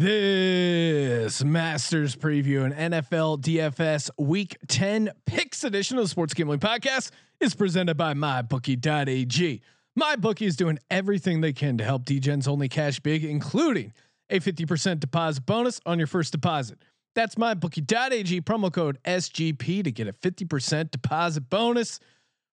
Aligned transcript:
This 0.00 1.44
Masters 1.44 2.16
preview 2.16 2.64
and 2.64 2.94
NFL 2.94 3.42
DFS 3.42 4.08
Week 4.16 4.56
10 4.66 5.10
picks 5.26 5.62
edition 5.62 5.98
of 5.98 6.04
the 6.04 6.08
Sports 6.08 6.32
Gambling 6.32 6.60
Podcast 6.60 7.10
is 7.38 7.54
presented 7.54 7.98
by 7.98 8.14
MyBookie.ag. 8.14 9.60
MyBookie 9.98 10.46
is 10.46 10.56
doing 10.56 10.78
everything 10.90 11.42
they 11.42 11.52
can 11.52 11.76
to 11.76 11.84
help 11.84 12.06
DGens 12.06 12.48
only 12.48 12.66
cash 12.66 12.98
big, 13.00 13.26
including 13.26 13.92
a 14.30 14.40
50% 14.40 15.00
deposit 15.00 15.44
bonus 15.44 15.82
on 15.84 15.98
your 15.98 16.06
first 16.06 16.32
deposit. 16.32 16.78
That's 17.14 17.34
MyBookie.ag 17.34 18.40
promo 18.40 18.72
code 18.72 18.96
SGP 19.04 19.84
to 19.84 19.92
get 19.92 20.08
a 20.08 20.14
50% 20.14 20.92
deposit 20.92 21.50
bonus. 21.50 22.00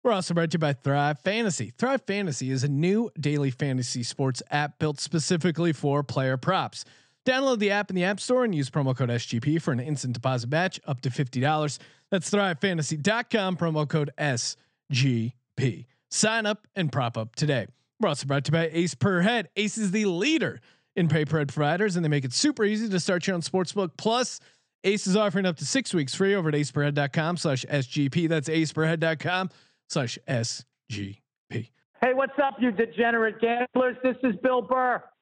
We're 0.03 0.11
also 0.11 0.35
brought 0.35 0.51
to 0.51 0.57
you 0.57 0.59
by 0.59 0.73
Thrive 0.73 1.21
Fantasy. 1.21 1.73
Thrive 1.79 2.03
Fantasy 2.09 2.51
is 2.51 2.65
a 2.65 2.69
new 2.69 3.09
daily 3.21 3.53
fantasy 3.53 4.03
sports 4.03 4.43
app 4.51 4.81
built 4.81 4.99
specifically 4.99 5.73
for 5.73 6.03
player 6.03 6.37
props. 6.37 6.85
Download 7.27 7.59
the 7.59 7.73
app 7.73 7.91
in 7.91 7.97
the 7.97 8.05
App 8.05 8.21
Store 8.21 8.45
and 8.45 8.55
use 8.55 8.71
promo 8.71 8.97
code 8.97 9.09
SGP 9.09 9.61
for 9.61 9.73
an 9.73 9.81
instant 9.81 10.15
deposit 10.15 10.49
match 10.49 10.81
up 10.87 11.01
to 11.01 11.11
$50. 11.11 11.79
That's 12.11 12.31
thrivefantasy.com, 12.31 13.57
promo 13.57 13.89
code 13.89 14.13
SGP. 14.17 15.87
Sign 16.09 16.47
up 16.47 16.69
and 16.77 16.93
prop 16.93 17.19
up 17.19 17.35
today. 17.35 17.67
We're 17.99 18.11
also 18.11 18.27
brought 18.27 18.45
to 18.45 18.51
you 18.51 18.53
by 18.53 18.71
Ace 18.73 18.95
Per 18.95 19.23
Head. 19.23 19.49
Ace 19.57 19.77
is 19.77 19.91
the 19.91 20.05
leader 20.05 20.61
in 20.95 21.09
pay 21.09 21.25
per 21.25 21.39
head 21.39 21.49
providers, 21.49 21.97
and 21.97 22.05
they 22.05 22.09
make 22.09 22.25
it 22.25 22.33
super 22.33 22.65
easy 22.65 22.89
to 22.89 23.01
start 23.01 23.27
your 23.27 23.35
own 23.35 23.43
sportsbook. 23.43 23.91
Plus, 23.97 24.39
Ace 24.85 25.09
is 25.09 25.17
offering 25.17 25.47
up 25.47 25.57
to 25.57 25.67
six 25.67 25.93
weeks 25.93 26.15
free 26.15 26.35
over 26.35 26.51
at 26.51 26.55
aceperhead.com 26.55 27.39
slash 27.39 27.65
SGP. 27.65 28.29
That's 28.29 28.49
aceperhead.com 28.49 29.51
slash 29.89 30.17
SGP. 30.29 31.17
Hey, 31.51 32.13
what's 32.13 32.39
up, 32.41 32.55
you 32.61 32.71
degenerate 32.71 33.41
gamblers? 33.41 33.97
This 34.05 34.17
is 34.23 34.37
Bill 34.43 34.63
Burr 34.63 35.03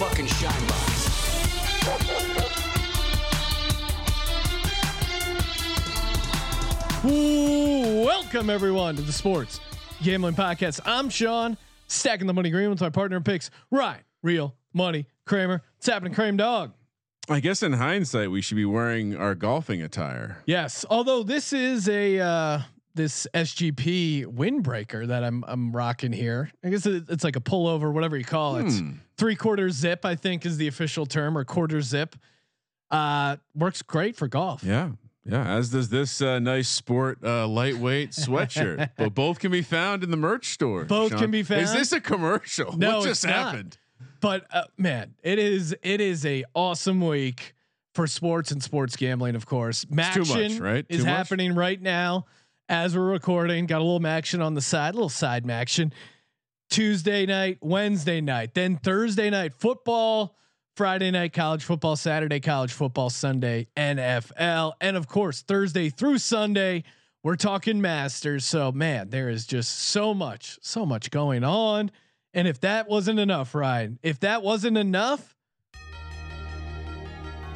Fucking 0.00 0.24
shine 0.24 0.66
box. 0.66 1.10
Ooh, 7.04 8.02
welcome 8.06 8.48
everyone 8.48 8.96
to 8.96 9.02
the 9.02 9.12
Sports 9.12 9.60
Gambling 10.02 10.36
Podcast. 10.36 10.80
I'm 10.86 11.10
Sean, 11.10 11.58
stacking 11.88 12.26
the 12.26 12.32
money 12.32 12.48
green 12.48 12.70
with 12.70 12.80
my 12.80 12.88
partner 12.88 13.20
picks, 13.20 13.50
Ryan, 13.70 14.00
Real 14.22 14.54
Money 14.72 15.04
Kramer. 15.26 15.62
What's 15.76 15.86
happening, 15.86 16.14
Kramer 16.14 16.38
Dog? 16.38 16.72
I 17.28 17.40
guess 17.40 17.62
in 17.62 17.74
hindsight, 17.74 18.30
we 18.30 18.40
should 18.40 18.56
be 18.56 18.64
wearing 18.64 19.14
our 19.14 19.34
golfing 19.34 19.82
attire. 19.82 20.38
Yes, 20.46 20.86
although 20.88 21.22
this 21.22 21.52
is 21.52 21.90
a 21.90 22.18
uh, 22.20 22.60
this 22.94 23.26
SGP 23.34 24.26
windbreaker 24.26 25.06
that 25.06 25.24
I'm 25.24 25.44
I'm 25.46 25.72
rocking 25.72 26.12
here. 26.12 26.50
I 26.64 26.70
guess 26.70 26.86
it's 26.86 27.24
like 27.24 27.36
a 27.36 27.40
pullover, 27.40 27.92
whatever 27.92 28.16
you 28.16 28.24
call 28.24 28.56
it. 28.56 28.70
Hmm. 28.70 28.92
Three 29.16 29.36
quarter 29.36 29.70
zip, 29.70 30.04
I 30.04 30.14
think, 30.14 30.46
is 30.46 30.56
the 30.56 30.68
official 30.68 31.06
term, 31.06 31.36
or 31.36 31.44
quarter 31.44 31.80
zip. 31.80 32.16
Uh, 32.90 33.36
works 33.54 33.82
great 33.82 34.16
for 34.16 34.28
golf. 34.28 34.64
Yeah. 34.64 34.90
Yeah. 35.24 35.56
As 35.56 35.70
does 35.70 35.90
this 35.90 36.20
uh, 36.20 36.38
nice 36.38 36.68
sport 36.68 37.18
uh, 37.22 37.46
lightweight 37.46 38.10
sweatshirt. 38.10 38.90
but 38.96 39.14
both 39.14 39.38
can 39.38 39.52
be 39.52 39.62
found 39.62 40.02
in 40.02 40.10
the 40.10 40.16
merch 40.16 40.48
store. 40.48 40.84
Both 40.84 41.10
Sean. 41.10 41.20
can 41.20 41.30
be 41.30 41.42
found. 41.42 41.62
Is 41.62 41.72
this 41.72 41.92
a 41.92 42.00
commercial? 42.00 42.76
No, 42.76 42.98
what 42.98 43.04
just 43.04 43.24
it's 43.24 43.32
not. 43.32 43.52
happened? 43.52 43.78
But 44.20 44.46
uh, 44.52 44.64
man, 44.76 45.14
it 45.22 45.38
is 45.38 45.74
it 45.82 46.00
is 46.00 46.26
a 46.26 46.44
awesome 46.54 47.00
week 47.00 47.54
for 47.94 48.06
sports 48.06 48.50
and 48.50 48.62
sports 48.62 48.96
gambling. 48.96 49.36
Of 49.36 49.46
course, 49.46 49.82
too 49.84 49.94
much, 49.94 50.14
Maction 50.14 50.60
right? 50.60 50.86
is 50.88 51.04
much? 51.04 51.08
happening 51.08 51.54
right 51.54 51.80
now 51.80 52.26
as 52.70 52.96
we're 52.96 53.10
recording. 53.10 53.66
Got 53.66 53.80
a 53.80 53.84
little 53.84 54.06
action 54.06 54.40
on 54.40 54.54
the 54.54 54.60
side, 54.60 54.94
a 54.94 54.96
little 54.96 55.08
side 55.08 55.50
action. 55.50 55.92
Tuesday 56.70 57.26
night, 57.26 57.58
Wednesday 57.60 58.20
night, 58.20 58.54
then 58.54 58.76
Thursday 58.76 59.28
night 59.28 59.52
football, 59.52 60.36
Friday 60.76 61.10
night 61.10 61.32
college 61.32 61.64
football, 61.64 61.96
Saturday 61.96 62.38
college 62.38 62.72
football, 62.72 63.10
Sunday 63.10 63.66
NFL, 63.76 64.74
and 64.80 64.96
of 64.96 65.08
course 65.08 65.42
Thursday 65.42 65.90
through 65.90 66.18
Sunday 66.18 66.84
we're 67.24 67.36
talking 67.36 67.80
Masters. 67.80 68.44
So 68.44 68.70
man, 68.70 69.10
there 69.10 69.28
is 69.28 69.46
just 69.46 69.76
so 69.76 70.14
much, 70.14 70.60
so 70.62 70.86
much 70.86 71.10
going 71.10 71.42
on. 71.42 71.90
And 72.32 72.46
if 72.46 72.60
that 72.60 72.88
wasn't 72.88 73.18
enough, 73.18 73.52
Ryan, 73.52 73.98
if 74.04 74.20
that 74.20 74.44
wasn't 74.44 74.78
enough, 74.78 75.36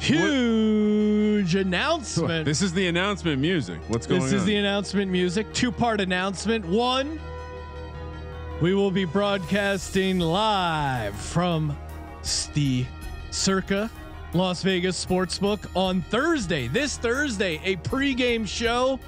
huge 0.05 1.55
announcement. 1.55 2.45
This 2.45 2.61
is 2.61 2.73
the 2.73 2.87
announcement 2.87 3.41
music. 3.41 3.79
What's 3.87 4.05
going 4.05 4.21
This 4.21 4.31
on? 4.31 4.33
This 4.33 4.41
is 4.41 4.45
the 4.45 4.55
announcement 4.55 5.11
music. 5.11 5.51
Two 5.53 5.71
part 5.71 6.01
announcement. 6.01 6.65
One, 6.65 7.19
we 8.61 8.73
will 8.73 8.91
be 8.91 9.05
broadcasting 9.05 10.19
live 10.19 11.15
from 11.15 11.75
the 12.53 12.85
Circa 13.31 13.89
Las 14.33 14.63
Vegas 14.63 15.03
Sportsbook 15.03 15.67
on 15.75 16.01
Thursday. 16.03 16.67
This 16.67 16.97
Thursday, 16.97 17.59
a 17.63 17.75
pregame 17.77 18.47
show 18.47 18.99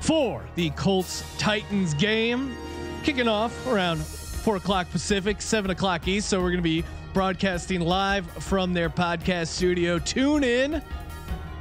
for 0.00 0.42
the 0.54 0.70
Colts 0.70 1.24
Titans 1.38 1.94
game, 1.94 2.56
kicking 3.02 3.28
off 3.28 3.66
around 3.66 4.00
four 4.00 4.56
o'clock 4.56 4.90
Pacific, 4.90 5.42
seven 5.42 5.70
o'clock 5.70 6.08
East. 6.08 6.28
So 6.28 6.40
we're 6.40 6.50
going 6.50 6.58
to 6.58 6.62
be 6.62 6.84
broadcasting 7.12 7.80
live 7.80 8.26
from 8.26 8.72
their 8.72 8.90
podcast 8.90 9.48
studio. 9.48 9.98
Tune 9.98 10.44
in 10.44 10.82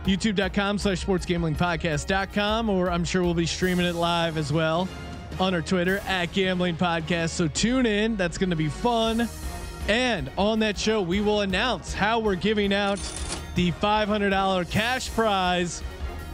youtube.com 0.06 0.78
slash 0.78 1.02
sports 1.02 1.26
gambling 1.26 1.54
podcast.com 1.54 2.70
or 2.70 2.90
i'm 2.90 3.04
sure 3.04 3.22
we'll 3.22 3.34
be 3.34 3.46
streaming 3.46 3.86
it 3.86 3.96
live 3.96 4.38
as 4.38 4.52
well 4.52 4.88
on 5.42 5.54
our 5.54 5.62
twitter 5.62 5.98
at 6.08 6.32
gambling 6.32 6.76
podcast. 6.76 7.30
So 7.30 7.48
tune 7.48 7.86
in 7.86 8.16
that's 8.16 8.38
going 8.38 8.50
to 8.50 8.56
be 8.56 8.70
fun. 8.70 9.28
And 9.88 10.32
on 10.38 10.60
that 10.60 10.78
show 10.78 11.02
we 11.02 11.22
will 11.22 11.42
announce 11.42 11.94
how 11.94 12.20
we're 12.20 12.36
giving 12.36 12.74
out 12.74 13.00
the 13.56 13.72
$500 13.74 14.72
cash 14.72 15.10
prize 15.12 15.84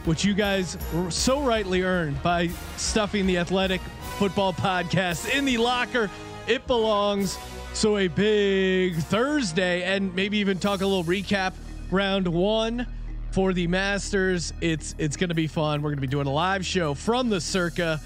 which 0.06 0.24
you 0.24 0.34
guys 0.34 0.78
so 1.10 1.40
rightly 1.40 1.82
earned 1.82 2.22
by 2.22 2.46
stuffing 2.76 3.26
the 3.26 3.38
athletic 3.38 3.80
football 4.18 4.52
podcast 4.52 5.28
in 5.36 5.44
the 5.44 5.58
locker. 5.58 6.08
It 6.46 6.66
belongs 6.68 7.36
so 7.76 7.98
a 7.98 8.08
big 8.08 8.96
thursday 8.96 9.82
and 9.82 10.14
maybe 10.14 10.38
even 10.38 10.58
talk 10.58 10.80
a 10.80 10.86
little 10.86 11.04
recap 11.04 11.52
round 11.90 12.26
one 12.26 12.86
for 13.32 13.52
the 13.52 13.66
Masters. 13.66 14.54
It's 14.62 14.94
it's 14.96 15.14
going 15.16 15.28
to 15.28 15.34
be 15.34 15.46
fun. 15.46 15.82
We're 15.82 15.90
going 15.90 15.98
to 15.98 16.00
be 16.00 16.06
doing 16.06 16.26
a 16.26 16.32
live 16.32 16.64
show 16.64 16.94
from 16.94 17.28
the 17.28 17.38
Circa. 17.38 18.00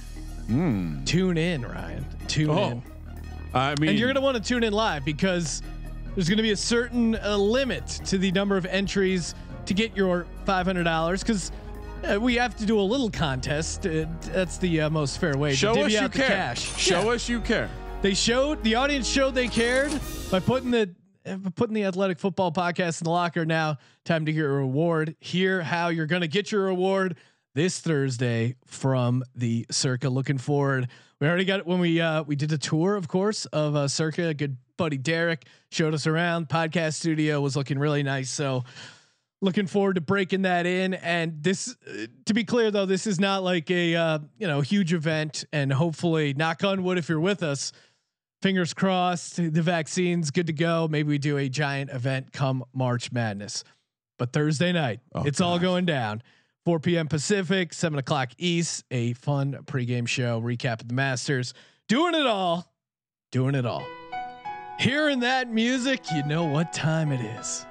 Tune 0.48 1.38
in, 1.38 1.62
Ryan. 1.62 2.04
Tune. 2.26 2.50
Oh, 2.50 2.70
in, 2.70 2.82
I 3.54 3.76
mean, 3.78 3.90
and 3.90 3.98
you're 3.98 4.08
going 4.08 4.16
to 4.16 4.20
want 4.20 4.36
to 4.36 4.42
tune 4.42 4.64
in 4.64 4.72
live 4.72 5.04
because 5.04 5.62
there's 6.16 6.28
going 6.28 6.38
to 6.38 6.42
be 6.42 6.50
a 6.50 6.56
certain 6.56 7.14
uh, 7.14 7.36
limit 7.36 7.86
to 8.06 8.18
the 8.18 8.32
number 8.32 8.56
of 8.56 8.66
entries 8.66 9.36
to 9.66 9.74
get 9.74 9.96
your 9.96 10.26
$500 10.46 11.20
because. 11.20 11.52
Uh, 12.02 12.18
we 12.18 12.34
have 12.34 12.56
to 12.56 12.64
do 12.64 12.80
a 12.80 12.82
little 12.82 13.10
contest. 13.10 13.86
Uh, 13.86 14.06
that's 14.32 14.56
the 14.56 14.80
uh, 14.80 14.88
most 14.88 15.18
fair 15.18 15.36
way 15.36 15.54
show 15.54 15.74
to 15.74 15.80
us 15.82 15.92
divvy 15.92 16.02
you 16.02 16.08
the 16.08 16.18
care. 16.18 16.28
cash. 16.28 16.78
Show 16.78 17.02
Yeah. 17.02 17.08
us 17.10 17.28
you 17.28 17.40
care. 17.42 17.68
They 18.02 18.14
showed 18.14 18.62
the 18.64 18.76
audience 18.76 19.06
showed 19.06 19.34
they 19.34 19.46
cared 19.46 19.92
by 20.30 20.40
putting 20.40 20.70
the 20.70 20.94
putting 21.54 21.74
the 21.74 21.84
athletic 21.84 22.18
football 22.18 22.50
podcast 22.50 23.02
in 23.02 23.04
the 23.04 23.10
locker. 23.10 23.44
Now, 23.44 23.76
time 24.06 24.24
to 24.24 24.32
get 24.32 24.38
your 24.38 24.54
reward. 24.54 25.16
Hear 25.20 25.60
how 25.60 25.88
you're 25.88 26.06
going 26.06 26.22
to 26.22 26.28
get 26.28 26.50
your 26.50 26.64
reward 26.64 27.18
this 27.54 27.78
Thursday 27.78 28.56
from 28.64 29.22
the 29.34 29.66
Circa. 29.70 30.08
Looking 30.08 30.38
forward. 30.38 30.88
We 31.20 31.28
already 31.28 31.44
got 31.44 31.60
it 31.60 31.66
when 31.66 31.78
we 31.78 32.00
uh, 32.00 32.22
we 32.22 32.36
did 32.36 32.50
a 32.52 32.58
tour, 32.58 32.96
of 32.96 33.06
course, 33.06 33.44
of 33.46 33.76
uh, 33.76 33.86
Circa. 33.86 34.32
Good 34.32 34.56
buddy 34.78 34.96
Derek 34.96 35.44
showed 35.70 35.92
us 35.92 36.06
around. 36.06 36.48
Podcast 36.48 36.94
studio 36.94 37.38
was 37.42 37.54
looking 37.54 37.78
really 37.78 38.02
nice. 38.02 38.30
So. 38.30 38.64
Looking 39.42 39.66
forward 39.66 39.94
to 39.94 40.02
breaking 40.02 40.42
that 40.42 40.66
in, 40.66 40.92
and 40.92 41.42
this, 41.42 41.74
uh, 41.88 42.08
to 42.26 42.34
be 42.34 42.44
clear 42.44 42.70
though, 42.70 42.84
this 42.84 43.06
is 43.06 43.18
not 43.18 43.42
like 43.42 43.70
a 43.70 43.96
uh, 43.96 44.18
you 44.36 44.46
know 44.46 44.60
huge 44.60 44.92
event, 44.92 45.46
and 45.50 45.72
hopefully, 45.72 46.34
knock 46.34 46.62
on 46.62 46.82
wood, 46.82 46.98
if 46.98 47.08
you're 47.08 47.18
with 47.18 47.42
us, 47.42 47.72
fingers 48.42 48.74
crossed 48.74 49.36
the 49.36 49.62
vaccine's 49.62 50.30
good 50.30 50.46
to 50.46 50.52
go. 50.52 50.88
Maybe 50.88 51.08
we 51.08 51.18
do 51.18 51.38
a 51.38 51.48
giant 51.48 51.90
event 51.90 52.32
come 52.32 52.64
march 52.72 53.12
madness. 53.12 53.64
But 54.18 54.32
thursday 54.32 54.72
night 54.72 55.00
Oh, 55.14 55.22
it's 55.24 55.40
all 55.40 55.58
going 55.58 55.86
down. 55.86 56.22
4 56.66 56.78
p.m 56.80 57.08
pacific 57.08 57.72
7 57.72 57.98
o'clock 57.98 58.32
east 58.36 58.84
a 58.90 59.14
fun 59.14 59.58
pregame 59.64 60.06
show 60.06 60.40
recap 60.40 60.82
of 60.82 60.88
the 60.88 60.94
masters. 60.94 61.54
Doing 61.88 62.14
it 62.14 62.26
all. 62.26 62.70
Doing 63.32 63.54
it 63.54 63.64
all. 63.64 63.86
Hearing 64.78 65.20
that 65.20 65.50
music 65.50 66.04
you 66.14 66.22
know 66.24 66.44
what 66.44 66.72
time 66.72 67.12
it 67.12 67.20
is. 67.38 67.64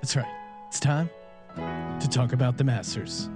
That's 0.00 0.16
right. 0.16 0.26
It's 0.68 0.80
time 0.80 1.08
to 1.56 2.08
talk 2.10 2.32
about 2.32 2.58
the 2.58 2.64
Masters. 2.64 3.30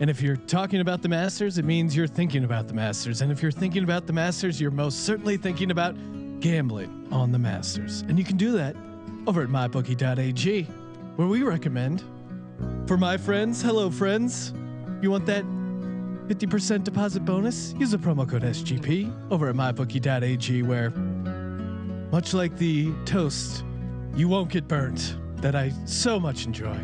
And 0.00 0.10
if 0.10 0.20
you're 0.20 0.36
talking 0.36 0.80
about 0.80 1.02
the 1.02 1.08
Masters, 1.08 1.56
it 1.56 1.64
means 1.64 1.94
you're 1.94 2.06
thinking 2.06 2.44
about 2.44 2.68
the 2.68 2.74
Masters. 2.74 3.22
And 3.22 3.30
if 3.30 3.42
you're 3.42 3.52
thinking 3.52 3.84
about 3.84 4.06
the 4.06 4.12
Masters, 4.12 4.60
you're 4.60 4.70
most 4.70 5.04
certainly 5.04 5.36
thinking 5.36 5.70
about 5.70 5.94
gambling 6.40 7.06
on 7.12 7.32
the 7.32 7.38
Masters. 7.38 8.02
And 8.08 8.18
you 8.18 8.24
can 8.24 8.36
do 8.36 8.52
that 8.52 8.74
over 9.26 9.42
at 9.42 9.48
mybookie.ag, 9.48 10.62
where 11.16 11.28
we 11.28 11.42
recommend 11.42 12.02
for 12.86 12.96
my 12.96 13.16
friends, 13.16 13.62
hello 13.62 13.90
friends, 13.90 14.52
you 15.02 15.10
want 15.10 15.26
that 15.26 15.44
50% 15.44 16.84
deposit 16.84 17.24
bonus? 17.24 17.74
Use 17.78 17.90
the 17.90 17.98
promo 17.98 18.28
code 18.28 18.42
SGP 18.42 19.30
over 19.30 19.48
at 19.48 19.54
mybookie.ag, 19.54 20.62
where 20.62 20.90
much 22.10 22.34
like 22.34 22.56
the 22.56 22.92
toast, 23.04 23.64
you 24.14 24.28
won't 24.28 24.50
get 24.50 24.66
burnt 24.66 25.16
that 25.36 25.54
I 25.54 25.72
so 25.84 26.18
much 26.18 26.46
enjoy. 26.46 26.76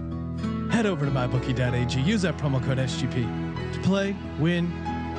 Head 0.70 0.86
over 0.86 1.04
to 1.04 1.10
mybookie.ag, 1.10 2.00
use 2.02 2.22
that 2.22 2.36
promo 2.36 2.62
code 2.64 2.78
SGP 2.78 3.72
to 3.74 3.80
play, 3.80 4.16
win, 4.38 4.70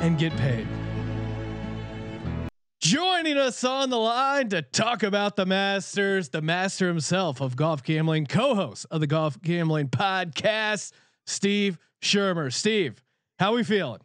and 0.02 0.18
get 0.18 0.36
paid. 0.38 0.68
Joining 2.80 3.38
us 3.38 3.64
on 3.64 3.90
the 3.90 3.98
line 3.98 4.50
to 4.50 4.62
talk 4.62 5.02
about 5.02 5.36
the 5.36 5.48
Masters, 5.48 6.30
the 6.30 6.44
master 6.44 6.88
himself 6.88 7.42
of 7.42 7.56
golf 7.56 7.82
gambling, 7.82 8.28
co-host 8.28 8.86
of 8.92 9.02
the 9.02 9.08
Golf 9.08 9.42
Gambling 9.42 9.88
Podcast, 9.88 10.92
Steve 11.26 11.80
Shermer. 12.04 12.54
Steve, 12.54 13.04
how 13.40 13.56
we 13.56 13.64
feeling? 13.64 14.02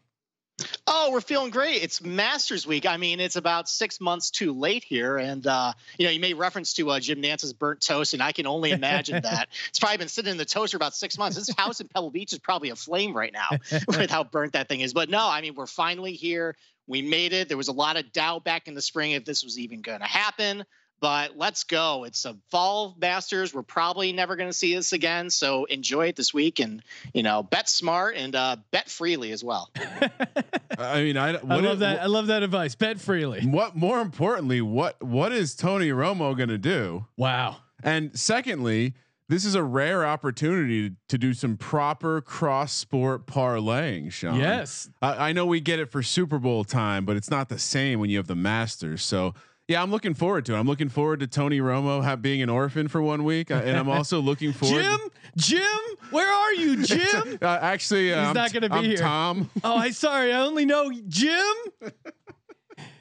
Oh, 0.87 1.11
we're 1.13 1.21
feeling 1.21 1.51
great. 1.51 1.83
It's 1.83 2.03
Masters 2.03 2.67
Week. 2.67 2.87
I 2.87 2.97
mean, 2.97 3.21
it's 3.21 3.37
about 3.37 3.69
six 3.69 4.01
months 4.01 4.31
too 4.31 4.53
late 4.53 4.85
here, 4.85 5.19
and 5.19 5.47
uh, 5.47 5.73
you 5.99 6.07
know, 6.07 6.13
you 6.13 6.21
made 6.21 6.35
reference 6.35 6.75
to 6.75 6.91
uh, 6.91 7.01
Jim 7.01 7.21
Nantz's 7.21 7.53
burnt 7.53 7.81
toast, 7.81 8.15
and 8.15 8.23
I 8.23 8.33
can 8.33 8.47
only 8.47 8.71
imagine 8.71 9.23
that 9.23 9.49
it's 9.69 9.79
probably 9.79 9.99
been 9.99 10.09
sitting 10.09 10.33
in 10.33 10.39
the 10.39 10.45
toaster 10.45 10.77
about 10.77 10.95
six 10.95 11.19
months. 11.19 11.37
This 11.37 11.51
house 11.57 11.81
in 11.81 11.89
Pebble 11.89 12.11
Beach 12.11 12.33
is 12.33 12.39
probably 12.39 12.71
aflame 12.71 13.17
right 13.17 13.33
now 13.33 13.49
with 13.89 14.11
how 14.11 14.25
burnt 14.25 14.55
that 14.55 14.69
thing 14.69 14.81
is. 14.81 14.93
But 14.93 15.09
no, 15.09 15.27
I 15.29 15.41
mean, 15.41 15.55
we're 15.55 15.67
finally 15.67 16.13
here. 16.13 16.57
We 16.87 17.03
made 17.03 17.33
it. 17.33 17.49
There 17.49 17.57
was 17.57 17.69
a 17.69 17.73
lot 17.73 17.97
of 17.97 18.13
doubt 18.13 18.45
back 18.45 18.69
in 18.69 18.75
the 18.75 18.83
spring 18.83 19.13
if 19.13 19.25
this 19.25 19.45
was 19.45 19.59
even 19.59 19.83
going 19.83 20.01
to 20.01 20.07
happen. 20.07 20.65
But 21.03 21.37
let's 21.37 21.65
go. 21.65 22.05
It's 22.05 22.25
a 22.27 22.37
fall 22.49 22.95
Masters. 22.97 23.53
We're 23.53 23.65
probably 23.65 24.13
never 24.13 24.37
going 24.37 24.49
to 24.49 24.55
see 24.55 24.73
this 24.73 24.93
again. 24.93 25.31
So 25.31 25.65
enjoy 25.65 26.07
it 26.07 26.17
this 26.17 26.33
week, 26.33 26.61
and 26.61 26.81
you 27.13 27.25
know, 27.25 27.43
bet 27.43 27.69
smart 27.69 28.15
and 28.15 28.37
uh, 28.37 28.57
bet 28.71 28.89
freely 28.89 29.33
as 29.33 29.43
well. 29.43 29.69
I 30.79 31.03
mean, 31.03 31.17
I, 31.17 31.31
I 31.31 31.41
love 31.41 31.65
is- 31.65 31.79
that. 31.81 32.01
I 32.01 32.07
love 32.07 32.29
that 32.29 32.45
advice. 32.45 32.77
Bet 32.77 33.01
freely. 33.01 33.45
What 33.45 33.75
more 33.75 34.01
importantly, 34.01 34.61
what 34.61 35.03
what 35.03 35.33
is 35.33 35.57
Tony 35.57 35.89
Romo 35.89 36.37
going 36.37 36.51
to 36.51 36.57
do? 36.57 37.07
Wow. 37.17 37.57
And 37.83 38.17
secondly, 38.17 38.95
this 39.29 39.45
is 39.45 39.57
a 39.57 39.63
rare 39.65 40.07
opportunity 40.07 40.93
to 41.09 41.19
do 41.19 41.35
some 41.35 41.57
proper 41.57 42.21
cross 42.21 42.73
sport 42.73 43.27
parlaying, 43.27 44.13
Sean. 44.13 44.39
Yes. 44.39 44.89
I, 45.01 45.31
I 45.31 45.33
know 45.33 45.47
we 45.47 45.61
get 45.61 45.81
it 45.81 45.91
for 45.91 46.01
Super 46.01 46.39
Bowl 46.39 46.63
time, 46.63 47.05
but 47.05 47.17
it's 47.17 47.31
not 47.31 47.49
the 47.49 47.59
same 47.59 47.99
when 47.99 48.09
you 48.09 48.19
have 48.19 48.29
the 48.29 48.37
Masters. 48.37 49.03
So 49.03 49.35
yeah, 49.73 49.83
I'm 49.83 49.91
looking 49.91 50.15
forward 50.15 50.47
to 50.47 50.55
it. 50.55 50.59
I'm 50.59 50.67
looking 50.67 50.89
forward 50.89 51.21
to 51.21 51.27
Tony 51.27 51.61
Romo 51.61 52.03
have, 52.05 52.23
being 52.23 52.43
an 52.43 52.49
orphan 52.51 52.89
for 52.89 53.03
one 53.03 53.25
week, 53.25 53.51
uh, 53.51 53.55
and 53.55 53.77
I'm 53.77 53.89
also 53.89 54.21
looking 54.21 54.53
forward. 54.55 54.83
Jim, 54.83 55.01
Jim, 55.37 55.81
where 56.11 56.31
are 56.33 56.53
you, 56.55 56.83
Jim? 56.85 57.39
uh, 57.43 57.59
actually, 57.61 58.13
uh, 58.13 58.19
He's 58.21 58.29
I'm 58.29 58.35
not 58.35 58.53
gonna 58.53 58.69
be 58.69 58.75
I'm 58.77 58.85
here. 58.85 58.97
Tom. 58.99 59.51
oh, 59.65 59.77
I 59.77 59.91
sorry. 59.91 60.33
I 60.33 60.41
only 60.43 60.65
know 60.65 60.91
Jim. 61.09 61.55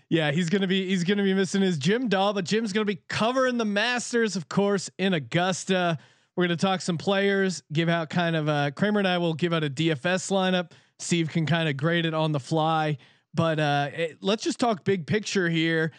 Yeah, 0.10 0.32
he's 0.32 0.50
gonna 0.50 0.68
be 0.68 0.88
he's 0.90 1.06
gonna 1.06 1.24
be 1.24 1.34
missing 1.34 1.62
his 1.62 1.78
Jim 1.78 2.10
doll, 2.10 2.34
but 2.34 2.44
Jim's 2.44 2.74
gonna 2.74 2.86
be 2.86 3.00
covering 3.08 3.58
the 3.58 3.64
Masters, 3.66 4.36
of 4.36 4.50
course, 4.50 4.90
in 4.98 5.14
Augusta. 5.14 5.98
We're 6.36 6.46
gonna 6.46 6.58
talk 6.58 6.82
some 6.82 6.98
players, 6.98 7.64
give 7.72 7.88
out 7.88 8.10
kind 8.10 8.36
of 8.36 8.50
uh 8.50 8.72
Kramer 8.72 9.00
and 9.00 9.08
I 9.08 9.18
will 9.20 9.34
give 9.34 9.54
out 9.54 9.64
a 9.64 9.70
DFS 9.70 10.30
lineup. 10.32 10.72
Steve 11.00 11.30
can 11.30 11.46
kind 11.46 11.70
of 11.70 11.78
grade 11.78 12.06
it 12.06 12.14
on 12.14 12.34
the 12.34 12.40
fly, 12.42 12.98
but 13.34 13.58
uh 13.60 13.90
it- 13.94 14.18
let's 14.22 14.44
just 14.44 14.60
talk 14.60 14.84
big 14.84 15.08
picture 15.08 15.50
here. 15.50 15.92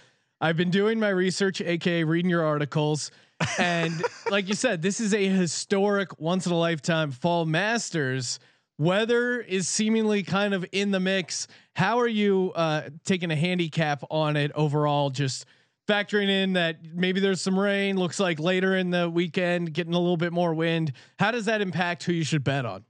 I've 0.42 0.56
been 0.56 0.70
doing 0.70 0.98
my 0.98 1.10
research, 1.10 1.60
aka 1.60 2.02
reading 2.02 2.28
your 2.28 2.44
articles, 2.44 3.12
and 3.58 3.94
like 4.30 4.48
you 4.48 4.54
said, 4.54 4.82
this 4.82 4.98
is 4.98 5.14
a 5.14 5.28
historic, 5.28 6.18
once 6.18 6.46
in 6.46 6.52
a 6.52 6.58
lifetime 6.58 7.12
fall 7.12 7.46
Masters. 7.46 8.40
Weather 8.76 9.40
is 9.40 9.68
seemingly 9.68 10.24
kind 10.24 10.52
of 10.52 10.66
in 10.72 10.90
the 10.90 10.98
mix. 10.98 11.46
How 11.76 12.00
are 12.00 12.08
you 12.08 12.50
uh, 12.56 12.90
taking 13.04 13.30
a 13.30 13.36
handicap 13.36 14.02
on 14.10 14.36
it 14.36 14.50
overall? 14.56 15.10
Just 15.10 15.46
factoring 15.88 16.28
in 16.28 16.54
that 16.54 16.78
maybe 16.92 17.20
there's 17.20 17.40
some 17.40 17.56
rain. 17.56 17.96
Looks 17.96 18.18
like 18.18 18.40
later 18.40 18.76
in 18.76 18.90
the 18.90 19.08
weekend, 19.08 19.72
getting 19.72 19.94
a 19.94 19.98
little 19.98 20.16
bit 20.16 20.32
more 20.32 20.54
wind. 20.54 20.92
How 21.20 21.30
does 21.30 21.44
that 21.44 21.60
impact 21.60 22.02
who 22.02 22.12
you 22.12 22.24
should 22.24 22.42
bet 22.42 22.66
on? 22.66 22.84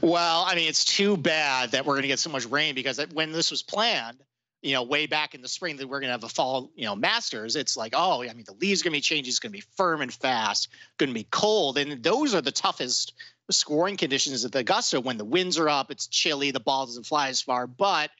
Well, 0.00 0.44
I 0.46 0.54
mean, 0.54 0.66
it's 0.66 0.86
too 0.86 1.18
bad 1.18 1.72
that 1.72 1.84
we're 1.84 1.94
going 1.94 2.02
to 2.02 2.08
get 2.08 2.20
so 2.20 2.30
much 2.30 2.46
rain 2.46 2.74
because 2.74 3.04
when 3.12 3.32
this 3.32 3.50
was 3.50 3.62
planned, 3.62 4.16
you 4.62 4.72
know, 4.72 4.82
way 4.82 5.06
back 5.06 5.34
in 5.34 5.42
the 5.42 5.48
spring 5.48 5.76
that 5.76 5.88
we're 5.88 6.00
going 6.00 6.08
to 6.08 6.12
have 6.12 6.24
a 6.24 6.28
fall, 6.28 6.70
you 6.74 6.84
know, 6.84 6.96
Masters, 6.96 7.56
it's 7.56 7.76
like, 7.76 7.92
oh, 7.94 8.22
I 8.22 8.32
mean, 8.32 8.44
the 8.46 8.54
leaves 8.54 8.82
going 8.82 8.92
to 8.92 8.96
be 8.96 9.00
changing. 9.00 9.28
It's 9.28 9.38
going 9.38 9.52
to 9.52 9.58
be 9.58 9.64
firm 9.76 10.00
and 10.00 10.12
fast, 10.12 10.68
going 10.98 11.10
to 11.10 11.14
be 11.14 11.26
cold. 11.30 11.78
And 11.78 12.02
those 12.02 12.34
are 12.34 12.40
the 12.40 12.52
toughest 12.52 13.12
scoring 13.50 13.96
conditions 13.96 14.44
at 14.44 14.52
the 14.52 14.60
Augusta 14.60 15.00
when 15.00 15.18
the 15.18 15.24
winds 15.24 15.58
are 15.58 15.68
up, 15.68 15.90
it's 15.90 16.06
chilly, 16.06 16.50
the 16.50 16.60
ball 16.60 16.86
doesn't 16.86 17.06
fly 17.06 17.28
as 17.28 17.40
far. 17.40 17.66
But 17.66 18.10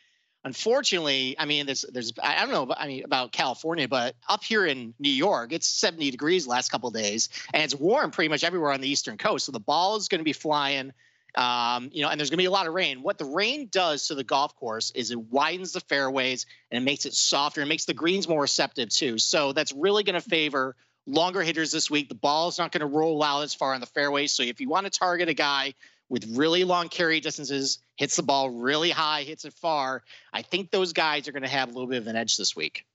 unfortunately, 0.44 1.34
I 1.38 1.46
mean, 1.46 1.66
there's, 1.66 1.84
there's, 1.92 2.12
I 2.22 2.46
don't 2.46 2.52
know, 2.68 2.74
I 2.76 2.86
mean, 2.86 3.04
about 3.04 3.32
California, 3.32 3.88
but 3.88 4.14
up 4.28 4.44
here 4.44 4.66
in 4.66 4.94
New 5.00 5.10
York, 5.10 5.52
it's 5.52 5.66
70 5.66 6.12
degrees 6.12 6.46
last 6.46 6.70
couple 6.70 6.88
of 6.88 6.94
days 6.94 7.28
and 7.52 7.62
it's 7.62 7.74
warm 7.74 8.12
pretty 8.12 8.28
much 8.28 8.44
everywhere 8.44 8.72
on 8.72 8.80
the 8.80 8.88
Eastern 8.88 9.18
coast. 9.18 9.46
So 9.46 9.52
the 9.52 9.58
ball 9.60 9.96
is 9.96 10.08
going 10.08 10.20
to 10.20 10.24
be 10.24 10.32
flying 10.32 10.92
um, 11.36 11.90
you 11.92 12.02
know, 12.02 12.08
and 12.08 12.18
there's 12.18 12.30
going 12.30 12.38
to 12.38 12.42
be 12.42 12.46
a 12.46 12.50
lot 12.50 12.66
of 12.66 12.72
rain. 12.72 13.02
What 13.02 13.18
the 13.18 13.26
rain 13.26 13.68
does 13.70 14.08
to 14.08 14.14
the 14.14 14.24
golf 14.24 14.56
course 14.56 14.90
is 14.92 15.10
it 15.10 15.18
widens 15.18 15.72
the 15.72 15.80
fairways 15.80 16.46
and 16.70 16.82
it 16.82 16.84
makes 16.84 17.04
it 17.04 17.14
softer. 17.14 17.60
It 17.60 17.66
makes 17.66 17.84
the 17.84 17.94
greens 17.94 18.26
more 18.26 18.40
receptive 18.40 18.88
too. 18.88 19.18
So 19.18 19.52
that's 19.52 19.72
really 19.72 20.02
going 20.02 20.20
to 20.20 20.26
favor 20.26 20.76
longer 21.06 21.42
hitters 21.42 21.70
this 21.70 21.90
week. 21.90 22.08
The 22.08 22.14
ball 22.14 22.48
is 22.48 22.58
not 22.58 22.72
going 22.72 22.80
to 22.80 22.86
roll 22.86 23.22
out 23.22 23.42
as 23.42 23.54
far 23.54 23.74
on 23.74 23.80
the 23.80 23.86
fairway. 23.86 24.26
So 24.26 24.42
if 24.42 24.60
you 24.60 24.68
want 24.68 24.86
to 24.86 24.98
target 24.98 25.28
a 25.28 25.34
guy 25.34 25.74
with 26.08 26.36
really 26.36 26.64
long 26.64 26.88
carry 26.88 27.20
distances, 27.20 27.78
hits 27.96 28.16
the 28.16 28.22
ball 28.22 28.50
really 28.50 28.90
high, 28.90 29.22
hits 29.22 29.44
it 29.44 29.52
far, 29.52 30.02
I 30.32 30.42
think 30.42 30.70
those 30.70 30.92
guys 30.92 31.28
are 31.28 31.32
going 31.32 31.42
to 31.42 31.48
have 31.48 31.68
a 31.68 31.72
little 31.72 31.88
bit 31.88 31.98
of 31.98 32.06
an 32.06 32.16
edge 32.16 32.36
this 32.36 32.56
week. 32.56 32.86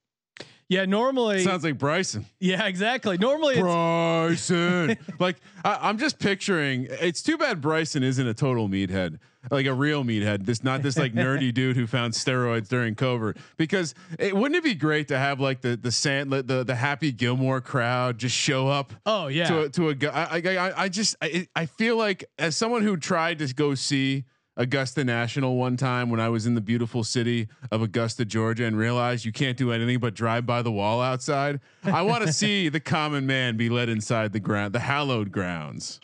Yeah, 0.72 0.86
normally. 0.86 1.44
Sounds 1.44 1.66
like 1.66 1.78
Bryson. 1.78 2.26
yeah, 2.40 2.66
exactly. 2.66 3.18
Normally, 3.18 3.56
it's, 3.56 3.62
Bryson. 3.62 4.98
like 5.20 5.36
I, 5.66 5.90
I'm 5.90 5.98
just 5.98 6.18
picturing. 6.18 6.88
It's 6.90 7.22
too 7.22 7.38
bad 7.38 7.60
Bryson 7.60 8.04
isn't 8.04 8.26
a 8.26 8.34
total 8.34 8.70
meathead, 8.70 9.20
like 9.50 9.66
a 9.66 9.74
real 9.74 10.06
meathead. 10.06 10.46
This 10.46 10.64
not 10.64 10.82
this 10.82 10.98
like 10.98 11.14
nerdy 11.14 11.54
dude 11.60 11.76
who 11.76 11.88
found 11.88 12.14
steroids 12.14 12.70
during 12.70 12.96
COVID. 12.96 13.36
Because 13.58 13.94
it 14.18 14.34
wouldn't 14.34 14.56
it 14.56 14.64
be 14.64 14.74
great 14.74 15.10
to 15.10 15.18
have 15.18 15.42
like 15.42 15.60
the 15.60 15.76
the 15.76 15.92
sand 15.92 16.32
the 16.32 16.64
the 16.64 16.76
Happy 16.76 17.12
Gilmore 17.12 17.60
crowd 17.60 18.18
just 18.18 18.36
show 18.38 18.70
up. 18.70 18.94
oh 19.06 19.28
yeah, 19.28 19.48
To 19.48 19.62
a, 19.64 19.70
to 19.72 19.90
a 19.90 19.96
guy, 19.96 20.10
I, 20.32 20.38
I, 20.38 20.56
I- 20.70 20.84
I 20.84 20.88
just 20.90 21.18
I, 21.22 21.48
I 21.54 21.66
feel 21.66 21.98
like 21.98 22.24
as 22.40 22.56
someone 22.56 22.82
who 22.84 22.96
tried 22.96 23.40
to 23.40 23.54
go 23.54 23.76
see 23.76 24.24
Augusta 24.58 25.04
National 25.04 25.56
one 25.56 25.78
time 25.78 26.10
when 26.10 26.20
I 26.20 26.30
was 26.30 26.46
in 26.46 26.56
the 26.56 26.62
beautiful 26.62 27.04
city 27.04 27.48
of 27.72 27.82
Augusta, 27.82 28.26
Georgia, 28.26 28.66
and 28.66 28.78
realized 28.78 29.24
you 29.24 29.32
can't 29.32 29.58
do 29.58 29.72
anything 29.72 30.00
but 30.00 30.14
drive 30.14 30.46
by 30.46 30.62
the 30.62 30.72
wall 30.72 31.02
outside. 31.02 31.62
I 31.84 32.02
want 32.02 32.26
to 32.26 32.34
see 32.34 32.68
the 32.70 32.80
common 32.82 33.26
man 33.26 33.56
be 33.56 33.70
led 33.70 33.88
inside 33.90 34.34
the 34.34 34.40
ground, 34.42 34.74
the 34.74 34.80
hallowed 34.80 35.32
grounds. 35.32 36.00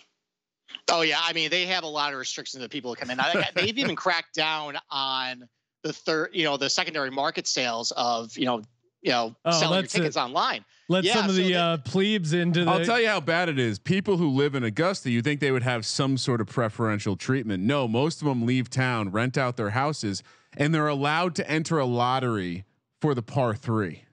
Oh 0.89 1.01
yeah, 1.01 1.19
I 1.21 1.33
mean 1.33 1.49
they 1.49 1.65
have 1.65 1.83
a 1.83 1.87
lot 1.87 2.13
of 2.13 2.19
restrictions 2.19 2.61
that 2.61 2.71
people 2.71 2.95
come 2.95 3.09
in. 3.09 3.19
I- 3.19 3.49
They've 3.53 3.77
even 3.77 3.95
cracked 3.95 4.33
down 4.33 4.77
on 4.89 5.47
the 5.83 5.91
third, 5.91 6.29
you 6.33 6.45
know, 6.45 6.55
the 6.55 6.69
secondary 6.69 7.11
market 7.11 7.47
sales 7.47 7.91
of 7.97 8.37
you 8.37 8.45
know, 8.45 8.61
you 9.01 9.11
know, 9.11 9.35
Oh, 9.43 9.51
selling 9.51 9.73
your 9.75 9.81
that's 9.83 9.93
it. 9.95 9.97
tickets 9.99 10.17
online. 10.17 10.63
Let 10.87 11.03
yeah, 11.03 11.13
some 11.13 11.25
of 11.25 11.31
so 11.31 11.41
the 11.41 11.49
they- 11.49 11.53
uh, 11.53 11.77
plebes 11.77 12.33
into 12.33 12.63
the. 12.65 12.71
I'll 12.71 12.85
tell 12.85 12.99
you 12.99 13.07
how 13.07 13.19
bad 13.19 13.49
it 13.49 13.59
is. 13.59 13.79
People 13.79 14.17
who 14.17 14.29
live 14.29 14.55
in 14.55 14.63
Augusta, 14.63 15.09
you 15.11 15.21
think 15.21 15.39
they 15.39 15.51
would 15.51 15.63
have 15.63 15.85
some 15.85 16.17
sort 16.17 16.41
of 16.41 16.47
preferential 16.47 17.15
treatment. 17.15 17.63
No, 17.63 17.87
most 17.87 18.21
of 18.21 18.27
them 18.27 18.45
leave 18.45 18.69
town, 18.69 19.11
rent 19.11 19.37
out 19.37 19.57
their 19.57 19.71
houses, 19.71 20.23
and 20.55 20.73
they're 20.73 20.87
allowed 20.87 21.35
to 21.35 21.49
enter 21.49 21.77
a 21.77 21.85
lottery 21.85 22.63
for 23.01 23.13
the 23.13 23.21
par 23.21 23.53
three. 23.55 24.03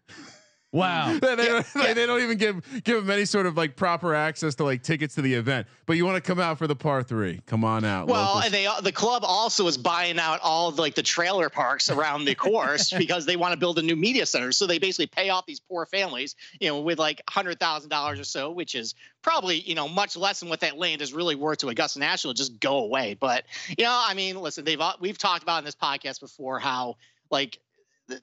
Wow. 0.74 1.18
they, 1.22 1.34
they 1.36 1.46
don't, 1.46 1.74
like, 1.74 1.94
they 1.94 2.06
don't 2.06 2.22
even 2.22 2.36
give 2.36 2.84
give 2.84 2.96
them 2.96 3.10
any 3.10 3.24
sort 3.24 3.46
of 3.46 3.56
like 3.56 3.76
proper 3.76 4.14
access 4.14 4.54
to 4.56 4.64
like 4.64 4.82
tickets 4.82 5.14
to 5.14 5.22
the 5.22 5.34
event. 5.34 5.66
But 5.86 5.96
you 5.96 6.04
want 6.04 6.16
to 6.16 6.20
come 6.20 6.40
out 6.40 6.58
for 6.58 6.66
the 6.66 6.76
par 6.76 7.02
three? 7.02 7.40
Come 7.46 7.64
on 7.64 7.84
out. 7.84 8.08
Well, 8.08 8.24
locals. 8.24 8.44
and 8.46 8.54
they 8.54 8.68
the 8.82 8.92
club 8.92 9.22
also 9.24 9.66
is 9.66 9.78
buying 9.78 10.18
out 10.18 10.40
all 10.42 10.68
of 10.68 10.78
like 10.78 10.94
the 10.94 11.02
trailer 11.02 11.48
parks 11.48 11.90
around 11.90 12.24
the 12.24 12.34
course 12.34 12.92
because 12.98 13.26
they 13.26 13.36
want 13.36 13.52
to 13.52 13.58
build 13.58 13.78
a 13.78 13.82
new 13.82 13.96
media 13.96 14.26
center. 14.26 14.52
So 14.52 14.66
they 14.66 14.78
basically 14.78 15.06
pay 15.06 15.30
off 15.30 15.46
these 15.46 15.60
poor 15.60 15.86
families, 15.86 16.34
you 16.60 16.68
know, 16.68 16.80
with 16.80 16.98
like 16.98 17.22
hundred 17.28 17.60
thousand 17.60 17.90
dollars 17.90 18.18
or 18.18 18.24
so, 18.24 18.50
which 18.50 18.74
is 18.74 18.94
probably 19.22 19.60
you 19.60 19.74
know 19.74 19.88
much 19.88 20.16
less 20.16 20.40
than 20.40 20.48
what 20.48 20.60
that 20.60 20.76
land 20.76 21.02
is 21.02 21.12
really 21.12 21.34
worth 21.34 21.58
to 21.58 21.68
Augusta 21.68 21.98
National. 21.98 22.34
Just 22.34 22.58
go 22.60 22.78
away. 22.78 23.14
But 23.14 23.44
you 23.78 23.84
know, 23.84 24.04
I 24.06 24.14
mean, 24.14 24.36
listen, 24.36 24.64
they've 24.64 24.80
we've 25.00 25.18
talked 25.18 25.42
about 25.42 25.58
in 25.58 25.64
this 25.64 25.76
podcast 25.76 26.20
before 26.20 26.58
how 26.58 26.96
like 27.30 27.52
the- 27.54 27.63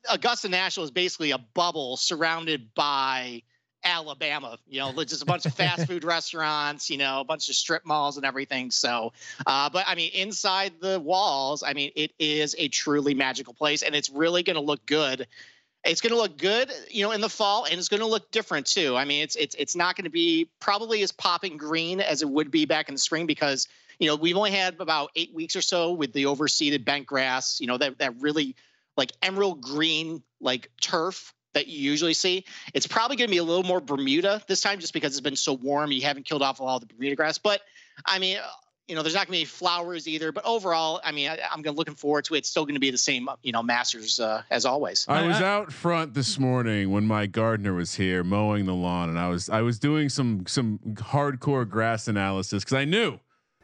Augusta 0.10 0.50
National 0.50 0.84
is 0.84 0.92
basically 0.92 1.32
a 1.32 1.38
bubble 1.38 1.98
surrounded 1.98 2.74
by 2.74 3.44
Alabama. 3.84 4.58
You 4.68 4.80
know, 4.80 5.04
just 5.04 5.22
a 5.22 5.26
bunch 5.26 5.46
of 5.46 5.54
fast 5.54 5.88
food 5.88 6.04
restaurants. 6.06 6.90
You 6.90 6.98
know, 6.98 7.22
a 7.22 7.24
bunch 7.24 7.50
of 7.50 7.56
strip 7.56 7.86
malls 7.86 8.18
and 8.18 8.26
everything. 8.26 8.72
So, 8.72 9.14
uh, 9.46 9.70
but 9.70 9.86
I 9.88 9.96
mean, 9.96 10.12
inside 10.14 10.74
the 10.80 11.00
walls, 11.00 11.64
I 11.64 11.74
mean, 11.74 11.92
it 11.96 12.12
is 12.20 12.56
a 12.58 12.68
truly 12.68 13.14
magical 13.14 13.54
place, 13.54 13.82
and 13.82 13.96
it's 13.96 14.10
really 14.10 14.44
going 14.44 14.56
to 14.56 14.62
look 14.62 14.86
good. 14.86 15.28
It's 15.84 16.00
going 16.00 16.14
to 16.14 16.18
look 16.18 16.38
good, 16.38 16.72
you 16.92 17.04
know, 17.04 17.12
in 17.12 17.22
the 17.22 17.30
fall, 17.30 17.66
and 17.66 17.74
it's 17.74 17.90
going 17.90 18.02
to 18.02 18.08
look 18.08 18.30
different 18.30 18.68
too. 18.68 18.96
I 18.96 19.06
mean, 19.06 19.24
it's 19.24 19.36
it's 19.36 19.56
it's 19.56 19.76
not 19.76 19.96
going 19.96 20.06
to 20.06 20.12
be 20.12 20.50
probably 20.60 21.02
as 21.02 21.12
popping 21.12 21.58
green 21.58 22.02
as 22.02 22.22
it 22.22 22.30
would 22.30 22.52
be 22.52 22.66
back 22.66 22.88
in 22.88 22.96
the 22.96 23.00
spring 23.00 23.26
because 23.26 23.68
you 23.98 24.08
know 24.08 24.16
we've 24.16 24.38
only 24.38 24.52
had 24.52 24.76
about 24.80 25.10
eight 25.16 25.34
weeks 25.34 25.56
or 25.56 25.62
so 25.62 25.94
with 25.94 26.14
the 26.14 26.26
overseeded 26.26 26.86
bent 26.86 27.08
grass. 27.08 27.60
You 27.60 27.66
know 27.66 27.78
that 27.78 27.98
that 27.98 28.14
really 28.20 28.56
like 28.98 29.12
emerald 29.21 29.62
green 29.62 30.24
like 30.39 30.69
turf 30.81 31.33
that 31.53 31.67
you 31.67 31.79
usually 31.79 32.13
see. 32.13 32.45
It's 32.74 32.88
probably 32.88 33.17
going 33.17 33.27
to 33.27 33.31
be 33.31 33.38
a 33.38 33.43
little 33.43 33.63
more 33.63 33.81
Bermuda 33.81 34.41
this 34.48 34.62
time 34.62 34.79
just 34.79 34.93
because 34.93 35.12
it's 35.12 35.21
been 35.21 35.36
so 35.36 35.53
warm. 35.53 35.91
You 35.91 36.01
haven't 36.01 36.25
killed 36.25 36.41
off 36.41 36.62
all 36.62 36.79
the 36.79 36.86
Bermuda 36.86 37.15
grass. 37.15 37.38
But 37.38 37.62
I 38.05 38.19
mean, 38.19 38.38
uh, 38.38 38.48
you 38.88 38.95
know, 38.95 39.03
there's 39.03 39.13
not 39.13 39.27
going 39.27 39.38
to 39.38 39.41
be 39.41 39.45
flowers 39.45 40.07
either. 40.07 40.31
But 40.31 40.45
overall, 40.45 41.00
I 41.03 41.12
mean, 41.12 41.29
I, 41.29 41.39
I'm 41.51 41.62
gonna 41.62 41.77
looking 41.77 41.95
forward 41.95 42.25
to 42.25 42.36
it. 42.36 42.39
It's 42.39 42.50
still 42.50 42.65
going 42.65 42.75
to 42.75 42.79
be 42.81 42.91
the 42.91 42.98
same, 42.98 43.29
you 43.43 43.51
know, 43.51 43.63
Masters 43.63 44.19
uh, 44.19 44.43
as 44.50 44.65
always. 44.65 45.05
I 45.07 45.25
was 45.25 45.38
out 45.38 45.71
front 45.71 46.13
this 46.13 46.39
morning 46.39 46.91
when 46.91 47.05
my 47.05 47.25
gardener 47.25 47.74
was 47.74 47.95
here 47.95 48.24
mowing 48.24 48.65
the 48.65 48.74
lawn, 48.74 49.10
and 49.10 49.19
I 49.19 49.29
was 49.29 49.50
I 49.50 49.62
was 49.62 49.79
doing 49.79 50.10
some 50.10 50.45
some 50.48 50.79
hardcore 50.95 51.69
grass 51.69 52.07
analysis 52.07 52.63
because 52.63 52.75
I 52.75 52.86
knew 52.86 53.19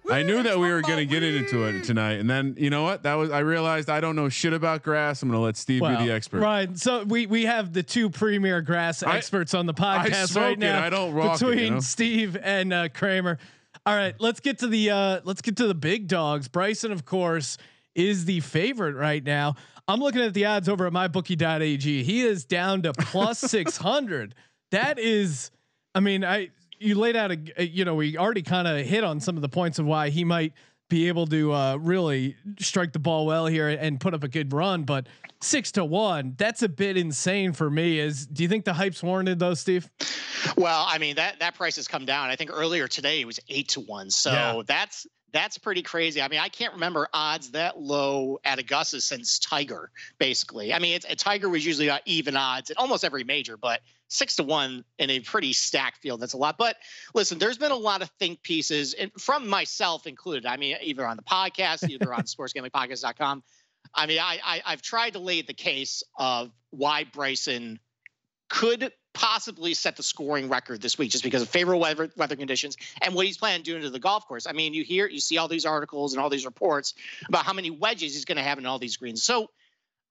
I 0.09 0.23
knew 0.23 0.43
that 0.43 0.57
we 0.57 0.71
were 0.71 0.81
going 0.81 0.97
to 0.97 1.05
get 1.05 1.23
into 1.23 1.65
it 1.65 1.83
tonight, 1.83 2.13
and 2.13 2.29
then 2.29 2.55
you 2.57 2.69
know 2.69 2.83
what? 2.83 3.03
That 3.03 3.15
was 3.15 3.31
I 3.31 3.39
realized 3.39 3.89
I 3.89 3.99
don't 3.99 4.15
know 4.15 4.29
shit 4.29 4.53
about 4.53 4.83
grass. 4.83 5.21
I'm 5.21 5.29
going 5.29 5.39
to 5.39 5.43
let 5.43 5.57
Steve 5.57 5.81
Well, 5.81 5.97
be 5.99 6.05
the 6.07 6.13
expert. 6.13 6.39
Right. 6.39 6.77
So 6.77 7.03
we 7.03 7.25
we 7.25 7.45
have 7.45 7.73
the 7.73 7.83
two 7.83 8.09
premier 8.09 8.61
grass 8.61 9.03
I- 9.03 9.17
experts 9.17 9.53
on 9.53 9.65
the 9.65 9.73
podcast 9.73 10.29
smoke 10.29 10.43
right 10.43 10.53
it, 10.53 10.59
now. 10.59 10.83
I 10.83 10.89
don't 10.89 11.13
rock 11.13 11.41
it, 11.41 11.45
between 11.45 11.59
you 11.59 11.69
know? 11.71 11.79
Steve 11.79 12.37
and 12.41 12.73
uh, 12.73 12.89
Kramer. 12.89 13.37
All 13.85 13.95
right, 13.95 14.15
let's 14.19 14.39
get 14.41 14.59
to 14.59 14.67
the 14.67 14.89
uh, 14.89 15.21
let's 15.23 15.41
get 15.41 15.57
to 15.57 15.67
the 15.67 15.75
big 15.75 16.07
dogs. 16.07 16.47
Bryson, 16.47 16.91
of 16.91 17.05
course, 17.05 17.57
is 17.95 18.25
the 18.25 18.39
favorite 18.41 18.95
right 18.95 19.23
now. 19.23 19.55
I'm 19.87 19.99
looking 20.01 20.21
at 20.21 20.33
the 20.33 20.45
odds 20.45 20.67
over 20.67 20.85
at 20.87 20.93
mybookie.ag. 20.93 22.03
He 22.03 22.21
is 22.21 22.43
down 22.43 22.81
to 22.81 22.91
plus 22.93 23.39
600. 23.39 24.35
That 24.71 24.99
is, 24.99 25.51
I 25.95 26.01
mean, 26.01 26.25
I 26.25 26.49
you 26.79 26.95
laid 26.95 27.15
out 27.15 27.31
a, 27.31 27.37
a- 27.57 27.65
you 27.67 27.85
know 27.85 27.95
we 27.95 28.17
already 28.17 28.41
kind 28.43 28.67
of 28.67 28.85
hit 28.85 29.03
on 29.03 29.19
some 29.19 29.35
of 29.35 29.41
the 29.41 29.49
points 29.49 29.79
of 29.79 29.85
why 29.85 30.09
he 30.09 30.23
might 30.23 30.53
be 30.89 31.07
able 31.09 31.27
to 31.27 31.51
uh, 31.51 31.75
really 31.77 32.35
strike 32.59 32.93
the 32.93 32.99
ball 32.99 33.25
well 33.25 33.45
here 33.45 33.67
and 33.67 33.99
put 33.99 34.13
up 34.13 34.23
a 34.23 34.27
good 34.29 34.53
run, 34.53 34.83
but 34.83 35.05
six 35.41 35.69
to 35.73 35.83
one, 35.83 36.33
that's 36.37 36.63
a 36.63 36.69
bit 36.69 36.95
insane 36.95 37.51
for 37.51 37.69
me. 37.69 37.99
Is 37.99 38.25
do 38.25 38.41
you 38.43 38.47
think 38.49 38.63
the 38.63 38.73
hype's 38.73 39.03
warranted 39.03 39.37
though, 39.39 39.53
Steve? 39.53 39.89
Well, 40.55 40.85
I 40.87 40.97
mean 40.97 41.15
that 41.15 41.39
that 41.39 41.55
price 41.55 41.75
has 41.75 41.87
come 41.87 42.05
down. 42.05 42.29
I 42.29 42.35
think 42.37 42.51
earlier 42.53 42.87
today 42.87 43.19
it 43.21 43.25
was 43.25 43.39
eight 43.49 43.69
to 43.69 43.81
one. 43.81 44.09
So 44.09 44.31
Yeah. 44.31 44.61
that's 44.65 45.05
that's 45.33 45.57
pretty 45.57 45.81
crazy. 45.81 46.21
I 46.21 46.29
mean, 46.29 46.39
I 46.39 46.47
can't 46.47 46.73
remember 46.73 47.09
odds 47.13 47.51
that 47.51 47.77
low 47.77 48.39
at 48.45 48.59
Augusta 48.59 49.01
since 49.01 49.39
Tiger. 49.39 49.91
Basically, 50.19 50.73
I 50.73 50.79
mean, 50.79 50.95
it's, 50.95 51.05
a 51.07 51.17
Tiger 51.17 51.49
was 51.49 51.65
usually 51.65 51.89
uh, 51.89 51.99
even 52.05 52.37
odds 52.37 52.71
at 52.71 52.77
almost 52.77 53.03
every 53.03 53.25
major, 53.25 53.57
but 53.57 53.81
six 54.07 54.35
to 54.37 54.43
one 54.43 54.83
in 54.97 55.09
a 55.09 55.19
pretty 55.19 55.53
stacked 55.53 55.97
field. 55.97 56.19
That's 56.19 56.33
a 56.33 56.37
lot. 56.37 56.57
But 56.57 56.77
listen, 57.13 57.39
there's 57.39 57.57
been 57.57 57.71
a 57.71 57.75
lot 57.75 58.01
of 58.01 58.09
think 58.19 58.41
pieces 58.41 58.93
and 58.93 59.11
from 59.19 59.47
myself 59.47 60.07
included. 60.07 60.45
I 60.45 60.57
mean, 60.57 60.77
either 60.81 61.05
on 61.05 61.17
the 61.17 61.23
podcast, 61.23 61.89
either 61.89 62.13
on 62.13 62.23
sportsgamblingpodcast.com. 62.23 63.43
I 63.93 64.05
mean, 64.05 64.19
I, 64.19 64.39
I 64.43 64.61
I've 64.65 64.81
tried 64.81 65.13
to 65.13 65.19
lay 65.19 65.41
the 65.41 65.53
case 65.53 66.03
of 66.17 66.51
why 66.71 67.05
Bryson 67.05 67.79
could 68.49 68.91
possibly 69.13 69.73
set 69.73 69.95
the 69.95 70.03
scoring 70.03 70.47
record 70.47 70.79
this 70.79 70.97
week 70.97 71.09
just 71.09 71.23
because 71.23 71.41
of 71.41 71.49
favorable 71.49 71.81
weather, 71.81 72.09
weather 72.17 72.35
conditions 72.35 72.77
and 73.01 73.15
what 73.15 73.25
he's 73.25 73.37
planning 73.37 73.61
on 73.61 73.63
doing 73.63 73.81
to 73.81 73.89
the 73.89 73.99
golf 73.99 74.27
course. 74.27 74.45
I 74.45 74.51
mean, 74.51 74.75
you 74.75 74.83
hear, 74.83 75.07
you 75.07 75.19
see 75.19 75.39
all 75.39 75.47
these 75.47 75.65
articles 75.65 76.13
and 76.13 76.21
all 76.21 76.29
these 76.29 76.45
reports 76.45 76.93
about 77.27 77.43
how 77.43 77.53
many 77.53 77.71
wedges 77.71 78.13
he's 78.13 78.25
going 78.25 78.37
to 78.37 78.43
have 78.43 78.59
in 78.59 78.67
all 78.67 78.77
these 78.77 78.95
greens. 78.95 79.23
So 79.23 79.49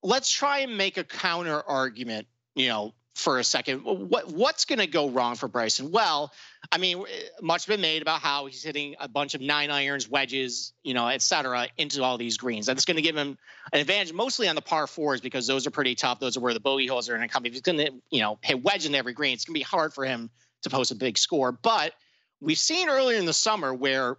let's 0.03 0.31
try 0.31 0.59
and 0.59 0.77
make 0.77 0.97
a 0.97 1.05
counter 1.05 1.63
argument, 1.63 2.27
you 2.57 2.69
know, 2.69 2.95
for 3.17 3.39
a 3.39 3.45
second. 3.45 3.79
What 3.79 4.29
what's 4.29 4.67
going 4.67 4.79
to 4.79 4.87
go 4.87 5.09
wrong 5.09 5.37
for 5.37 5.49
Bryson? 5.49 5.91
Well, 5.91 6.33
I 6.71 6.77
mean, 6.77 7.03
much 7.41 7.65
has 7.65 7.75
been 7.75 7.81
made 7.81 8.03
about 8.03 8.21
how 8.21 8.45
he's 8.45 8.63
hitting 8.63 8.95
a 9.01 9.09
bunch 9.09 9.35
of 9.35 9.41
nine 9.41 9.71
irons, 9.71 10.07
wedges, 10.07 10.75
you 10.85 10.93
know, 10.93 11.09
et 11.09 11.23
cetera, 11.23 11.69
into 11.79 12.03
all 12.05 12.19
these 12.19 12.37
greens. 12.37 12.67
That's 12.67 12.85
going 12.85 12.97
to 12.97 13.03
give 13.03 13.17
him 13.17 13.39
an 13.73 13.81
advantage 13.81 14.13
mostly 14.13 14.49
on 14.49 14.55
the 14.55 14.61
par 14.61 14.87
fours 14.87 15.23
because 15.23 15.47
those 15.47 15.67
are 15.67 15.71
pretty 15.71 15.95
tough. 15.95 16.21
Those 16.21 16.37
are 16.37 16.41
where 16.41 16.53
the 16.53 16.61
bogey 16.61 16.87
holes 16.87 17.09
are 17.09 17.17
going 17.17 17.27
to 17.27 17.33
come. 17.33 17.47
If 17.47 17.53
he's 17.53 17.63
going 17.63 17.79
to, 17.79 17.91
you 18.11 18.21
know, 18.21 18.39
hit 18.43 18.63
wedge 18.63 18.85
in 18.85 18.95
every 18.95 19.15
green, 19.15 19.33
it's 19.33 19.47
going 19.47 19.55
to 19.55 19.61
be 19.61 19.65
hard 19.65 19.95
for 19.95 20.05
him 20.05 20.29
to 20.63 20.71
post 20.71 20.91
a 20.91 20.95
big 20.95 21.17
score. 21.17 21.53
But 21.53 21.95
we've 22.43 22.59
seen 22.59 22.91
earlier 22.91 23.19
in 23.19 23.25
the 23.25 23.33
summer 23.33 23.73
where, 23.73 24.19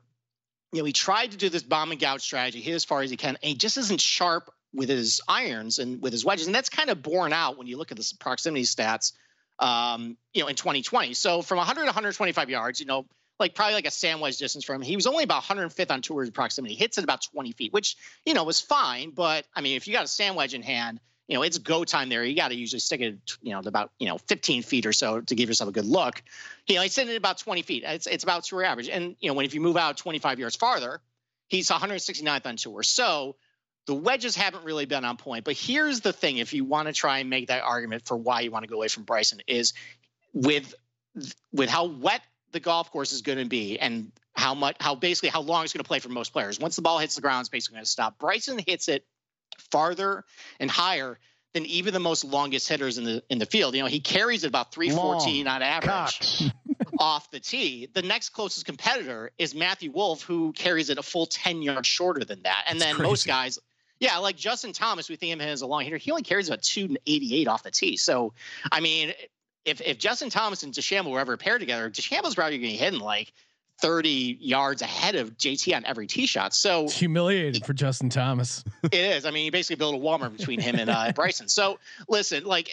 you 0.74 0.80
know, 0.80 0.86
he 0.86 0.92
tried 0.92 1.32
to 1.32 1.38
do 1.38 1.50
this 1.50 1.62
bomb 1.62 1.92
and 1.92 2.00
gouge 2.00 2.22
strategy, 2.22 2.62
hit 2.62 2.74
as 2.74 2.84
far 2.84 3.02
as 3.02 3.12
he 3.12 3.18
can, 3.18 3.38
and 3.44 3.50
he 3.50 3.54
just 3.54 3.78
isn't 3.78 4.02
sharp 4.02 4.52
with 4.74 4.90
his 4.90 5.22
irons 5.28 5.80
and 5.80 6.02
with 6.02 6.14
his 6.14 6.26
wedges. 6.26 6.46
And 6.46 6.56
that's 6.56 6.70
kind 6.70 6.90
of 6.90 7.02
borne 7.02 7.34
out 7.34 7.58
when 7.58 7.68
you 7.68 7.78
look 7.78 7.92
at 7.92 7.98
the 7.98 8.14
proximity 8.20 8.66
stats, 8.66 9.14
um, 9.60 10.18
you 10.34 10.42
know, 10.42 10.48
in 10.48 10.56
2020. 10.56 11.14
So 11.14 11.42
from 11.42 11.58
100 11.58 11.82
to 11.82 11.86
125 11.88 12.50
yards, 12.50 12.80
you 12.80 12.86
know, 12.86 13.06
like 13.40 13.56
probably 13.56 13.76
like 13.76 13.86
a 13.86 13.92
sandwich 13.92 14.38
distance 14.38 14.66
from 14.66 14.78
him. 14.78 14.82
He 14.82 14.96
was 14.96 15.08
only 15.08 15.24
about 15.24 15.44
105th 15.44 15.92
on 15.92 16.02
tour 16.02 16.30
proximity. 16.32 16.76
Hits 16.76 16.98
at 16.98 17.04
about 17.04 17.22
20 17.34 17.52
feet, 17.52 17.74
which 17.74 17.96
you 18.26 18.34
know 18.34 18.44
was 18.44 18.60
fine. 18.60 19.12
But 19.12 19.46
I 19.56 19.62
mean, 19.62 19.76
if 19.76 19.88
you 19.88 19.94
got 19.94 20.06
a 20.06 20.08
sandwich 20.08 20.54
in 20.54 20.64
hand, 20.64 21.00
you 21.28 21.36
know 21.36 21.44
it's 21.44 21.58
go 21.58 21.84
time 21.84 22.10
there. 22.10 22.24
You 22.24 22.36
got 22.36 22.50
to 22.50 22.56
usually 22.56 22.80
stick 22.80 23.02
it, 23.02 23.18
you 23.42 23.52
know, 23.52 23.62
to 23.62 23.68
about 23.68 23.92
you 24.00 24.08
know 24.08 24.18
15 24.18 24.64
feet 24.64 24.86
or 24.86 24.94
so 24.94 25.22
to 25.22 25.36
give 25.36 25.50
yourself 25.50 25.70
a 25.70 25.74
good 25.74 25.86
look. 25.86 26.24
You 26.68 26.76
know, 26.76 26.82
he's 26.82 26.94
sitting 26.94 27.12
at 27.12 27.18
about 27.18 27.38
20 27.38 27.62
feet. 27.62 27.84
It's 27.86 28.08
it's 28.08 28.24
about 28.24 28.44
tour 28.46 28.64
average. 28.64 28.90
And 28.90 29.16
you 29.20 29.30
know, 29.30 29.36
when 29.36 29.46
if 29.46 29.54
you 29.54 29.62
move 29.62 29.78
out 29.78 29.98
25 29.98 30.40
yards 30.40 30.56
farther, 30.56 31.02
he's 31.48 31.70
169th 31.70 32.46
on 32.46 32.56
tour. 32.56 32.84
So 32.84 33.36
the 33.88 33.96
wedges 33.96 34.36
haven't 34.36 34.64
really 34.64 34.86
been 34.86 35.04
on 35.04 35.18
point. 35.18 35.44
But 35.44 35.56
here's 35.56 36.02
the 36.02 36.14
thing: 36.14 36.38
if 36.38 36.54
you 36.54 36.64
want 36.64 36.88
to 36.88 36.94
try 36.94 37.20
and 37.20 37.30
make 37.30 37.48
that 37.48 37.64
argument 37.64 38.06
for 38.06 38.16
why 38.16 38.42
you 38.42 38.52
want 38.52 38.64
to 38.64 38.70
go 38.70 38.76
away 38.76 38.90
from 38.90 39.04
Bryson, 39.04 39.42
is 39.48 39.74
with 40.34 40.76
with 41.52 41.70
how 41.70 41.86
wet 41.86 42.22
the 42.52 42.60
golf 42.60 42.92
course 42.92 43.12
is 43.12 43.22
going 43.22 43.40
to 43.40 43.46
be 43.46 43.80
and 43.80 44.12
how 44.36 44.54
much 44.54 44.76
how 44.80 44.94
basically 44.94 45.30
how 45.30 45.42
long 45.42 45.64
it's 45.64 45.74
going 45.74 45.84
to 45.84 45.88
play 45.88 46.00
for 46.00 46.10
most 46.10 46.32
players. 46.32 46.60
Once 46.60 46.76
the 46.76 46.82
ball 46.82 47.00
hits 47.00 47.16
the 47.16 47.22
ground, 47.22 47.42
it's 47.42 47.50
basically 47.50 47.76
going 47.76 47.86
to 47.86 47.90
stop. 47.90 48.20
Bryson 48.20 48.60
hits 48.66 48.88
it 48.88 49.06
farther 49.72 50.24
and 50.60 50.70
higher 50.70 51.18
than 51.54 51.66
even 51.66 51.94
the 51.94 52.00
most 52.00 52.24
longest 52.24 52.68
hitters 52.68 52.98
in 52.98 53.06
the 53.06 53.24
in 53.30 53.40
the 53.40 53.46
field. 53.46 53.74
You 53.74 53.82
know, 53.82 53.88
he 53.88 54.00
carries 54.00 54.44
it 54.44 54.48
about 54.48 54.74
314 54.74 55.48
on 55.48 55.62
average 55.62 56.52
off 57.00 57.32
the 57.32 57.40
tee. 57.40 57.88
The 57.92 58.02
next 58.02 58.30
closest 58.30 58.66
competitor 58.66 59.32
is 59.38 59.56
Matthew 59.56 59.92
Wolff, 59.92 60.22
who 60.22 60.52
carries 60.54 60.90
it 60.90 60.98
a 60.98 61.04
full 61.04 61.26
10 61.26 61.62
yards 61.62 61.88
shorter 61.88 62.26
than 62.26 62.44
that. 62.44 62.66
And 62.68 62.80
That's 62.80 62.98
then 62.98 63.04
most 63.04 63.26
guys, 63.26 63.60
yeah, 64.00 64.18
like 64.18 64.36
Justin 64.36 64.74
Thomas, 64.74 65.10
we 65.10 65.16
think 65.16 65.34
of 65.34 65.42
him 65.42 65.48
as 65.48 65.62
a 65.62 65.68
long 65.68 65.84
hitter. 65.84 65.98
He 65.98 66.12
only 66.12 66.24
carries 66.24 66.48
about 66.48 66.62
288 66.62 67.48
off 67.48 67.64
the 67.64 67.72
tee. 67.72 67.98
So, 67.98 68.34
I 68.72 68.80
mean, 68.80 69.14
if 69.66 69.82
if 69.82 69.98
Justin 69.98 70.30
Thomas 70.30 70.64
and 70.64 70.74
DeChambeau 70.74 71.12
were 71.12 71.20
ever 71.20 71.38
paired 71.38 71.60
together, 71.60 71.90
DeChambeau's 71.90 72.36
probably 72.36 72.58
going 72.58 72.72
to 72.72 72.78
be 72.78 72.78
hitting 72.78 73.00
like 73.00 73.34
30 73.82 74.38
yards 74.40 74.82
ahead 74.82 75.16
of 75.16 75.38
JT 75.38 75.76
on 75.76 75.86
every 75.86 76.08
tee 76.08 76.26
shot. 76.26 76.54
So 76.54 76.86
It's 76.86 76.98
humiliated 76.98 77.66
for 77.66 77.74
Justin 77.74 78.10
Thomas. 78.10 78.64
it 78.84 78.94
is. 78.94 79.26
I 79.26 79.32
mean, 79.32 79.46
you 79.46 79.52
basically 79.52 79.76
build 79.76 79.96
a 79.96 80.00
Walmart 80.00 80.36
between 80.36 80.60
him 80.60 80.76
and 80.76 80.90
uh, 80.90 81.12
Bryson. 81.16 81.48
So 81.48 81.80
listen, 82.08 82.44
like 82.46 82.70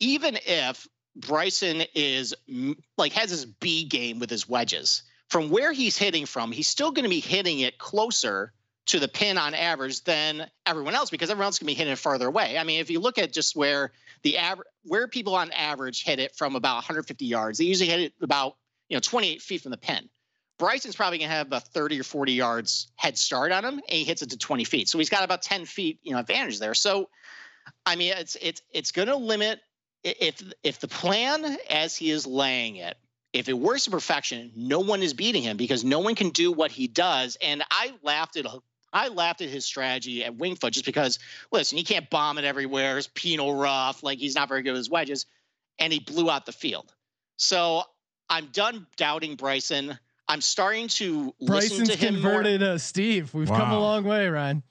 even 0.00 0.38
if 0.46 0.86
Bryson 1.16 1.82
is 1.94 2.34
like 2.96 3.12
has 3.12 3.30
his 3.30 3.46
B 3.46 3.84
game 3.84 4.18
with 4.18 4.30
his 4.30 4.48
wedges, 4.48 5.02
from 5.28 5.50
where 5.50 5.72
he's 5.72 5.96
hitting 5.96 6.26
from, 6.26 6.52
he's 6.52 6.68
still 6.68 6.92
going 6.92 7.04
to 7.04 7.10
be 7.10 7.20
hitting 7.20 7.60
it 7.60 7.78
closer 7.78 8.52
to 8.86 8.98
the 8.98 9.08
pin 9.08 9.38
on 9.38 9.54
average 9.54 10.04
than 10.04 10.46
everyone 10.66 10.94
else 10.94 11.10
because 11.10 11.30
everyone 11.30 11.46
else 11.46 11.58
can 11.58 11.66
be 11.66 11.74
hitting 11.74 11.92
it 11.92 11.98
farther 11.98 12.28
away. 12.28 12.58
I 12.58 12.64
mean, 12.64 12.80
if 12.80 12.90
you 12.90 13.00
look 13.00 13.18
at 13.18 13.32
just 13.32 13.56
where 13.56 13.92
the 14.22 14.38
average, 14.38 14.68
where 14.84 15.08
people 15.08 15.34
on 15.34 15.50
average 15.52 16.04
hit 16.04 16.18
it 16.18 16.36
from 16.36 16.54
about 16.54 16.76
150 16.76 17.24
yards, 17.24 17.58
they 17.58 17.64
usually 17.64 17.88
hit 17.88 18.00
it 18.00 18.12
about 18.20 18.56
you 18.88 18.96
know 18.96 19.00
28 19.00 19.40
feet 19.42 19.62
from 19.62 19.70
the 19.70 19.78
pin. 19.78 20.08
Bryson's 20.58 20.94
probably 20.94 21.18
to 21.18 21.26
have 21.26 21.52
a 21.52 21.60
30 21.60 22.00
or 22.00 22.04
40 22.04 22.32
yards 22.32 22.88
head 22.96 23.18
start 23.18 23.50
on 23.50 23.64
him, 23.64 23.74
and 23.74 23.82
he 23.88 24.04
hits 24.04 24.22
it 24.22 24.30
to 24.30 24.38
20 24.38 24.64
feet. 24.64 24.88
So 24.88 24.98
he's 24.98 25.10
got 25.10 25.24
about 25.24 25.42
10 25.42 25.64
feet, 25.64 25.98
you 26.02 26.12
know, 26.12 26.20
advantage 26.20 26.60
there. 26.60 26.74
So, 26.74 27.08
I 27.84 27.96
mean, 27.96 28.12
it's 28.16 28.36
it's 28.40 28.62
it's 28.70 28.92
to 28.92 29.16
limit 29.16 29.60
if 30.04 30.42
if 30.62 30.78
the 30.80 30.88
plan 30.88 31.56
as 31.70 31.96
he 31.96 32.10
is 32.10 32.26
laying 32.26 32.76
it, 32.76 32.96
if 33.32 33.48
it 33.48 33.58
works 33.58 33.84
to 33.84 33.90
perfection, 33.90 34.52
no 34.54 34.80
one 34.80 35.02
is 35.02 35.14
beating 35.14 35.42
him 35.42 35.56
because 35.56 35.82
no 35.82 35.98
one 35.98 36.14
can 36.14 36.30
do 36.30 36.52
what 36.52 36.70
he 36.70 36.86
does. 36.86 37.36
And 37.42 37.64
I 37.70 37.92
laughed 38.02 38.36
at 38.36 38.46
I 38.94 39.08
laughed 39.08 39.40
at 39.40 39.50
his 39.50 39.64
strategy 39.64 40.24
at 40.24 40.38
Wingfoot 40.38 40.70
just 40.70 40.86
because, 40.86 41.18
listen, 41.50 41.76
he 41.76 41.82
can't 41.82 42.08
bomb 42.08 42.38
it 42.38 42.44
everywhere. 42.44 42.96
It's 42.96 43.10
penal 43.12 43.54
rough, 43.54 44.04
like 44.04 44.18
he's 44.18 44.36
not 44.36 44.48
very 44.48 44.62
good 44.62 44.70
with 44.70 44.78
his 44.78 44.90
wedges, 44.90 45.26
and 45.80 45.92
he 45.92 45.98
blew 45.98 46.30
out 46.30 46.46
the 46.46 46.52
field. 46.52 46.94
So 47.36 47.82
I'm 48.30 48.46
done 48.46 48.86
doubting 48.96 49.34
Bryson. 49.34 49.98
I'm 50.28 50.40
starting 50.40 50.88
to 50.88 51.34
listen 51.40 51.78
Bryson's 51.78 51.88
to 51.90 51.96
him 51.96 52.22
more. 52.22 52.32
converted 52.32 52.62
uh, 52.62 52.78
Steve. 52.78 53.34
We've 53.34 53.48
come 53.48 53.72
a 53.72 53.78
long 53.78 54.04
way, 54.04 54.28
Ryan. 54.28 54.62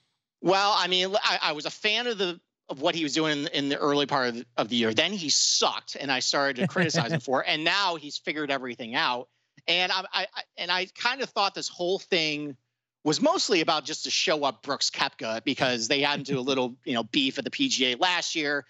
Well, 0.42 0.74
I 0.76 0.88
mean, 0.88 1.14
I, 1.24 1.40
I 1.42 1.52
was 1.52 1.66
a 1.66 1.72
fan 1.72 2.08
of 2.08 2.18
the 2.18 2.40
of 2.70 2.82
what 2.82 2.96
he 2.96 3.04
was 3.04 3.14
doing 3.14 3.40
in, 3.40 3.48
in 3.48 3.70
the 3.70 3.78
early 3.78 4.06
part 4.06 4.30
of 4.30 4.36
the, 4.36 4.46
of 4.56 4.70
the 4.70 4.78
year. 4.78 4.94
Then 4.94 5.12
he 5.12 5.30
sucked, 5.30 5.98
and 6.00 6.10
I 6.10 6.20
started 6.20 6.62
to 6.62 6.68
criticize 6.68 7.12
him 7.12 7.20
for 7.20 7.42
it. 7.44 7.48
And 7.50 7.66
now 7.66 7.96
he's 7.96 8.18
figured 8.18 8.50
everything 8.50 8.96
out. 8.96 9.28
And 9.68 9.92
I, 9.92 10.06
I, 10.14 10.28
I 10.34 10.42
and 10.58 10.72
I 10.72 10.88
kind 10.98 11.22
of 11.22 11.30
thought 11.30 11.54
this 11.54 11.68
whole 11.68 12.00
thing 12.00 12.56
was 13.04 13.22
mostly 13.22 13.62
about 13.62 13.86
just 13.86 14.06
to 14.06 14.12
show 14.12 14.44
up 14.44 14.64
Brooks 14.64 14.90
Koepka 14.90 15.44
because 15.44 15.88
they 15.88 16.02
had 16.02 16.20
into 16.20 16.38
a 16.38 16.42
little, 16.42 16.76
you 16.86 16.94
know, 16.94 17.04
beef 17.04 17.38
at 17.38 17.44
the 17.44 17.52
PGA 17.52 18.00
last 18.00 18.36
year. 18.36 18.66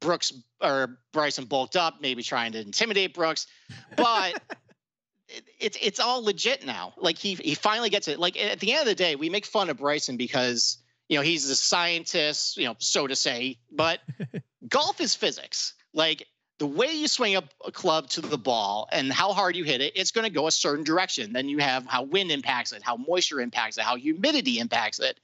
Brooks 0.00 0.32
or 0.60 0.98
Bryson 1.12 1.46
bulked 1.46 1.74
up, 1.76 2.00
maybe 2.00 2.22
trying 2.22 2.52
to 2.52 2.60
intimidate 2.60 3.14
Brooks, 3.14 3.48
but 3.96 4.40
it, 5.28 5.44
it's 5.58 5.78
it's 5.80 5.98
all 5.98 6.22
legit 6.22 6.64
now. 6.64 6.94
Like 6.96 7.18
he 7.18 7.34
he 7.34 7.54
finally 7.54 7.90
gets 7.90 8.06
it. 8.06 8.20
Like 8.20 8.40
at 8.40 8.60
the 8.60 8.72
end 8.72 8.82
of 8.82 8.86
the 8.86 8.94
day, 8.94 9.16
we 9.16 9.28
make 9.28 9.44
fun 9.44 9.70
of 9.70 9.78
Bryson 9.78 10.16
because 10.16 10.78
you 11.08 11.16
know 11.16 11.22
he's 11.22 11.50
a 11.50 11.56
scientist, 11.56 12.56
you 12.58 12.66
know, 12.66 12.76
so 12.78 13.08
to 13.08 13.16
say. 13.16 13.58
But 13.72 13.98
golf 14.68 15.00
is 15.00 15.16
physics. 15.16 15.74
Like 15.92 16.24
the 16.58 16.66
way 16.66 16.92
you 16.92 17.06
swing 17.06 17.36
up 17.36 17.44
a 17.64 17.70
club 17.70 18.08
to 18.10 18.20
the 18.20 18.36
ball 18.36 18.88
and 18.90 19.12
how 19.12 19.32
hard 19.32 19.54
you 19.54 19.64
hit 19.64 19.80
it, 19.80 19.92
it's 19.94 20.10
going 20.10 20.24
to 20.24 20.30
go 20.30 20.48
a 20.48 20.50
certain 20.50 20.84
direction. 20.84 21.32
Then 21.32 21.48
you 21.48 21.58
have 21.58 21.86
how 21.86 22.02
wind 22.02 22.32
impacts 22.32 22.72
it, 22.72 22.82
how 22.82 22.96
moisture 22.96 23.40
impacts 23.40 23.78
it, 23.78 23.84
how 23.84 23.96
humidity 23.96 24.58
impacts 24.58 24.98
it. 24.98 25.18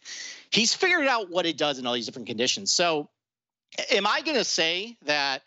He's 0.51 0.75
figured 0.75 1.09
out 1.09 1.31
what 1.31 1.45
it 1.45 1.57
does 1.57 1.79
in 1.79 1.87
all 1.87 1.95
these 1.95 2.07
different 2.07 2.29
conditions. 2.29 2.73
So, 2.73 3.09
am 3.91 4.07
I 4.07 4.21
going 4.23 4.37
to 4.37 4.45
say 4.45 4.97
that, 5.07 5.43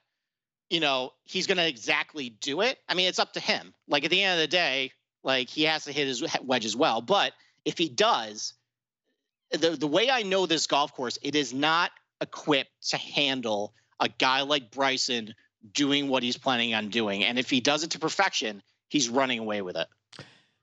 you 0.70 0.82
know, 0.82 1.14
he's 1.24 1.48
going 1.48 1.58
to 1.58 1.68
exactly 1.68 2.30
do 2.30 2.62
it? 2.62 2.78
I 2.90 2.94
mean, 2.94 3.08
it's 3.08 3.20
up 3.20 3.34
to 3.34 3.40
him. 3.40 3.74
Like 3.88 4.04
at 4.04 4.12
the 4.12 4.22
end 4.22 4.34
of 4.34 4.40
the 4.40 4.48
day, 4.48 4.92
like 5.24 5.50
he 5.50 5.64
has 5.64 5.86
to 5.86 5.94
hit 5.94 6.08
his 6.08 6.24
wedge 6.44 6.66
as 6.66 6.76
well. 6.76 7.00
But 7.00 7.32
if 7.64 7.78
he 7.78 7.88
does, 7.88 8.54
the 9.52 9.72
the 9.72 9.88
way 9.88 10.10
I 10.10 10.24
know 10.24 10.46
this 10.46 10.68
golf 10.68 10.94
course, 10.94 11.18
it 11.22 11.36
is 11.36 11.54
not 11.54 11.92
equipped 12.20 12.90
to 12.90 12.98
handle 12.98 13.74
a 14.00 14.10
guy 14.10 14.42
like 14.42 14.72
Bryson 14.72 15.34
doing 15.74 16.08
what 16.08 16.24
he's 16.24 16.38
planning 16.38 16.74
on 16.74 16.90
doing. 16.90 17.24
And 17.24 17.38
if 17.40 17.50
he 17.50 17.60
does 17.60 17.84
it 17.84 17.92
to 17.92 18.00
perfection, 18.00 18.62
he's 18.90 19.10
running 19.10 19.40
away 19.40 19.62
with 19.62 19.76
it. 19.78 19.88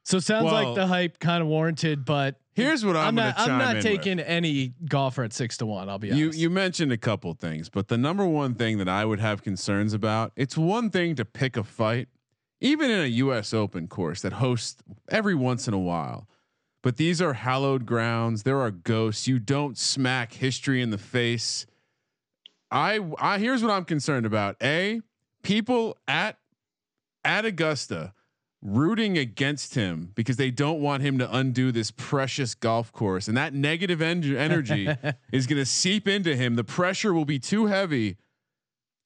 So 0.05 0.19
sounds 0.19 0.45
Well- 0.45 0.55
like 0.65 0.75
the 0.75 0.87
hype 0.87 1.19
kind 1.19 1.43
of 1.43 1.49
warranted, 1.49 2.05
but 2.05 2.37
Here's 2.55 2.85
what 2.85 2.95
I'm, 2.95 3.09
I'm, 3.09 3.15
gonna 3.17 3.29
not. 3.37 3.39
I'm 3.49 3.59
not 3.59 3.71
in 3.71 3.77
with. 3.77 3.85
taking 3.85 4.21
any 4.21 4.75
golfer 4.89 5.25
at 5.25 5.33
six 5.33 5.57
to 5.57 5.67
one. 5.67 5.89
I'll 5.89 5.99
be 5.99 6.09
You 6.09 6.31
you 6.31 6.51
mentioned 6.51 6.93
a 6.93 6.97
couple 6.97 7.33
things, 7.35 7.69
but 7.69 7.89
the 7.89 7.99
number 7.99 8.25
one 8.25 8.55
thing 8.55 8.79
that 8.79 8.89
I 8.89 9.05
would 9.05 9.19
have 9.19 9.43
concerns 9.43 9.93
about, 9.93 10.31
it's 10.37 10.57
one 10.57 10.91
thing 10.91 11.17
to 11.17 11.25
pick 11.25 11.57
a 11.57 11.65
fight, 11.65 12.09
even 12.61 12.91
in 12.93 13.01
a 13.01 13.07
US 13.07 13.53
Open 13.53 13.89
course 13.89 14.21
that 14.23 14.35
hosts 14.35 14.77
every 15.09 15.35
once 15.35 15.67
in 15.67 15.75
a 15.75 15.79
while. 15.81 16.29
But 16.83 16.97
these 16.97 17.21
are 17.23 17.33
hallowed 17.33 17.87
grounds. 17.87 18.43
There 18.45 18.61
are 18.61 18.71
ghosts. 18.71 19.27
You 19.27 19.39
don't 19.41 19.77
smack 19.79 20.35
history 20.35 20.81
in 20.83 20.91
the 20.91 20.99
face. 20.99 21.67
I 22.75 22.99
I 23.19 23.39
here's 23.39 23.63
what 23.63 23.71
I'm 23.71 23.85
concerned 23.85 24.27
about. 24.27 24.57
A 24.61 25.01
people 25.43 25.97
at 26.09 26.39
at 27.25 27.45
Augusta 27.45 28.13
rooting 28.61 29.17
against 29.17 29.75
him 29.75 30.11
because 30.15 30.37
they 30.37 30.51
don't 30.51 30.81
want 30.81 31.03
him 31.03 31.19
to 31.19 31.37
undo 31.37 31.71
this 31.71 31.91
precious 31.91 32.55
golf 32.55 32.91
course 32.93 33.29
and 33.29 33.37
that 33.37 33.53
negative 33.53 34.01
en- 34.01 34.25
energy 34.37 34.89
is 35.33 35.47
going 35.47 35.59
to 35.59 35.67
seep 35.67 36.09
into 36.09 36.35
him 36.35 36.55
the 36.55 36.65
pressure 36.65 37.13
will 37.13 37.27
be 37.27 37.39
too 37.39 37.67
heavy 37.67 38.17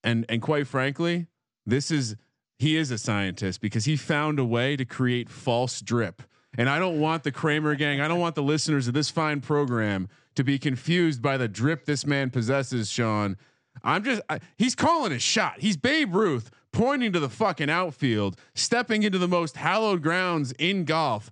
and 0.04 0.24
and 0.28 0.42
quite 0.42 0.68
frankly 0.68 1.26
this 1.66 1.90
is 1.90 2.14
he 2.60 2.76
is 2.76 2.92
a 2.92 2.98
scientist 2.98 3.60
because 3.60 3.84
he 3.84 3.96
found 3.96 4.38
a 4.38 4.44
way 4.44 4.76
to 4.76 4.84
create 4.84 5.28
false 5.28 5.80
drip 5.80 6.22
and 6.56 6.68
I 6.68 6.78
don't 6.78 7.00
want 7.00 7.24
the 7.24 7.32
Kramer 7.32 7.74
gang 7.74 8.00
I 8.00 8.06
don't 8.06 8.20
want 8.20 8.36
the 8.36 8.44
listeners 8.44 8.86
of 8.86 8.94
this 8.94 9.10
fine 9.10 9.40
program 9.40 10.08
to 10.36 10.44
be 10.44 10.60
confused 10.60 11.20
by 11.20 11.36
the 11.36 11.48
drip 11.48 11.84
this 11.84 12.06
man 12.06 12.30
possesses 12.30 12.88
Sean 12.88 13.36
I'm 13.82 14.04
just 14.04 14.22
I, 14.28 14.40
he's 14.56 14.74
calling 14.74 15.12
his 15.12 15.22
shot 15.22 15.56
he's 15.58 15.76
Babe 15.76 16.14
Ruth 16.14 16.50
pointing 16.72 17.12
to 17.12 17.20
the 17.20 17.28
fucking 17.28 17.70
outfield, 17.70 18.36
stepping 18.54 19.02
into 19.02 19.18
the 19.18 19.28
most 19.28 19.56
hallowed 19.56 20.02
grounds 20.02 20.52
in 20.52 20.84
golf. 20.84 21.30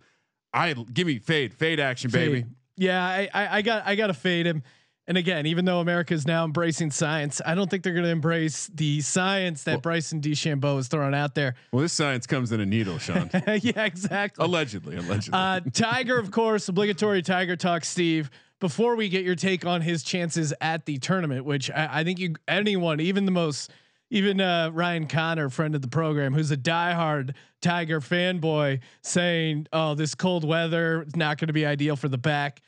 I 0.53 0.73
give 0.73 1.07
me 1.07 1.19
fade, 1.19 1.53
fade 1.53 1.81
action, 1.81 2.11
baby. 2.11 2.47
Yeah, 2.77 3.05
I, 3.05 3.29
I, 3.33 3.57
I 3.59 3.63
got 3.63 3.87
I 3.87 3.95
got 3.95 4.09
to 4.09 4.15
fade 4.15 4.47
him. 4.47 4.63
And 5.09 5.17
again, 5.17 5.47
even 5.47 5.65
though 5.65 5.79
America 5.79 6.15
is 6.15 6.27
now 6.27 6.45
embracing 6.45 6.91
science, 6.91 7.41
I 7.47 7.55
don't 7.55 7.71
think 7.71 7.85
they're 7.85 7.93
going 7.93 8.07
to 8.07 8.11
embrace 8.11 8.69
the 8.75 9.01
science 9.03 9.63
that 9.63 9.81
Bryson 9.81 10.21
DeChambeau 10.21 10.81
is 10.81 10.89
throwing 10.89 11.15
out 11.15 11.37
there. 11.37 11.55
Well, 11.71 11.83
this 11.83 11.93
science 11.93 12.27
comes 12.27 12.51
in 12.51 12.61
a 12.61 12.67
needle, 12.67 12.99
Sean. 12.99 13.31
yeah, 13.63 13.85
exactly. 13.85 14.45
allegedly, 14.45 14.97
allegedly. 14.97 15.39
Uh, 15.39 15.61
Tiger, 15.73 16.19
of 16.19 16.33
course, 16.33 16.69
obligatory 16.69 17.23
Tiger 17.23 17.55
talk, 17.55 17.85
Steve. 17.85 18.31
Before 18.61 18.97
we 18.97 19.09
get 19.09 19.25
your 19.25 19.35
take 19.35 19.67
on 19.67 19.83
his 19.83 20.03
chances 20.03 20.55
at 20.61 20.87
the 20.87 20.99
tournament, 20.99 21.45
which 21.45 21.71
I, 21.71 22.01
I 22.01 22.05
think 22.05 22.19
you 22.19 22.35
anyone, 22.49 23.01
even 23.01 23.27
the 23.27 23.31
most, 23.31 23.71
even 24.11 24.41
uh, 24.41 24.71
Ryan 24.73 25.07
Connor, 25.07 25.51
friend 25.51 25.75
of 25.75 25.83
the 25.83 25.89
program, 25.89 26.33
who's 26.33 26.51
a 26.51 26.57
diehard 26.57 27.35
Tiger 27.61 28.01
fanboy, 28.01 28.81
saying, 29.03 29.67
"Oh, 29.73 29.95
this 29.95 30.15
cold 30.15 30.47
weather 30.47 31.03
is 31.03 31.17
not 31.17 31.39
going 31.39 31.49
to 31.49 31.53
be 31.53 31.67
ideal 31.67 31.97
for 31.97 32.09
the 32.09 32.19
back." 32.19 32.63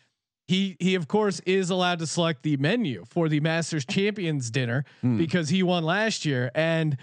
He 0.46 0.77
he 0.81 0.94
of 0.94 1.09
course 1.09 1.40
is 1.40 1.70
allowed 1.70 1.98
to 2.01 2.07
select 2.07 2.42
the 2.42 2.57
menu 2.59 3.05
for 3.09 3.29
the 3.29 3.40
Masters 3.40 3.85
Champions 3.85 4.51
dinner 4.51 4.85
because 5.18 5.48
he 5.48 5.62
won 5.62 5.85
last 5.85 6.24
year, 6.24 6.51
and 6.55 6.96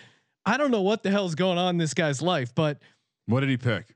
I 0.46 0.58
don't 0.58 0.70
know 0.72 0.82
what 0.82 1.02
the 1.02 1.10
hell's 1.10 1.34
going 1.34 1.58
on 1.58 1.70
in 1.70 1.78
this 1.78 1.94
guy's 1.96 2.22
life, 2.22 2.54
but 2.54 2.80
what 3.26 3.40
did 3.40 3.50
he 3.50 3.58
pick? 3.58 3.95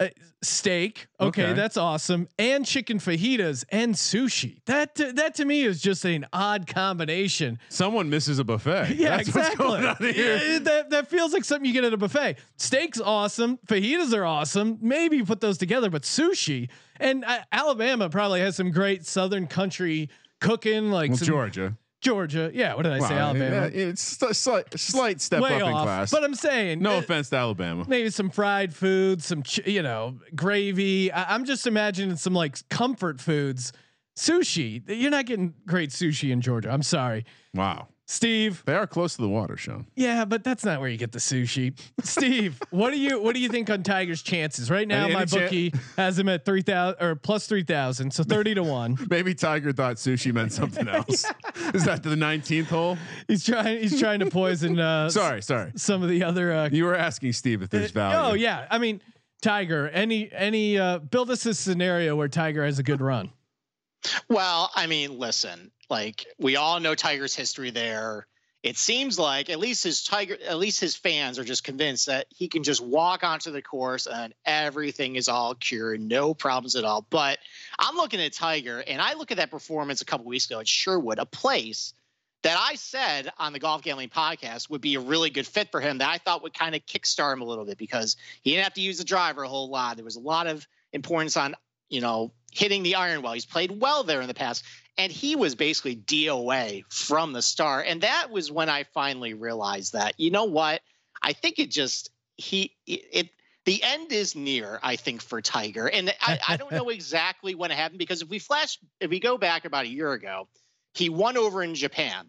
Uh, 0.00 0.08
steak. 0.42 1.06
Okay, 1.20 1.44
Okay. 1.44 1.52
that's 1.54 1.76
awesome. 1.76 2.28
And 2.38 2.66
chicken 2.66 2.98
fajitas 2.98 3.64
and 3.70 3.94
sushi. 3.94 4.60
That 4.66 4.94
to, 4.96 5.12
that 5.12 5.36
to 5.36 5.44
me 5.44 5.62
is 5.62 5.80
just 5.80 6.04
an 6.04 6.26
odd 6.32 6.66
combination. 6.66 7.58
Someone 7.68 8.10
misses 8.10 8.38
a 8.38 8.44
buffet. 8.44 8.94
Yeah, 8.96 9.16
That's 9.16 9.28
exactly. 9.28 9.66
What's 9.66 9.82
going 9.82 9.86
on 9.86 10.14
here. 10.14 10.36
Yeah, 10.36 10.58
that 10.58 10.90
that 10.90 11.08
feels 11.08 11.32
like 11.32 11.44
something 11.44 11.64
you 11.66 11.72
get 11.72 11.84
at 11.84 11.92
a 11.92 11.96
buffet. 11.96 12.36
Steak's 12.56 13.00
awesome. 13.00 13.58
Fajitas 13.66 14.12
are 14.12 14.24
awesome. 14.24 14.78
Maybe 14.80 15.16
you 15.16 15.24
put 15.24 15.40
those 15.40 15.58
together, 15.58 15.90
but 15.90 16.02
sushi 16.02 16.68
and 17.00 17.24
uh, 17.24 17.38
Alabama 17.52 18.08
probably 18.10 18.40
has 18.40 18.56
some 18.56 18.70
great 18.70 19.04
Southern 19.06 19.46
country 19.46 20.08
cooking, 20.40 20.90
like 20.90 21.10
Well, 21.10 21.18
some- 21.18 21.26
Georgia. 21.26 21.76
Georgia. 22.04 22.50
Yeah, 22.54 22.74
what 22.74 22.82
did 22.82 22.92
I 22.92 22.98
say? 23.00 23.14
Alabama. 23.14 23.70
yeah, 23.74 23.90
it's 23.90 24.22
a 24.22 24.32
slight, 24.34 24.78
slight 24.78 25.20
step 25.20 25.40
Way 25.42 25.60
up 25.60 25.68
in 25.68 25.72
class. 25.72 26.10
But 26.12 26.22
I'm 26.22 26.34
saying, 26.34 26.80
no 26.80 26.96
uh, 26.96 26.98
offense 26.98 27.30
to 27.30 27.36
Alabama. 27.36 27.84
maybe 27.88 28.10
some 28.10 28.30
fried 28.30 28.72
food, 28.74 29.22
some 29.22 29.42
ch- 29.42 29.66
you 29.66 29.82
know 29.82 30.18
gravy. 30.34 31.10
I- 31.10 31.34
I'm 31.34 31.44
just 31.44 31.66
imagining 31.66 32.16
some 32.16 32.34
like 32.34 32.68
comfort 32.68 33.20
foods, 33.20 33.72
sushi. 34.16 34.82
You're 34.86 35.10
not 35.10 35.26
getting 35.26 35.54
great 35.66 35.90
sushi 35.90 36.30
in 36.30 36.40
Georgia. 36.40 36.70
I'm 36.70 36.82
sorry, 36.82 37.24
Wow, 37.54 37.88
Steve. 38.06 38.62
they 38.66 38.74
are 38.74 38.86
close 38.86 39.16
to 39.16 39.22
the 39.22 39.28
water, 39.28 39.56
Sean. 39.56 39.86
Yeah, 39.94 40.26
but 40.26 40.44
that's 40.44 40.62
not 40.64 40.78
where 40.80 40.90
you 40.90 40.98
get 40.98 41.12
the 41.12 41.18
sushi. 41.18 41.72
Steve, 42.02 42.60
what 42.70 42.90
do 42.90 42.98
you 43.00 43.20
what 43.20 43.34
do 43.34 43.40
you 43.40 43.48
think 43.48 43.70
on 43.70 43.82
Tiger's 43.82 44.22
chances 44.22 44.70
right 44.70 44.86
now? 44.86 45.04
Any 45.04 45.14
My 45.14 45.24
chan- 45.24 45.40
bookie 45.40 45.72
has 45.96 46.18
him 46.18 46.28
at 46.28 46.44
three 46.44 46.60
thousand 46.62 47.02
or 47.02 47.14
plus 47.16 47.46
three 47.46 47.62
thousand, 47.62 48.12
so 48.12 48.22
thirty 48.22 48.54
to 48.54 48.62
one. 48.62 48.98
Maybe 49.10 49.34
Tiger 49.34 49.72
thought 49.72 49.96
sushi 49.96 50.34
meant 50.34 50.52
something 50.52 50.86
else. 50.98 51.24
Is 51.72 51.84
that 51.86 52.02
the 52.02 52.10
19th 52.10 52.66
hole? 52.66 52.98
He's 53.26 53.44
trying 53.44 53.80
he's 53.80 53.98
trying 53.98 54.20
to 54.20 54.26
poison. 54.30 54.78
Uh, 54.78 55.08
Sorry, 55.08 55.40
sorry. 55.42 55.72
some 55.76 56.02
of 56.02 56.10
the 56.10 56.24
other 56.24 56.52
uh, 56.52 56.68
You 56.70 56.84
were 56.84 56.94
asking 56.96 57.32
Steve 57.32 57.62
if 57.62 57.70
there's 57.70 57.90
value. 57.90 58.16
Oh 58.18 58.34
yeah, 58.34 58.66
I 58.70 58.76
mean 58.78 59.00
Tiger. 59.40 59.88
Any 59.88 60.30
any 60.30 60.76
uh, 60.78 60.98
build 60.98 61.30
us 61.30 61.46
a 61.46 61.54
scenario 61.54 62.16
where 62.16 62.28
Tiger 62.28 62.64
has 62.66 62.78
a 62.78 62.82
good 62.82 63.00
run. 63.00 63.30
Well, 64.28 64.70
I 64.74 64.86
mean, 64.86 65.18
listen, 65.18 65.70
like 65.90 66.26
we 66.38 66.56
all 66.56 66.80
know 66.80 66.94
Tiger's 66.94 67.34
history 67.34 67.70
there. 67.70 68.26
It 68.62 68.78
seems 68.78 69.18
like 69.18 69.50
at 69.50 69.58
least 69.58 69.84
his 69.84 70.04
Tiger, 70.04 70.38
at 70.48 70.56
least 70.56 70.80
his 70.80 70.96
fans 70.96 71.38
are 71.38 71.44
just 71.44 71.64
convinced 71.64 72.06
that 72.06 72.26
he 72.30 72.48
can 72.48 72.62
just 72.62 72.80
walk 72.80 73.22
onto 73.22 73.50
the 73.50 73.60
course 73.60 74.06
and 74.06 74.32
everything 74.46 75.16
is 75.16 75.28
all 75.28 75.54
cured, 75.54 76.00
no 76.00 76.32
problems 76.32 76.74
at 76.74 76.84
all. 76.84 77.06
But 77.10 77.38
I'm 77.78 77.96
looking 77.96 78.22
at 78.22 78.32
Tiger 78.32 78.82
and 78.86 79.02
I 79.02 79.14
look 79.14 79.30
at 79.30 79.36
that 79.36 79.50
performance 79.50 80.00
a 80.00 80.06
couple 80.06 80.24
weeks 80.24 80.46
ago 80.46 80.60
at 80.60 80.68
Sherwood, 80.68 81.18
a 81.18 81.26
place 81.26 81.92
that 82.44 82.58
I 82.58 82.74
said 82.74 83.32
on 83.38 83.52
the 83.52 83.58
Golf 83.58 83.82
Gambling 83.82 84.10
podcast 84.10 84.68
would 84.68 84.82
be 84.82 84.94
a 84.94 85.00
really 85.00 85.30
good 85.30 85.46
fit 85.46 85.70
for 85.70 85.80
him 85.80 85.98
that 85.98 86.10
I 86.10 86.18
thought 86.18 86.42
would 86.42 86.52
kind 86.52 86.74
of 86.74 86.84
kickstart 86.84 87.32
him 87.32 87.40
a 87.40 87.44
little 87.44 87.64
bit 87.64 87.78
because 87.78 88.16
he 88.42 88.50
didn't 88.50 88.64
have 88.64 88.74
to 88.74 88.82
use 88.82 88.98
the 88.98 89.04
driver 89.04 89.42
a 89.42 89.48
whole 89.48 89.70
lot. 89.70 89.96
There 89.96 90.04
was 90.04 90.16
a 90.16 90.20
lot 90.20 90.46
of 90.46 90.66
importance 90.92 91.38
on, 91.38 91.54
you 91.88 92.02
know, 92.02 92.32
hitting 92.52 92.82
the 92.82 92.96
iron 92.96 93.22
well. 93.22 93.32
He's 93.32 93.46
played 93.46 93.80
well 93.80 94.04
there 94.04 94.20
in 94.20 94.28
the 94.28 94.34
past. 94.34 94.62
And 94.96 95.10
he 95.10 95.34
was 95.34 95.54
basically 95.54 95.96
DOA 95.96 96.84
from 96.88 97.32
the 97.32 97.42
start. 97.42 97.86
And 97.88 98.02
that 98.02 98.30
was 98.30 98.50
when 98.50 98.68
I 98.68 98.84
finally 98.94 99.34
realized 99.34 99.94
that, 99.94 100.14
you 100.18 100.30
know 100.30 100.44
what? 100.44 100.80
I 101.22 101.32
think 101.32 101.58
it 101.58 101.70
just, 101.70 102.10
he, 102.36 102.76
it, 102.86 103.04
it 103.12 103.28
the 103.64 103.82
end 103.82 104.12
is 104.12 104.36
near, 104.36 104.78
I 104.82 104.96
think, 104.96 105.22
for 105.22 105.40
Tiger. 105.40 105.88
And 105.88 106.14
I, 106.20 106.38
I 106.48 106.56
don't 106.56 106.70
know 106.70 106.88
exactly 106.90 107.54
when 107.54 107.70
it 107.70 107.76
happened 107.76 107.98
because 107.98 108.22
if 108.22 108.28
we 108.28 108.38
flash, 108.38 108.78
if 109.00 109.10
we 109.10 109.20
go 109.20 109.38
back 109.38 109.64
about 109.64 109.84
a 109.84 109.88
year 109.88 110.12
ago, 110.12 110.48
he 110.92 111.08
won 111.08 111.36
over 111.36 111.62
in 111.62 111.74
Japan. 111.74 112.26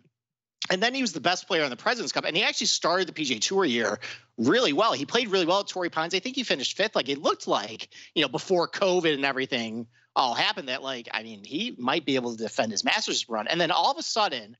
And 0.69 0.81
then 0.81 0.95
he 0.95 1.01
was 1.01 1.13
the 1.13 1.21
best 1.21 1.47
player 1.47 1.63
on 1.63 1.69
the 1.69 1.75
President's 1.75 2.11
Cup. 2.11 2.25
And 2.25 2.35
he 2.35 2.41
actually 2.41 2.67
started 2.67 3.07
the 3.07 3.13
PGA 3.13 3.39
Tour 3.39 3.65
year 3.65 3.99
really 4.37 4.73
well. 4.73 4.93
He 4.93 5.05
played 5.05 5.27
really 5.27 5.45
well 5.45 5.59
at 5.59 5.67
Torrey 5.67 5.91
Pines. 5.91 6.15
I 6.15 6.19
think 6.19 6.35
he 6.35 6.43
finished 6.43 6.75
fifth. 6.75 6.95
Like 6.95 7.09
it 7.09 7.21
looked 7.21 7.47
like, 7.47 7.89
you 8.15 8.23
know, 8.23 8.27
before 8.27 8.67
COVID 8.67 9.13
and 9.13 9.25
everything 9.25 9.85
all 10.15 10.33
happened, 10.33 10.69
that 10.69 10.83
like, 10.83 11.09
I 11.11 11.23
mean, 11.23 11.43
he 11.43 11.75
might 11.77 12.05
be 12.05 12.15
able 12.15 12.35
to 12.35 12.43
defend 12.43 12.71
his 12.71 12.83
Masters 12.83 13.27
run. 13.27 13.47
And 13.47 13.59
then 13.59 13.71
all 13.71 13.91
of 13.91 13.97
a 13.97 14.03
sudden, 14.03 14.55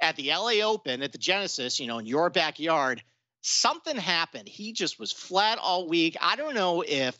at 0.00 0.16
the 0.16 0.30
LA 0.30 0.64
Open 0.64 1.02
at 1.02 1.12
the 1.12 1.18
Genesis, 1.18 1.78
you 1.78 1.86
know, 1.86 1.98
in 1.98 2.06
your 2.06 2.30
backyard, 2.30 3.02
something 3.42 3.96
happened. 3.96 4.48
He 4.48 4.72
just 4.72 4.98
was 4.98 5.12
flat 5.12 5.58
all 5.58 5.88
week. 5.88 6.16
I 6.20 6.36
don't 6.36 6.54
know 6.54 6.82
if 6.86 7.16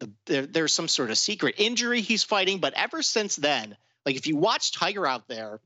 the, 0.00 0.10
there, 0.26 0.46
there's 0.46 0.72
some 0.72 0.88
sort 0.88 1.10
of 1.10 1.18
secret 1.18 1.56
injury 1.58 2.00
he's 2.00 2.22
fighting, 2.22 2.58
but 2.58 2.74
ever 2.74 3.02
since 3.02 3.36
then, 3.36 3.76
like 4.04 4.16
if 4.16 4.26
you 4.26 4.36
watch 4.36 4.72
Tiger 4.72 5.06
out 5.06 5.28
there, 5.28 5.60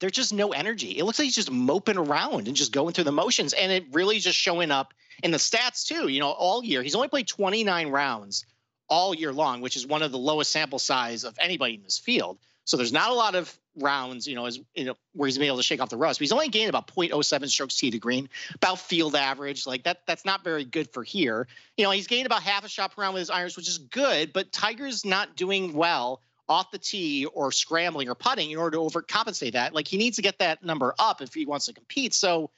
there's 0.00 0.12
just 0.12 0.34
no 0.34 0.52
energy. 0.52 0.98
It 0.98 1.04
looks 1.04 1.18
like 1.18 1.26
he's 1.26 1.34
just 1.34 1.50
moping 1.50 1.96
around 1.96 2.48
and 2.48 2.56
just 2.56 2.72
going 2.72 2.92
through 2.92 3.04
the 3.04 3.12
motions, 3.12 3.52
and 3.52 3.70
it 3.70 3.84
really 3.92 4.18
just 4.18 4.36
showing 4.36 4.72
up 4.72 4.92
in 5.22 5.30
the 5.30 5.38
stats 5.38 5.86
too. 5.86 6.08
You 6.08 6.18
know, 6.18 6.30
all 6.30 6.64
year 6.64 6.82
he's 6.82 6.96
only 6.96 7.08
played 7.08 7.28
29 7.28 7.88
rounds 7.88 8.44
all 8.88 9.14
year 9.14 9.32
long, 9.32 9.60
which 9.60 9.76
is 9.76 9.86
one 9.86 10.02
of 10.02 10.12
the 10.12 10.18
lowest 10.18 10.52
sample 10.52 10.78
size 10.78 11.24
of 11.24 11.36
anybody 11.38 11.74
in 11.74 11.82
this 11.82 11.98
field. 11.98 12.38
So 12.64 12.76
there's 12.76 12.92
not 12.92 13.10
a 13.10 13.14
lot 13.14 13.34
of 13.34 13.58
rounds, 13.76 14.26
you 14.26 14.34
know, 14.34 14.46
as 14.46 14.60
you 14.74 14.84
know, 14.84 14.94
where 15.14 15.26
he's 15.26 15.36
been 15.38 15.46
able 15.46 15.56
to 15.56 15.62
shake 15.62 15.80
off 15.80 15.88
the 15.88 15.96
rust. 15.96 16.18
But 16.18 16.24
he's 16.24 16.32
only 16.32 16.48
gained 16.48 16.68
about 16.68 16.86
0.07 16.86 17.48
strokes 17.48 17.76
tee 17.76 17.90
to 17.90 17.98
green, 17.98 18.28
about 18.54 18.78
field 18.78 19.16
average. 19.16 19.66
Like 19.66 19.84
that, 19.84 20.02
that's 20.06 20.24
not 20.24 20.44
very 20.44 20.64
good 20.64 20.92
for 20.92 21.02
here. 21.02 21.48
You 21.76 21.84
know, 21.84 21.90
he's 21.90 22.06
gained 22.06 22.26
about 22.26 22.42
half 22.42 22.64
a 22.64 22.68
shot 22.68 22.94
per 22.94 23.02
round 23.02 23.14
with 23.14 23.22
his 23.22 23.30
irons, 23.30 23.56
which 23.56 23.68
is 23.68 23.78
good. 23.78 24.32
But 24.32 24.52
Tiger's 24.52 25.04
not 25.04 25.36
doing 25.36 25.72
well 25.72 26.20
off 26.48 26.70
the 26.70 26.78
tee 26.78 27.26
or 27.26 27.50
scrambling 27.50 28.08
or 28.08 28.14
putting 28.14 28.50
in 28.50 28.58
order 28.58 28.76
to 28.76 28.82
overcompensate 28.82 29.52
that. 29.52 29.74
Like 29.74 29.88
he 29.88 29.96
needs 29.96 30.16
to 30.16 30.22
get 30.22 30.38
that 30.38 30.62
number 30.62 30.94
up 30.98 31.20
if 31.20 31.34
he 31.34 31.46
wants 31.46 31.66
to 31.66 31.72
compete. 31.72 32.14
So 32.14 32.50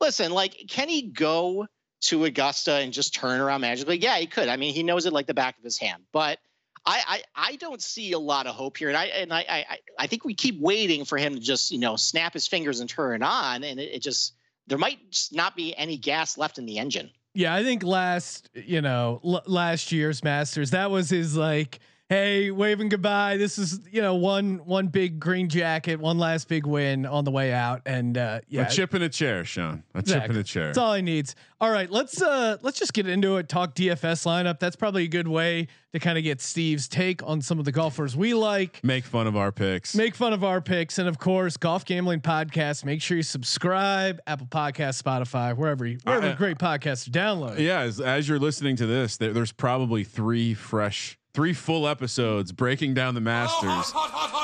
listen, 0.00 0.32
like, 0.32 0.64
can 0.68 0.88
he 0.88 1.02
go 1.02 1.66
to 2.08 2.24
Augusta 2.24 2.74
and 2.74 2.92
just 2.92 3.14
turn 3.14 3.40
around 3.40 3.60
magically? 3.60 3.98
Yeah, 3.98 4.18
he 4.18 4.26
could. 4.26 4.48
I 4.48 4.56
mean, 4.56 4.74
he 4.74 4.82
knows 4.82 5.06
it 5.06 5.12
like 5.12 5.26
the 5.26 5.34
back 5.34 5.58
of 5.58 5.64
his 5.64 5.78
hand, 5.78 6.04
but 6.12 6.38
I, 6.86 7.22
I, 7.36 7.48
I 7.50 7.56
don't 7.56 7.82
see 7.82 8.12
a 8.12 8.18
lot 8.18 8.46
of 8.46 8.54
hope 8.54 8.76
here, 8.76 8.88
and 8.88 8.96
I 8.96 9.06
and 9.06 9.32
I, 9.32 9.44
I 9.48 9.78
I 9.98 10.06
think 10.06 10.24
we 10.24 10.34
keep 10.34 10.60
waiting 10.60 11.04
for 11.04 11.18
him 11.18 11.34
to 11.34 11.40
just 11.40 11.70
you 11.72 11.78
know 11.78 11.96
snap 11.96 12.32
his 12.32 12.46
fingers 12.46 12.80
and 12.80 12.88
turn 12.88 13.22
on, 13.22 13.64
and 13.64 13.80
it, 13.80 13.94
it 13.94 14.02
just 14.02 14.34
there 14.68 14.78
might 14.78 15.10
just 15.10 15.34
not 15.34 15.56
be 15.56 15.76
any 15.76 15.96
gas 15.96 16.38
left 16.38 16.58
in 16.58 16.66
the 16.66 16.78
engine. 16.78 17.10
Yeah, 17.34 17.54
I 17.54 17.64
think 17.64 17.82
last 17.82 18.48
you 18.54 18.80
know 18.80 19.20
l- 19.24 19.42
last 19.46 19.90
year's 19.90 20.22
Masters 20.22 20.70
that 20.70 20.90
was 20.90 21.10
his 21.10 21.36
like 21.36 21.80
hey, 22.08 22.50
waving 22.50 22.88
goodbye. 22.88 23.36
This 23.36 23.58
is 23.58 23.80
you 23.90 24.02
know 24.02 24.14
one 24.14 24.58
one 24.64 24.88
big 24.88 25.18
green 25.20 25.48
jacket, 25.48 26.00
one 26.00 26.18
last 26.18 26.48
big 26.48 26.66
win 26.66 27.06
on 27.06 27.24
the 27.24 27.30
way 27.30 27.52
out, 27.52 27.82
and 27.86 28.16
uh, 28.16 28.40
yeah, 28.48 28.66
a 28.66 28.70
chip 28.70 28.94
in 28.94 29.02
a 29.02 29.08
chair, 29.08 29.44
Sean. 29.44 29.82
A 29.94 29.98
exactly. 29.98 30.20
chip 30.20 30.30
in 30.30 30.36
a 30.36 30.44
chair. 30.44 30.66
That's 30.66 30.78
all 30.78 30.94
he 30.94 31.02
needs. 31.02 31.34
All 31.60 31.70
right, 31.70 31.90
let's 31.90 32.20
uh 32.20 32.58
let's 32.62 32.78
just 32.78 32.92
get 32.92 33.06
into 33.08 33.36
it. 33.36 33.48
Talk 33.48 33.74
DFS 33.74 34.26
lineup. 34.26 34.58
That's 34.58 34.76
probably 34.76 35.04
a 35.04 35.08
good 35.08 35.28
way 35.28 35.68
to 35.92 35.98
kind 35.98 36.18
of 36.18 36.24
get 36.24 36.40
Steve's 36.40 36.88
take 36.88 37.22
on 37.22 37.40
some 37.40 37.58
of 37.58 37.64
the 37.64 37.72
golfers 37.72 38.14
we 38.16 38.34
like. 38.34 38.82
Make 38.84 39.04
fun 39.04 39.26
of 39.26 39.36
our 39.36 39.52
picks. 39.52 39.94
Make 39.94 40.14
fun 40.14 40.32
of 40.32 40.44
our 40.44 40.60
picks, 40.60 40.98
and 40.98 41.08
of 41.08 41.18
course, 41.18 41.56
golf 41.56 41.84
gambling 41.84 42.20
podcast. 42.20 42.84
Make 42.84 43.00
sure 43.00 43.16
you 43.16 43.22
subscribe, 43.22 44.20
Apple 44.26 44.46
Podcast, 44.46 45.02
Spotify, 45.02 45.56
wherever 45.56 45.86
you, 45.86 45.98
wherever 46.04 46.26
Uh, 46.26 46.34
great 46.34 46.58
podcasts 46.58 47.04
to 47.04 47.10
download. 47.10 47.58
Yeah, 47.58 47.80
as, 47.80 48.00
as 48.00 48.28
you're 48.28 48.38
listening 48.38 48.76
to 48.76 48.86
this, 48.86 49.16
there, 49.16 49.32
there's 49.32 49.52
probably 49.52 50.04
three 50.04 50.52
fresh 50.52 51.18
three 51.36 51.52
full 51.52 51.86
episodes 51.86 52.50
breaking 52.50 52.94
down 52.94 53.14
the 53.14 53.20
Masters, 53.20 53.92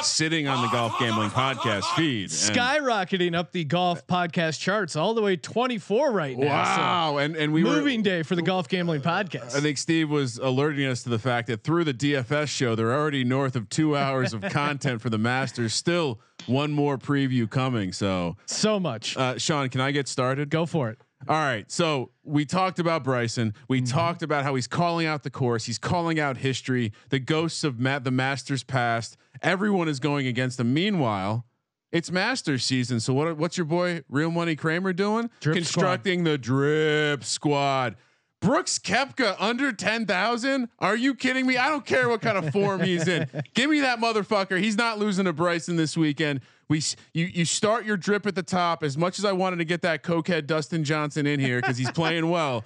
sitting 0.03 0.47
on 0.47 0.61
the 0.61 0.69
Golf 0.69 0.99
Gambling 1.01 1.31
Podcast 1.31 1.85
feed, 1.97 2.29
skyrocketing 2.29 3.35
up 3.35 3.51
the 3.51 3.65
golf 3.65 4.07
podcast 4.07 4.61
charts 4.61 4.95
all 4.95 5.15
the 5.15 5.23
way 5.23 5.37
24 5.37 6.13
right 6.13 6.37
now. 6.37 6.47
Wow, 6.47 7.13
so 7.13 7.19
and 7.19 7.35
and 7.35 7.51
we 7.51 7.65
moving 7.65 8.01
were, 8.01 8.05
day 8.05 8.23
for 8.23 8.37
the 8.37 8.43
Golf 8.43 8.69
Gambling 8.69 9.01
Podcast. 9.01 9.57
I 9.57 9.61
think 9.61 9.79
Steve 9.79 10.11
was 10.11 10.37
alerting 10.37 10.85
us 10.85 11.03
to 11.05 11.09
the 11.09 11.19
fact 11.19 11.49
that 11.49 11.65
through 11.65 11.85
the 11.85 11.95
DFS 11.95 12.49
show, 12.49 12.75
they're 12.75 12.93
already 12.93 13.25
north 13.25 13.57
of 13.57 13.71
two 13.71 13.97
hours 13.97 14.35
of 14.35 14.43
content 14.43 15.01
for 15.01 15.09
the 15.09 15.19
Masters. 15.19 15.73
Still 15.73 16.21
one 16.45 16.73
more 16.73 16.99
preview 16.99 17.49
coming. 17.49 17.95
So 17.95 18.37
so 18.45 18.79
much. 18.79 19.17
Uh, 19.17 19.39
Sean, 19.39 19.71
can 19.71 19.81
I 19.81 19.93
get 19.93 20.09
started? 20.09 20.51
Go 20.51 20.67
for 20.67 20.91
it. 20.91 20.99
All 21.29 21.37
right. 21.37 21.71
So 21.71 22.11
we 22.25 22.45
talked 22.45 22.79
about 22.79 23.05
Bryson. 23.05 23.55
We 23.69 23.81
mm-hmm. 23.81 23.87
talked 23.87 24.23
about 24.23 24.45
how 24.45 24.55
he's 24.55 24.67
calling 24.67 25.07
out 25.07 25.23
the 25.23 25.31
course. 25.31 25.65
He's 25.65 25.79
calling 25.79 26.19
out 26.19 26.39
history, 26.39 26.93
the 27.11 27.19
ghosts 27.19 27.65
of 27.65 27.79
Matt, 27.79 28.05
the 28.05 28.11
Masters 28.11 28.63
past. 28.65 29.17
Everyone 29.43 29.89
is 29.89 30.01
going 30.01 30.27
against 30.27 30.59
him. 30.61 30.75
Meanwhile, 30.75 31.45
it's 31.91 32.11
Masters 32.11 32.65
season. 32.65 33.01
So 33.01 33.13
what? 33.13 33.37
What's 33.37 33.57
your 33.57 33.67
boy 33.67 34.03
Real 34.09 34.31
Money 34.31 34.57
Kramer 34.57 34.93
doing? 34.93 35.31
Drip 35.41 35.57
Constructing 35.57 36.21
squad. 36.21 36.31
the 36.31 36.39
drip 36.39 37.25
squad. 37.25 37.97
Brooks 38.43 38.81
Koepka 38.81 39.37
under 39.39 39.73
10,000? 39.73 40.69
Are 40.81 40.97
you 40.97 41.15
kidding 41.15 41.47
me? 41.47 41.57
I 41.57 41.69
don't 41.69 41.87
care 41.87 42.09
what 42.09 42.21
kind 42.21 42.37
of 42.37 42.51
form 42.53 42.83
he's 42.83 43.07
in. 43.07 43.29
Give 43.55 43.71
me 43.71 43.81
that 43.81 44.01
motherfucker. 44.01 44.59
He's 44.59 44.77
not 44.77 44.99
losing 44.99 45.27
to 45.27 45.33
Bryson 45.33 45.77
this 45.77 45.97
weekend. 45.97 46.41
We 46.73 46.83
you 47.13 47.27
you 47.27 47.45
start 47.45 47.85
your 47.85 47.99
drip 47.99 48.27
at 48.27 48.35
the 48.35 48.43
top 48.43 48.83
as 48.83 48.97
much 48.97 49.19
as 49.19 49.27
I 49.27 49.33
wanted 49.33 49.57
to 49.59 49.67
get 49.67 49.83
that 49.83 50.03
cokehead 50.03 50.47
Dustin 50.47 50.85
Johnson 50.85 51.27
in 51.27 51.39
here 51.39 51.61
cuz 51.61 51.77
he's 51.77 51.91
playing 52.03 52.31
well. 52.31 52.65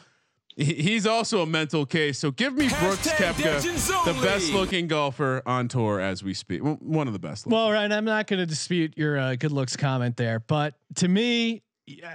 He's 0.57 1.07
also 1.07 1.43
a 1.43 1.47
mental 1.47 1.85
case. 1.85 2.19
So 2.19 2.31
give 2.31 2.55
me 2.55 2.69
Brooks 2.69 3.09
Koepka, 3.09 4.05
the 4.07 4.15
best 4.23 4.53
looking 4.53 4.87
golfer 4.87 5.43
on 5.45 5.69
tour 5.69 6.01
as 6.01 6.23
we 6.23 6.33
speak. 6.33 6.61
One 6.63 7.09
of 7.09 7.13
the 7.13 7.19
best. 7.19 7.47
Well, 7.47 7.71
Ryan, 7.71 7.93
I'm 7.93 8.07
not 8.07 8.27
going 8.27 8.39
to 8.39 8.47
dispute 8.47 8.95
your 8.97 9.19
uh, 9.19 9.35
good 9.35 9.53
looks 9.53 9.77
comment 9.77 10.17
there, 10.17 10.41
but 10.41 10.73
to 10.95 11.09
me, 11.09 11.63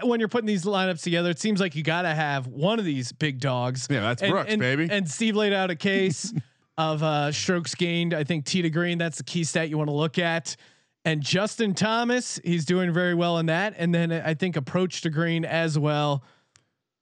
when 0.01 0.19
you're 0.19 0.29
putting 0.29 0.47
these 0.47 0.63
lineups 0.63 1.03
together, 1.03 1.29
it 1.29 1.39
seems 1.39 1.59
like 1.59 1.75
you 1.75 1.83
got 1.83 2.01
to 2.01 2.15
have 2.15 2.47
one 2.47 2.79
of 2.79 2.85
these 2.85 3.11
big 3.11 3.39
dogs. 3.39 3.87
Yeah, 3.91 3.99
that's 3.99 4.23
and, 4.23 4.31
Brooks, 4.31 4.51
and, 4.51 4.59
baby. 4.59 4.87
And 4.89 5.07
Steve 5.07 5.35
laid 5.35 5.53
out 5.53 5.69
a 5.69 5.75
case 5.91 6.33
of 6.79 7.03
uh, 7.03 7.31
strokes 7.31 7.75
gained. 7.75 8.15
I 8.15 8.23
think 8.23 8.45
tee 8.45 8.63
to 8.63 8.71
green. 8.71 8.97
That's 8.97 9.17
the 9.17 9.23
key 9.23 9.43
stat 9.43 9.69
you 9.69 9.77
want 9.77 9.89
to 9.89 9.95
look 9.95 10.17
at. 10.17 10.55
And 11.03 11.21
Justin 11.21 11.73
Thomas, 11.73 12.39
he's 12.43 12.65
doing 12.65 12.93
very 12.93 13.15
well 13.15 13.39
in 13.39 13.47
that. 13.47 13.73
And 13.77 13.93
then 13.93 14.11
I 14.11 14.33
think 14.33 14.55
approach 14.55 15.01
to 15.01 15.09
green 15.09 15.45
as 15.45 15.77
well. 15.79 16.23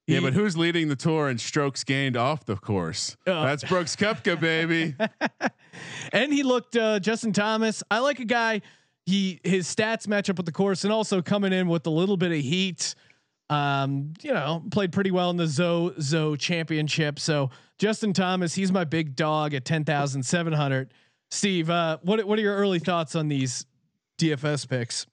He, 0.06 0.14
yeah, 0.14 0.20
but 0.20 0.32
who's 0.32 0.56
leading 0.56 0.88
the 0.88 0.96
tour 0.96 1.28
in 1.28 1.38
strokes 1.38 1.84
gained 1.84 2.16
off 2.16 2.44
the 2.44 2.56
course? 2.56 3.16
Uh, 3.26 3.44
That's 3.44 3.62
Brooks 3.62 3.94
Koepka, 3.96 4.40
baby. 4.40 4.96
and 6.12 6.32
he 6.32 6.42
looked 6.42 6.76
uh, 6.76 6.98
Justin 6.98 7.32
Thomas. 7.32 7.82
I 7.90 7.98
like 7.98 8.18
a 8.20 8.24
guy. 8.24 8.62
He 9.06 9.40
his 9.44 9.66
stats 9.72 10.08
match 10.08 10.30
up 10.30 10.36
with 10.36 10.46
the 10.46 10.52
course, 10.52 10.84
and 10.84 10.92
also 10.92 11.22
coming 11.22 11.52
in 11.52 11.68
with 11.68 11.86
a 11.86 11.90
little 11.90 12.16
bit 12.16 12.32
of 12.32 12.38
heat. 12.38 12.94
Um, 13.50 14.14
you 14.22 14.32
know, 14.32 14.62
played 14.70 14.92
pretty 14.92 15.10
well 15.10 15.30
in 15.30 15.36
the 15.36 15.46
Zozo 15.46 16.36
Championship. 16.36 17.18
So 17.18 17.50
Justin 17.78 18.12
Thomas, 18.12 18.54
he's 18.54 18.70
my 18.70 18.84
big 18.84 19.16
dog 19.16 19.54
at 19.54 19.64
ten 19.64 19.84
thousand 19.84 20.24
seven 20.24 20.52
hundred. 20.52 20.92
Steve, 21.30 21.70
uh, 21.70 21.98
what 22.02 22.24
what 22.24 22.38
are 22.38 22.42
your 22.42 22.56
early 22.56 22.78
thoughts 22.78 23.14
on 23.14 23.28
these 23.28 23.64
DFS 24.20 24.68
picks? 24.68 25.06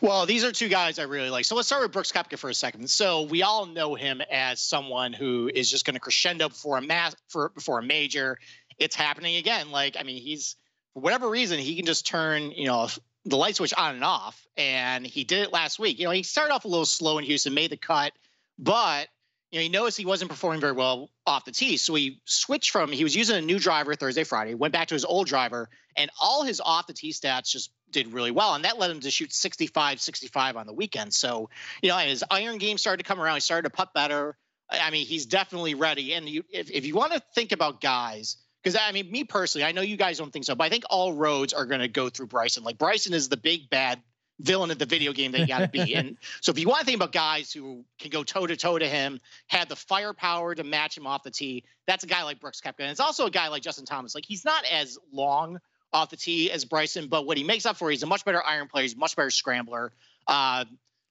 Well, 0.00 0.26
these 0.26 0.44
are 0.44 0.52
two 0.52 0.68
guys 0.68 0.98
I 0.98 1.04
really 1.04 1.30
like. 1.30 1.44
So 1.44 1.56
let's 1.56 1.66
start 1.66 1.82
with 1.82 1.92
Brooks 1.92 2.12
Koepka 2.12 2.38
for 2.38 2.50
a 2.50 2.54
second. 2.54 2.88
So 2.90 3.22
we 3.22 3.42
all 3.42 3.66
know 3.66 3.94
him 3.94 4.20
as 4.30 4.60
someone 4.60 5.12
who 5.12 5.50
is 5.52 5.70
just 5.70 5.84
going 5.84 5.94
to 5.94 6.00
crescendo 6.00 6.48
before 6.48 6.76
a 6.76 6.82
mass 6.82 7.16
for 7.28 7.48
before 7.48 7.78
a 7.78 7.82
major. 7.82 8.38
It's 8.78 8.94
happening 8.94 9.36
again. 9.36 9.70
Like 9.70 9.96
I 9.98 10.02
mean, 10.02 10.22
he's 10.22 10.56
for 10.94 11.00
whatever 11.00 11.28
reason 11.28 11.58
he 11.58 11.74
can 11.74 11.86
just 11.86 12.06
turn 12.06 12.52
you 12.52 12.66
know 12.66 12.88
the 13.24 13.36
light 13.36 13.56
switch 13.56 13.74
on 13.74 13.94
and 13.94 14.04
off, 14.04 14.46
and 14.56 15.06
he 15.06 15.24
did 15.24 15.44
it 15.44 15.52
last 15.52 15.78
week. 15.78 15.98
You 15.98 16.04
know, 16.04 16.10
he 16.10 16.22
started 16.22 16.52
off 16.52 16.64
a 16.64 16.68
little 16.68 16.86
slow 16.86 17.18
in 17.18 17.24
Houston, 17.24 17.54
made 17.54 17.70
the 17.70 17.76
cut, 17.76 18.12
but 18.58 19.08
you 19.52 19.58
know, 19.58 19.62
he 19.62 19.68
noticed 19.68 19.98
he 19.98 20.06
wasn't 20.06 20.30
performing 20.30 20.60
very 20.60 20.72
well 20.72 21.10
off 21.26 21.44
the 21.44 21.52
tee. 21.52 21.76
So 21.76 21.94
he 21.94 22.22
switched 22.24 22.70
from 22.70 22.90
he 22.90 23.04
was 23.04 23.14
using 23.14 23.36
a 23.36 23.42
new 23.42 23.58
driver 23.58 23.94
Thursday, 23.94 24.24
Friday, 24.24 24.54
went 24.54 24.72
back 24.72 24.88
to 24.88 24.94
his 24.94 25.04
old 25.04 25.26
driver, 25.26 25.68
and 25.94 26.10
all 26.20 26.42
his 26.42 26.60
off 26.60 26.86
the 26.86 26.94
tee 26.94 27.12
stats 27.12 27.50
just 27.50 27.70
did 27.90 28.14
really 28.14 28.30
well. 28.30 28.54
And 28.54 28.64
that 28.64 28.78
led 28.78 28.90
him 28.90 29.00
to 29.00 29.10
shoot 29.10 29.30
65, 29.30 30.00
65 30.00 30.56
on 30.56 30.66
the 30.66 30.72
weekend. 30.72 31.12
So, 31.12 31.50
you 31.82 31.90
know, 31.90 31.98
his 31.98 32.24
iron 32.30 32.56
game 32.56 32.78
started 32.78 33.04
to 33.04 33.08
come 33.08 33.20
around. 33.20 33.34
He 33.34 33.40
started 33.40 33.68
to 33.68 33.76
putt 33.76 33.92
better. 33.92 34.36
I 34.70 34.90
mean, 34.90 35.04
he's 35.04 35.26
definitely 35.26 35.74
ready. 35.74 36.14
And 36.14 36.26
you, 36.26 36.44
if, 36.50 36.70
if 36.70 36.86
you 36.86 36.94
want 36.94 37.12
to 37.12 37.22
think 37.34 37.52
about 37.52 37.82
guys, 37.82 38.38
because 38.62 38.80
I 38.80 38.90
mean, 38.92 39.10
me 39.10 39.24
personally, 39.24 39.66
I 39.66 39.72
know 39.72 39.82
you 39.82 39.98
guys 39.98 40.16
don't 40.16 40.32
think 40.32 40.46
so, 40.46 40.54
but 40.54 40.64
I 40.64 40.70
think 40.70 40.84
all 40.88 41.12
roads 41.12 41.52
are 41.52 41.66
going 41.66 41.82
to 41.82 41.88
go 41.88 42.08
through 42.08 42.28
Bryson. 42.28 42.64
Like 42.64 42.78
Bryson 42.78 43.12
is 43.12 43.28
the 43.28 43.36
big 43.36 43.68
bad 43.68 44.00
villain 44.40 44.70
of 44.70 44.78
the 44.78 44.86
video 44.86 45.12
game 45.12 45.32
that 45.32 45.40
you 45.40 45.46
got 45.46 45.60
to 45.60 45.68
be. 45.68 45.94
and 45.94 46.16
so 46.40 46.50
if 46.50 46.58
you 46.58 46.68
want 46.68 46.80
to 46.80 46.86
think 46.86 46.96
about 46.96 47.12
guys 47.12 47.52
who 47.52 47.84
can 47.98 48.10
go 48.10 48.22
toe 48.22 48.46
to 48.46 48.56
toe 48.56 48.78
to 48.78 48.88
him, 48.88 49.20
have 49.48 49.68
the 49.68 49.76
firepower 49.76 50.54
to 50.54 50.64
match 50.64 50.96
him 50.96 51.06
off 51.06 51.22
the 51.22 51.30
tee, 51.30 51.64
that's 51.86 52.04
a 52.04 52.06
guy 52.06 52.22
like 52.22 52.40
Brooks 52.40 52.60
Koepka. 52.60 52.80
And 52.80 52.90
it's 52.90 53.00
also 53.00 53.26
a 53.26 53.30
guy 53.30 53.48
like 53.48 53.62
Justin 53.62 53.84
Thomas. 53.84 54.14
Like 54.14 54.24
he's 54.26 54.44
not 54.44 54.64
as 54.70 54.98
long 55.12 55.58
off 55.92 56.10
the 56.10 56.16
tee 56.16 56.50
as 56.50 56.64
Bryson, 56.64 57.08
but 57.08 57.26
what 57.26 57.36
he 57.36 57.44
makes 57.44 57.66
up 57.66 57.76
for, 57.76 57.90
he's 57.90 58.02
a 58.02 58.06
much 58.06 58.24
better 58.24 58.42
iron 58.44 58.68
player. 58.68 58.82
He's 58.82 58.94
a 58.94 58.98
much 58.98 59.14
better 59.14 59.30
scrambler. 59.30 59.92
Uh, 60.26 60.64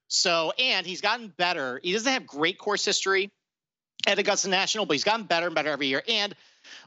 so, 0.07 0.51
and 0.59 0.85
he's 0.85 1.01
gotten 1.01 1.33
better. 1.37 1.79
He 1.83 1.93
doesn't 1.93 2.11
have 2.11 2.25
great 2.27 2.57
course 2.57 2.83
history 2.83 3.31
at 4.07 4.19
Augusta 4.19 4.49
National, 4.49 4.85
but 4.85 4.93
he's 4.93 5.03
gotten 5.03 5.25
better 5.25 5.45
and 5.45 5.55
better 5.55 5.69
every 5.69 5.87
year. 5.87 6.03
And 6.07 6.35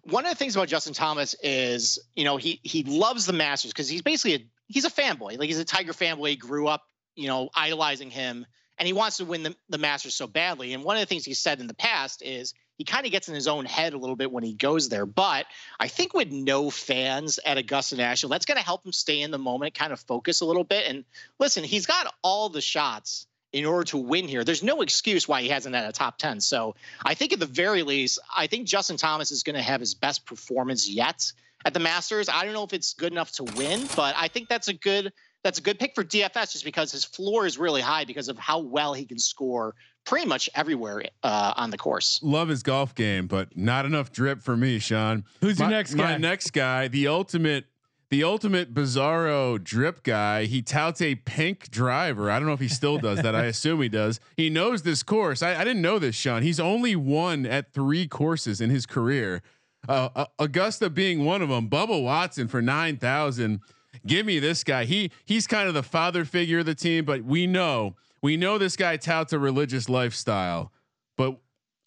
one 0.03 0.25
of 0.25 0.31
the 0.31 0.37
things 0.37 0.57
about 0.57 0.68
Justin 0.68 0.92
Thomas 0.92 1.35
is, 1.42 1.99
you 2.14 2.25
know, 2.25 2.37
he 2.37 2.61
he 2.62 2.83
loves 2.85 3.27
the 3.27 3.33
Masters 3.33 3.73
because 3.73 3.88
he's 3.88 4.03
basically 4.03 4.35
a 4.35 4.47
he's 4.68 4.85
a 4.85 4.90
fanboy. 4.90 5.38
Like 5.38 5.48
he's 5.48 5.59
a 5.59 5.64
Tiger 5.64 5.92
fanboy. 5.92 6.31
He 6.31 6.37
grew 6.37 6.66
up, 6.66 6.83
you 7.14 7.29
know, 7.29 7.48
idolizing 7.55 8.11
him, 8.11 8.46
and 8.79 8.87
he 8.87 8.92
wants 8.92 9.18
to 9.18 9.24
win 9.24 9.42
the, 9.42 9.57
the 9.68 9.79
Masters 9.79 10.14
so 10.14 10.27
badly. 10.27 10.72
And 10.72 10.85
one 10.85 10.96
of 10.96 11.00
the 11.00 11.07
things 11.07 11.24
he 11.24 11.35
said 11.35 11.61
in 11.61 11.66
the 11.66 11.74
past 11.74 12.22
is 12.22 12.55
he 12.77 12.85
kind 12.85 13.07
of 13.07 13.12
gets 13.12 13.29
in 13.29 13.35
his 13.35 13.46
own 13.46 13.64
head 13.66 13.94
a 13.94 13.98
little 13.98 14.16
bit 14.16 14.33
when 14.33 14.42
he 14.42 14.55
goes 14.55 14.88
there. 14.88 15.07
But 15.07 15.46
I 15.79 15.88
think 15.88 16.12
with 16.12 16.33
no 16.33 16.70
fans 16.70 17.38
at 17.44 17.59
Augusta 17.59 17.96
National, 17.96 18.31
that's 18.31 18.46
going 18.46 18.59
to 18.59 18.64
help 18.64 18.85
him 18.85 18.92
stay 18.92 19.20
in 19.20 19.31
the 19.31 19.38
moment, 19.38 19.74
kind 19.74 19.92
of 19.92 20.00
focus 20.00 20.40
a 20.40 20.44
little 20.44 20.64
bit. 20.64 20.87
And 20.88 21.05
listen, 21.38 21.62
he's 21.62 21.87
got 21.87 22.12
all 22.22 22.48
the 22.48 22.61
shots 22.61 23.27
in 23.53 23.64
order 23.64 23.85
to 23.85 23.98
win 23.98 24.27
here. 24.27 24.42
There's 24.42 24.64
no 24.64 24.81
excuse 24.81 25.29
why 25.29 25.42
he 25.42 25.48
hasn't 25.48 25.77
had 25.77 25.85
a 25.85 25.92
top 25.92 26.18
10. 26.18 26.40
So 26.40 26.74
I 27.05 27.14
think 27.14 27.33
at 27.33 27.38
the 27.38 27.46
very 27.46 27.85
least, 27.85 28.18
I 28.35 28.48
think 28.48 28.66
Justin 28.66 28.96
Thomas 28.96 29.31
is 29.31 29.44
going 29.44 29.55
to 29.55 29.62
have 29.62 29.79
his 29.79 29.94
best 29.94 30.27
performance 30.27 30.88
yet 30.88 31.33
at 31.64 31.74
the 31.74 31.81
Masters. 31.81 32.29
I 32.29 32.44
don't 32.44 32.55
know 32.55 32.64
if 32.64 32.72
it's 32.72 32.94
good 32.94 33.12
enough 33.12 33.33
to 33.33 33.44
win, 33.44 33.88
but 33.96 34.14
I 34.16 34.29
think 34.29 34.48
that's 34.48 34.68
a 34.68 34.74
good 34.74 35.12
that's 35.42 35.59
a 35.59 35.62
good 35.62 35.79
pick 35.79 35.94
for 35.94 36.03
DFS 36.03 36.53
just 36.53 36.64
because 36.64 36.90
his 36.90 37.05
floor 37.05 37.44
is 37.46 37.59
really 37.59 37.83
high 37.83 38.05
because 38.05 38.29
of 38.29 38.38
how 38.38 38.61
well 38.61 38.94
he 38.94 39.05
can 39.05 39.18
score 39.18 39.74
pretty 40.05 40.27
much 40.27 40.48
everywhere 40.55 41.05
uh, 41.22 41.53
on 41.57 41.70
the 41.70 41.79
course. 41.79 42.18
Love 42.22 42.48
his 42.48 42.62
golf 42.62 42.94
game, 42.94 43.27
but 43.27 43.57
not 43.57 43.85
enough 43.85 44.11
drip 44.11 44.42
for 44.42 44.57
me, 44.57 44.79
Sean. 44.79 45.24
Who's 45.40 45.59
my, 45.59 45.66
your 45.66 45.70
next 45.70 45.94
guy? 45.94 46.12
My 46.12 46.16
next 46.16 46.53
guy, 46.53 46.88
the 46.88 47.09
ultimate, 47.09 47.66
the 48.09 48.24
ultimate 48.24 48.72
bizarro 48.72 49.62
drip 49.62 50.03
guy. 50.03 50.44
He 50.44 50.62
touts 50.62 51.03
a 51.03 51.14
pink 51.14 51.70
driver. 51.70 52.31
I 52.31 52.38
don't 52.38 52.46
know 52.48 52.55
if 52.55 52.61
he 52.61 52.68
still 52.68 52.98
does 52.98 53.20
that. 53.22 53.35
I 53.35 53.44
assume 53.46 53.83
he 53.83 53.88
does. 53.90 54.20
He 54.37 54.48
knows 54.48 54.83
this 54.83 55.03
course. 55.03 55.42
I, 55.42 55.61
I 55.61 55.64
didn't 55.64 55.83
know 55.83 55.98
this, 55.98 56.14
Sean. 56.14 56.42
He's 56.42 56.61
only 56.61 56.96
won 56.96 57.44
at 57.44 57.72
three 57.72 58.07
courses 58.07 58.61
in 58.61 58.70
his 58.70 58.87
career. 58.87 59.42
Uh, 59.88 60.09
uh, 60.16 60.27
Augusta 60.38 60.88
being 60.90 61.25
one 61.25 61.42
of 61.42 61.49
them. 61.49 61.68
Bubba 61.68 62.03
Watson 62.03 62.49
for 62.49 62.62
nine 62.62 62.97
thousand. 62.97 63.61
Give 64.07 64.27
me 64.27 64.38
this 64.38 64.64
guy. 64.64 64.85
He 64.85 65.11
he's 65.25 65.47
kind 65.47 65.68
of 65.68 65.75
the 65.75 65.83
father 65.83 66.25
figure 66.25 66.61
of 66.61 66.66
the 66.66 66.75
team, 66.75 67.05
but 67.05 67.23
we 67.25 67.47
know 67.47 67.97
we 68.23 68.37
know 68.37 68.59
this 68.59 68.77
guy 68.77 68.97
touts 68.97 69.33
a 69.33 69.38
religious 69.38 69.88
lifestyle. 69.88 70.73
But 71.16 71.38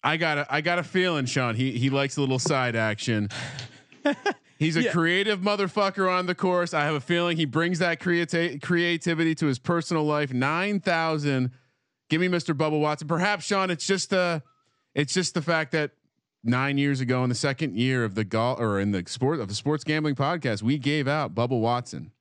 I 0.02 0.16
got 0.16 0.38
a 0.38 0.46
I 0.52 0.60
got 0.60 0.78
a 0.78 0.82
feeling, 0.84 1.26
Sean. 1.26 1.54
He 1.54 1.72
he 1.72 1.90
likes 1.90 2.16
a 2.16 2.20
little 2.20 2.38
side 2.38 2.76
action. 2.76 3.28
He's 4.58 4.76
a 4.76 4.82
Yeah. 4.82 4.92
creative 4.92 5.40
motherfucker 5.40 6.10
on 6.10 6.26
the 6.26 6.34
course. 6.34 6.74
I 6.74 6.84
have 6.84 6.94
a 6.94 7.00
feeling 7.00 7.36
he 7.36 7.44
brings 7.44 7.78
that 7.78 8.00
creati- 8.00 8.60
creativity 8.60 9.34
to 9.36 9.46
his 9.46 9.58
personal 9.60 10.04
life. 10.04 10.32
Nine 10.32 10.80
thousand. 10.80 11.52
Give 12.10 12.20
me 12.20 12.28
Mr. 12.28 12.56
Bubba 12.56 12.80
Watson. 12.80 13.06
Perhaps 13.06 13.44
Sean. 13.44 13.70
It's 13.70 13.86
just 13.86 14.12
uh 14.12 14.40
it's 14.94 15.14
just 15.14 15.34
the 15.34 15.42
fact 15.42 15.72
that 15.72 15.92
nine 16.44 16.78
years 16.78 17.00
ago 17.00 17.22
in 17.22 17.28
the 17.28 17.34
second 17.34 17.76
year 17.76 18.04
of 18.04 18.14
the 18.14 18.24
golf 18.24 18.60
or 18.60 18.78
in 18.78 18.92
the 18.92 19.04
sport 19.06 19.40
of 19.40 19.48
the 19.48 19.54
sports 19.54 19.84
gambling 19.84 20.14
podcast, 20.14 20.62
we 20.62 20.78
gave 20.78 21.08
out 21.08 21.34
Bubba 21.34 21.58
Watson 21.58 22.12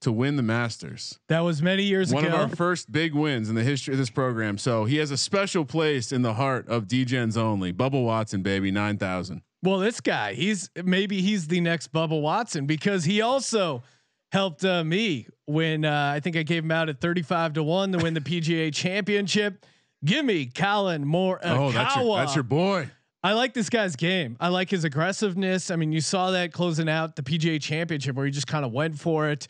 to 0.00 0.12
win 0.12 0.36
the 0.36 0.42
Masters. 0.42 1.18
That 1.28 1.40
was 1.40 1.60
many 1.60 1.82
years 1.82 2.12
One 2.12 2.24
ago. 2.24 2.32
One 2.32 2.44
of 2.44 2.50
our 2.50 2.56
first 2.56 2.92
big 2.92 3.14
wins 3.14 3.48
in 3.48 3.54
the 3.54 3.64
history 3.64 3.94
of 3.94 3.98
this 3.98 4.10
program. 4.10 4.58
So 4.58 4.84
he 4.84 4.96
has 4.98 5.10
a 5.10 5.16
special 5.16 5.64
place 5.64 6.12
in 6.12 6.22
the 6.22 6.34
heart 6.34 6.68
of 6.68 6.86
DGens 6.86 7.36
only. 7.36 7.72
Bubba 7.72 8.02
Watson, 8.02 8.42
baby, 8.42 8.70
nine 8.70 8.98
thousand. 8.98 9.42
Well, 9.62 9.78
this 9.78 10.00
guy, 10.00 10.34
he's 10.34 10.70
maybe 10.84 11.20
he's 11.20 11.48
the 11.48 11.60
next 11.60 11.92
Bubba 11.92 12.20
Watson 12.20 12.66
because 12.66 13.04
he 13.04 13.20
also 13.20 13.82
helped 14.30 14.64
uh, 14.64 14.84
me 14.84 15.26
when 15.46 15.84
uh, 15.84 16.12
I 16.14 16.20
think 16.20 16.36
I 16.36 16.42
gave 16.42 16.62
him 16.62 16.70
out 16.70 16.88
at 16.88 17.00
35 17.00 17.54
to 17.54 17.62
1 17.62 17.92
to 17.92 17.98
win 17.98 18.14
the 18.14 18.20
PGA 18.20 18.72
championship. 18.72 19.64
Give 20.04 20.24
me 20.24 20.46
Colin 20.46 21.04
Moore. 21.04 21.40
Oh, 21.42 21.72
that's 21.72 21.96
your, 21.96 22.16
that's 22.18 22.34
your 22.34 22.44
boy. 22.44 22.88
I 23.28 23.32
like 23.32 23.52
this 23.52 23.68
guy's 23.68 23.94
game. 23.94 24.38
I 24.40 24.48
like 24.48 24.70
his 24.70 24.84
aggressiveness. 24.84 25.70
I 25.70 25.76
mean, 25.76 25.92
you 25.92 26.00
saw 26.00 26.30
that 26.30 26.50
closing 26.50 26.88
out 26.88 27.14
the 27.14 27.20
PGA 27.20 27.60
championship 27.60 28.16
where 28.16 28.24
he 28.24 28.32
just 28.32 28.46
kind 28.46 28.64
of 28.64 28.72
went 28.72 28.98
for 28.98 29.28
it. 29.28 29.48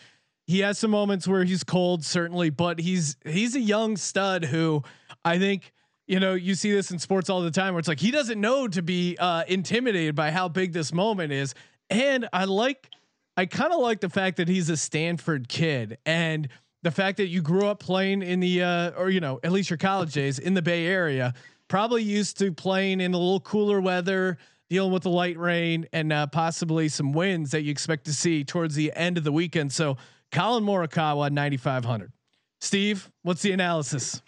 He 0.49 0.59
has 0.61 0.81
some 0.81 0.91
moments 0.91 1.29
where 1.29 1.45
he's 1.45 1.63
cold, 1.63 2.05
certainly, 2.05 2.51
but 2.51 2.81
he's 2.81 3.17
he's 3.25 3.55
a 3.55 3.61
young 3.61 3.97
stud 3.97 4.47
who 4.47 4.83
I 5.25 5.39
think 5.39 5.73
you 6.09 6.19
know 6.19 6.35
you 6.35 6.57
see 6.57 6.73
this 6.73 6.91
in 6.91 6.99
sports 6.99 7.31
all 7.31 7.41
the 7.41 7.53
time 7.53 7.73
where 7.73 7.79
it's 7.79 7.87
like 7.87 8.01
he 8.01 8.11
doesn't 8.11 8.41
know 8.41 8.67
to 8.67 8.83
be 8.83 9.17
uh, 9.17 9.45
intimidated 9.47 10.17
by 10.17 10.33
how 10.33 10.49
big 10.49 10.73
this 10.73 10.93
moment 10.93 11.31
is. 11.33 11.55
And 11.89 12.29
I 12.33 12.47
like, 12.47 12.91
I 13.37 13.47
kind 13.47 13.73
of 13.73 13.79
like 13.79 14.01
the 14.01 14.11
fact 14.11 14.39
that 14.39 14.49
he's 14.49 14.69
a 14.71 14.77
Stanford 14.77 15.49
kid 15.49 15.99
and 16.05 16.49
the 16.83 16.91
fact 16.91 17.19
that 17.19 17.29
you 17.29 17.43
grew 17.43 17.69
up 17.69 17.79
playing 17.79 18.23
in 18.23 18.41
the 18.41 18.61
uh, 18.61 18.91
or 18.99 19.09
you 19.09 19.21
know 19.21 19.39
at 19.45 19.53
least 19.53 19.71
your 19.71 19.77
college 19.77 20.15
days 20.15 20.41
in 20.41 20.55
the 20.55 20.63
Bay 20.63 20.85
Area, 20.85 21.33
probably 21.69 22.03
used 22.03 22.39
to 22.39 22.53
playing 22.53 23.01
in 23.01 23.15
a 23.15 23.19
little 23.19 23.41
cooler 23.41 23.81
weather, 23.81 24.39
dealing 24.69 24.93
with 24.93 25.03
the 25.03 25.11
light 25.11 25.39
rain 25.39 25.87
and 25.93 26.13
uh, 26.13 26.27
possibly 26.27 26.89
some 26.89 27.13
winds 27.13 27.51
that 27.53 27.63
you 27.63 27.71
expect 27.71 28.05
to 28.07 28.13
see 28.13 28.45
towards 28.45 28.75
the 28.75 28.93
end 28.95 29.17
of 29.17 29.25
the 29.25 29.33
weekend. 29.33 29.73
So 29.73 29.97
Collin 30.33 30.65
Morikawa, 30.65 31.31
9,500. 31.31 32.13
Steve, 32.61 33.11
what's 33.23 33.43
the 33.43 33.53
analysis? 33.53 34.21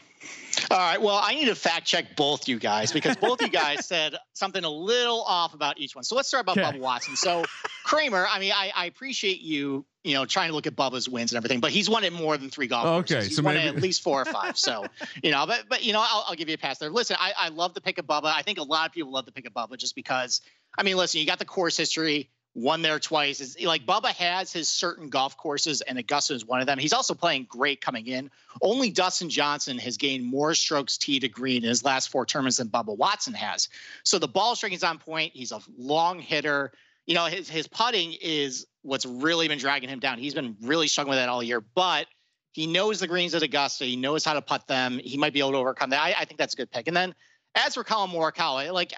All 0.70 0.78
right. 0.78 1.00
Well, 1.00 1.18
I 1.22 1.34
need 1.34 1.46
to 1.46 1.54
fact 1.54 1.86
check 1.86 2.14
both 2.16 2.46
you 2.46 2.58
guys 2.58 2.92
because 2.92 3.16
both 3.16 3.40
you 3.40 3.48
guys 3.48 3.86
said 3.86 4.14
something 4.34 4.62
a 4.62 4.68
little 4.70 5.22
off 5.22 5.54
about 5.54 5.78
each 5.78 5.94
one. 5.94 6.04
So 6.04 6.14
let's 6.14 6.28
start 6.28 6.42
about 6.44 6.58
Okay. 6.58 6.78
Bubba 6.78 6.80
Watson. 6.80 7.16
So 7.16 7.44
Kramer, 7.84 8.26
I 8.30 8.38
mean, 8.38 8.52
I, 8.54 8.70
I 8.74 8.84
appreciate 8.86 9.40
you, 9.40 9.84
you 10.04 10.14
know, 10.14 10.26
trying 10.26 10.48
to 10.50 10.54
look 10.54 10.66
at 10.66 10.76
Bubba's 10.76 11.08
wins 11.08 11.32
and 11.32 11.38
everything, 11.38 11.60
but 11.60 11.70
he's 11.70 11.88
won 11.88 12.04
it 12.04 12.12
more 12.12 12.36
than 12.36 12.50
three 12.50 12.66
golf 12.66 12.86
Okay, 12.86 13.14
courses. 13.14 13.28
He's 13.28 13.36
so 13.36 13.42
won 13.42 13.54
maybe- 13.54 13.68
at 13.68 13.82
least 13.82 14.02
four 14.02 14.20
or 14.20 14.24
five. 14.26 14.58
So, 14.58 14.86
you 15.22 15.30
know, 15.30 15.46
but 15.46 15.64
but 15.68 15.82
you 15.82 15.92
know, 15.92 16.00
I'll, 16.06 16.26
I'll 16.28 16.34
give 16.36 16.48
you 16.48 16.54
a 16.54 16.58
pass 16.58 16.78
there. 16.78 16.90
Listen, 16.90 17.16
I, 17.18 17.32
I 17.36 17.48
love 17.48 17.74
the 17.74 17.80
pick 17.80 17.98
of 17.98 18.06
Bubba. 18.06 18.26
I 18.26 18.42
think 18.42 18.58
a 18.58 18.62
lot 18.62 18.86
of 18.86 18.92
people 18.92 19.10
love 19.12 19.24
the 19.26 19.32
pick 19.32 19.46
of 19.46 19.52
Bubba 19.54 19.76
just 19.78 19.94
because. 19.94 20.40
I 20.78 20.84
mean, 20.84 20.96
listen, 20.96 21.20
you 21.20 21.26
got 21.26 21.40
the 21.40 21.44
course 21.44 21.76
history. 21.76 22.30
Won 22.54 22.82
there 22.82 22.98
twice. 22.98 23.40
Is 23.40 23.56
like 23.62 23.86
Bubba 23.86 24.08
has 24.08 24.52
his 24.52 24.68
certain 24.68 25.08
golf 25.08 25.36
courses, 25.36 25.82
and 25.82 25.98
Augusta 25.98 26.34
is 26.34 26.44
one 26.44 26.60
of 26.60 26.66
them. 26.66 26.78
He's 26.78 26.92
also 26.92 27.14
playing 27.14 27.46
great 27.48 27.80
coming 27.80 28.08
in. 28.08 28.28
Only 28.60 28.90
Dustin 28.90 29.30
Johnson 29.30 29.78
has 29.78 29.96
gained 29.96 30.24
more 30.24 30.54
strokes 30.54 30.98
tee 30.98 31.20
to 31.20 31.28
green 31.28 31.62
in 31.62 31.68
his 31.68 31.84
last 31.84 32.08
four 32.08 32.26
tournaments 32.26 32.56
than 32.56 32.68
Bubba 32.68 32.96
Watson 32.96 33.34
has. 33.34 33.68
So 34.02 34.18
the 34.18 34.26
ball 34.26 34.56
striking 34.56 34.76
is 34.76 34.82
on 34.82 34.98
point. 34.98 35.32
He's 35.32 35.52
a 35.52 35.60
long 35.78 36.18
hitter. 36.18 36.72
You 37.06 37.14
know, 37.14 37.26
his 37.26 37.48
his 37.48 37.68
putting 37.68 38.14
is 38.20 38.66
what's 38.82 39.06
really 39.06 39.46
been 39.46 39.58
dragging 39.58 39.88
him 39.88 40.00
down. 40.00 40.18
He's 40.18 40.34
been 40.34 40.56
really 40.62 40.88
struggling 40.88 41.16
with 41.16 41.18
that 41.18 41.28
all 41.28 41.44
year, 41.44 41.60
but 41.60 42.06
he 42.52 42.66
knows 42.66 42.98
the 42.98 43.06
greens 43.06 43.34
at 43.34 43.42
Augusta. 43.42 43.84
He 43.84 43.94
knows 43.94 44.24
how 44.24 44.34
to 44.34 44.42
putt 44.42 44.66
them. 44.66 44.98
He 44.98 45.16
might 45.16 45.32
be 45.32 45.38
able 45.38 45.52
to 45.52 45.58
overcome 45.58 45.90
that. 45.90 46.00
I, 46.00 46.14
I 46.18 46.24
think 46.24 46.38
that's 46.38 46.54
a 46.54 46.56
good 46.56 46.70
pick. 46.70 46.88
And 46.88 46.96
then 46.96 47.14
as 47.54 47.74
for 47.74 47.84
Collin 47.84 48.10
Morikawa, 48.10 48.72
like, 48.72 48.92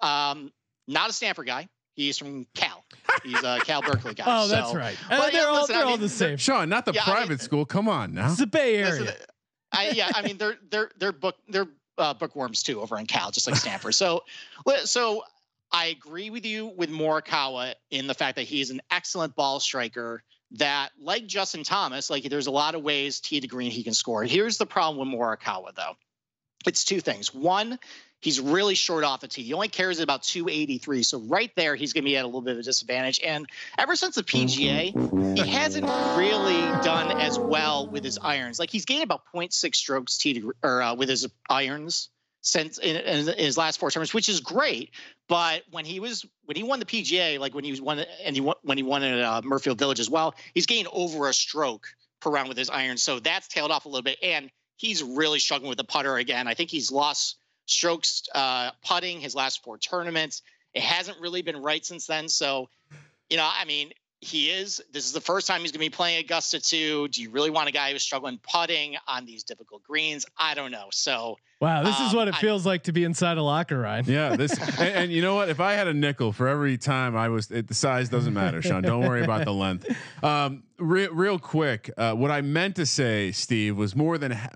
um, 0.00 0.52
not 0.86 1.08
a 1.08 1.12
Stanford 1.12 1.46
guy. 1.46 1.68
He's 2.00 2.18
from 2.18 2.46
Cal. 2.54 2.84
He's 3.24 3.42
a 3.42 3.58
Cal 3.64 3.82
Berkeley 3.82 4.14
guy. 4.14 4.24
Oh, 4.26 4.48
that's 4.48 4.70
So- 4.70 4.76
right. 4.76 4.96
Well, 5.10 5.22
Uh, 5.22 5.30
they're 5.30 5.48
all, 5.48 5.60
listen, 5.60 5.74
they're 5.76 5.84
all 5.84 5.90
mean, 5.92 6.00
the 6.00 6.08
same. 6.08 6.36
Sean, 6.38 6.68
not 6.68 6.84
the 6.86 6.92
Yeah, 6.92 7.02
I 7.02 7.10
private 7.10 7.28
mean- 7.30 7.38
school. 7.38 7.64
Come 7.66 7.88
on 7.88 8.14
now. 8.14 8.28
It's 8.28 8.38
the 8.38 8.46
Bay 8.46 8.76
Area. 8.76 9.00
Listen, 9.02 9.14
I, 9.72 9.90
yeah, 9.90 10.10
I 10.14 10.22
mean 10.22 10.36
they're 10.38 10.56
they're 10.70 10.90
they're 10.98 11.12
book 11.12 11.36
they're 11.48 11.68
uh, 11.98 12.14
bookworms 12.14 12.62
too 12.62 12.80
over 12.80 12.98
in 12.98 13.06
Cal, 13.06 13.30
just 13.30 13.46
like 13.46 13.56
Stanford. 13.56 13.94
So, 13.94 14.24
so 14.84 15.22
I 15.70 15.86
agree 15.86 16.30
with 16.30 16.44
you 16.44 16.66
with 16.76 16.90
Morikawa 16.90 17.74
in 17.90 18.06
the 18.08 18.14
fact 18.14 18.36
that 18.36 18.44
he's 18.44 18.70
an 18.70 18.80
excellent 18.90 19.36
ball 19.36 19.60
striker. 19.60 20.22
That, 20.54 20.90
like 21.00 21.28
Justin 21.28 21.62
Thomas, 21.62 22.10
like 22.10 22.24
there's 22.24 22.48
a 22.48 22.50
lot 22.50 22.74
of 22.74 22.82
ways 22.82 23.20
tee 23.20 23.38
to 23.38 23.46
green 23.46 23.70
he 23.70 23.84
can 23.84 23.94
score. 23.94 24.24
Here's 24.24 24.58
the 24.58 24.66
problem 24.66 24.98
with 25.08 25.16
Morikawa 25.20 25.72
though. 25.76 25.92
It's 26.66 26.82
two 26.84 27.00
things. 27.00 27.32
One, 27.32 27.78
he's 28.20 28.40
really 28.40 28.74
short 28.74 29.04
off 29.04 29.20
the 29.20 29.28
tee. 29.28 29.42
He 29.42 29.52
only 29.52 29.68
carries 29.68 30.00
about 30.00 30.22
283. 30.22 31.02
So 31.02 31.18
right 31.20 31.50
there, 31.56 31.74
he's 31.74 31.92
going 31.92 32.04
to 32.04 32.08
be 32.10 32.16
at 32.16 32.24
a 32.24 32.26
little 32.26 32.42
bit 32.42 32.52
of 32.52 32.58
a 32.58 32.62
disadvantage. 32.62 33.20
And 33.24 33.46
ever 33.78 33.96
since 33.96 34.14
the 34.14 34.22
PGA, 34.22 35.36
he 35.36 35.48
hasn't 35.48 35.86
really 36.16 36.60
done 36.82 37.20
as 37.20 37.38
well 37.38 37.88
with 37.88 38.04
his 38.04 38.18
irons. 38.20 38.58
Like 38.58 38.70
he's 38.70 38.84
gained 38.84 39.02
about 39.02 39.22
0.6 39.34 39.74
strokes 39.74 40.18
tee 40.18 40.40
to, 40.40 40.52
or 40.62 40.82
uh, 40.82 40.94
with 40.94 41.08
his 41.08 41.26
irons 41.48 42.10
since 42.42 42.78
in, 42.78 42.96
in 42.96 43.26
his 43.36 43.58
last 43.58 43.78
four 43.78 43.90
tournaments, 43.90 44.14
which 44.14 44.28
is 44.28 44.40
great. 44.40 44.90
But 45.28 45.62
when 45.70 45.84
he 45.84 46.00
was 46.00 46.24
when 46.44 46.56
he 46.56 46.62
won 46.62 46.80
the 46.80 46.86
PGA, 46.86 47.38
like 47.38 47.54
when 47.54 47.64
he 47.64 47.70
was 47.70 47.80
won 47.80 48.04
and 48.24 48.34
he 48.34 48.40
won, 48.40 48.56
when 48.62 48.78
he 48.78 48.82
won 48.82 49.02
at 49.02 49.20
uh, 49.20 49.40
Muirfield 49.42 49.78
Village 49.78 50.00
as 50.00 50.10
well, 50.10 50.34
he's 50.54 50.66
gained 50.66 50.88
over 50.92 51.28
a 51.28 51.34
stroke 51.34 51.86
per 52.20 52.30
round 52.30 52.48
with 52.48 52.58
his 52.58 52.70
irons. 52.70 53.02
So 53.02 53.20
that's 53.20 53.48
tailed 53.48 53.70
off 53.70 53.84
a 53.84 53.88
little 53.88 54.02
bit, 54.02 54.18
and 54.22 54.50
he's 54.76 55.02
really 55.02 55.38
struggling 55.38 55.68
with 55.68 55.78
the 55.78 55.84
putter 55.84 56.16
again. 56.16 56.48
I 56.48 56.54
think 56.54 56.70
he's 56.70 56.90
lost 56.90 57.36
strokes 57.70 58.22
uh, 58.34 58.70
putting 58.86 59.20
his 59.20 59.34
last 59.34 59.62
four 59.62 59.78
tournaments. 59.78 60.42
It 60.74 60.82
hasn't 60.82 61.18
really 61.20 61.42
been 61.42 61.56
right 61.62 61.84
since 61.84 62.06
then. 62.06 62.28
So, 62.28 62.68
you 63.28 63.36
know, 63.36 63.48
I 63.50 63.64
mean, 63.64 63.90
he 64.20 64.50
is. 64.50 64.82
This 64.92 65.06
is 65.06 65.12
the 65.12 65.20
first 65.20 65.46
time 65.46 65.62
he's 65.62 65.72
going 65.72 65.82
to 65.84 65.90
be 65.90 65.94
playing 65.94 66.18
Augusta 66.22 66.60
too. 66.60 67.08
Do 67.08 67.22
you 67.22 67.30
really 67.30 67.48
want 67.50 67.68
a 67.68 67.72
guy 67.72 67.90
who's 67.92 68.02
struggling 68.02 68.38
putting 68.52 68.96
on 69.08 69.24
these 69.24 69.44
difficult 69.44 69.82
greens? 69.82 70.26
I 70.36 70.54
don't 70.54 70.70
know. 70.70 70.88
So, 70.92 71.38
Wow, 71.60 71.82
this 71.82 71.94
is 72.00 72.10
Um, 72.10 72.16
what 72.16 72.28
it 72.28 72.34
I- 72.34 72.40
feels 72.40 72.64
like 72.64 72.84
to 72.84 72.92
be 72.92 73.04
inside 73.04 73.36
a 73.36 73.42
locker, 73.42 73.78
Ryan. 73.78 74.04
Yeah, 74.08 74.34
this 74.36 74.52
and, 74.78 74.88
and 74.96 75.12
you 75.12 75.20
know 75.22 75.34
what? 75.34 75.48
If 75.50 75.60
I 75.60 75.72
had 75.74 75.88
a 75.88 75.94
nickel 75.94 76.32
for 76.32 76.48
every 76.48 76.78
time 76.78 77.16
I 77.16 77.28
was, 77.28 77.50
it, 77.50 77.68
the 77.68 77.74
size 77.74 78.08
doesn't 78.08 78.32
matter, 78.34 78.62
Sean. 78.62 78.82
Don't 78.82 79.06
worry 79.06 79.22
about 79.22 79.44
the 79.44 79.52
length. 79.52 79.86
Um, 80.22 80.62
re- 80.78 81.08
real 81.08 81.38
quick, 81.38 81.90
uh, 81.98 82.14
what 82.14 82.30
I 82.30 82.40
meant 82.40 82.76
to 82.76 82.86
say, 82.86 83.30
Steve, 83.32 83.76
was 83.76 83.94
more 83.96 84.16
than 84.18 84.32
ha- 84.32 84.48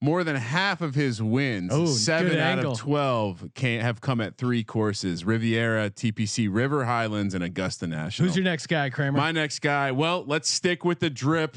more 0.00 0.22
than 0.24 0.36
half 0.36 0.80
of 0.80 0.94
his 0.94 1.20
wins, 1.22 1.70
Oh, 1.72 1.86
seven 1.86 2.32
out 2.38 2.58
angle. 2.58 2.72
of 2.72 2.78
twelve, 2.78 3.50
can 3.54 3.80
have 3.80 4.00
come 4.00 4.20
at 4.20 4.36
three 4.36 4.62
courses: 4.64 5.24
Riviera, 5.24 5.90
TPC, 5.90 6.48
River 6.50 6.84
Highlands, 6.84 7.34
and 7.34 7.42
Augusta 7.42 7.86
National. 7.86 8.28
Who's 8.28 8.36
your 8.36 8.44
next 8.44 8.66
guy, 8.68 8.90
Kramer? 8.90 9.16
My 9.18 9.32
next 9.32 9.58
guy. 9.60 9.90
Well, 9.92 10.24
let's 10.26 10.48
stick 10.48 10.84
with 10.84 11.00
the 11.00 11.10
drip. 11.10 11.56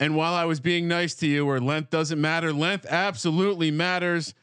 And 0.00 0.16
while 0.16 0.34
I 0.34 0.44
was 0.44 0.58
being 0.60 0.88
nice 0.88 1.14
to 1.16 1.26
you, 1.26 1.46
where 1.46 1.60
length 1.60 1.90
doesn't 1.90 2.20
matter, 2.20 2.52
length 2.52 2.86
absolutely 2.88 3.70
matters. 3.70 4.34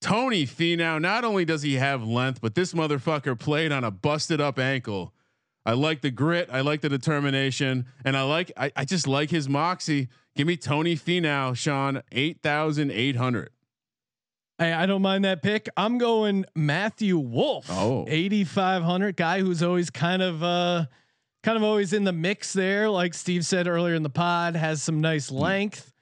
Tony 0.00 0.46
Finau. 0.46 1.00
Not 1.00 1.24
only 1.24 1.44
does 1.44 1.62
he 1.62 1.74
have 1.74 2.02
length, 2.02 2.40
but 2.40 2.54
this 2.54 2.72
motherfucker 2.74 3.38
played 3.38 3.72
on 3.72 3.84
a 3.84 3.90
busted 3.90 4.40
up 4.40 4.58
ankle. 4.58 5.12
I 5.66 5.72
like 5.72 6.00
the 6.00 6.12
grit. 6.12 6.48
I 6.50 6.60
like 6.60 6.80
the 6.80 6.88
determination, 6.88 7.86
and 8.04 8.16
I 8.16 8.22
like. 8.22 8.52
I, 8.56 8.70
I 8.76 8.84
just 8.84 9.08
like 9.08 9.30
his 9.30 9.48
moxie. 9.48 10.08
Give 10.36 10.46
me 10.46 10.56
Tony 10.56 10.94
Finau, 10.94 11.56
Sean. 11.56 12.02
Eight 12.12 12.40
thousand 12.40 12.92
eight 12.92 13.16
hundred. 13.16 13.50
Hey, 14.58 14.72
I 14.72 14.86
don't 14.86 15.02
mind 15.02 15.24
that 15.26 15.42
pick. 15.42 15.68
I'm 15.76 15.98
going 15.98 16.46
Matthew 16.54 17.18
Wolff. 17.18 17.66
Oh. 17.68 18.06
8500 18.08 19.14
guy 19.14 19.40
who's 19.40 19.62
always 19.62 19.90
kind 19.90 20.22
of 20.22 20.42
uh 20.42 20.86
kind 21.42 21.58
of 21.58 21.62
always 21.62 21.92
in 21.92 22.04
the 22.04 22.12
mix 22.12 22.54
there 22.54 22.88
like 22.88 23.12
Steve 23.12 23.44
said 23.44 23.68
earlier 23.68 23.94
in 23.94 24.02
the 24.02 24.08
pod 24.08 24.56
has 24.56 24.82
some 24.82 25.02
nice 25.02 25.30
length. 25.30 25.92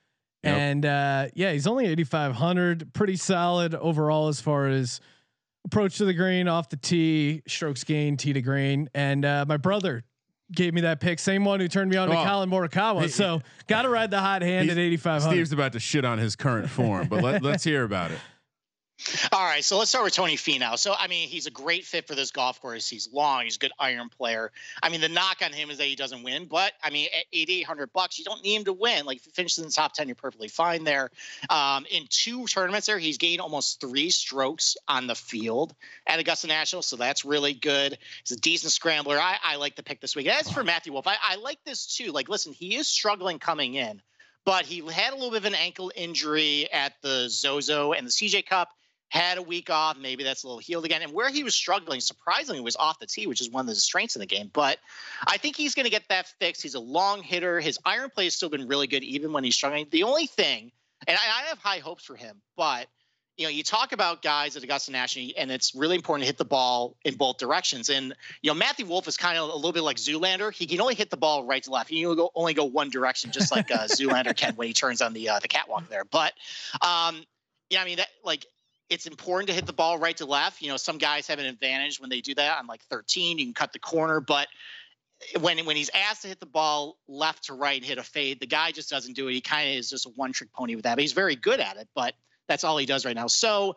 Yep. 0.45 0.57
And 0.57 0.87
uh 0.87 1.27
yeah, 1.35 1.53
he's 1.53 1.67
only 1.67 1.87
8500, 1.87 2.93
pretty 2.93 3.17
solid 3.17 3.75
overall 3.75 4.29
as 4.29 4.41
far 4.41 4.69
as 4.69 5.01
approach 5.65 5.99
to 5.99 6.05
the 6.05 6.15
green, 6.15 6.49
off 6.49 6.69
the 6.69 6.77
tee, 6.77 7.43
strokes 7.49 7.85
gained, 7.85 8.19
tee 8.19 8.33
to 8.33 8.43
green. 8.43 8.89
And 8.95 9.25
uh 9.25 9.45
my 9.49 9.57
brother 9.57 10.05
gave 10.53 10.75
me 10.75 10.83
that 10.83 11.01
pick, 11.01 11.19
same 11.19 11.45
one 11.45 11.59
who 11.61 11.69
turned 11.69 11.91
me 11.91 11.97
on 11.97 12.09
to 12.09 12.19
Oh. 12.19 12.23
Collin 12.23 12.51
Morikawa. 12.51 13.09
So, 13.11 13.41
got 13.67 13.83
to 13.83 13.89
ride 13.89 14.11
the 14.11 14.21
hot 14.21 14.43
hand 14.43 14.69
at 14.71 14.77
He's- 14.77 14.87
8500. 15.01 15.31
Steve's 15.35 15.53
about 15.53 15.73
to 15.73 15.81
shit 15.81 16.05
on 16.05 16.19
his 16.19 16.37
current 16.37 16.69
form, 16.69 17.09
but 17.09 17.23
let, 17.23 17.43
let's 17.43 17.65
hear 17.65 17.83
about 17.83 18.11
it. 18.11 18.19
All 19.33 19.45
right, 19.45 19.65
so 19.65 19.77
let's 19.77 19.91
start 19.91 20.05
with 20.05 20.15
Tony 20.15 20.37
Finau. 20.37 20.79
So, 20.79 20.95
I 20.97 21.09
mean, 21.09 21.29
he's 21.29 21.47
a 21.47 21.51
great 21.51 21.85
fit 21.85 22.07
for 22.07 22.15
this 22.15 22.31
golf 22.31 22.61
course. 22.61 22.89
He's 22.89 23.09
long. 23.13 23.45
He's 23.45 23.57
a 23.57 23.59
good 23.59 23.73
iron 23.79 24.09
player. 24.09 24.53
I 24.83 24.89
mean, 24.89 25.01
the 25.01 25.09
knock 25.09 25.39
on 25.45 25.53
him 25.53 25.71
is 25.71 25.79
that 25.79 25.85
he 25.85 25.97
doesn't 25.97 26.23
win, 26.23 26.47
but 26.47 26.73
I 26.83 26.91
mean, 26.91 27.09
at 27.17 27.25
8,800 27.33 27.93
bucks, 27.93 28.19
you 28.19 28.25
don't 28.25 28.43
need 28.43 28.55
him 28.55 28.65
to 28.65 28.73
win. 28.73 29.05
Like, 29.05 29.19
if 29.19 29.25
he 29.25 29.31
finishes 29.33 29.59
in 29.59 29.65
the 29.65 29.73
top 29.73 29.95
10, 29.95 30.07
you're 30.07 30.15
perfectly 30.15 30.49
fine 30.49 30.85
there. 30.85 31.11
Um, 31.51 31.87
in 31.91 32.05
two 32.09 32.47
tournaments 32.47 32.87
there, 32.87 32.99
he's 32.99 33.19
gained 33.19 33.41
almost 33.41 33.81
three 33.81 34.11
strokes 34.11 34.77
on 34.87 35.07
the 35.07 35.15
field 35.15 35.75
at 36.07 36.21
Augusta 36.21 36.47
National, 36.47 36.81
so 36.81 36.97
that's 36.97 37.25
really 37.25 37.53
good. 37.53 37.99
He's 38.25 38.37
a 38.37 38.41
decent 38.41 38.73
scrambler. 38.73 39.19
I, 39.19 39.37
I 39.43 39.57
like 39.57 39.75
the 39.75 39.83
pick 39.83 40.01
this 40.01 40.15
week. 40.15 40.29
As 40.29 40.51
for 40.51 40.63
Matthew 40.63 40.93
Wolff, 40.93 41.09
I, 41.09 41.17
I 41.23 41.37
like 41.37 41.59
this 41.65 41.97
too. 41.97 42.13
Like, 42.13 42.29
listen, 42.29 42.53
he 42.53 42.77
is 42.77 42.87
struggling 42.87 43.39
coming 43.41 43.75
in, 43.75 44.01
but 44.45 44.65
he 44.65 44.81
had 44.93 45.13
a 45.13 45.17
little 45.17 45.33
bit 45.33 45.39
of 45.39 45.47
an 45.47 45.55
ankle 45.55 45.93
injury 45.97 46.73
at 46.73 46.95
the 47.03 47.29
Zozo 47.29 47.93
and 47.93 48.07
the 48.07 48.13
CJ 48.13 48.47
Cup 48.47 48.71
had 49.09 49.39
a 49.39 49.43
week 49.43 49.71
off. 49.71 49.97
Maybe 49.99 50.25
that's 50.25 50.43
a 50.43 50.47
little 50.47 50.59
healed 50.59 50.85
again. 50.85 51.03
And 51.03 51.13
where 51.13 51.31
he 51.31 51.45
was 51.45 51.55
struggling, 51.55 52.01
surprisingly, 52.01 52.61
was 52.61 52.77
off 52.77 52.99
the 52.99 53.07
tee, 53.07 53.27
which 53.27 53.41
is 53.41 53.51
one 53.51 53.63
of 53.63 53.67
the 53.69 53.75
strengths 53.75 54.17
in 54.17 54.21
the 54.21 54.27
game. 54.27 54.51
But 54.53 54.79
I 55.27 55.37
think 55.37 55.57
he's 55.57 55.75
going 55.75 55.85
to 55.85 55.91
get 55.91 56.09
that 56.09 56.29
fixed. 56.41 56.63
He's 56.63 56.75
a 56.75 56.81
long 56.81 57.23
hitter. 57.23 57.61
His 57.61 57.79
iron 57.85 58.11
play 58.11 58.25
has 58.25 58.35
still 58.35 58.49
been 58.49 58.67
really 58.67 58.87
good, 58.87 59.05
even 59.05 59.33
when 59.33 59.45
he's 59.45 59.55
struggling. 59.55 59.87
The 59.91 60.03
only 60.03 60.27
thing, 60.27 60.73
and 61.07 61.17
I, 61.17 61.43
I 61.43 61.49
have 61.49 61.59
high 61.59 61.79
hopes 61.79 62.05
for 62.05 62.17
him, 62.17 62.41
but 62.57 62.89
you 63.37 63.45
know, 63.45 63.51
you 63.51 63.65
talk 63.65 63.93
about 63.93 64.23
guys 64.23 64.57
at 64.57 64.63
Augusta 64.63 64.93
National, 64.93 65.31
and 65.37 65.51
it's 65.51 65.75
really 65.75 65.97
important 65.97 66.23
to 66.23 66.27
hit 66.27 66.39
the 66.39 66.45
ball 66.45 66.97
in 67.05 67.17
both 67.17 67.39
directions. 67.39 67.89
And 67.89 68.15
you 68.43 68.51
know, 68.51 68.55
Matthew 68.55 68.87
Wolff 68.87 69.09
is 69.09 69.17
kind 69.17 69.37
of 69.37 69.51
a 69.51 69.57
little 69.57 69.73
bit 69.73 69.83
like 69.83 69.97
Zoolander. 69.97 70.53
He 70.53 70.67
can 70.67 70.81
only 70.81 70.95
hit 70.95 71.11
the 71.11 71.17
ball 71.17 71.45
right 71.45 71.63
to 71.65 71.71
left. 71.71 71.91
He 71.91 71.97
can 71.97 72.07
only 72.07 72.17
go, 72.17 72.31
only 72.35 72.55
go 72.55 72.65
one 72.65 72.91
direction, 72.91 73.33
just 73.33 73.51
like 73.51 73.71
uh, 73.73 73.79
Zoolander 73.89 74.37
can 74.37 74.55
when 74.55 74.69
he 74.69 74.75
turns 74.75 75.03
on 75.03 75.15
the 75.15 75.31
uh, 75.31 75.41
the 75.41 75.49
catwalk 75.49 75.89
there. 75.89 76.05
But 76.05 76.33
um, 76.81 77.25
yeah, 77.71 77.83
I 77.83 77.85
mean 77.85 77.97
that 77.97 78.09
like 78.25 78.47
it's 78.91 79.07
important 79.07 79.49
to 79.49 79.55
hit 79.55 79.67
the 79.67 79.73
ball 79.73 79.99
right 79.99 80.17
to 80.19 80.27
left. 80.27 80.61
You 80.63 80.69
know, 80.69 80.77
some 80.77 80.99
guys 80.99 81.27
have 81.29 81.39
an 81.39 81.47
advantage 81.47 82.01
when 82.01 82.11
they 82.11 82.21
do 82.21 82.35
that 82.35 82.59
on 82.59 82.67
like 82.67 82.83
13. 82.85 83.39
You 83.39 83.47
can 83.47 83.55
cut 83.55 83.73
the 83.73 83.79
corner, 83.79 84.21
but 84.21 84.49
when 85.41 85.65
when 85.65 85.77
he's 85.77 85.91
asked 85.95 86.23
to 86.23 86.29
hit 86.29 86.41
the 86.41 86.47
ball 86.47 86.99
left 87.09 87.45
to 87.45 87.55
right 87.55 87.77
and 87.77 87.85
hit 87.85 87.99
a 87.99 88.03
fade, 88.03 88.41
the 88.41 88.47
guy 88.47 88.73
just 88.73 88.91
doesn't 88.91 89.15
do 89.15 89.29
it. 89.29 89.33
He 89.33 89.41
kind 89.41 89.71
of 89.71 89.77
is 89.77 89.91
just 89.91 90.07
a 90.07 90.11
one 90.11 90.33
trick 90.33 90.53
pony 90.53 90.75
with 90.75 90.85
that. 90.85 90.97
But 90.97 91.03
he's 91.03 91.13
very 91.13 91.37
good 91.37 91.61
at 91.61 91.77
it, 91.77 91.89
but 91.95 92.15
that's 92.49 92.65
all 92.65 92.77
he 92.77 92.87
does 92.87 93.07
right 93.07 93.17
now. 93.17 93.27
So, 93.27 93.77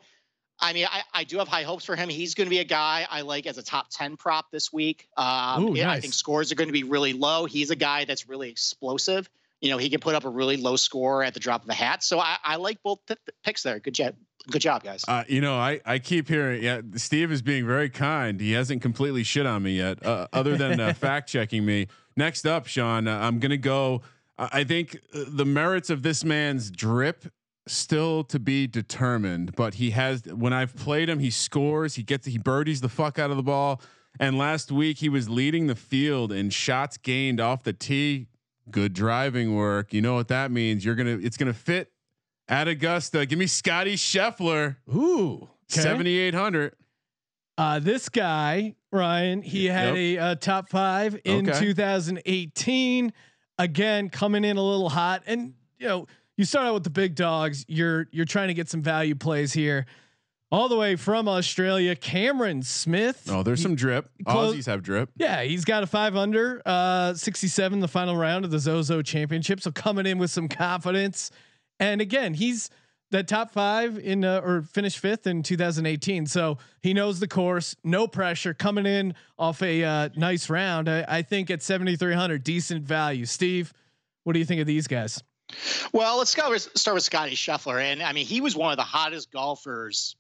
I 0.60 0.74
mean, 0.74 0.88
I, 0.90 1.04
I 1.14 1.24
do 1.24 1.38
have 1.38 1.48
high 1.48 1.64
hopes 1.64 1.86
for 1.86 1.96
him. 1.96 2.10
He's 2.10 2.34
going 2.34 2.48
to 2.48 2.50
be 2.50 2.60
a 2.60 2.66
guy 2.66 3.06
I 3.10 3.22
like 3.22 3.46
as 3.46 3.58
a 3.58 3.64
top 3.64 3.88
10 3.92 4.18
prop 4.18 4.52
this 4.52 4.74
week. 4.74 5.08
Um, 5.16 5.64
Ooh, 5.64 5.76
yeah, 5.76 5.92
I 5.92 6.00
think 6.00 6.14
scores 6.14 6.52
are 6.52 6.56
going 6.56 6.70
to 6.70 6.74
be 6.74 6.84
really 6.84 7.14
low. 7.14 7.46
He's 7.46 7.70
a 7.70 7.76
guy 7.76 8.06
that's 8.06 8.28
really 8.28 8.50
explosive. 8.50 9.30
You 9.62 9.72
know, 9.72 9.78
he 9.78 9.90
can 9.90 10.00
put 10.00 10.16
up 10.16 10.26
a 10.26 10.30
really 10.30 10.58
low 10.58 10.76
score 10.76 11.24
at 11.24 11.34
the 11.34 11.40
drop 11.40 11.64
of 11.64 11.70
a 11.70 11.74
hat. 11.74 12.04
So 12.04 12.20
I, 12.20 12.38
I 12.44 12.56
like 12.58 12.84
both 12.84 13.00
p- 13.08 13.16
picks 13.44 13.64
there. 13.64 13.80
Good 13.80 13.96
job. 13.96 14.16
Good 14.50 14.62
job, 14.62 14.84
guys. 14.84 15.04
Uh, 15.08 15.24
you 15.28 15.42
know, 15.42 15.58
I, 15.58 15.82
I 15.86 16.00
keep 16.00 16.30
hearing, 16.30 16.64
yeah, 16.64 16.82
Steve 16.96 17.32
is 17.32 17.42
being 17.42 17.68
very 17.68 17.90
kind. 17.90 18.40
He 18.40 18.54
hasn't 18.54 18.82
completely 18.82 19.24
shit 19.24 19.46
on 19.46 19.64
me 19.64 19.78
yet, 19.78 20.06
uh, 20.06 20.28
other 20.32 20.56
than 20.56 20.80
uh, 20.80 20.94
fact 20.98 21.28
checking 21.30 21.66
me. 21.66 21.88
Next 22.16 22.46
up, 22.46 22.66
Sean, 22.66 23.08
uh, 23.08 23.20
I'm 23.20 23.40
going 23.40 23.52
to 23.52 23.58
go. 23.58 24.02
I 24.38 24.64
think 24.64 24.98
uh, 25.14 25.26
the 25.28 25.46
merits 25.46 25.90
of 25.90 26.02
this 26.02 26.24
man's 26.24 26.72
drip 26.72 27.26
still 27.68 28.24
to 28.26 28.40
be 28.40 28.68
determined, 28.68 29.56
but 29.56 29.76
he 29.76 29.90
has, 29.92 30.24
when 30.26 30.54
I've 30.54 30.76
played 30.76 31.10
him, 31.10 31.20
he 31.20 31.30
scores, 31.30 31.96
he 31.96 32.04
gets, 32.04 32.26
he 32.26 32.38
birdies 32.38 32.80
the 32.80 32.90
fuck 32.90 33.20
out 33.20 33.32
of 33.32 33.38
the 33.38 33.44
ball. 33.44 33.82
And 34.20 34.38
last 34.38 34.72
week 34.72 35.00
he 35.00 35.10
was 35.10 35.30
leading 35.30 35.68
the 35.68 35.76
field 35.76 36.32
in 36.32 36.50
shots 36.52 36.98
gained 36.98 37.42
off 37.42 37.64
the 37.64 37.74
tee. 37.74 38.28
Good 38.72 38.94
driving 38.94 39.56
work. 39.56 39.94
You 39.94 40.02
know 40.02 40.16
what 40.16 40.30
that 40.30 40.52
means. 40.52 40.86
You're 40.86 40.96
going 40.96 41.20
to, 41.20 41.26
it's 41.26 41.38
going 41.38 41.52
to 41.52 41.58
fit 41.58 41.92
at 42.50 42.68
Augusta. 42.68 43.26
Give 43.26 43.40
me 43.40 43.48
Scotty 43.48 43.96
Scheffler. 43.96 44.78
Ooh. 44.94 45.50
okay. 45.72 45.82
7,800. 45.82 46.74
Uh, 47.58 47.80
this 47.80 48.08
guy, 48.10 48.76
Ryan, 48.92 49.42
he 49.42 49.66
had 49.66 49.96
Yep. 49.96 49.96
a 49.96 50.18
uh, 50.20 50.36
top 50.36 50.70
five 50.70 51.20
in 51.26 51.50
Okay. 51.50 51.60
2018. 51.60 53.14
Again, 53.60 54.10
coming 54.10 54.44
in 54.46 54.58
a 54.58 54.62
little 54.62 54.90
hot, 54.90 55.24
and 55.26 55.56
you 55.80 55.88
know, 55.88 56.08
you 56.38 56.46
start 56.46 56.68
out 56.68 56.76
with 56.76 56.84
the 56.84 56.92
big 56.92 57.16
dogs. 57.16 57.66
You're 57.68 58.06
you're 58.12 58.26
trying 58.26 58.50
to 58.50 58.54
get 58.54 58.70
some 58.70 58.84
value 58.84 59.16
plays 59.16 59.52
here, 59.54 59.88
all 60.52 60.70
the 60.70 60.76
way 60.78 60.96
from 60.96 61.28
Australia. 61.28 61.96
Cameron 61.96 62.62
Smith. 62.62 63.24
Oh, 63.28 63.42
there's 63.42 63.58
He- 63.58 63.64
some 63.64 63.74
drip. 63.76 64.08
close- 64.28 64.56
Aussies 64.56 64.66
have 64.68 64.84
drip. 64.84 65.10
Yeah, 65.18 65.42
he's 65.42 65.66
got 65.66 65.82
a 65.82 65.88
five 65.88 66.16
under, 66.16 66.62
uh, 66.68 67.16
67 67.16 67.80
the 67.80 67.88
final 67.88 68.16
round 68.16 68.46
of 68.46 68.52
the 68.52 68.60
Zozo 68.60 69.02
Championship. 69.02 69.60
So 69.62 69.72
coming 69.72 70.06
in 70.06 70.20
with 70.20 70.30
some 70.30 70.48
confidence, 70.48 71.32
and 71.80 72.02
again, 72.02 72.34
he's 72.34 72.70
that 73.12 73.28
top 73.28 73.52
five 73.52 73.98
in 73.98 74.26
uh, 74.26 74.42
or 74.44 74.64
finished 74.64 75.00
fifth 75.00 75.28
in 75.28 75.44
2018. 75.44 76.26
So 76.26 76.58
he 76.82 76.94
knows 76.94 77.20
the 77.20 77.28
course, 77.28 77.76
no 77.84 78.08
pressure, 78.08 78.54
coming 78.54 78.86
in 78.86 79.14
off 79.40 79.62
a 79.62 79.84
uh, 79.84 80.10
nice 80.16 80.50
round. 80.50 80.90
I, 80.90 81.06
I 81.08 81.22
think 81.22 81.50
at 81.50 81.62
7,300, 81.62 82.44
decent 82.44 82.84
value. 82.84 83.26
Steve, 83.26 83.74
what 84.24 84.34
do 84.34 84.40
you 84.40 84.46
think 84.46 84.62
of 84.62 84.68
these 84.68 84.88
guys? 84.88 85.24
Well, 85.94 86.18
let's 86.18 86.32
start 86.32 86.52
with 86.52 87.04
Scotty 87.04 87.36
Scheffler. 87.36 87.82
And 87.82 88.04
I 88.04 88.12
mean, 88.12 88.26
he 88.26 88.42
was 88.42 88.56
one 88.56 88.72
of 88.72 88.78
the 88.78 88.84
hottest 88.84 89.32
golfers 89.32 90.16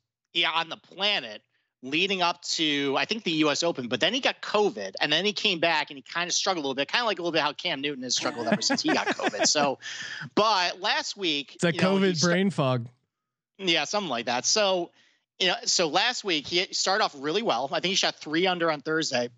on 0.55 0.69
the 0.69 0.77
planet 0.77 1.41
leading 1.83 2.21
up 2.21 2.41
to, 2.41 2.95
I 2.97 3.05
think, 3.05 3.23
the 3.23 3.31
U.S. 3.31 3.63
Open. 3.63 3.87
But 3.87 3.99
then 3.99 4.13
he 4.13 4.19
got 4.19 4.41
COVID, 4.41 4.93
and 4.99 5.11
then 5.11 5.25
he 5.25 5.33
came 5.33 5.59
back 5.59 5.89
and 5.89 5.97
he 5.97 6.01
kind 6.03 6.27
of 6.27 6.33
struggled 6.33 6.63
a 6.63 6.67
little 6.67 6.75
bit, 6.75 6.87
kind 6.87 7.01
of 7.01 7.07
like 7.07 7.19
a 7.19 7.21
little 7.21 7.31
bit 7.31 7.41
how 7.41 7.53
Cam 7.53 7.81
Newton 7.81 8.03
has 8.03 8.15
struggled 8.15 8.47
ever 8.47 8.61
since 8.61 8.81
he 8.81 8.89
got 8.89 9.07
COVID. 9.07 9.45
So, 9.47 9.79
but 10.35 10.81
last 10.81 11.15
week, 11.17 11.55
It's 11.55 11.63
a 11.63 11.73
you 11.73 11.81
know, 11.81 11.97
COVID 11.97 12.21
brain 12.21 12.49
fog. 12.49 12.87
yeah, 13.57 13.83
something 13.85 14.09
like 14.09 14.25
that. 14.25 14.45
So, 14.45 14.91
you 15.39 15.47
know, 15.47 15.55
so 15.65 15.87
last 15.87 16.23
week 16.23 16.47
he 16.47 16.65
started 16.73 17.03
off 17.03 17.15
really 17.17 17.43
well. 17.43 17.69
I 17.71 17.79
think 17.79 17.91
he 17.91 17.95
shot 17.95 18.15
three 18.15 18.47
under 18.47 18.71
on 18.71 18.81
Thursday. 18.81 19.29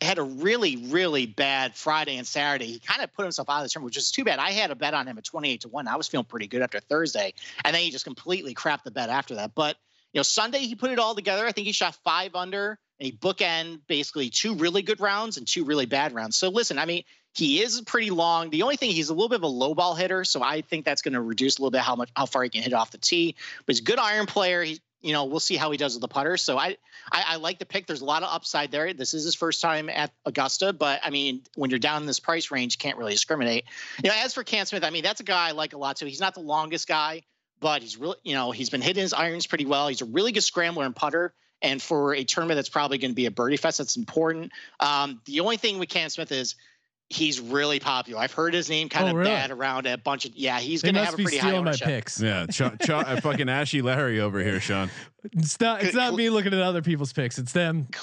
Had 0.00 0.18
a 0.18 0.22
really, 0.22 0.76
really 0.76 1.26
bad 1.26 1.74
Friday 1.74 2.16
and 2.16 2.26
Saturday. 2.26 2.66
He 2.66 2.78
kind 2.78 3.02
of 3.02 3.12
put 3.12 3.24
himself 3.24 3.50
out 3.50 3.58
of 3.58 3.64
the 3.64 3.68
tournament, 3.68 3.86
which 3.90 3.96
is 3.96 4.12
too 4.12 4.22
bad. 4.24 4.38
I 4.38 4.52
had 4.52 4.70
a 4.70 4.76
bet 4.76 4.94
on 4.94 5.08
him 5.08 5.18
at 5.18 5.24
28 5.24 5.62
to 5.62 5.68
1. 5.68 5.88
I 5.88 5.96
was 5.96 6.06
feeling 6.06 6.24
pretty 6.24 6.46
good 6.46 6.62
after 6.62 6.78
Thursday. 6.78 7.34
And 7.64 7.74
then 7.74 7.82
he 7.82 7.90
just 7.90 8.04
completely 8.04 8.54
crapped 8.54 8.84
the 8.84 8.92
bet 8.92 9.10
after 9.10 9.34
that. 9.34 9.56
But, 9.56 9.76
you 10.12 10.18
know, 10.18 10.22
Sunday 10.22 10.60
he 10.60 10.74
put 10.74 10.90
it 10.90 10.98
all 10.98 11.14
together. 11.14 11.46
I 11.46 11.52
think 11.52 11.66
he 11.66 11.72
shot 11.72 11.96
five 12.04 12.34
under 12.34 12.78
and 12.98 13.06
he 13.06 13.12
bookend 13.12 13.80
basically 13.86 14.30
two 14.30 14.54
really 14.54 14.82
good 14.82 15.00
rounds 15.00 15.36
and 15.36 15.46
two 15.46 15.64
really 15.64 15.86
bad 15.86 16.12
rounds. 16.12 16.36
So 16.36 16.48
listen, 16.48 16.78
I 16.78 16.84
mean, 16.84 17.04
he 17.32 17.62
is 17.62 17.80
pretty 17.82 18.10
long. 18.10 18.50
The 18.50 18.62
only 18.62 18.76
thing 18.76 18.90
he's 18.90 19.08
a 19.08 19.14
little 19.14 19.28
bit 19.28 19.36
of 19.36 19.44
a 19.44 19.48
low 19.48 19.74
ball 19.74 19.94
hitter, 19.94 20.24
so 20.24 20.42
I 20.42 20.62
think 20.62 20.84
that's 20.84 21.02
going 21.02 21.14
to 21.14 21.20
reduce 21.20 21.58
a 21.58 21.62
little 21.62 21.70
bit 21.70 21.82
how 21.82 21.94
much 21.94 22.10
how 22.16 22.26
far 22.26 22.42
he 22.42 22.48
can 22.48 22.62
hit 22.62 22.72
off 22.72 22.90
the 22.90 22.98
tee. 22.98 23.36
But 23.64 23.74
he's 23.74 23.80
a 23.80 23.84
good 23.84 24.00
iron 24.00 24.26
player. 24.26 24.64
He, 24.64 24.80
you 25.00 25.12
know, 25.12 25.24
we'll 25.24 25.40
see 25.40 25.56
how 25.56 25.70
he 25.70 25.78
does 25.78 25.94
with 25.94 26.02
the 26.02 26.08
putter. 26.08 26.36
So 26.36 26.58
I, 26.58 26.76
I, 27.10 27.24
I 27.28 27.36
like 27.36 27.58
the 27.58 27.64
pick. 27.64 27.86
There's 27.86 28.02
a 28.02 28.04
lot 28.04 28.22
of 28.22 28.28
upside 28.30 28.70
there. 28.70 28.92
This 28.92 29.14
is 29.14 29.24
his 29.24 29.34
first 29.34 29.62
time 29.62 29.88
at 29.88 30.10
Augusta, 30.26 30.72
but 30.72 31.00
I 31.02 31.10
mean, 31.10 31.42
when 31.54 31.70
you're 31.70 31.78
down 31.78 32.02
in 32.02 32.06
this 32.06 32.20
price 32.20 32.50
range, 32.50 32.74
you 32.74 32.78
can't 32.78 32.98
really 32.98 33.12
discriminate. 33.12 33.64
You 34.02 34.10
know, 34.10 34.16
as 34.18 34.34
for 34.34 34.44
Cam 34.44 34.66
Smith, 34.66 34.84
I 34.84 34.90
mean, 34.90 35.02
that's 35.02 35.20
a 35.20 35.24
guy 35.24 35.48
I 35.48 35.52
like 35.52 35.72
a 35.72 35.78
lot 35.78 35.96
too. 35.96 36.06
He's 36.06 36.20
not 36.20 36.34
the 36.34 36.40
longest 36.40 36.86
guy, 36.86 37.22
but 37.60 37.82
he's 37.82 37.96
really, 37.96 38.16
you 38.24 38.34
know, 38.34 38.50
he's 38.50 38.70
been 38.70 38.80
hitting 38.82 39.02
his 39.02 39.12
irons 39.12 39.46
pretty 39.46 39.66
well. 39.66 39.88
He's 39.88 40.00
a 40.02 40.06
really 40.06 40.32
good 40.32 40.42
scrambler 40.44 40.84
and 40.84 40.96
putter. 40.96 41.34
And 41.62 41.80
for 41.82 42.14
a 42.14 42.24
tournament 42.24 42.56
that's 42.56 42.70
probably 42.70 42.96
going 42.98 43.10
to 43.10 43.14
be 43.14 43.26
a 43.26 43.30
birdie 43.30 43.58
fest, 43.58 43.78
that's 43.78 43.96
important. 43.96 44.50
Um, 44.80 45.20
the 45.26 45.40
only 45.40 45.58
thing 45.58 45.78
with 45.78 45.90
Cam 45.90 46.08
Smith 46.08 46.32
is 46.32 46.54
he's 47.10 47.38
really 47.38 47.80
popular. 47.80 48.18
I've 48.20 48.32
heard 48.32 48.54
his 48.54 48.70
name 48.70 48.88
kind 48.88 49.06
Oh, 49.06 49.10
of 49.10 49.16
really? 49.16 49.28
bad 49.30 49.50
around 49.50 49.86
a 49.86 49.98
bunch 49.98 50.24
of 50.24 50.32
yeah. 50.36 50.58
He's 50.58 50.80
going 50.80 50.94
to 50.94 51.04
have 51.04 51.12
a 51.12 51.16
be 51.18 51.24
pretty 51.24 51.36
high 51.38 51.48
stealing 51.48 51.64
my 51.66 51.72
picks. 51.76 52.18
Yeah, 52.20 52.46
ch- 52.46 52.62
ch- 52.82 52.90
uh, 52.90 53.20
fucking 53.20 53.48
Ashy 53.50 53.82
Larry 53.82 54.20
over 54.20 54.40
here, 54.42 54.58
Sean. 54.58 54.90
It's 55.32 55.60
not. 55.60 55.82
It's 55.82 55.94
not 55.94 56.14
me 56.14 56.30
looking 56.30 56.54
at 56.54 56.60
other 56.60 56.80
people's 56.80 57.12
picks. 57.12 57.38
It's 57.38 57.52
them. 57.52 57.88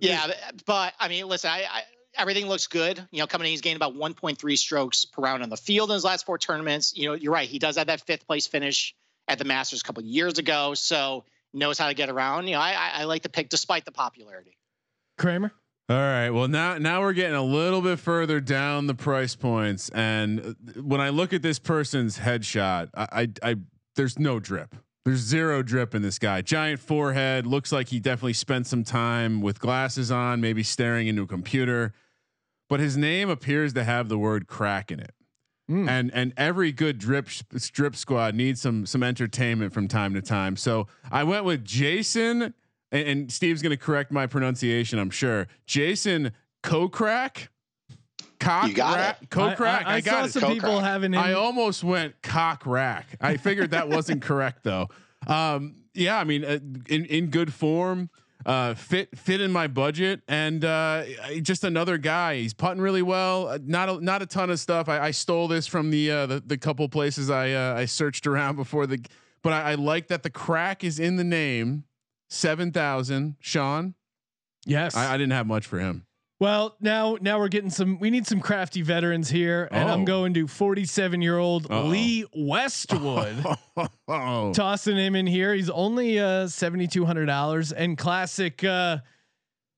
Yeah, 0.00 0.26
but, 0.28 0.64
but 0.66 0.92
I 0.98 1.08
mean, 1.08 1.26
listen, 1.28 1.50
I, 1.50 1.64
I 1.70 1.82
everything 2.18 2.46
looks 2.46 2.66
good. 2.66 3.06
You 3.10 3.20
know, 3.20 3.26
coming 3.26 3.46
in, 3.46 3.50
he's 3.50 3.60
gained 3.60 3.76
about 3.76 3.94
1.3 3.94 4.58
strokes 4.58 5.04
per 5.04 5.22
round 5.22 5.42
on 5.42 5.48
the 5.48 5.56
field 5.56 5.90
in 5.90 5.94
his 5.94 6.04
last 6.04 6.26
four 6.26 6.38
tournaments. 6.38 6.96
You 6.96 7.08
know, 7.08 7.14
you're 7.14 7.32
right. 7.32 7.48
He 7.48 7.58
does 7.58 7.76
have 7.76 7.86
that 7.88 8.00
fifth 8.02 8.26
place 8.26 8.46
finish 8.46 8.94
at 9.28 9.38
the 9.38 9.44
Masters 9.44 9.80
a 9.80 9.84
couple 9.84 10.02
years 10.02 10.38
ago, 10.38 10.74
so 10.74 11.24
knows 11.52 11.78
how 11.78 11.88
to 11.88 11.94
get 11.94 12.08
around. 12.08 12.46
You 12.46 12.54
know, 12.54 12.60
I, 12.60 12.72
I, 12.72 12.90
I 13.00 13.04
like 13.04 13.22
the 13.22 13.28
pick 13.28 13.48
despite 13.48 13.84
the 13.84 13.92
popularity. 13.92 14.56
Kramer. 15.18 15.52
All 15.88 15.96
right. 15.96 16.30
Well, 16.30 16.48
now 16.48 16.78
now 16.78 17.00
we're 17.00 17.12
getting 17.12 17.36
a 17.36 17.44
little 17.44 17.80
bit 17.80 18.00
further 18.00 18.40
down 18.40 18.88
the 18.88 18.94
price 18.94 19.36
points, 19.36 19.88
and 19.90 20.56
when 20.82 21.00
I 21.00 21.10
look 21.10 21.32
at 21.32 21.42
this 21.42 21.60
person's 21.60 22.18
headshot, 22.18 22.90
I, 22.94 23.06
I, 23.12 23.28
I 23.50 23.56
there's 23.94 24.18
no 24.18 24.40
drip. 24.40 24.74
There's 25.04 25.20
zero 25.20 25.62
drip 25.62 25.94
in 25.94 26.02
this 26.02 26.18
guy. 26.18 26.42
Giant 26.42 26.80
forehead. 26.80 27.46
Looks 27.46 27.70
like 27.70 27.88
he 27.88 28.00
definitely 28.00 28.32
spent 28.32 28.66
some 28.66 28.82
time 28.82 29.40
with 29.40 29.60
glasses 29.60 30.10
on, 30.10 30.40
maybe 30.40 30.64
staring 30.64 31.06
into 31.06 31.22
a 31.22 31.26
computer. 31.28 31.94
But 32.68 32.80
his 32.80 32.96
name 32.96 33.30
appears 33.30 33.72
to 33.74 33.84
have 33.84 34.08
the 34.08 34.18
word 34.18 34.46
crack 34.46 34.90
in 34.90 35.00
it. 35.00 35.12
Mm. 35.70 35.88
And 35.88 36.14
and 36.14 36.32
every 36.36 36.70
good 36.70 36.98
drip 36.98 37.28
strip 37.56 37.96
squad 37.96 38.34
needs 38.34 38.60
some 38.60 38.86
some 38.86 39.02
entertainment 39.02 39.72
from 39.72 39.88
time 39.88 40.14
to 40.14 40.22
time. 40.22 40.56
So 40.56 40.86
I 41.10 41.24
went 41.24 41.44
with 41.44 41.64
Jason, 41.64 42.54
and, 42.92 43.08
and 43.08 43.32
Steve's 43.32 43.62
going 43.62 43.70
to 43.70 43.76
correct 43.76 44.12
my 44.12 44.26
pronunciation. 44.26 44.98
I'm 45.00 45.10
sure 45.10 45.48
Jason 45.66 46.32
Kokrak. 46.62 47.48
Cock 48.38 48.68
You 48.68 48.74
got 48.74 48.96
rack, 48.96 49.22
it. 49.22 49.30
Kokrak. 49.30 49.60
I, 49.60 49.82
I, 49.82 49.94
I 49.94 50.00
got 50.02 50.12
saw 50.12 50.24
it. 50.26 50.32
some 50.32 50.42
Coke 50.42 50.52
people 50.52 50.80
having 50.80 51.14
him. 51.14 51.18
I 51.20 51.32
almost 51.32 51.82
went 51.82 52.20
cock 52.22 52.66
rack. 52.66 53.06
I 53.20 53.38
figured 53.38 53.70
that 53.70 53.88
wasn't 53.88 54.22
correct 54.30 54.62
though. 54.62 54.88
Um, 55.26 55.76
yeah, 55.94 56.18
I 56.18 56.24
mean, 56.24 56.44
uh, 56.44 56.58
in 56.88 57.06
in 57.06 57.28
good 57.28 57.52
form, 57.52 58.10
uh, 58.46 58.74
fit 58.74 59.18
fit 59.18 59.40
in 59.40 59.50
my 59.52 59.66
budget, 59.66 60.22
and 60.28 60.64
uh, 60.64 61.04
just 61.42 61.64
another 61.64 61.98
guy. 61.98 62.36
He's 62.36 62.54
putting 62.54 62.80
really 62.80 63.02
well. 63.02 63.48
Uh, 63.48 63.58
not 63.62 63.88
a, 63.88 64.00
not 64.00 64.22
a 64.22 64.26
ton 64.26 64.48
of 64.50 64.58
stuff. 64.60 64.88
I, 64.88 65.00
I 65.00 65.10
stole 65.10 65.48
this 65.48 65.66
from 65.66 65.90
the, 65.90 66.10
uh, 66.10 66.26
the 66.26 66.40
the 66.46 66.56
couple 66.56 66.88
places 66.88 67.28
I 67.28 67.52
uh, 67.52 67.74
I 67.74 67.84
searched 67.84 68.26
around 68.26 68.56
before 68.56 68.86
the, 68.86 69.04
but 69.42 69.52
I, 69.52 69.72
I 69.72 69.74
like 69.74 70.06
that 70.08 70.22
the 70.22 70.30
crack 70.30 70.84
is 70.84 70.98
in 70.98 71.16
the 71.16 71.24
name. 71.24 71.84
Seven 72.28 72.72
thousand, 72.72 73.36
Sean. 73.40 73.94
yes. 74.64 74.96
I, 74.96 75.14
I 75.14 75.16
didn't 75.16 75.32
have 75.32 75.46
much 75.46 75.66
for 75.66 75.78
him. 75.78 76.05
Well, 76.38 76.76
now 76.80 77.16
now 77.20 77.38
we're 77.38 77.48
getting 77.48 77.70
some. 77.70 77.98
We 77.98 78.10
need 78.10 78.26
some 78.26 78.40
crafty 78.40 78.82
veterans 78.82 79.30
here, 79.30 79.68
and 79.72 79.88
I'm 79.88 80.02
Oh. 80.02 80.04
going 80.04 80.34
to 80.34 80.46
47 80.46 81.22
year 81.22 81.38
old 81.38 81.64
Uh-oh. 81.70 81.86
Lee 81.86 82.26
Westwood. 82.36 83.42
Tossing 84.54 84.96
him 84.96 85.14
in 85.16 85.26
here. 85.26 85.54
He's 85.54 85.70
only 85.70 86.18
uh 86.18 86.48
seventy 86.48 86.86
two 86.88 87.06
hundred 87.06 87.26
dollars, 87.26 87.72
and 87.72 87.96
classic. 87.96 88.62
uh 88.64 88.98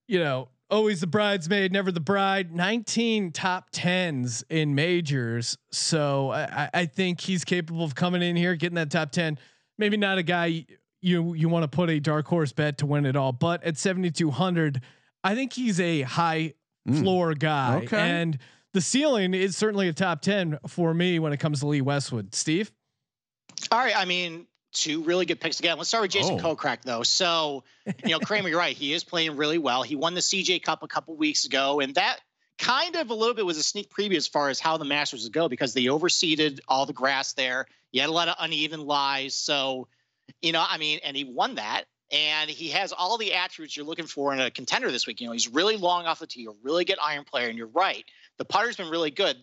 You 0.09 0.19
know, 0.19 0.49
always 0.69 1.01
the 1.01 1.07
bridesmaid, 1.07 1.71
never 1.73 1.93
the 1.93 2.01
bride. 2.01 2.53
19 2.53 3.31
top 3.33 3.69
tens 3.71 4.43
in 4.51 4.75
majors, 4.75 5.57
so 5.71 6.31
I, 6.31 6.43
I- 6.65 6.71
I 6.81 6.87
think 6.87 7.21
he's 7.21 7.45
capable 7.45 7.85
of 7.85 7.95
coming 7.95 8.23
in 8.23 8.35
here, 8.35 8.57
getting 8.57 8.77
that 8.77 8.91
top 8.91 9.13
ten. 9.13 9.39
Maybe 9.79 9.97
not 9.97 10.19
a 10.19 10.25
guy 10.25 10.67
you 11.01 11.35
you 11.35 11.49
want 11.49 11.63
to 11.63 11.69
put 11.69 11.89
a 11.89 12.01
dark 12.01 12.27
horse 12.27 12.53
bet 12.53 12.79
to 12.79 12.87
win 12.87 13.07
it 13.07 13.15
all, 13.15 13.31
but 13.33 13.63
at 13.63 13.77
7200, 13.79 14.81
I 15.25 15.35
think 15.35 15.53
he's 15.53 15.81
a 15.81 16.03
high 16.03 16.55
Mm. 16.89 17.01
floor 17.01 17.35
guy, 17.35 17.83
Okay. 17.85 17.99
and 17.99 18.39
the 18.73 18.81
ceiling 18.81 19.35
is 19.35 19.57
certainly 19.57 19.89
a 19.89 19.93
top 19.93 20.23
10 20.23 20.59
for 20.67 20.95
me 20.95 21.19
when 21.19 21.33
it 21.35 21.37
comes 21.39 21.61
to 21.61 21.67
Lee 21.67 21.81
Westwood. 21.83 22.35
Steve. 22.35 22.73
All 23.71 23.79
right. 23.79 23.97
I 23.97 24.05
mean, 24.07 24.47
two 24.73 25.03
really 25.03 25.27
good 25.27 25.41
picks 25.41 25.59
again. 25.59 25.77
Let's 25.77 25.89
start 25.89 26.03
with 26.03 26.13
Jason 26.13 26.39
Oh. 26.41 26.55
Kokrak 26.57 26.83
though. 26.83 27.03
So, 27.03 27.65
you 28.05 28.11
know, 28.11 28.21
Kramer, 28.21 28.49
you're 28.49 28.59
right. 28.59 28.77
He 28.77 28.93
is 28.93 29.05
playing 29.05 29.37
really 29.37 29.59
well. 29.59 29.83
He 29.83 29.97
won 29.97 30.15
the 30.15 30.21
CJ 30.23 30.61
Cup 30.63 30.83
a 30.83 30.89
couple 30.89 31.15
weeks 31.17 31.45
ago, 31.45 31.81
and 31.81 31.95
that 31.97 32.21
kind 32.59 32.97
of 32.97 33.11
a 33.11 33.15
little 33.15 33.35
bit 33.35 33.45
was 33.47 33.57
a 33.59 33.63
sneak 33.63 33.91
preview 33.91 34.17
as 34.17 34.27
far 34.27 34.49
as 34.49 34.59
how 34.61 34.77
the 34.79 34.85
Masters 34.85 35.25
would 35.25 35.33
go 35.33 35.49
because 35.49 35.75
they 35.75 35.85
overseeded 35.85 36.61
all 36.69 36.87
the 36.87 36.93
grass 36.93 37.33
there. 37.35 37.67
You 37.93 38.01
had 38.01 38.11
a 38.11 38.13
lot 38.13 38.29
of 38.29 38.37
uneven 38.39 38.81
lies. 38.87 39.35
So, 39.35 39.89
you 40.43 40.53
know, 40.53 40.65
I 40.67 40.79
mean, 40.79 41.01
and 41.05 41.17
he 41.17 41.25
won 41.25 41.57
that. 41.57 41.85
And 42.11 42.49
he 42.49 42.69
has 42.71 42.93
all 42.93 43.19
the 43.19 43.35
attributes 43.35 43.77
you're 43.77 43.87
looking 43.87 44.07
for 44.07 44.33
in 44.33 44.41
a 44.41 44.51
contender 44.51 44.91
this 44.91 45.07
week. 45.07 45.21
You 45.21 45.27
know, 45.27 45.33
he's 45.33 45.49
really 45.49 45.77
long 45.77 46.07
off 46.07 46.21
the 46.21 46.27
tee, 46.27 46.47
a 46.47 46.53
really 46.63 46.85
good 46.85 46.99
iron 47.03 47.25
player. 47.25 47.49
And 47.49 47.59
you're 47.59 47.67
right. 47.67 48.05
The 48.39 48.45
putter's 48.45 48.77
been 48.77 48.89
really 48.89 49.11
good. 49.11 49.37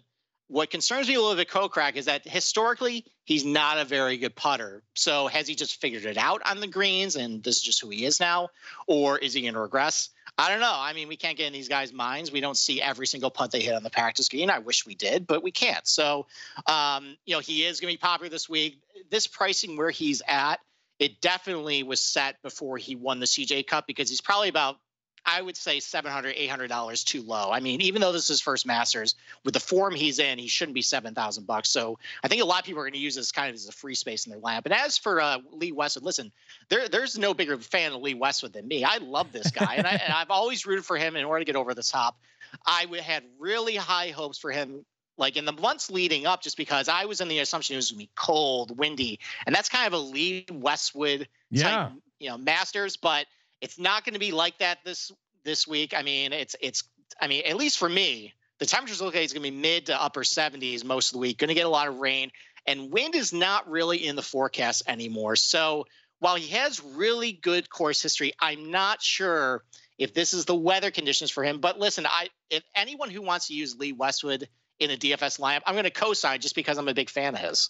What 0.47 0.69
concerns 0.69 1.07
me 1.07 1.15
a 1.15 1.21
little 1.21 1.35
bit, 1.35 1.49
Kokrak, 1.49 1.95
is 1.95 2.05
that 2.05 2.27
historically 2.27 3.05
he's 3.23 3.43
not 3.43 3.79
a 3.79 3.85
very 3.85 4.17
good 4.17 4.35
putter. 4.35 4.83
So 4.93 5.27
has 5.27 5.47
he 5.47 5.55
just 5.55 5.81
figured 5.81 6.05
it 6.05 6.17
out 6.17 6.41
on 6.45 6.59
the 6.59 6.67
greens 6.67 7.15
and 7.15 7.43
this 7.43 7.57
is 7.57 7.61
just 7.63 7.81
who 7.81 7.89
he 7.89 8.05
is 8.05 8.19
now, 8.19 8.49
or 8.85 9.17
is 9.17 9.33
he 9.33 9.41
going 9.41 9.55
to 9.55 9.59
regress? 9.59 10.09
I 10.37 10.49
don't 10.49 10.59
know. 10.59 10.73
I 10.75 10.93
mean, 10.93 11.07
we 11.07 11.15
can't 11.15 11.37
get 11.37 11.47
in 11.47 11.53
these 11.53 11.69
guys' 11.69 11.93
minds. 11.93 12.31
We 12.31 12.41
don't 12.41 12.57
see 12.57 12.81
every 12.81 13.07
single 13.07 13.31
putt 13.31 13.51
they 13.51 13.61
hit 13.61 13.73
on 13.73 13.83
the 13.83 13.89
practice 13.89 14.27
green. 14.27 14.49
I 14.49 14.59
wish 14.59 14.85
we 14.85 14.93
did, 14.93 15.25
but 15.25 15.41
we 15.41 15.51
can't. 15.51 15.87
So, 15.87 16.27
um, 16.67 17.15
you 17.25 17.35
know, 17.35 17.39
he 17.39 17.63
is 17.63 17.79
going 17.79 17.91
to 17.91 17.97
be 17.97 18.01
popular 18.01 18.29
this 18.29 18.49
week. 18.49 18.79
This 19.09 19.27
pricing 19.27 19.77
where 19.77 19.91
he's 19.91 20.21
at, 20.27 20.59
it 20.99 21.21
definitely 21.21 21.83
was 21.83 21.99
set 21.99 22.41
before 22.41 22.77
he 22.77 22.95
won 22.95 23.19
the 23.19 23.25
CJ 23.25 23.67
Cup 23.67 23.87
because 23.87 24.09
he's 24.09 24.21
probably 24.21 24.49
about 24.49 24.77
I 25.25 25.41
would 25.41 25.57
say 25.57 25.79
$700, 25.79 26.37
$800 26.49 27.03
too 27.03 27.23
low. 27.23 27.49
I 27.51 27.59
mean, 27.59 27.81
even 27.81 27.99
though 27.99 28.11
this 28.11 28.23
is 28.23 28.27
his 28.27 28.41
first 28.41 28.67
Masters, 28.67 29.15
with 29.43 29.55
the 29.55 29.59
form 29.59 29.95
he's 29.95 30.19
in, 30.19 30.37
he 30.37 30.47
shouldn't 30.47 30.75
be 30.75 30.83
7,000 30.83 31.47
bucks. 31.47 31.69
So 31.69 31.97
I 32.23 32.27
think 32.27 32.43
a 32.43 32.45
lot 32.45 32.59
of 32.59 32.65
people 32.65 32.81
are 32.81 32.83
going 32.83 32.93
to 32.93 32.99
use 32.99 33.15
this 33.15 33.31
kind 33.31 33.49
of 33.49 33.55
as 33.55 33.67
a 33.67 33.71
free 33.71 33.95
space 33.95 34.27
in 34.27 34.31
their 34.31 34.39
lineup. 34.39 34.65
And 34.65 34.73
as 34.73 34.99
for 34.99 35.19
uh, 35.19 35.39
Lee 35.51 35.71
Westwood, 35.71 36.03
listen, 36.03 36.31
there, 36.69 36.87
there's 36.87 37.17
no 37.17 37.33
bigger 37.33 37.57
fan 37.57 37.91
of 37.93 38.01
Lee 38.01 38.13
Westwood 38.13 38.53
than 38.53 38.67
me. 38.67 38.83
I 38.83 38.97
love 38.97 39.31
this 39.31 39.49
guy, 39.49 39.75
and, 39.75 39.87
I, 39.87 39.91
and 40.03 40.13
I've 40.13 40.29
always 40.29 40.67
rooted 40.67 40.85
for 40.85 40.95
him 40.95 41.15
in 41.15 41.25
order 41.25 41.39
to 41.39 41.45
get 41.45 41.55
over 41.55 41.73
the 41.73 41.83
top. 41.83 42.19
I 42.63 42.85
had 43.01 43.23
really 43.39 43.75
high 43.75 44.09
hopes 44.09 44.37
for 44.37 44.51
him 44.51 44.85
like 45.17 45.37
in 45.37 45.45
the 45.45 45.53
months 45.53 45.89
leading 45.89 46.25
up, 46.25 46.41
just 46.41 46.57
because 46.57 46.89
I 46.89 47.05
was 47.05 47.21
in 47.21 47.27
the 47.27 47.39
assumption 47.39 47.75
it 47.75 47.77
was 47.77 47.91
going 47.91 47.99
to 47.99 48.05
be 48.05 48.11
cold, 48.15 48.77
windy, 48.77 49.19
and 49.45 49.55
that's 49.55 49.69
kind 49.69 49.87
of 49.87 49.93
a 49.93 49.97
Lee 49.97 50.45
Westwood 50.51 51.27
Yeah. 51.49 51.63
type, 51.63 51.91
you 52.19 52.29
know, 52.29 52.37
Masters. 52.37 52.97
But 52.97 53.25
it's 53.61 53.79
not 53.79 54.03
going 54.03 54.13
to 54.13 54.19
be 54.19 54.31
like 54.31 54.57
that 54.59 54.79
this 54.83 55.11
this 55.43 55.67
week. 55.67 55.93
I 55.95 56.01
mean, 56.01 56.33
it's 56.33 56.55
it's. 56.61 56.83
I 57.21 57.27
mean, 57.27 57.43
at 57.45 57.55
least 57.55 57.77
for 57.77 57.87
me, 57.87 58.33
the 58.59 58.65
temperatures 58.65 59.01
look 59.01 59.13
like 59.13 59.23
it's 59.23 59.31
going 59.31 59.43
to 59.43 59.51
be 59.51 59.57
mid 59.57 59.85
to 59.85 60.01
upper 60.01 60.23
70s 60.23 60.83
most 60.83 61.09
of 61.09 61.13
the 61.13 61.19
week. 61.19 61.37
Going 61.37 61.47
to 61.49 61.53
get 61.53 61.65
a 61.65 61.69
lot 61.69 61.87
of 61.87 61.99
rain, 61.99 62.31
and 62.65 62.91
wind 62.91 63.15
is 63.15 63.31
not 63.31 63.69
really 63.69 64.05
in 64.05 64.15
the 64.15 64.21
forecast 64.21 64.83
anymore. 64.87 65.35
So 65.35 65.85
while 66.19 66.35
he 66.35 66.47
has 66.49 66.83
really 66.83 67.31
good 67.31 67.69
course 67.69 68.01
history, 68.01 68.33
I'm 68.39 68.71
not 68.71 69.01
sure 69.01 69.63
if 69.97 70.13
this 70.13 70.33
is 70.33 70.45
the 70.45 70.55
weather 70.55 70.91
conditions 70.91 71.31
for 71.31 71.43
him. 71.43 71.59
But 71.59 71.79
listen, 71.79 72.05
I 72.05 72.29
if 72.49 72.63
anyone 72.75 73.09
who 73.09 73.21
wants 73.21 73.47
to 73.47 73.53
use 73.53 73.77
Lee 73.77 73.93
Westwood 73.93 74.49
in 74.79 74.91
a 74.91 74.97
DFS 74.97 75.39
lineup, 75.39 75.61
I'm 75.65 75.75
going 75.75 75.85
to 75.85 75.91
co-sign 75.91 76.39
just 76.39 76.55
because 76.55 76.77
I'm 76.77 76.87
a 76.87 76.93
big 76.93 77.09
fan 77.09 77.33
of 77.35 77.41
his. 77.41 77.69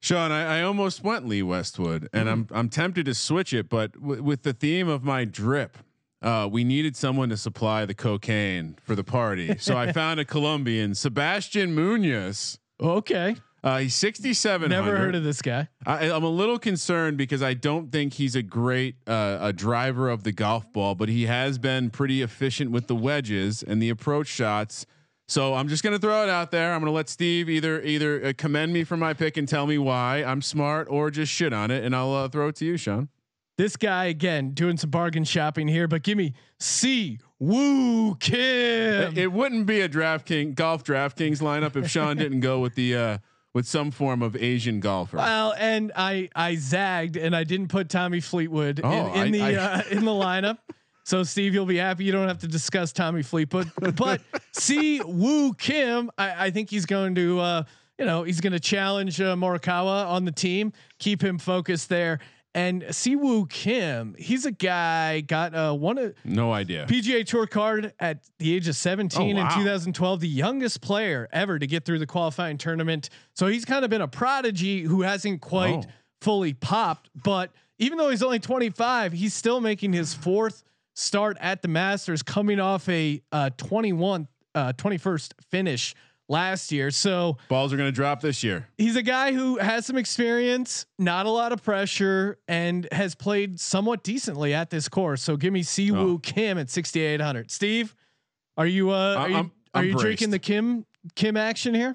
Sean, 0.00 0.30
I, 0.30 0.58
I 0.58 0.62
almost 0.62 1.02
went 1.02 1.26
Lee 1.26 1.42
Westwood, 1.42 2.08
and 2.12 2.28
I'm 2.28 2.46
I'm 2.52 2.68
tempted 2.68 3.06
to 3.06 3.14
switch 3.14 3.52
it, 3.52 3.68
but 3.68 3.92
w- 3.94 4.22
with 4.22 4.44
the 4.44 4.52
theme 4.52 4.86
of 4.88 5.02
my 5.02 5.24
drip, 5.24 5.76
uh, 6.22 6.48
we 6.50 6.62
needed 6.62 6.94
someone 6.96 7.30
to 7.30 7.36
supply 7.36 7.84
the 7.84 7.94
cocaine 7.94 8.76
for 8.84 8.94
the 8.94 9.02
party, 9.02 9.58
so 9.58 9.76
I 9.76 9.90
found 10.00 10.20
a 10.20 10.24
Colombian, 10.24 10.94
Sebastian 10.94 11.74
Munoz. 11.74 12.58
Okay. 12.80 13.34
Uh, 13.64 13.78
he's 13.78 13.94
67. 13.96 14.70
Never 14.70 14.96
heard 14.96 15.16
of 15.16 15.24
this 15.24 15.42
guy. 15.42 15.68
I, 15.84 16.10
I'm 16.10 16.22
a 16.22 16.28
little 16.28 16.60
concerned 16.60 17.18
because 17.18 17.42
I 17.42 17.54
don't 17.54 17.90
think 17.90 18.14
he's 18.14 18.36
a 18.36 18.42
great 18.42 18.94
uh, 19.08 19.38
a 19.40 19.52
driver 19.52 20.08
of 20.08 20.22
the 20.22 20.30
golf 20.30 20.72
ball, 20.72 20.94
but 20.94 21.08
he 21.08 21.26
has 21.26 21.58
been 21.58 21.90
pretty 21.90 22.22
efficient 22.22 22.70
with 22.70 22.86
the 22.86 22.94
wedges 22.94 23.64
and 23.64 23.82
the 23.82 23.90
approach 23.90 24.28
shots. 24.28 24.86
So 25.30 25.54
I'm 25.54 25.68
just 25.68 25.82
gonna 25.84 25.98
throw 25.98 26.22
it 26.24 26.30
out 26.30 26.50
there. 26.50 26.72
I'm 26.72 26.80
gonna 26.80 26.90
let 26.90 27.08
Steve 27.10 27.50
either 27.50 27.82
either 27.82 28.24
uh, 28.26 28.32
commend 28.36 28.72
me 28.72 28.82
for 28.84 28.96
my 28.96 29.12
pick 29.12 29.36
and 29.36 29.46
tell 29.46 29.66
me 29.66 29.76
why 29.78 30.24
I'm 30.24 30.40
smart, 30.42 30.88
or 30.90 31.10
just 31.10 31.30
shit 31.30 31.52
on 31.52 31.70
it, 31.70 31.84
and 31.84 31.94
I'll 31.94 32.12
uh, 32.14 32.28
throw 32.28 32.48
it 32.48 32.56
to 32.56 32.64
you, 32.64 32.76
Sean. 32.78 33.08
This 33.58 33.76
guy 33.76 34.06
again 34.06 34.52
doing 34.52 34.76
some 34.78 34.88
bargain 34.90 35.24
shopping 35.24 35.68
here, 35.68 35.86
but 35.86 36.02
give 36.02 36.16
me 36.16 36.32
C 36.60 37.18
Woo 37.38 38.14
Kim. 38.14 39.18
It 39.18 39.30
wouldn't 39.32 39.66
be 39.66 39.80
a 39.82 39.88
DraftKings 39.88 40.54
golf 40.54 40.82
DraftKings 40.82 41.40
lineup 41.42 41.76
if 41.76 41.90
Sean 41.90 42.16
didn't 42.18 42.40
go 42.40 42.60
with 42.60 42.74
the 42.74 42.96
uh, 42.96 43.18
with 43.52 43.66
some 43.66 43.90
form 43.90 44.22
of 44.22 44.34
Asian 44.36 44.80
golfer. 44.80 45.18
well, 45.18 45.52
and 45.58 45.92
I 45.94 46.30
I 46.34 46.54
zagged 46.56 47.16
and 47.18 47.36
I 47.36 47.44
didn't 47.44 47.68
put 47.68 47.90
Tommy 47.90 48.20
Fleetwood 48.20 48.80
Oh, 48.82 49.12
in, 49.12 49.34
in 49.34 49.42
I- 49.42 49.52
the 49.52 49.58
I- 49.60 49.64
uh, 49.64 49.82
in 49.90 50.04
the 50.06 50.10
lineup. 50.12 50.58
So 51.08 51.22
Steve, 51.22 51.54
you'll 51.54 51.64
be 51.64 51.78
happy. 51.78 52.04
You 52.04 52.12
don't 52.12 52.28
have 52.28 52.40
to 52.40 52.46
discuss 52.46 52.92
Tommy 52.92 53.22
Fleetwood, 53.22 53.70
but 53.96 54.20
Siwoo 54.52 55.56
Kim, 55.56 56.10
I, 56.18 56.48
I 56.48 56.50
think 56.50 56.68
he's 56.68 56.84
going 56.84 57.14
to, 57.14 57.40
uh, 57.40 57.62
you 57.98 58.04
know, 58.04 58.24
he's 58.24 58.42
going 58.42 58.52
to 58.52 58.60
challenge 58.60 59.18
uh, 59.18 59.34
Morikawa 59.34 60.06
on 60.06 60.26
the 60.26 60.32
team, 60.32 60.70
keep 60.98 61.24
him 61.24 61.38
focused 61.38 61.88
there. 61.88 62.18
And 62.54 62.82
Siwoo 62.82 63.48
Kim, 63.48 64.16
he's 64.18 64.44
a 64.44 64.50
guy 64.50 65.22
got 65.22 65.54
uh, 65.54 65.72
one 65.72 65.96
of 65.96 66.12
no 66.26 66.52
idea. 66.52 66.84
PGA 66.86 67.24
Tour 67.24 67.46
card 67.46 67.94
at 67.98 68.24
the 68.38 68.54
age 68.54 68.68
of 68.68 68.76
17 68.76 69.38
Oh, 69.38 69.40
in 69.40 69.48
2012, 69.48 70.20
the 70.20 70.28
youngest 70.28 70.82
player 70.82 71.26
ever 71.32 71.58
to 71.58 71.66
get 71.66 71.86
through 71.86 72.00
the 72.00 72.06
qualifying 72.06 72.58
tournament. 72.58 73.08
So 73.32 73.46
he's 73.46 73.64
kind 73.64 73.82
of 73.82 73.90
been 73.90 74.02
a 74.02 74.08
prodigy 74.08 74.82
who 74.82 75.00
hasn't 75.00 75.40
quite 75.40 75.86
Oh. 75.86 75.90
fully 76.20 76.52
popped. 76.52 77.08
But 77.14 77.50
even 77.78 77.96
though 77.96 78.10
he's 78.10 78.22
only 78.22 78.40
25, 78.40 79.12
he's 79.14 79.32
still 79.32 79.62
making 79.62 79.94
his 79.94 80.12
fourth 80.12 80.64
start 80.98 81.36
at 81.40 81.62
the 81.62 81.68
Masters, 81.68 82.22
coming 82.22 82.60
off 82.60 82.88
a 82.88 83.22
uh, 83.32 83.50
21, 83.56 84.26
uh, 84.54 84.72
21st 84.74 85.32
finish 85.50 85.94
last 86.28 86.72
year. 86.72 86.90
So 86.90 87.38
Balls 87.48 87.72
are 87.72 87.76
going 87.76 87.88
to 87.88 87.94
drop 87.94 88.20
this 88.20 88.42
year. 88.44 88.68
he's 88.76 88.96
a 88.96 89.02
guy 89.02 89.32
who 89.32 89.56
has 89.58 89.86
some 89.86 89.96
experience, 89.96 90.84
not 90.98 91.26
a 91.26 91.30
lot 91.30 91.52
of 91.52 91.62
pressure, 91.62 92.38
and 92.48 92.86
has 92.92 93.14
played 93.14 93.58
somewhat 93.60 94.02
decently 94.02 94.52
at 94.52 94.70
this 94.70 94.88
course. 94.88 95.22
So 95.22 95.36
give 95.36 95.52
me 95.52 95.62
Siwoo 95.62 96.14
Oh. 96.16 96.18
Kim 96.18 96.58
at 96.58 96.68
6,800. 96.70 97.50
Steve, 97.50 97.94
are 98.56 98.66
you 98.66 98.90
uh, 98.90 99.14
are 99.16 99.28
you, 99.30 99.36
I'm- 99.36 99.52
are 99.74 99.82
I'm 99.82 99.88
you 99.88 99.94
drinking 99.98 100.30
the 100.30 100.38
Kim 100.38 100.84
Kim 101.14 101.36
action 101.36 101.74
here? 101.74 101.94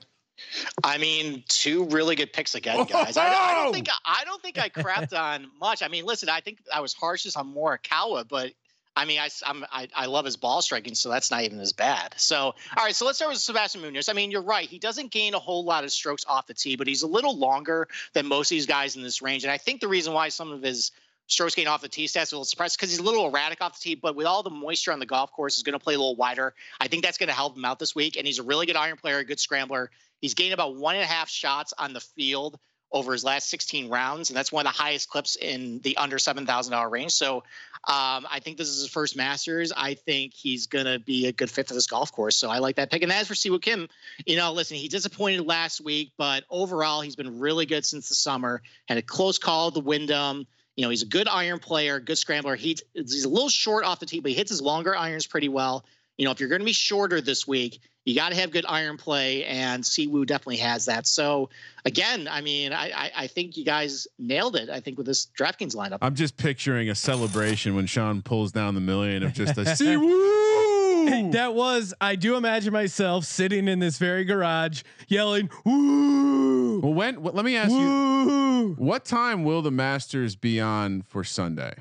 I 0.84 0.98
mean, 0.98 1.44
two 1.48 1.86
really 1.86 2.16
good 2.16 2.34
picks 2.34 2.56
again, 2.56 2.86
guys. 2.86 3.18
I, 3.18 3.28
I 3.28 3.64
don't 3.64 3.74
think 3.74 3.88
I 4.06 4.24
don't 4.26 4.42
think 4.42 4.58
I 4.58 4.70
crapped 4.70 5.18
on 5.18 5.48
much. 5.60 5.84
I 5.84 5.88
mean, 5.90 6.06
listen, 6.06 6.30
I 6.30 6.40
think 6.40 6.60
I 6.74 6.80
was 6.80 6.94
harsh 6.94 7.24
just 7.24 7.38
on 7.38 7.54
Morikawa, 7.54 8.28
but 8.28 8.52
I 8.96 9.06
mean, 9.06 9.20
I, 9.20 9.30
am 9.46 9.66
I, 9.72 9.88
I 9.96 10.06
love 10.06 10.26
his 10.26 10.38
ball 10.38 10.62
striking, 10.62 10.94
so 10.94 11.10
that's 11.10 11.32
not 11.32 11.44
even 11.44 11.60
as 11.60 11.74
bad. 11.74 12.14
So, 12.18 12.38
all 12.38 12.56
right, 12.78 12.96
so 12.96 13.06
let's 13.06 13.18
start 13.18 13.32
with 13.32 13.42
Sebastian 13.42 13.82
Munoz. 13.82 14.08
I 14.08 14.14
mean, 14.14 14.30
you're 14.30 14.42
right; 14.42 14.70
he 14.70 14.80
doesn't 14.80 15.12
gain 15.12 15.34
a 15.34 15.40
whole 15.40 15.64
lot 15.66 15.84
of 15.84 15.92
strokes 15.92 16.24
off 16.28 16.48
the 16.48 16.54
tee, 16.54 16.76
but 16.76 16.88
he's 16.88 17.02
a 17.02 17.08
little 17.08 17.36
longer 17.36 17.88
than 18.14 18.28
most 18.28 18.52
of 18.52 18.56
these 18.56 18.68
guys 18.68 18.96
in 18.96 19.04
this 19.04 19.22
range. 19.22 19.44
And 19.44 19.52
I 19.52 19.58
think 19.58 19.82
the 19.82 19.88
reason 19.88 20.14
why 20.14 20.30
some 20.30 20.52
of 20.52 20.62
his 20.62 20.92
strokes 21.28 21.56
gain 21.56 21.68
off 21.68 21.82
the 21.82 21.90
tee 21.90 22.06
stats 22.06 22.32
a 22.32 22.36
little 22.36 22.46
surprised 22.46 22.78
because 22.78 22.90
he's 22.90 23.00
a 23.00 23.04
little 23.04 23.28
erratic 23.28 23.62
off 23.62 23.80
the 23.80 23.82
tee, 23.82 23.96
but 23.96 24.16
with 24.16 24.28
all 24.28 24.44
the 24.44 24.50
moisture 24.50 24.92
on 24.92 25.00
the 25.00 25.06
golf 25.06 25.32
course, 25.32 25.56
he's 25.56 25.64
going 25.64 25.78
to 25.78 25.84
play 25.84 25.96
a 25.96 25.98
little 25.98 26.16
wider. 26.16 26.54
I 26.80 26.88
think 26.88 27.04
that's 27.04 27.18
going 27.18 27.30
to 27.30 27.36
help 27.36 27.56
him 27.56 27.66
out 27.66 27.80
this 27.80 27.96
week. 27.96 28.18
And 28.18 28.28
he's 28.28 28.40
a 28.40 28.44
really 28.44 28.66
good 28.66 28.76
iron 28.76 28.98
player, 28.98 29.20
a 29.20 29.26
good 29.26 29.40
scrambler. 29.40 29.90
He's 30.22 30.34
gained 30.34 30.54
about 30.54 30.76
one 30.76 30.96
and 30.96 31.04
a 31.04 31.08
half 31.08 31.30
shots 31.30 31.74
on 31.78 31.94
the 31.94 32.00
field 32.00 32.60
over 32.94 33.12
his 33.12 33.24
last 33.24 33.50
16 33.50 33.90
rounds, 33.90 34.30
and 34.30 34.38
that's 34.38 34.52
one 34.52 34.66
of 34.66 34.72
the 34.72 34.78
highest 34.78 35.10
clips 35.10 35.36
in 35.36 35.80
the 35.80 35.98
under 35.98 36.20
seven 36.20 36.46
thousand 36.46 36.72
dollar 36.72 36.90
range. 36.90 37.12
So 37.12 37.38
um, 37.86 38.26
I 38.32 38.40
think 38.40 38.58
this 38.58 38.70
is 38.70 38.82
his 38.82 38.90
first 38.90 39.18
Masters. 39.18 39.74
I 39.76 39.96
think 39.96 40.34
he's 40.34 40.68
gonna 40.68 41.00
be 41.00 41.28
a 41.28 41.32
good 41.32 41.50
fit 41.50 41.68
for 41.68 41.74
this 41.74 41.88
golf 41.88 42.12
course. 42.12 42.38
So 42.38 42.50
I 42.50 42.60
like 42.60 42.76
that 42.76 42.92
pick. 42.92 43.02
And 43.02 43.12
as 43.12 43.28
for 43.28 43.34
Siwoo 43.34 43.62
Kim, 43.62 43.90
you 44.26 44.38
know, 44.38 44.54
listen, 44.54 44.78
he 44.78 44.88
disappointed 44.88 45.46
last 45.46 45.82
week, 45.82 46.12
but 46.18 46.44
overall 46.50 47.02
he's 47.02 47.16
been 47.16 47.40
really 47.40 47.66
good 47.66 47.84
since 47.84 48.10
the 48.10 48.16
summer. 48.16 48.62
Had 48.88 49.00
a 49.00 49.02
close 49.02 49.38
call 49.40 49.70
at 49.70 49.74
the 49.74 49.82
Wyndham. 49.82 50.46
You 50.76 50.84
know, 50.84 50.90
he's 50.90 51.04
a 51.04 51.08
good 51.08 51.28
iron 51.28 51.60
player, 51.60 52.00
good 52.00 52.18
scrambler. 52.18 52.56
He's 52.56 52.82
he's 52.94 53.26
a 53.26 53.30
little 53.30 53.50
short 53.50 53.86
off 53.86 54.00
the 54.00 54.06
tee, 54.06 54.20
but 54.20 54.30
he 54.30 54.38
hits 54.38 54.50
his 54.50 54.62
longer 54.62 54.96
irons 54.96 55.28
pretty 55.28 55.50
well. 55.50 55.84
You 56.18 56.26
know, 56.26 56.32
if 56.32 56.40
you're 56.40 56.50
going 56.50 56.62
to 56.62 56.66
be 56.66 56.74
shorter 56.74 57.22
this 57.22 57.48
week, 57.48 57.82
you 58.06 58.16
got 58.16 58.30
to 58.30 58.36
have 58.36 58.52
good 58.52 58.66
iron 58.68 58.98
play, 58.98 59.46
and 59.46 59.84
Siwoo 59.84 60.26
definitely 60.26 60.58
has 60.58 60.86
that. 60.86 61.08
So, 61.08 61.50
again, 61.86 62.28
I 62.30 62.42
mean, 62.42 62.74
I, 62.74 62.92
I 62.92 63.12
I 63.16 63.28
think 63.28 63.58
you 63.58 63.66
guys 63.66 64.08
nailed 64.20 64.56
it. 64.56 64.70
I 64.70 64.80
think 64.80 64.98
with 64.98 65.08
this 65.08 65.28
DraftKings 65.38 65.76
lineup. 65.76 66.00
I'm 66.02 66.16
just 66.16 66.38
picturing 66.38 66.90
a 66.90 66.96
celebration 66.96 67.76
when 67.76 67.86
Sean 67.86 68.22
pulls 68.22 68.52
down 68.52 68.76
the 68.76 68.82
million 68.82 69.24
of 69.24 69.34
just 69.34 69.58
a 69.58 69.76
see 69.76 69.98
woo. 69.98 71.32
That 71.32 71.54
was 71.54 71.94
I 72.00 72.16
do 72.16 72.38
imagine 72.38 72.72
myself 72.72 73.26
sitting 73.26 73.68
in 73.68 73.80
this 73.80 73.98
very 73.98 74.24
garage 74.24 74.84
yelling 75.08 75.50
woo 75.66 76.44
well, 76.84 76.94
when? 76.94 77.22
What, 77.22 77.36
let 77.36 77.46
me 77.46 77.56
ask 77.56 77.72
you. 77.72 78.76
What 78.78 79.06
time 79.06 79.44
will 79.44 79.62
the 79.62 79.72
Masters 79.72 80.36
be 80.36 80.60
on 80.60 81.02
for 81.04 81.24
Sunday? 81.24 81.74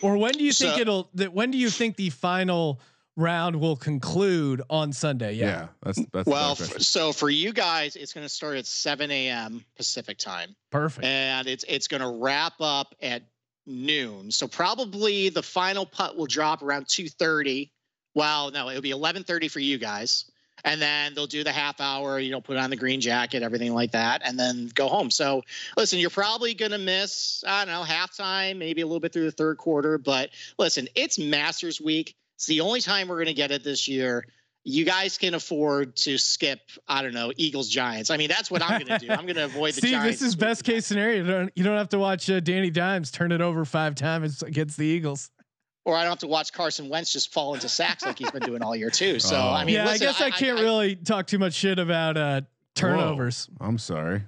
Or 0.00 0.16
when 0.16 0.32
do 0.32 0.44
you 0.44 0.52
think 0.52 0.78
it'll 0.78 1.10
that 1.14 1.32
when 1.32 1.50
do 1.50 1.58
you 1.58 1.70
think 1.70 1.96
the 1.96 2.10
final 2.10 2.80
round 3.18 3.56
will 3.56 3.76
conclude 3.76 4.62
on 4.70 4.92
Sunday? 4.92 5.34
Yeah. 5.34 5.68
that's 5.82 6.00
that's 6.12 6.26
well, 6.26 6.54
the 6.54 6.64
f- 6.64 6.70
question. 6.70 6.80
so 6.80 7.12
for 7.12 7.28
you 7.28 7.52
guys, 7.52 7.96
it's 7.96 8.12
going 8.12 8.24
to 8.24 8.32
start 8.32 8.56
at 8.56 8.66
7 8.66 9.10
a.m. 9.10 9.64
Pacific 9.76 10.16
time, 10.18 10.54
Perfect. 10.70 11.04
and 11.04 11.46
it's 11.46 11.64
it's 11.68 11.88
going 11.88 12.00
to 12.00 12.08
wrap 12.08 12.54
up 12.60 12.94
at 13.02 13.22
noon. 13.66 14.30
So 14.30 14.48
probably 14.48 15.28
the 15.28 15.42
final 15.42 15.84
putt 15.84 16.16
will 16.16 16.26
drop 16.26 16.62
around 16.62 16.86
2:30. 16.86 17.70
Well, 18.14 18.50
no, 18.50 18.70
it'll 18.70 18.82
be 18.82 18.92
11:30 18.92 19.50
for 19.50 19.60
you 19.60 19.78
guys, 19.78 20.24
and 20.64 20.80
then 20.80 21.14
they'll 21.14 21.26
do 21.26 21.44
the 21.44 21.52
half 21.52 21.80
hour. 21.80 22.18
You 22.18 22.30
know, 22.30 22.40
put 22.40 22.56
on 22.56 22.70
the 22.70 22.76
green 22.76 23.00
jacket, 23.00 23.42
everything 23.42 23.74
like 23.74 23.92
that, 23.92 24.22
and 24.24 24.38
then 24.38 24.70
go 24.74 24.88
home. 24.88 25.10
So 25.10 25.42
listen, 25.76 25.98
you're 25.98 26.10
probably 26.10 26.54
going 26.54 26.72
to 26.72 26.78
miss 26.78 27.44
I 27.46 27.64
don't 27.64 27.74
know 27.74 27.82
halftime, 27.82 28.56
maybe 28.56 28.80
a 28.80 28.86
little 28.86 29.00
bit 29.00 29.12
through 29.12 29.26
the 29.26 29.32
third 29.32 29.58
quarter, 29.58 29.98
but 29.98 30.30
listen, 30.58 30.88
it's 30.94 31.18
Masters 31.18 31.80
week. 31.80 32.14
It's 32.38 32.46
the 32.46 32.62
only 32.62 32.80
time 32.80 33.08
we're 33.08 33.16
going 33.16 33.26
to 33.26 33.34
get 33.34 33.50
it 33.50 33.62
this 33.62 33.86
year 33.86 34.24
you 34.68 34.84
guys 34.84 35.16
can 35.16 35.32
afford 35.32 35.96
to 35.96 36.18
skip, 36.18 36.60
I 36.86 37.02
don't 37.02 37.14
know, 37.14 37.32
Eagles 37.36 37.70
Giants. 37.70 38.10
I 38.10 38.18
mean, 38.18 38.28
that's 38.28 38.50
what 38.50 38.62
I'm 38.62 38.84
going 38.84 39.00
to 39.00 39.06
do. 39.06 39.10
I'm 39.10 39.24
going 39.24 39.36
to 39.36 39.46
avoid 39.46 39.72
the 39.72 39.72
Steve, 39.80 39.92
Giants. 39.92 40.18
this 40.20 40.28
is 40.28 40.36
best 40.36 40.62
case 40.62 40.84
scenario. 40.86 41.22
You 41.24 41.26
don't, 41.26 41.52
you 41.54 41.64
don't 41.64 41.78
have 41.78 41.88
to 41.90 41.98
watch 41.98 42.28
uh, 42.28 42.40
Danny 42.40 42.68
Dimes 42.68 43.10
turn 43.10 43.32
it 43.32 43.40
over 43.40 43.64
five 43.64 43.94
times 43.94 44.42
against 44.42 44.76
the 44.76 44.84
Eagles. 44.84 45.30
Or 45.86 45.96
I 45.96 46.02
don't 46.02 46.10
have 46.10 46.18
to 46.18 46.26
watch 46.26 46.52
Carson 46.52 46.90
Wentz 46.90 47.10
just 47.10 47.32
fall 47.32 47.54
into 47.54 47.66
sacks 47.66 48.04
like 48.04 48.18
he's 48.18 48.30
been 48.30 48.42
doing 48.42 48.62
all 48.62 48.76
year 48.76 48.90
too. 48.90 49.18
So 49.20 49.36
Oh. 49.36 49.50
I 49.50 49.64
mean, 49.64 49.76
yeah, 49.76 49.86
listen, 49.86 50.06
I 50.06 50.10
guess 50.10 50.20
I, 50.20 50.30
can't 50.30 50.60
really 50.60 50.96
talk 50.96 51.26
too 51.26 51.38
much 51.38 51.54
shit 51.54 51.78
about 51.78 52.18
uh, 52.18 52.42
turnovers. 52.74 53.48
I'm 53.58 53.78
sorry. 53.78 54.22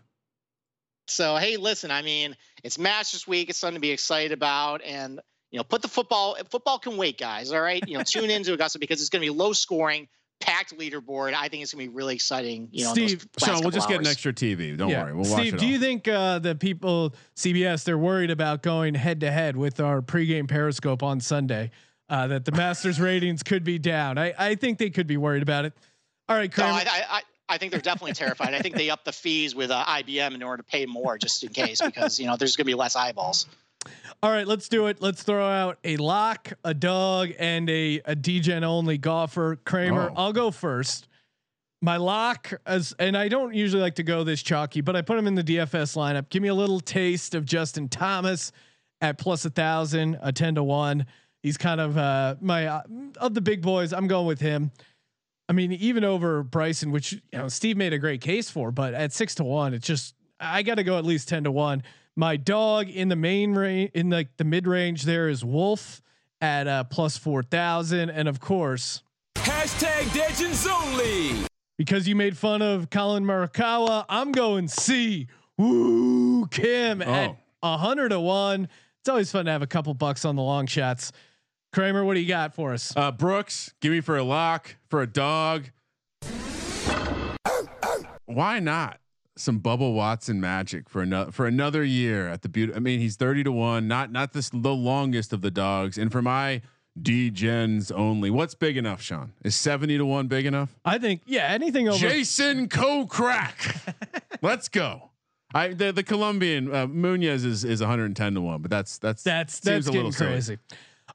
So 1.06 1.36
hey, 1.36 1.58
listen, 1.58 1.90
I 1.90 2.00
mean, 2.00 2.34
it's 2.64 2.78
Masters 2.78 3.26
week. 3.26 3.50
It's 3.50 3.58
something 3.58 3.74
to 3.74 3.80
be 3.80 3.90
excited 3.90 4.32
about, 4.32 4.80
and 4.82 5.20
you 5.50 5.58
know, 5.58 5.64
put 5.64 5.82
the 5.82 5.88
football. 5.88 6.36
Football 6.48 6.78
can 6.78 6.96
wait, 6.96 7.18
guys. 7.18 7.52
All 7.52 7.60
right, 7.60 7.82
you 7.86 7.96
know, 7.96 8.02
tune 8.06 8.30
into 8.30 8.52
Augusta 8.52 8.78
because 8.78 9.00
it's 9.00 9.10
going 9.10 9.22
to 9.22 9.32
be 9.32 9.36
low 9.36 9.52
scoring, 9.52 10.08
packed 10.40 10.76
leaderboard. 10.78 11.34
I 11.34 11.48
think 11.48 11.62
it's 11.62 11.74
going 11.74 11.84
to 11.86 11.90
be 11.90 11.94
really 11.96 12.14
exciting. 12.14 12.68
You 12.72 12.84
know, 12.84 12.92
Steve, 12.92 13.26
last 13.40 13.46
Sean, 13.46 13.54
we'll 13.54 13.62
couple 13.64 13.70
just 13.72 13.88
get 13.88 14.00
an 14.00 14.06
extra 14.06 14.32
TV. 14.32 14.76
Don't 14.76 14.90
worry. 14.90 15.12
We'll 15.12 15.30
watch 15.30 15.40
Steve, 15.40 15.54
it 15.54 15.60
do 15.60 15.66
all. 15.66 15.72
you 15.72 15.78
think 15.78 16.08
uh, 16.08 16.38
the 16.38 16.54
people 16.54 17.14
CBS 17.36 17.84
they're 17.84 17.98
worried 17.98 18.30
about 18.30 18.62
going 18.62 18.94
head 18.94 19.20
to 19.20 19.30
head 19.30 19.56
with 19.56 19.80
our 19.80 20.00
pregame 20.02 20.48
Periscope 20.48 21.02
on 21.02 21.20
Sunday? 21.20 21.70
Uh, 22.08 22.26
that 22.26 22.44
the 22.44 22.50
Masters 22.52 23.00
ratings 23.00 23.44
could 23.44 23.62
be 23.62 23.78
down. 23.78 24.18
I, 24.18 24.34
I 24.36 24.54
think 24.56 24.78
they 24.78 24.90
could 24.90 25.06
be 25.06 25.16
worried 25.16 25.42
about 25.44 25.64
it. 25.64 25.74
All 26.28 26.36
right, 26.36 26.50
No, 26.50 26.64
Kramer. 26.64 26.72
I, 26.72 26.80
I, 26.80 27.04
I- 27.18 27.22
I 27.52 27.58
think 27.58 27.72
they're 27.72 27.80
definitely 27.80 28.12
terrified. 28.12 28.54
I 28.54 28.60
think 28.60 28.76
they 28.76 28.90
up 28.90 29.04
the 29.04 29.10
fees 29.10 29.56
with 29.56 29.72
uh, 29.72 29.84
IBM 29.84 30.36
in 30.36 30.42
order 30.44 30.62
to 30.62 30.62
pay 30.62 30.86
more, 30.86 31.18
just 31.18 31.42
in 31.42 31.48
case, 31.48 31.82
because 31.82 32.20
you 32.20 32.26
know 32.26 32.36
there's 32.36 32.54
going 32.54 32.64
to 32.64 32.70
be 32.70 32.74
less 32.74 32.94
eyeballs. 32.94 33.46
All 34.22 34.30
right, 34.30 34.46
let's 34.46 34.68
do 34.68 34.86
it. 34.88 35.00
Let's 35.00 35.22
throw 35.22 35.46
out 35.46 35.78
a 35.84 35.96
lock, 35.96 36.52
a 36.64 36.74
dog, 36.74 37.30
and 37.38 37.68
a 37.70 38.00
a 38.04 38.14
DGen 38.14 38.62
only 38.62 38.98
golfer. 38.98 39.56
Kramer, 39.64 40.10
Oh. 40.10 40.14
I'll 40.16 40.32
go 40.32 40.50
first. 40.50 41.08
My 41.82 41.96
lock, 41.96 42.52
as 42.66 42.94
and 42.98 43.16
I 43.16 43.28
don't 43.28 43.54
usually 43.54 43.80
like 43.80 43.94
to 43.94 44.02
go 44.02 44.22
this 44.22 44.42
chalky, 44.42 44.82
but 44.82 44.94
I 44.96 45.00
put 45.00 45.18
him 45.18 45.26
in 45.26 45.34
the 45.34 45.42
DFS 45.44 45.96
lineup. 45.96 46.28
Give 46.28 46.42
me 46.42 46.48
a 46.48 46.54
little 46.54 46.80
taste 46.80 47.34
of 47.34 47.46
Justin 47.46 47.88
Thomas 47.88 48.52
at 49.00 49.16
plus 49.16 49.46
a 49.46 49.50
thousand, 49.50 50.18
a 50.20 50.30
ten 50.30 50.56
to 50.56 50.62
one. 50.62 51.06
He's 51.42 51.56
kind 51.56 51.80
of 51.80 51.96
uh, 51.96 52.34
my 52.42 52.66
uh, 52.66 52.82
of 53.16 53.32
the 53.32 53.40
big 53.40 53.62
boys. 53.62 53.94
I'm 53.94 54.06
going 54.08 54.26
with 54.26 54.40
him. 54.40 54.70
I 55.48 55.54
mean, 55.54 55.72
even 55.72 56.04
over 56.04 56.42
Bryson, 56.42 56.90
which 56.90 57.12
you 57.12 57.20
know 57.32 57.48
Steve 57.48 57.78
made 57.78 57.94
a 57.94 57.98
great 57.98 58.20
case 58.20 58.50
for, 58.50 58.70
but 58.70 58.92
at 58.92 59.14
six 59.14 59.34
to 59.36 59.44
one, 59.44 59.72
it's 59.72 59.86
just 59.86 60.14
I 60.38 60.62
got 60.62 60.74
to 60.74 60.84
go 60.84 60.98
at 60.98 61.06
least 61.06 61.28
ten 61.28 61.44
to 61.44 61.50
one. 61.50 61.82
My 62.16 62.36
dog 62.36 62.88
in 62.88 63.08
the 63.08 63.16
main 63.16 63.54
range, 63.54 63.90
in 63.94 64.10
like 64.10 64.36
the 64.36 64.44
mid 64.44 64.66
range, 64.66 65.04
there 65.04 65.28
is 65.28 65.44
Wolff 65.44 66.02
at 66.40 66.66
uh, 66.66 66.84
plus 66.84 67.16
four 67.16 67.42
thousand, 67.42 68.10
and 68.10 68.28
of 68.28 68.40
course, 68.40 69.02
Hashtag 69.36 70.14
Legends 70.16 70.66
only. 70.66 71.46
because 71.78 72.06
you 72.08 72.14
made 72.16 72.36
fun 72.36 72.62
of 72.62 72.90
Collin 72.90 73.24
Morikawa, 73.24 74.04
I'm 74.08 74.32
going 74.32 74.68
C. 74.68 75.28
Woo 75.56 76.46
Kim 76.46 77.00
at 77.02 77.30
Oh. 77.30 77.36
a 77.62 77.76
hundred 77.78 78.10
to 78.10 78.20
one. 78.20 78.68
It's 79.00 79.08
always 79.08 79.30
fun 79.30 79.46
to 79.46 79.50
have 79.52 79.62
a 79.62 79.66
couple 79.66 79.94
bucks 79.94 80.24
on 80.24 80.36
the 80.36 80.42
long 80.42 80.66
shots. 80.66 81.12
Kramer, 81.72 82.04
what 82.04 82.14
do 82.14 82.20
you 82.20 82.28
got 82.28 82.54
for 82.54 82.72
us? 82.74 82.92
Uh, 82.96 83.12
Brooks, 83.12 83.72
give 83.80 83.92
me 83.92 84.00
for 84.00 84.16
a 84.16 84.24
lock, 84.24 84.76
for 84.88 85.00
a 85.02 85.06
dog. 85.06 85.70
Why 88.26 88.58
not 88.60 88.98
some 89.36 89.60
Bubba 89.60 89.92
Watson 89.92 90.40
magic 90.40 90.88
for 90.88 91.02
another 91.02 91.32
for 91.32 91.46
another 91.46 91.84
year 91.84 92.28
at 92.28 92.42
the 92.42 92.48
beauty? 92.48 92.74
I 92.74 92.78
mean, 92.78 93.00
he's 93.00 93.16
thirty 93.16 93.42
to 93.44 93.52
one, 93.52 93.88
not 93.88 94.12
not 94.12 94.32
this 94.32 94.50
the 94.50 94.74
longest 94.74 95.32
of 95.32 95.42
the 95.42 95.50
dogs. 95.50 95.98
And 95.98 96.10
for 96.12 96.22
my 96.22 96.62
D 97.00 97.30
gens 97.30 97.90
only, 97.90 98.30
what's 98.30 98.54
big 98.54 98.76
enough, 98.76 99.00
Sean? 99.00 99.32
Is 99.44 99.56
seventy 99.56 99.96
to 99.96 100.04
one 100.04 100.26
big 100.26 100.46
enough? 100.46 100.76
I 100.84 100.98
think 100.98 101.22
yeah, 101.26 101.46
anything 101.46 101.88
over 101.88 101.98
Jason 101.98 102.68
Kokrak. 102.68 103.94
let's 104.42 104.68
go. 104.68 105.10
I 105.54 105.68
the 105.68 105.92
the 105.92 106.02
Colombian 106.02 106.74
uh, 106.74 106.86
Munoz 106.86 107.44
is 107.44 107.64
is 107.64 107.80
one 107.80 107.88
hundred 107.90 108.06
and 108.06 108.16
ten 108.16 108.34
to 108.34 108.40
one, 108.40 108.62
but 108.62 108.70
that's 108.70 108.98
that's 108.98 109.22
That's 109.22 109.60
that's 109.60 109.86
a 109.86 109.90
getting 109.90 110.10
little 110.10 110.26
crazy. 110.26 110.58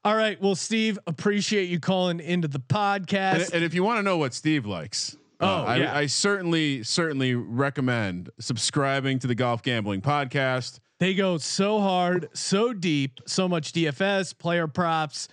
All 0.03 0.15
right, 0.15 0.39
well, 0.39 0.55
Steve, 0.55 0.99
appreciate 1.07 1.69
you 1.69 1.79
calling 1.79 2.19
into 2.19 2.47
the 2.47 2.59
podcast. 2.59 3.45
And, 3.45 3.55
and 3.55 3.63
if 3.63 3.73
you 3.73 3.83
want 3.83 3.97
to 3.97 4.03
know 4.03 4.17
what 4.17 4.35
Steve 4.35 4.65
likes, 4.65 5.17
Oh, 5.39 5.63
I, 5.63 5.77
yeah. 5.77 5.95
I 5.95 6.05
certainly 6.05 6.83
certainly 6.83 7.35
recommend 7.35 8.29
subscribing 8.39 9.19
to 9.19 9.27
the 9.27 9.35
Golf 9.35 9.63
Gambling 9.63 10.01
Podcast. 10.01 10.79
they 10.99 11.13
go 11.13 11.37
so 11.37 11.79
hard, 11.79 12.29
so 12.33 12.73
deep, 12.73 13.19
so 13.25 13.47
much 13.47 13.73
DFS, 13.73 14.37
player 14.37 14.67
props, 14.67 15.27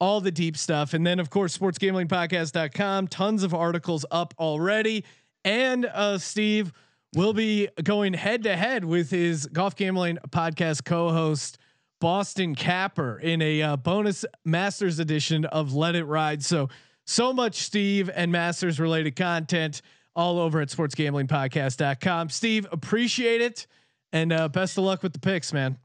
all 0.00 0.20
the 0.20 0.30
deep 0.30 0.56
stuff, 0.56 0.94
and 0.94 1.06
then 1.06 1.18
of 1.18 1.30
course, 1.30 1.56
sportsgamblingpodcast.com. 1.58 3.08
Tons 3.08 3.42
of 3.42 3.52
articles 3.54 4.06
up 4.10 4.34
already, 4.38 5.04
and 5.44 5.86
uh, 5.86 6.18
Steve 6.18 6.72
will 7.14 7.32
be 7.32 7.68
going 7.82 8.12
head 8.12 8.42
to 8.44 8.56
head 8.56 8.84
with 8.84 9.10
his 9.10 9.46
golf 9.46 9.74
gambling 9.74 10.18
podcast 10.30 10.84
co-host. 10.84 11.58
Boston 12.00 12.54
Capper 12.54 13.18
in 13.18 13.42
a 13.42 13.60
uh, 13.60 13.76
bonus 13.76 14.24
Masters 14.44 15.00
edition 15.00 15.44
of 15.46 15.74
Let 15.74 15.96
It 15.96 16.04
Ride. 16.04 16.44
So, 16.44 16.68
so 17.08 17.32
much 17.32 17.56
Steve 17.56 18.10
and 18.14 18.30
Masters 18.30 18.78
related 18.78 19.16
content 19.16 19.80
all 20.14 20.38
over 20.38 20.60
at 20.60 20.68
sportsgamblingpodcast.com. 20.68 22.28
Steve, 22.28 22.66
appreciate 22.70 23.40
it. 23.40 23.66
And 24.12 24.32
uh, 24.32 24.48
best 24.48 24.76
of 24.78 24.84
luck 24.84 25.02
with 25.02 25.12
the 25.12 25.18
picks, 25.18 25.52
man. 25.52 25.78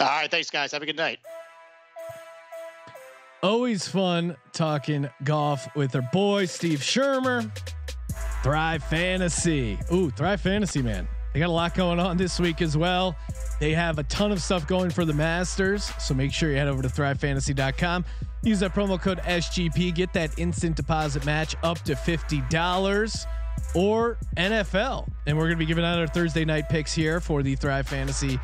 All 0.00 0.06
right, 0.06 0.30
thanks 0.30 0.50
guys. 0.50 0.72
Have 0.72 0.82
a 0.82 0.86
good 0.86 0.96
night. 0.96 1.18
Always 3.42 3.86
fun 3.86 4.36
talking 4.52 5.08
golf 5.24 5.68
with 5.76 5.94
our 5.94 6.08
boy 6.12 6.46
Steve 6.46 6.80
Shermer. 6.80 7.50
Thrive 8.42 8.82
Fantasy. 8.84 9.78
Ooh, 9.92 10.10
Thrive 10.10 10.40
Fantasy, 10.40 10.82
man. 10.82 11.06
They 11.36 11.40
got 11.40 11.50
a 11.50 11.52
lot 11.52 11.74
going 11.74 12.00
on 12.00 12.16
this 12.16 12.40
week 12.40 12.62
as 12.62 12.78
well. 12.78 13.14
They 13.60 13.72
have 13.74 13.98
a 13.98 14.04
ton 14.04 14.32
of 14.32 14.40
stuff 14.40 14.66
going 14.66 14.88
for 14.88 15.04
the 15.04 15.12
Masters. 15.12 15.92
So 15.98 16.14
make 16.14 16.32
sure 16.32 16.50
you 16.50 16.56
head 16.56 16.66
over 16.66 16.80
to 16.80 16.88
thrivefantasy.com. 16.88 18.06
Use 18.42 18.60
that 18.60 18.72
promo 18.72 18.98
code 18.98 19.18
SGP. 19.18 19.94
Get 19.94 20.14
that 20.14 20.38
instant 20.38 20.76
deposit 20.76 21.26
match 21.26 21.54
up 21.62 21.78
to 21.80 21.94
$50 21.94 23.26
or 23.74 24.16
NFL. 24.38 25.06
And 25.26 25.36
we're 25.36 25.42
going 25.42 25.56
to 25.56 25.58
be 25.58 25.66
giving 25.66 25.84
out 25.84 25.98
our 25.98 26.06
Thursday 26.06 26.46
night 26.46 26.70
picks 26.70 26.94
here 26.94 27.20
for 27.20 27.42
the 27.42 27.54
Thrive 27.54 27.86
Fantasy 27.86 28.40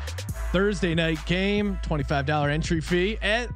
Thursday 0.51 0.93
night 0.93 1.17
game. 1.25 1.79
$25 1.81 2.51
entry 2.51 2.79
fee. 2.79 3.17
And 3.23 3.49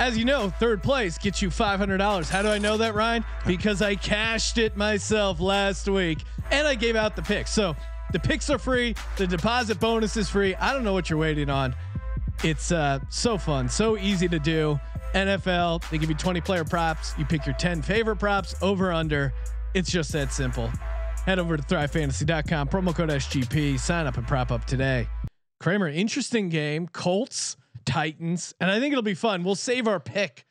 as 0.00 0.18
you 0.18 0.24
know, 0.24 0.50
third 0.50 0.82
place 0.82 1.16
gets 1.16 1.40
you 1.40 1.48
$500. 1.48 2.28
How 2.28 2.42
do 2.42 2.48
I 2.48 2.58
know 2.58 2.76
that, 2.78 2.96
Ryan? 2.96 3.24
Because 3.46 3.82
I 3.82 3.94
cashed 3.94 4.58
it 4.58 4.76
myself 4.76 5.38
last 5.38 5.88
week 5.88 6.18
and 6.50 6.66
I 6.66 6.74
gave 6.74 6.96
out 6.96 7.14
the 7.14 7.22
picks. 7.22 7.52
So 7.52 7.76
the 8.12 8.20
picks 8.20 8.50
are 8.50 8.58
free. 8.58 8.94
The 9.16 9.26
deposit 9.26 9.80
bonus 9.80 10.16
is 10.16 10.28
free. 10.28 10.54
I 10.54 10.72
don't 10.72 10.84
know 10.84 10.92
what 10.92 11.10
you're 11.10 11.18
waiting 11.18 11.50
on. 11.50 11.74
It's 12.42 12.72
uh, 12.72 13.00
so 13.08 13.38
fun, 13.38 13.68
so 13.68 13.96
easy 13.96 14.28
to 14.28 14.38
do. 14.38 14.78
NFL, 15.14 15.88
they 15.90 15.98
give 15.98 16.10
you 16.10 16.16
20 16.16 16.40
player 16.40 16.64
props. 16.64 17.14
You 17.16 17.24
pick 17.24 17.46
your 17.46 17.54
10 17.54 17.82
favorite 17.82 18.16
props 18.16 18.54
over 18.60 18.92
under. 18.92 19.32
It's 19.74 19.90
just 19.90 20.12
that 20.12 20.32
simple. 20.32 20.70
Head 21.24 21.38
over 21.38 21.56
to 21.56 21.62
thrivefantasy.com, 21.62 22.68
promo 22.68 22.94
code 22.94 23.08
SGP, 23.08 23.78
sign 23.78 24.06
up 24.06 24.18
and 24.18 24.26
prop 24.26 24.50
up 24.50 24.64
today. 24.66 25.08
Kramer, 25.60 25.88
interesting 25.88 26.48
game. 26.48 26.88
Colts, 26.88 27.56
Titans, 27.86 28.54
and 28.60 28.70
I 28.70 28.80
think 28.80 28.92
it'll 28.92 29.02
be 29.02 29.14
fun. 29.14 29.44
We'll 29.44 29.54
save 29.54 29.86
our 29.86 30.00
pick 30.00 30.44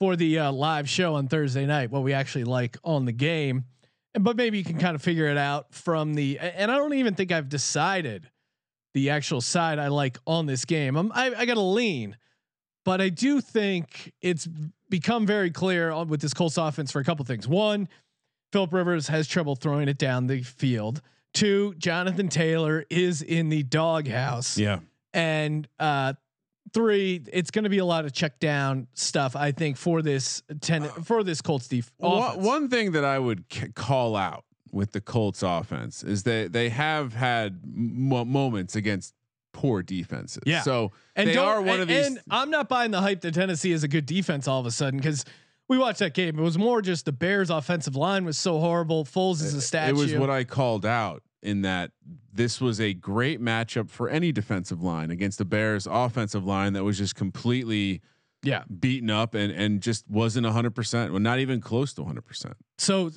for 0.00 0.16
the 0.16 0.38
uh, 0.38 0.52
live 0.52 0.88
show 0.88 1.14
on 1.14 1.28
Thursday 1.28 1.64
night, 1.64 1.90
what 1.90 2.02
we 2.02 2.12
actually 2.12 2.44
like 2.44 2.76
on 2.84 3.04
the 3.04 3.12
game. 3.12 3.64
But 4.18 4.36
maybe 4.36 4.58
you 4.58 4.64
can 4.64 4.78
kind 4.78 4.94
of 4.94 5.02
figure 5.02 5.26
it 5.26 5.36
out 5.36 5.74
from 5.74 6.14
the 6.14 6.38
and 6.38 6.70
I 6.70 6.76
don't 6.76 6.94
even 6.94 7.14
think 7.14 7.32
I've 7.32 7.48
decided 7.48 8.30
the 8.94 9.10
actual 9.10 9.40
side 9.40 9.78
I 9.78 9.88
like 9.88 10.18
on 10.26 10.46
this 10.46 10.64
game. 10.64 10.96
I'm, 10.96 11.10
I, 11.12 11.34
I 11.36 11.46
got 11.46 11.54
to 11.54 11.60
lean, 11.60 12.16
but 12.84 13.00
I 13.00 13.08
do 13.08 13.40
think 13.40 14.12
it's 14.22 14.48
become 14.88 15.26
very 15.26 15.50
clear 15.50 15.90
on, 15.90 16.08
with 16.08 16.20
this 16.20 16.32
Colts 16.32 16.56
offense 16.56 16.92
for 16.92 17.00
a 17.00 17.04
couple 17.04 17.24
things. 17.24 17.48
One, 17.48 17.88
Philip 18.52 18.72
Rivers 18.72 19.08
has 19.08 19.26
trouble 19.26 19.56
throwing 19.56 19.88
it 19.88 19.98
down 19.98 20.28
the 20.28 20.42
field. 20.42 21.02
Two, 21.32 21.74
Jonathan 21.76 22.28
Taylor 22.28 22.84
is 22.88 23.20
in 23.20 23.48
the 23.48 23.64
doghouse. 23.64 24.56
Yeah. 24.56 24.78
And 25.12 25.66
uh, 25.80 26.12
three, 26.74 27.22
it's 27.32 27.50
going 27.50 27.64
to 27.64 27.70
be 27.70 27.78
a 27.78 27.84
lot 27.84 28.04
of 28.04 28.12
check 28.12 28.40
down 28.40 28.88
stuff. 28.92 29.36
I 29.36 29.52
think 29.52 29.76
for 29.76 30.02
this 30.02 30.42
ten 30.60 30.82
uh, 30.82 30.88
for 30.88 31.24
this 31.24 31.40
Colts 31.40 31.68
def- 31.68 31.92
One, 31.96 32.42
one 32.42 32.68
thing 32.68 32.92
that 32.92 33.04
I 33.04 33.18
would 33.18 33.44
c- 33.50 33.68
call 33.68 34.16
out 34.16 34.44
with 34.72 34.92
the 34.92 35.00
Colts 35.00 35.42
offense 35.42 36.02
is 36.02 36.24
that 36.24 36.52
they 36.52 36.68
have 36.68 37.14
had 37.14 37.60
mo- 37.64 38.24
moments 38.24 38.76
against 38.76 39.14
poor 39.52 39.82
defenses. 39.82 40.42
Yeah. 40.44 40.62
So 40.62 40.92
and 41.16 41.30
they 41.30 41.36
are 41.36 41.62
one 41.62 41.74
and, 41.74 41.82
of 41.82 41.88
these. 41.88 42.06
And 42.06 42.20
I'm 42.30 42.50
not 42.50 42.68
buying 42.68 42.90
the 42.90 43.00
hype 43.00 43.22
that 43.22 43.34
Tennessee 43.34 43.72
is 43.72 43.84
a 43.84 43.88
good 43.88 44.04
defense 44.04 44.48
all 44.48 44.60
of 44.60 44.66
a 44.66 44.70
sudden 44.70 44.98
because 44.98 45.24
we 45.68 45.78
watched 45.78 46.00
that 46.00 46.12
game. 46.12 46.38
It 46.38 46.42
was 46.42 46.58
more 46.58 46.82
just 46.82 47.06
the 47.06 47.12
Bears' 47.12 47.50
offensive 47.50 47.96
line 47.96 48.24
was 48.24 48.36
so 48.36 48.58
horrible. 48.58 49.04
Foles 49.04 49.42
is 49.42 49.54
a 49.54 49.62
statue. 49.62 49.90
It 49.90 49.96
was 49.96 50.14
what 50.14 50.28
I 50.28 50.44
called 50.44 50.84
out 50.84 51.22
in 51.44 51.62
that 51.62 51.92
this 52.32 52.60
was 52.60 52.80
a 52.80 52.94
great 52.94 53.40
matchup 53.40 53.90
for 53.90 54.08
any 54.08 54.32
defensive 54.32 54.82
line 54.82 55.10
against 55.10 55.38
the 55.38 55.44
Bears 55.44 55.86
offensive 55.88 56.44
line 56.44 56.72
that 56.72 56.82
was 56.82 56.98
just 56.98 57.14
completely 57.14 58.00
yeah 58.42 58.64
beaten 58.80 59.10
up 59.10 59.34
and 59.34 59.52
and 59.52 59.80
just 59.80 60.08
wasn't 60.08 60.46
100%, 60.46 61.10
well 61.10 61.20
not 61.20 61.38
even 61.38 61.60
close 61.60 61.92
to 61.94 62.02
100%. 62.02 62.54
So 62.78 63.10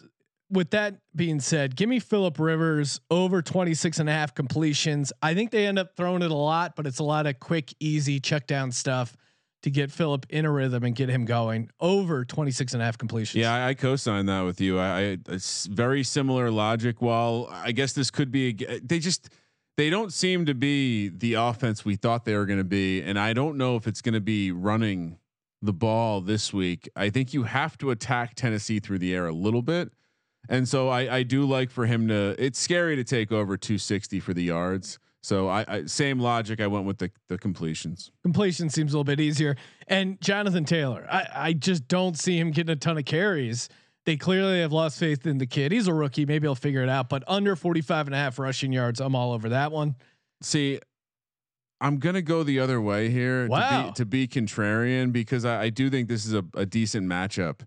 with 0.50 0.70
that 0.72 0.96
being 1.16 1.40
said, 1.40 1.76
give 1.76 1.90
me 1.90 2.00
Philip 2.00 2.40
Rivers 2.40 3.02
over 3.12 3.42
26 3.42 4.00
and 4.00 4.10
a 4.10 4.14
half 4.14 4.34
completions. 4.34 5.12
I 5.22 5.34
think 5.34 5.52
they 5.52 5.68
end 5.68 5.78
up 5.78 5.98
throwing 5.98 6.22
it 6.22 6.32
a 6.32 6.36
lot, 6.36 6.76
but 6.76 6.88
it's 6.88 7.00
a 7.00 7.04
lot 7.04 7.28
of 7.28 7.40
quick, 7.40 7.74
easy 7.80 8.20
check 8.20 8.48
down 8.48 8.72
stuff 8.72 9.18
to 9.68 9.72
get 9.72 9.92
Philip 9.92 10.26
in 10.30 10.46
a 10.46 10.52
rhythm 10.52 10.86
and 10.86 10.96
get 10.96 11.10
him 11.10 11.26
going 11.26 11.70
over 11.82 12.24
26 12.24 12.74
and 12.74 12.82
a 12.82 12.86
half 12.86 12.98
completions. 12.98 13.42
Yeah, 13.42 13.54
I, 13.54 13.70
I 13.70 13.74
co-signed 13.74 14.30
that 14.30 14.42
with 14.42 14.62
you. 14.62 14.80
I, 14.80 15.00
I 15.00 15.18
it's 15.28 15.66
very 15.66 16.04
similar 16.04 16.50
logic. 16.50 17.02
While 17.02 17.50
I 17.52 17.74
guess 17.74 17.92
this 17.92 18.10
could 18.10 18.32
be, 18.32 18.56
a, 18.68 18.80
they 18.80 19.00
just 19.00 19.30
they 19.76 19.90
don't 19.90 20.14
seem 20.14 20.46
to 20.46 20.54
be 20.54 21.10
the 21.10 21.34
offense 21.34 21.84
we 21.84 21.98
thought 21.98 22.24
they 22.24 22.36
were 22.36 22.46
going 22.46 22.60
to 22.60 22.64
be, 22.64 23.02
and 23.02 23.20
I 23.20 23.34
don't 23.34 23.58
know 23.58 23.76
if 23.76 23.88
it's 23.88 24.02
going 24.02 24.14
to 24.14 24.22
be 24.22 24.52
running 24.54 25.20
the 25.62 25.74
ball 25.74 26.22
this 26.22 26.54
week. 26.54 26.90
I 26.96 27.10
think 27.10 27.34
you 27.34 27.44
have 27.44 27.78
to 27.80 27.92
attack 27.92 28.36
Tennessee 28.36 28.80
through 28.80 29.00
the 29.00 29.14
air 29.14 29.28
a 29.28 29.34
little 29.34 29.62
bit, 29.62 29.92
and 30.48 30.66
so 30.66 30.88
I, 30.88 31.18
I 31.18 31.24
do 31.24 31.46
like 31.46 31.72
for 31.72 31.86
him 31.86 32.08
to. 32.08 32.36
It's 32.42 32.58
scary 32.58 32.96
to 32.96 33.04
take 33.04 33.34
over 33.34 33.58
260 33.58 34.22
for 34.22 34.34
the 34.34 34.44
yards. 34.44 34.98
So 35.28 35.50
I, 35.50 35.66
I 35.68 35.86
same 35.88 36.20
logic. 36.22 36.62
I 36.62 36.68
went 36.68 36.86
with 36.86 37.00
the 37.00 37.12
the 37.28 37.38
completions. 37.38 38.12
completion 38.24 38.70
seems 38.70 38.94
a 38.94 38.96
little 38.96 39.04
bit 39.04 39.20
easier. 39.20 39.58
And 39.86 40.22
Jonathan 40.22 40.64
Taylor, 40.64 41.06
I, 41.12 41.28
I 41.50 41.52
just 41.54 41.90
don't 41.90 42.18
see 42.18 42.40
him 42.40 42.52
getting 42.52 42.72
a 42.72 42.78
ton 42.78 42.98
of 42.98 43.04
carries. 43.04 43.68
They 44.06 44.16
clearly 44.16 44.62
have 44.62 44.72
lost 44.72 44.98
faith 44.98 45.28
in 45.28 45.38
the 45.38 45.46
kid. 45.46 45.74
He's 45.74 45.90
a 45.90 45.94
rookie. 45.94 46.26
Maybe 46.26 46.48
he'll 46.48 46.56
figure 46.56 46.82
it 46.82 46.88
out, 46.88 47.10
but 47.10 47.26
under 47.28 47.58
45 47.58 48.08
and 48.08 48.16
a 48.16 48.18
half 48.18 48.40
rushing 48.40 48.72
yards, 48.72 49.02
I'm 49.02 49.16
all 49.18 49.34
over 49.34 49.50
that 49.50 49.74
one. 49.74 49.96
See, 50.42 50.80
I'm 51.82 51.98
gonna 51.98 52.22
go 52.22 52.44
the 52.44 52.62
other 52.62 52.80
way 52.80 53.10
here 53.10 53.50
Wow. 53.50 53.82
to, 53.82 53.88
be, 53.88 53.94
to 53.96 54.06
be 54.06 54.42
contrarian 54.46 55.12
because 55.12 55.44
I, 55.44 55.64
I 55.64 55.70
do 55.72 55.90
think 55.90 56.08
this 56.08 56.26
is 56.26 56.36
a, 56.36 56.46
a 56.54 56.66
decent 56.66 57.06
matchup, 57.06 57.60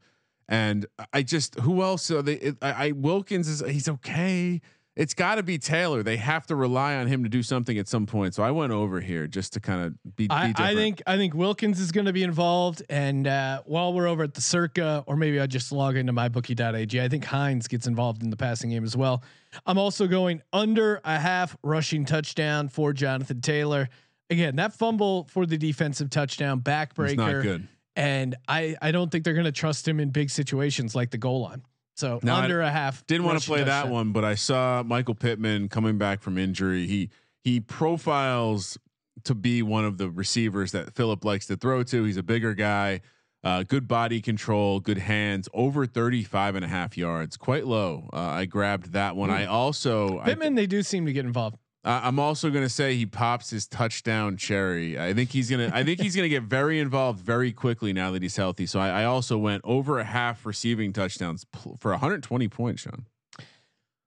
and 0.49 0.87
I 1.13 1.23
just 1.23 1.61
who 1.61 1.83
else? 1.83 2.11
Are 2.11 2.23
they, 2.23 2.37
it, 2.37 2.57
I, 2.63 2.87
I 2.87 2.93
Wilkins 2.93 3.49
is 3.49 3.61
he's 3.69 3.87
okay. 3.91 4.63
It's 4.97 5.15
got 5.15 5.37
to 5.37 5.43
be 5.43 5.57
Taylor. 5.57 6.03
They 6.03 6.17
have 6.17 6.47
to 6.47 6.57
rely 6.57 6.97
on 6.97 7.07
him 7.07 7.23
to 7.23 7.29
do 7.29 7.43
something 7.43 7.79
at 7.79 7.87
some 7.87 8.07
point. 8.07 8.35
So 8.35 8.43
I 8.43 8.51
went 8.51 8.73
over 8.73 9.01
here 9.01 9.27
just 9.29 9.53
to 9.53 9.61
kind 9.61 9.83
of 9.87 10.17
be. 10.17 10.27
be 10.27 10.31
I, 10.31 10.53
I 10.57 10.75
think 10.75 11.01
I 11.07 11.17
think 11.17 11.33
Wilkins 11.33 11.79
is 11.79 11.93
going 11.93 12.07
to 12.07 12.13
be 12.13 12.25
involved. 12.25 12.83
And 12.91 13.27
uh, 13.27 13.63
while 13.67 13.93
we're 13.95 14.09
over 14.09 14.25
at 14.25 14.35
the 14.35 14.41
Circa, 14.41 15.05
or 15.07 15.17
maybe 15.17 15.39
I 15.39 15.47
just 15.47 15.71
log 15.71 15.97
into 15.97 16.13
mybookie.ag, 16.13 17.01
I 17.01 17.09
think 17.09 17.25
Hines 17.25 17.69
gets 17.69 17.87
involved 17.87 18.23
in 18.23 18.31
the 18.31 18.37
passing 18.37 18.71
game 18.71 18.85
as 18.85 18.97
well. 18.97 19.23
I'm 19.65 19.79
also 19.79 20.07
going 20.07 20.43
under 20.53 21.01
a 21.05 21.19
half 21.19 21.57
rushing 21.63 22.05
touchdown 22.05 22.69
for 22.69 22.93
Jonathan 22.93 23.41
Taylor. 23.41 23.89
Again, 24.29 24.57
that 24.57 24.73
fumble 24.73 25.25
for 25.25 25.47
the 25.47 25.57
defensive 25.57 26.11
touchdown 26.11 26.61
backbreaker. 26.61 27.09
it's 27.09 27.17
not 27.17 27.43
good. 27.43 27.69
and 27.97 28.37
I 28.49 28.77
I 28.83 28.91
don't 28.91 29.11
think 29.11 29.25
they're 29.25 29.35
going 29.35 29.45
to 29.45 29.53
trust 29.53 29.87
him 29.87 30.01
in 30.01 30.11
big 30.11 30.31
situations 30.31 30.95
like 30.95 31.11
the 31.11 31.19
goal 31.19 31.43
line. 31.43 31.63
So 32.01 32.19
No, 32.23 32.35
under 32.35 32.63
a 32.63 32.71
half. 32.71 33.07
Didn't 33.07 33.27
want 33.27 33.41
to 33.41 33.47
play 33.47 33.63
that 33.63 33.89
one, 33.89 34.13
but 34.13 34.25
I 34.25 34.35
saw 34.35 34.83
Michael 34.83 35.15
Pittman 35.15 35.69
coming 35.69 35.99
back 35.99 36.23
from 36.23 36.39
injury. 36.39 36.87
He 36.87 37.11
he 37.45 37.61
profiles 37.61 38.79
to 39.25 39.35
be 39.35 39.63
one 39.63 39.85
of 39.85 39.99
the 39.99 40.11
receivers 40.11 40.73
that 40.73 40.95
Philip 40.95 41.25
likes 41.27 41.47
to 41.47 41.57
throw 41.57 41.83
to. 41.83 42.05
He's 42.05 42.17
a 42.17 42.23
bigger 42.23 42.55
guy, 42.55 43.03
uh, 43.45 43.65
good 43.65 43.87
body 43.87 44.23
control, 44.23 44.81
good 44.81 44.97
hands, 44.97 45.47
over 45.53 45.85
35 45.85 46.55
and 46.55 46.65
a 46.65 46.69
half 46.69 46.97
yards, 46.97 47.37
quite 47.37 47.67
low. 47.67 48.09
Uh, 48.13 48.17
I 48.17 48.47
grabbed 48.47 48.93
that 48.93 49.15
one. 49.15 49.29
I 49.29 49.45
also 49.45 50.21
I, 50.21 50.25
Pittman, 50.25 50.55
they 50.55 50.67
do 50.67 50.83
seem 50.83 51.05
to 51.05 51.13
get 51.13 51.27
involved. 51.27 51.59
I- 51.85 52.07
I'm 52.09 52.19
also 52.19 52.51
going 52.51 52.65
to 52.65 52.69
say 52.69 52.95
he 52.97 53.07
pops 53.07 53.51
his 53.51 53.67
touchdown 53.67 54.37
cherry. 54.37 54.99
I 54.99 55.15
think 55.15 55.31
he's 55.31 55.49
gonna. 55.51 55.71
I 55.73 55.83
think 55.85 56.01
he's 56.01 56.15
gonna 56.15 56.29
get 56.29 56.43
very 56.43 56.79
involved 56.79 57.21
very 57.21 57.53
quickly 57.53 57.93
now 57.93 58.11
that 58.11 58.23
he's 58.23 58.37
healthy. 58.37 58.67
So 58.67 58.79
I, 58.81 59.03
I 59.03 59.05
also 59.05 59.39
went 59.39 59.63
over 59.65 59.99
a 59.99 60.05
half 60.05 60.45
receiving 60.45 60.93
touchdowns 60.93 61.45
pl- 61.47 61.77
for 61.81 61.91
120 61.93 62.49
points, 62.49 62.83
Sean. 62.83 63.07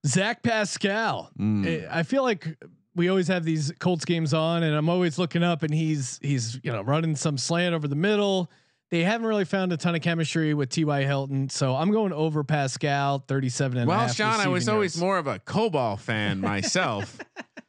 Zach 0.06 0.44
Pascal. 0.44 1.32
Mm. 1.40 1.88
I 1.90 2.04
feel 2.04 2.24
like 2.24 2.58
we 2.96 3.08
always 3.10 3.28
have 3.30 3.46
these 3.46 3.72
Colts 3.80 4.06
games 4.06 4.34
on, 4.34 4.62
and 4.64 4.76
I'm 4.76 4.90
always 4.90 5.18
looking 5.18 5.44
up, 5.44 5.64
and 5.64 5.74
he's 5.74 6.20
he's 6.22 6.60
you 6.64 6.72
know 6.72 6.82
running 6.82 7.16
some 7.16 7.38
slant 7.38 7.74
over 7.74 7.88
the 7.88 7.96
middle. 7.96 8.52
They 8.92 9.04
haven't 9.04 9.26
really 9.26 9.46
found 9.46 9.74
a 9.74 9.78
ton 9.78 9.96
of 9.96 10.02
chemistry 10.02 10.54
with 10.54 10.70
T.Y. 10.70 11.04
Hilton, 11.06 11.50
so 11.50 11.74
I'm 11.76 11.90
going 11.90 12.14
over 12.14 12.44
Pascal, 12.44 13.24
37 13.28 13.80
and 13.80 13.88
a 13.88 13.90
Well, 13.90 14.08
Sean, 14.08 14.40
I 14.40 14.48
was 14.50 14.70
always 14.70 14.94
yards. 14.96 15.02
more 15.02 15.18
of 15.18 15.26
a 15.26 15.40
COBOL 15.40 15.98
fan 16.00 16.40
myself. 16.42 17.18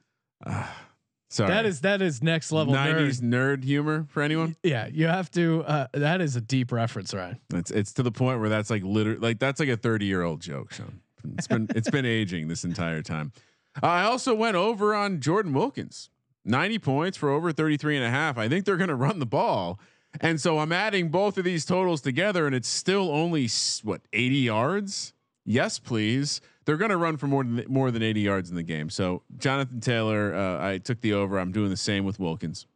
uh, 0.44 0.66
sorry. 1.28 1.50
That 1.50 1.66
is 1.66 1.80
that 1.82 2.02
is 2.02 2.22
next 2.22 2.52
level 2.52 2.74
90s 2.74 3.20
nerd. 3.20 3.58
nerd. 3.58 3.64
humor 3.64 4.06
for 4.08 4.22
anyone. 4.22 4.56
Yeah, 4.62 4.86
you 4.86 5.06
have 5.06 5.30
to. 5.32 5.64
Uh, 5.64 5.86
that 5.92 6.20
is 6.20 6.36
a 6.36 6.40
deep 6.40 6.72
reference, 6.72 7.12
Ryan. 7.14 7.38
It's 7.52 7.70
it's 7.70 7.92
to 7.94 8.02
the 8.02 8.12
point 8.12 8.40
where 8.40 8.48
that's 8.48 8.70
like 8.70 8.82
literally 8.82 9.18
like 9.18 9.38
that's 9.38 9.60
like 9.60 9.68
a 9.68 9.76
30 9.76 10.06
year 10.06 10.22
old 10.22 10.40
joke, 10.40 10.72
Sean. 10.72 11.00
It's 11.38 11.46
been 11.46 11.68
it's 11.74 11.90
been 11.90 12.06
aging 12.06 12.48
this 12.48 12.64
entire 12.64 13.02
time. 13.02 13.32
I 13.82 14.04
also 14.04 14.34
went 14.34 14.56
over 14.56 14.94
on 14.94 15.20
Jordan 15.20 15.52
Wilkins. 15.52 16.10
90 16.44 16.78
points 16.80 17.16
for 17.16 17.30
over 17.30 17.52
33 17.52 17.96
and 17.96 18.04
a 18.04 18.10
half. 18.10 18.36
I 18.36 18.48
think 18.48 18.64
they're 18.64 18.76
going 18.76 18.88
to 18.88 18.94
run 18.94 19.18
the 19.18 19.26
ball. 19.26 19.80
And 20.20 20.40
so 20.40 20.58
I'm 20.58 20.72
adding 20.72 21.08
both 21.08 21.38
of 21.38 21.44
these 21.44 21.64
totals 21.64 22.00
together 22.00 22.46
and 22.46 22.54
it's 22.54 22.68
still 22.68 23.10
only 23.10 23.48
what 23.82 24.02
80 24.12 24.36
yards? 24.36 25.12
Yes, 25.44 25.78
please. 25.78 26.40
They're 26.64 26.76
going 26.76 26.90
to 26.90 26.96
run 26.96 27.16
for 27.16 27.26
more 27.26 27.44
than 27.44 27.64
more 27.68 27.90
than 27.90 28.02
80 28.02 28.20
yards 28.20 28.50
in 28.50 28.56
the 28.56 28.62
game. 28.62 28.90
So 28.90 29.22
Jonathan 29.38 29.80
Taylor, 29.80 30.34
uh, 30.34 30.66
I 30.66 30.78
took 30.78 31.00
the 31.00 31.12
over. 31.14 31.38
I'm 31.38 31.52
doing 31.52 31.70
the 31.70 31.76
same 31.76 32.04
with 32.04 32.18
Wilkins. 32.18 32.66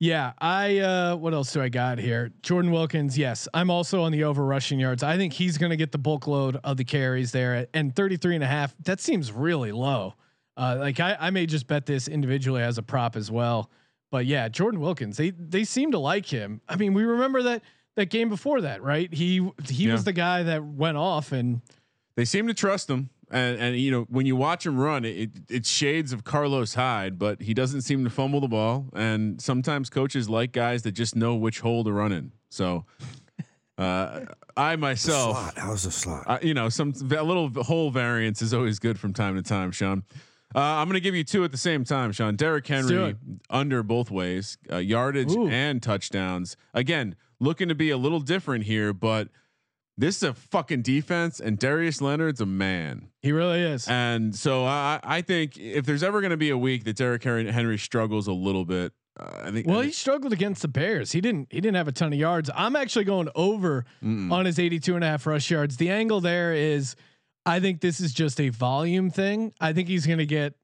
Yeah, 0.00 0.32
I 0.38 0.78
uh 0.78 1.16
what 1.16 1.34
else 1.34 1.52
do 1.52 1.60
I 1.60 1.68
got 1.68 1.98
here? 1.98 2.30
Jordan 2.42 2.70
Wilkins, 2.70 3.18
yes. 3.18 3.48
I'm 3.52 3.68
also 3.68 4.02
on 4.02 4.12
the 4.12 4.22
over 4.24 4.44
rushing 4.44 4.78
yards. 4.78 5.02
I 5.02 5.16
think 5.16 5.32
he's 5.32 5.58
going 5.58 5.70
to 5.70 5.76
get 5.76 5.90
the 5.90 5.98
bulk 5.98 6.28
load 6.28 6.56
of 6.62 6.76
the 6.76 6.84
carries 6.84 7.32
there 7.32 7.66
and 7.74 7.94
33 7.96 8.36
and 8.36 8.44
a 8.44 8.46
half. 8.46 8.76
That 8.84 9.00
seems 9.00 9.32
really 9.32 9.72
low. 9.72 10.14
Uh 10.56 10.76
like 10.78 11.00
I 11.00 11.16
I 11.18 11.30
may 11.30 11.46
just 11.46 11.66
bet 11.66 11.84
this 11.86 12.06
individually 12.06 12.62
as 12.62 12.78
a 12.78 12.82
prop 12.82 13.16
as 13.16 13.28
well. 13.30 13.70
But 14.12 14.24
yeah, 14.26 14.48
Jordan 14.48 14.80
Wilkins, 14.80 15.16
they 15.16 15.30
they 15.30 15.64
seem 15.64 15.90
to 15.90 15.98
like 15.98 16.26
him. 16.26 16.60
I 16.68 16.76
mean, 16.76 16.94
we 16.94 17.02
remember 17.02 17.42
that 17.42 17.62
that 17.96 18.08
game 18.10 18.28
before 18.28 18.60
that, 18.60 18.82
right? 18.84 19.12
He 19.12 19.50
he 19.68 19.86
Yeah. 19.86 19.92
was 19.94 20.04
the 20.04 20.12
guy 20.12 20.44
that 20.44 20.64
went 20.64 20.96
off 20.96 21.32
and 21.32 21.60
They 22.18 22.24
seem 22.24 22.48
to 22.48 22.54
trust 22.54 22.90
him, 22.90 23.10
and 23.30 23.60
and 23.60 23.76
you 23.76 23.92
know 23.92 24.02
when 24.10 24.26
you 24.26 24.34
watch 24.34 24.66
him 24.66 24.76
run, 24.76 25.04
it 25.04 25.30
it's 25.48 25.70
shades 25.70 26.12
of 26.12 26.24
Carlos 26.24 26.74
Hyde, 26.74 27.16
but 27.16 27.40
he 27.40 27.54
doesn't 27.54 27.82
seem 27.82 28.02
to 28.02 28.10
fumble 28.10 28.40
the 28.40 28.48
ball. 28.48 28.86
And 28.92 29.40
sometimes 29.40 29.88
coaches 29.88 30.28
like 30.28 30.50
guys 30.50 30.82
that 30.82 30.92
just 30.92 31.14
know 31.14 31.36
which 31.36 31.60
hole 31.60 31.84
to 31.84 31.92
run 31.92 32.10
in. 32.10 32.32
So, 32.50 32.86
uh, 33.78 34.22
I 34.56 34.74
myself, 34.74 35.36
Slot. 35.36 35.58
How's 35.58 35.84
the 35.84 35.92
slot? 35.92 36.24
I, 36.26 36.40
you 36.40 36.54
know, 36.54 36.68
some 36.68 36.92
a 37.16 37.22
little 37.22 37.50
hole 37.62 37.92
variance 37.92 38.42
is 38.42 38.52
always 38.52 38.80
good 38.80 38.98
from 38.98 39.12
time 39.12 39.36
to 39.36 39.42
time, 39.42 39.70
Sean. 39.70 40.02
Uh, 40.52 40.58
I'm 40.58 40.88
going 40.88 40.94
to 40.94 41.00
give 41.00 41.14
you 41.14 41.22
two 41.22 41.44
at 41.44 41.52
the 41.52 41.56
same 41.56 41.84
time, 41.84 42.10
Sean. 42.10 42.34
Derrick 42.34 42.66
Henry 42.66 43.14
under 43.48 43.84
both 43.84 44.10
ways, 44.10 44.58
uh, 44.72 44.78
yardage 44.78 45.36
Ooh. 45.36 45.46
and 45.46 45.80
touchdowns. 45.80 46.56
Again, 46.74 47.14
looking 47.38 47.68
to 47.68 47.76
be 47.76 47.90
a 47.90 47.96
little 47.96 48.18
different 48.18 48.64
here, 48.64 48.92
but 48.92 49.28
this 49.98 50.18
is 50.18 50.22
a 50.22 50.34
fucking 50.34 50.82
defense, 50.82 51.40
and 51.40 51.58
Darius 51.58 52.00
Leonard's 52.00 52.40
a 52.40 52.46
man. 52.46 53.08
he 53.20 53.32
really 53.32 53.60
is. 53.60 53.88
And 53.88 54.34
so 54.34 54.64
I, 54.64 55.00
I 55.02 55.22
think 55.22 55.58
if 55.58 55.84
there's 55.84 56.04
ever 56.04 56.20
going 56.20 56.30
to 56.30 56.36
be 56.36 56.50
a 56.50 56.56
week 56.56 56.84
that 56.84 56.96
Derrick 56.96 57.24
Henry, 57.24 57.78
struggles 57.78 58.28
a 58.28 58.32
little 58.32 58.64
bit, 58.64 58.92
uh, 59.18 59.28
I 59.42 59.50
think. 59.50 59.66
Well, 59.66 59.80
I 59.80 59.86
he 59.86 59.90
struggled 59.90 60.32
against 60.32 60.62
the 60.62 60.68
Bears. 60.68 61.10
He 61.10 61.20
didn't 61.20 61.48
he 61.50 61.60
didn't 61.60 61.76
have 61.76 61.88
a 61.88 61.92
ton 61.92 62.12
of 62.12 62.18
yards. 62.18 62.48
I'm 62.54 62.76
actually 62.76 63.06
going 63.06 63.28
over 63.34 63.84
on 64.04 64.46
his 64.46 64.58
82 64.60 64.94
and 64.94 65.02
a 65.02 65.08
half 65.08 65.26
rush 65.26 65.50
yards. 65.50 65.76
The 65.76 65.90
angle 65.90 66.20
there 66.20 66.54
is 66.54 66.94
I 67.44 67.58
think 67.58 67.80
this 67.80 67.98
is 67.98 68.12
just 68.12 68.40
a 68.40 68.50
volume 68.50 69.10
thing. 69.10 69.52
I 69.60 69.72
think 69.72 69.88
he's 69.88 70.06
going 70.06 70.18
to 70.18 70.26
get 70.26 70.54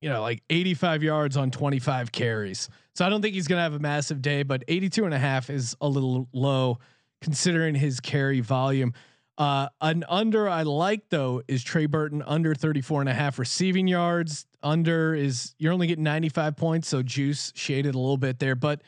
you 0.00 0.08
know 0.08 0.22
like 0.22 0.42
85 0.48 1.02
yards 1.02 1.36
on 1.36 1.50
25 1.50 2.10
carries. 2.10 2.70
So 2.94 3.04
I 3.04 3.10
don't 3.10 3.20
think 3.20 3.34
he's 3.34 3.48
going 3.48 3.58
to 3.58 3.62
have 3.62 3.74
a 3.74 3.78
massive 3.78 4.22
day, 4.22 4.44
but 4.44 4.64
82 4.66 5.04
and 5.04 5.12
a 5.12 5.18
half 5.18 5.50
is 5.50 5.76
a 5.80 5.88
little 5.88 6.26
low 6.32 6.78
considering 7.20 7.74
his 7.74 8.00
carry 8.00 8.40
volume. 8.40 8.92
Uh, 9.36 9.68
an 9.80 10.04
under 10.08 10.48
I 10.48 10.62
like 10.62 11.10
though 11.10 11.42
is 11.46 11.62
Trey 11.62 11.86
Burton 11.86 12.22
under 12.26 12.54
34 12.54 13.02
and 13.02 13.08
a 13.08 13.14
half 13.14 13.38
receiving 13.38 13.86
yards. 13.86 14.46
Under 14.62 15.14
is 15.14 15.54
you're 15.58 15.72
only 15.72 15.86
getting 15.86 16.02
95 16.02 16.56
points, 16.56 16.88
so 16.88 17.02
juice 17.02 17.52
shaded 17.54 17.94
a 17.94 17.98
little 17.98 18.16
bit 18.16 18.40
there, 18.40 18.56
but 18.56 18.82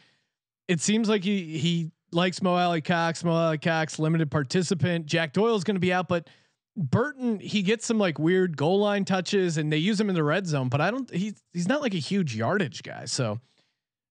it 0.66 0.80
seems 0.80 1.08
like 1.08 1.22
he 1.22 1.58
he 1.58 1.92
likes 2.12 2.42
Mo 2.42 2.56
Alie-Cox. 2.56 3.22
Mo 3.22 3.32
Alie-Cox, 3.32 4.00
limited 4.00 4.30
participant. 4.30 5.06
Jack 5.06 5.32
Doyle 5.32 5.54
is 5.54 5.62
going 5.64 5.76
to 5.76 5.80
be 5.80 5.92
out, 5.92 6.08
but 6.08 6.28
Burton 6.76 7.38
he 7.38 7.62
gets 7.62 7.86
some 7.86 7.98
like 7.98 8.18
weird 8.18 8.56
goal 8.56 8.80
line 8.80 9.04
touches, 9.04 9.56
and 9.56 9.72
they 9.72 9.78
use 9.78 10.00
him 10.00 10.08
in 10.08 10.14
the 10.14 10.24
red 10.24 10.46
zone. 10.46 10.68
But 10.68 10.80
I 10.80 10.90
don't. 10.90 11.12
He's 11.12 11.34
he's 11.52 11.68
not 11.68 11.80
like 11.80 11.94
a 11.94 11.98
huge 11.98 12.34
yardage 12.34 12.82
guy, 12.82 13.04
so 13.04 13.40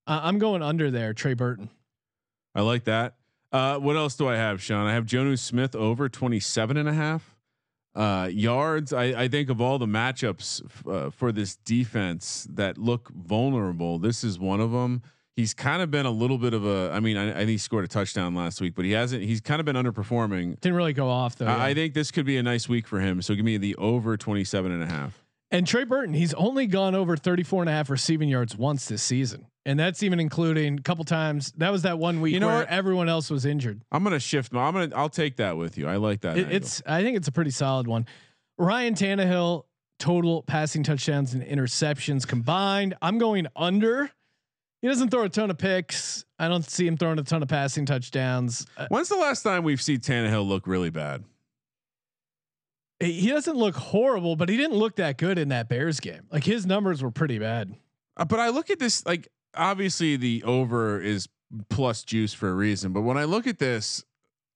uh, 0.07 0.19
I'm 0.23 0.39
going 0.39 0.61
under 0.61 0.89
there. 0.91 1.13
Trey 1.13 1.33
Burton. 1.33 1.69
I 2.55 2.61
like 2.61 2.85
that. 2.85 3.15
Uh, 3.51 3.77
what 3.77 3.95
else 3.95 4.15
do 4.15 4.27
I 4.27 4.35
have, 4.35 4.61
Sean? 4.61 4.85
I 4.85 4.93
have 4.93 5.05
Jonnu 5.05 5.37
Smith 5.37 5.75
over 5.75 6.07
27 6.07 6.77
and 6.77 6.87
a 6.87 6.93
half 6.93 7.35
uh, 7.95 8.29
yards. 8.31 8.93
I, 8.93 9.23
I 9.23 9.27
think 9.27 9.49
of 9.49 9.59
all 9.59 9.79
the 9.79 9.87
matchups 9.87 10.63
f- 10.65 10.87
uh, 10.87 11.09
for 11.09 11.31
this 11.31 11.55
defense 11.55 12.47
that 12.51 12.77
look 12.77 13.09
vulnerable, 13.09 13.97
this 13.97 14.23
is 14.23 14.39
one 14.39 14.61
of 14.61 14.71
them. 14.71 15.01
He's 15.35 15.53
kind 15.53 15.81
of 15.81 15.89
been 15.89 16.05
a 16.05 16.11
little 16.11 16.37
bit 16.37 16.53
of 16.53 16.65
a. 16.65 16.91
I 16.93 16.99
mean, 16.99 17.15
I, 17.15 17.29
I 17.31 17.33
think 17.37 17.49
he 17.49 17.57
scored 17.57 17.85
a 17.85 17.87
touchdown 17.87 18.35
last 18.35 18.59
week, 18.59 18.75
but 18.75 18.83
he 18.83 18.91
hasn't. 18.91 19.23
He's 19.23 19.39
kind 19.39 19.61
of 19.61 19.65
been 19.65 19.77
underperforming. 19.77 20.59
Didn't 20.59 20.75
really 20.75 20.93
go 20.93 21.09
off 21.09 21.37
though. 21.37 21.45
I, 21.45 21.55
yeah. 21.55 21.63
I 21.63 21.73
think 21.73 21.93
this 21.93 22.11
could 22.11 22.25
be 22.25 22.35
a 22.37 22.43
nice 22.43 22.67
week 22.67 22.85
for 22.87 22.99
him. 22.99 23.21
So 23.21 23.33
give 23.35 23.45
me 23.45 23.57
the 23.57 23.75
over 23.77 24.17
27 24.17 24.71
and 24.71 24.83
a 24.83 24.85
half. 24.85 25.23
And 25.49 25.65
Trey 25.65 25.85
Burton, 25.85 26.13
he's 26.13 26.33
only 26.35 26.67
gone 26.67 26.93
over 26.93 27.15
34 27.17 27.63
and 27.63 27.69
a 27.69 27.73
half 27.73 27.89
receiving 27.89 28.29
yards 28.29 28.55
once 28.55 28.85
this 28.85 29.01
season. 29.01 29.47
And 29.69 29.79
that's 29.79 30.01
even 30.01 30.19
including 30.19 30.79
a 30.79 30.81
couple 30.81 31.05
times. 31.05 31.53
That 31.57 31.71
was 31.71 31.83
that 31.83 31.99
one 31.99 32.21
week 32.21 32.33
You 32.33 32.39
know 32.39 32.47
where 32.47 32.59
what? 32.61 32.69
everyone 32.69 33.07
else 33.07 33.29
was 33.29 33.45
injured. 33.45 33.83
I'm 33.91 34.03
gonna 34.03 34.19
shift. 34.19 34.51
My, 34.51 34.63
I'm 34.63 34.73
gonna. 34.73 34.95
I'll 34.95 35.09
take 35.09 35.35
that 35.35 35.57
with 35.57 35.77
you. 35.77 35.87
I 35.87 35.97
like 35.97 36.21
that. 36.21 36.39
It, 36.39 36.51
it's, 36.51 36.81
I 36.87 37.03
think 37.03 37.17
it's 37.17 37.27
a 37.27 37.31
pretty 37.31 37.51
solid 37.51 37.85
one. 37.85 38.07
Ryan 38.57 38.95
Tannehill, 38.95 39.65
total 39.99 40.41
passing 40.41 40.81
touchdowns 40.81 41.35
and 41.35 41.43
interceptions 41.43 42.25
combined. 42.27 42.95
I'm 42.99 43.19
going 43.19 43.45
under. 43.55 44.09
He 44.81 44.87
doesn't 44.87 45.09
throw 45.09 45.21
a 45.21 45.29
ton 45.29 45.51
of 45.51 45.59
picks. 45.59 46.25
I 46.39 46.47
don't 46.47 46.65
see 46.67 46.87
him 46.87 46.97
throwing 46.97 47.19
a 47.19 47.23
ton 47.23 47.43
of 47.43 47.47
passing 47.49 47.85
touchdowns. 47.85 48.65
Uh, 48.75 48.87
When's 48.89 49.09
the 49.09 49.17
last 49.17 49.43
time 49.43 49.63
we've 49.63 49.81
seen 49.81 49.99
Tannehill 49.99 50.47
look 50.47 50.65
really 50.65 50.89
bad? 50.89 51.23
he 52.99 53.11
he 53.13 53.27
doesn't 53.29 53.55
look 53.55 53.75
horrible, 53.75 54.35
but 54.35 54.49
he 54.49 54.57
didn't 54.57 54.77
look 54.77 54.95
that 54.95 55.19
good 55.19 55.37
in 55.37 55.49
that 55.49 55.69
Bears 55.69 55.99
game. 55.99 56.27
Like 56.31 56.43
his 56.43 56.65
numbers 56.65 57.03
were 57.03 57.11
pretty 57.11 57.37
bad. 57.37 57.75
Uh, 58.17 58.25
but 58.25 58.39
I 58.39 58.49
look 58.49 58.71
at 58.71 58.79
this 58.79 59.05
like 59.05 59.27
obviously 59.55 60.15
the 60.15 60.43
over 60.43 61.01
is 61.01 61.27
plus 61.69 62.03
juice 62.03 62.33
for 62.33 62.49
a 62.49 62.53
reason. 62.53 62.93
But 62.93 63.01
when 63.01 63.17
I 63.17 63.23
look 63.23 63.47
at 63.47 63.59
this, 63.59 64.03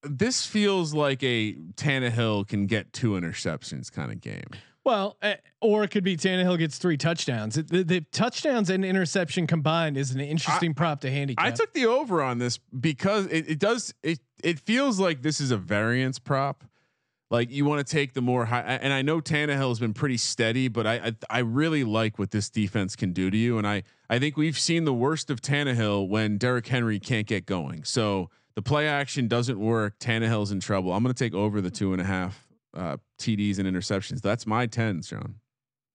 this 0.03 0.45
feels 0.45 0.93
like 0.93 1.23
a 1.23 1.53
Tannehill 1.75 2.47
can 2.47 2.67
get 2.67 2.93
two 2.93 3.11
interceptions 3.11 3.91
kind 3.91 4.11
of 4.11 4.21
game. 4.21 4.47
Well, 4.85 5.17
eh, 5.21 5.35
or 5.61 5.83
it 5.85 5.91
could 5.91 6.03
be 6.03 6.17
Tannehill 6.17 6.57
gets 6.57 6.77
three 6.77 6.97
touchdowns. 6.97 7.55
The, 7.55 7.83
the 7.83 8.01
touchdowns 8.11 8.69
and 8.69 8.83
interception 8.83 9.47
combined 9.47 9.97
is 9.97 10.11
an 10.11 10.19
interesting 10.19 10.73
prop 10.73 11.01
to 11.01 11.11
handicap. 11.11 11.45
I 11.45 11.51
took 11.51 11.73
the 11.73 11.85
over 11.85 12.21
on 12.21 12.37
this 12.37 12.59
because 12.79 13.27
it, 13.27 13.49
it 13.49 13.59
does 13.59 13.93
it 14.03 14.19
it 14.43 14.59
feels 14.59 14.99
like 14.99 15.21
this 15.21 15.39
is 15.39 15.51
a 15.51 15.57
variance 15.57 16.19
prop. 16.19 16.65
Like 17.29 17.49
you 17.49 17.65
want 17.65 17.85
to 17.85 17.91
take 17.91 18.13
the 18.13 18.21
more 18.21 18.45
high, 18.45 18.61
and 18.61 18.93
I 18.93 19.01
know 19.01 19.19
Tannehill 19.19 19.69
has 19.69 19.79
been 19.79 19.93
pretty 19.93 20.17
steady, 20.17 20.67
but 20.67 20.85
I, 20.85 20.93
I 20.95 21.15
I 21.29 21.39
really 21.39 21.83
like 21.83 22.19
what 22.19 22.31
this 22.31 22.49
defense 22.49 22.95
can 22.95 23.11
do 23.11 23.31
to 23.31 23.37
you, 23.37 23.57
and 23.57 23.67
I 23.67 23.83
I 24.09 24.19
think 24.19 24.37
we've 24.37 24.57
seen 24.57 24.85
the 24.85 24.93
worst 24.93 25.31
of 25.31 25.41
Tannehill 25.41 26.07
when 26.07 26.37
Derrick 26.37 26.67
Henry 26.67 26.99
can't 26.99 27.25
get 27.25 27.45
going. 27.45 27.85
So 27.85 28.29
the 28.55 28.61
play 28.61 28.87
action 28.87 29.27
doesn't 29.27 29.59
work. 29.59 29.97
Tannehill's 29.99 30.51
in 30.51 30.59
trouble. 30.59 30.93
I'm 30.93 31.01
going 31.01 31.13
to 31.13 31.17
take 31.17 31.33
over 31.33 31.59
the 31.59 31.71
two 31.71 31.91
and 31.93 32.01
a 32.01 32.05
half 32.05 32.47
uh, 32.75 32.97
TDs 33.19 33.57
and 33.57 33.67
interceptions. 33.67 34.21
That's 34.21 34.45
my 34.45 34.67
ten, 34.67 35.01
Sean. 35.01 35.35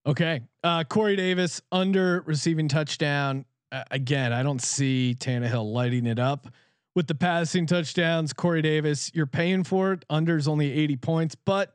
Okay. 0.07 0.41
Uh, 0.65 0.85
Corey 0.85 1.17
Davis 1.17 1.61
under 1.71 2.23
receiving 2.23 2.67
touchdown. 2.67 3.45
Uh, 3.71 3.85
again, 3.91 4.33
I 4.33 4.43
don't 4.43 4.63
see 4.63 5.15
Tannehill 5.19 5.73
lighting 5.73 6.07
it 6.07 6.19
up 6.19 6.49
with 6.95 7.07
the 7.07 7.15
passing 7.15 7.67
touchdowns. 7.67 8.33
Corey 8.33 8.63
Davis, 8.63 9.11
you're 9.15 9.27
paying 9.27 9.65
for 9.65 9.93
it. 9.93 10.05
Under's 10.11 10.49
only 10.49 10.73
80 10.73 10.97
points, 10.97 11.35
but 11.35 11.75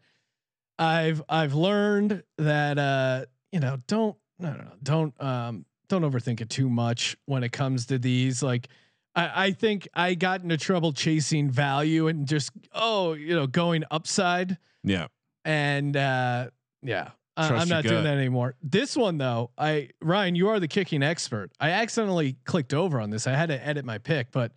I've 0.80 1.22
I've 1.30 1.54
learned 1.54 2.24
that 2.38 2.78
uh, 2.78 3.26
you 3.52 3.60
know, 3.60 3.78
don't 3.88 4.16
no 4.40 4.54
no 4.54 4.72
don't 4.82 5.22
um 5.22 5.66
don't 5.88 6.02
overthink 6.02 6.42
it 6.42 6.50
too 6.50 6.70
much 6.70 7.16
when 7.26 7.44
it 7.44 7.52
comes 7.52 7.86
to 7.88 8.00
these. 8.00 8.42
Like 8.42 8.68
I, 9.16 9.46
I 9.46 9.52
think 9.52 9.88
I 9.94 10.16
got 10.16 10.42
into 10.42 10.58
trouble 10.58 10.92
chasing 10.94 11.50
value 11.50 12.08
and 12.08 12.28
just 12.28 12.52
oh, 12.74 13.14
you 13.14 13.36
know, 13.36 13.48
going 13.48 13.84
upside 13.92 14.58
Yeah, 14.84 15.08
and 15.46 15.96
uh 15.96 16.50
yeah 16.82 17.12
Trust 17.38 17.52
i'm 17.52 17.70
not 17.70 17.84
doing 17.84 18.04
that 18.04 18.18
anymore 18.18 18.54
this 18.62 18.96
one 18.96 19.18
though 19.18 19.50
i 19.58 19.90
ryan 20.02 20.36
you 20.36 20.50
are 20.50 20.60
the 20.60 20.68
kicking 20.68 21.02
expert 21.02 21.52
i 21.60 21.72
accidentally 21.72 22.38
clicked 22.46 22.74
over 22.76 23.02
on 23.02 23.10
this 23.10 23.26
i 23.26 23.32
had 23.36 23.50
to 23.50 23.68
edit 23.68 23.86
my 23.86 23.98
pick 23.98 24.32
but 24.32 24.52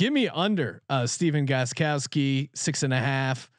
give 0.00 0.12
me 0.12 0.28
under 0.28 0.82
uh 0.88 1.06
stephen 1.06 1.46
gostkowski 1.46 2.48
six 2.54 2.82
and 2.82 2.92
a 2.92 2.98
half 2.98 3.50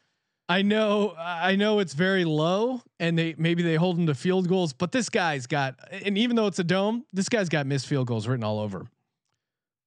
i 0.49 0.61
know 0.61 1.13
i 1.17 1.55
know 1.55 1.77
it's 1.77 1.93
very 1.93 2.25
low 2.25 2.81
and 2.99 3.17
they 3.17 3.35
maybe 3.37 3.61
they 3.61 3.75
hold 3.75 3.97
him 3.97 4.07
to 4.07 4.15
field 4.15 4.47
goals 4.47 4.73
but 4.73 4.91
this 4.91 5.07
guy's 5.07 5.45
got 5.45 5.75
and 6.03 6.17
even 6.17 6.35
though 6.35 6.47
it's 6.47 6.59
a 6.59 6.63
dome 6.63 7.05
this 7.13 7.29
guy's 7.29 7.47
got 7.47 7.67
missed 7.67 7.85
field 7.85 8.07
goals 8.07 8.27
written 8.27 8.43
all 8.43 8.59
over 8.59 8.79
him. 8.79 8.89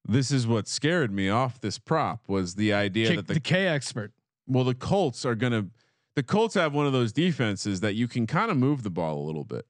this 0.07 0.31
is 0.31 0.47
what 0.47 0.69
scared 0.69 1.11
me 1.11 1.29
off 1.29 1.61
this 1.61 1.79
prop 1.79 2.29
was 2.29 2.55
the 2.55 2.73
idea 2.73 3.09
Kick, 3.09 3.17
that 3.17 3.27
the 3.27 3.35
the 3.35 3.41
k 3.41 3.67
expert 3.67 4.13
well 4.47 4.63
the 4.63 4.75
Colts 4.75 5.27
are 5.27 5.35
gonna 5.35 5.67
the 6.15 6.23
Colts 6.23 6.55
have 6.55 6.73
one 6.73 6.87
of 6.87 6.93
those 6.93 7.13
defenses 7.13 7.81
that 7.81 7.95
you 7.95 8.07
can 8.07 8.27
kind 8.27 8.51
of 8.51 8.57
move 8.57 8.83
the 8.83 8.91
ball 8.91 9.19
a 9.19 9.25
little 9.25 9.45
bit. 9.45 9.67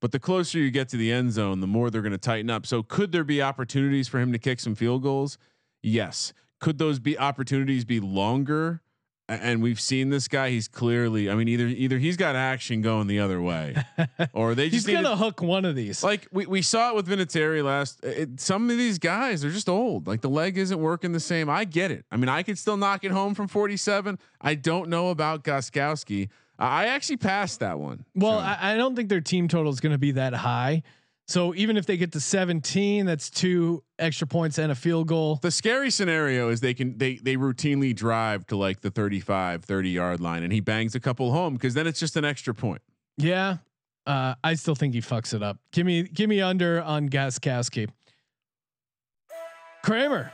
But 0.00 0.12
the 0.12 0.18
closer 0.18 0.58
you 0.58 0.70
get 0.70 0.88
to 0.90 0.96
the 0.96 1.10
end 1.10 1.32
zone, 1.32 1.60
the 1.60 1.66
more 1.66 1.88
they're 1.88 2.02
going 2.02 2.12
to 2.12 2.18
tighten 2.18 2.50
up. 2.50 2.66
So 2.66 2.82
could 2.82 3.12
there 3.12 3.24
be 3.24 3.40
opportunities 3.40 4.08
for 4.08 4.20
him 4.20 4.32
to 4.32 4.38
kick 4.38 4.60
some 4.60 4.74
field 4.74 5.02
goals? 5.02 5.38
Yes. 5.84 6.32
Could 6.60 6.78
those 6.78 6.98
be 6.98 7.18
opportunities 7.18 7.84
be 7.84 8.00
longer? 8.00 8.80
And 9.26 9.62
we've 9.62 9.80
seen 9.80 10.10
this 10.10 10.28
guy. 10.28 10.50
He's 10.50 10.68
clearly. 10.68 11.30
I 11.30 11.34
mean, 11.34 11.48
either 11.48 11.66
either 11.66 11.98
he's 11.98 12.18
got 12.18 12.36
action 12.36 12.82
going 12.82 13.06
the 13.06 13.20
other 13.20 13.40
way, 13.40 13.74
or 14.34 14.54
they 14.54 14.68
just 14.68 14.86
need 14.86 14.94
gonna 14.94 15.10
to- 15.10 15.16
hook 15.16 15.40
one 15.40 15.64
of 15.64 15.74
these 15.74 16.04
like 16.04 16.28
we, 16.30 16.44
we 16.44 16.60
saw 16.60 16.90
it 16.90 16.94
with 16.94 17.08
Vinatieri 17.08 17.64
last. 17.64 18.04
It, 18.04 18.38
some 18.38 18.68
of 18.68 18.76
these 18.76 18.98
guys 18.98 19.42
are 19.42 19.50
just 19.50 19.66
old. 19.66 20.06
Like 20.06 20.20
the 20.20 20.28
leg 20.28 20.58
isn't 20.58 20.78
working 20.78 21.12
the 21.12 21.20
same. 21.20 21.48
I 21.48 21.64
get 21.64 21.90
it. 21.90 22.04
I 22.10 22.18
mean, 22.18 22.28
I 22.28 22.42
could 22.42 22.58
still 22.58 22.76
knock 22.76 23.02
it 23.02 23.12
home 23.12 23.34
from 23.34 23.48
47. 23.48 24.18
I 24.42 24.54
don't 24.56 24.90
know 24.90 25.08
about 25.08 25.42
Gostkowski. 25.42 26.28
I 26.58 26.88
actually 26.88 27.16
passed 27.16 27.60
that 27.60 27.78
one. 27.78 28.04
Well, 28.14 28.38
Sean. 28.40 28.44
I, 28.44 28.74
I 28.74 28.76
don't 28.76 28.94
think 28.94 29.08
their 29.08 29.22
team 29.22 29.48
total 29.48 29.72
is 29.72 29.80
going 29.80 29.92
to 29.92 29.98
be 29.98 30.12
that 30.12 30.34
high. 30.34 30.82
So 31.26 31.54
even 31.54 31.76
if 31.76 31.86
they 31.86 31.96
get 31.96 32.12
to 32.12 32.20
17, 32.20 33.06
that's 33.06 33.30
two 33.30 33.82
extra 33.98 34.26
points 34.26 34.58
and 34.58 34.70
a 34.70 34.74
field 34.74 35.08
goal. 35.08 35.38
the 35.42 35.50
scary 35.50 35.90
scenario 35.90 36.50
is 36.50 36.60
they 36.60 36.74
can 36.74 36.98
they 36.98 37.16
they 37.16 37.36
routinely 37.36 37.94
drive 37.94 38.46
to 38.48 38.56
like 38.56 38.80
the 38.80 38.90
35 38.90 39.64
30 39.64 39.90
yard 39.90 40.20
line 40.20 40.42
and 40.42 40.52
he 40.52 40.60
bangs 40.60 40.94
a 40.94 41.00
couple 41.00 41.32
home 41.32 41.54
because 41.54 41.72
then 41.74 41.86
it's 41.86 41.98
just 42.00 42.16
an 42.16 42.24
extra 42.24 42.54
point 42.54 42.82
Yeah. 43.16 43.58
Uh, 44.06 44.34
I 44.44 44.52
still 44.54 44.74
think 44.74 44.92
he 44.92 45.00
fucks 45.00 45.32
it 45.32 45.42
up. 45.42 45.56
Give 45.72 45.86
me, 45.86 46.02
give 46.02 46.28
me 46.28 46.42
under 46.42 46.82
on 46.82 47.08
Gostkowski. 47.08 47.88
Kramer. 49.82 50.30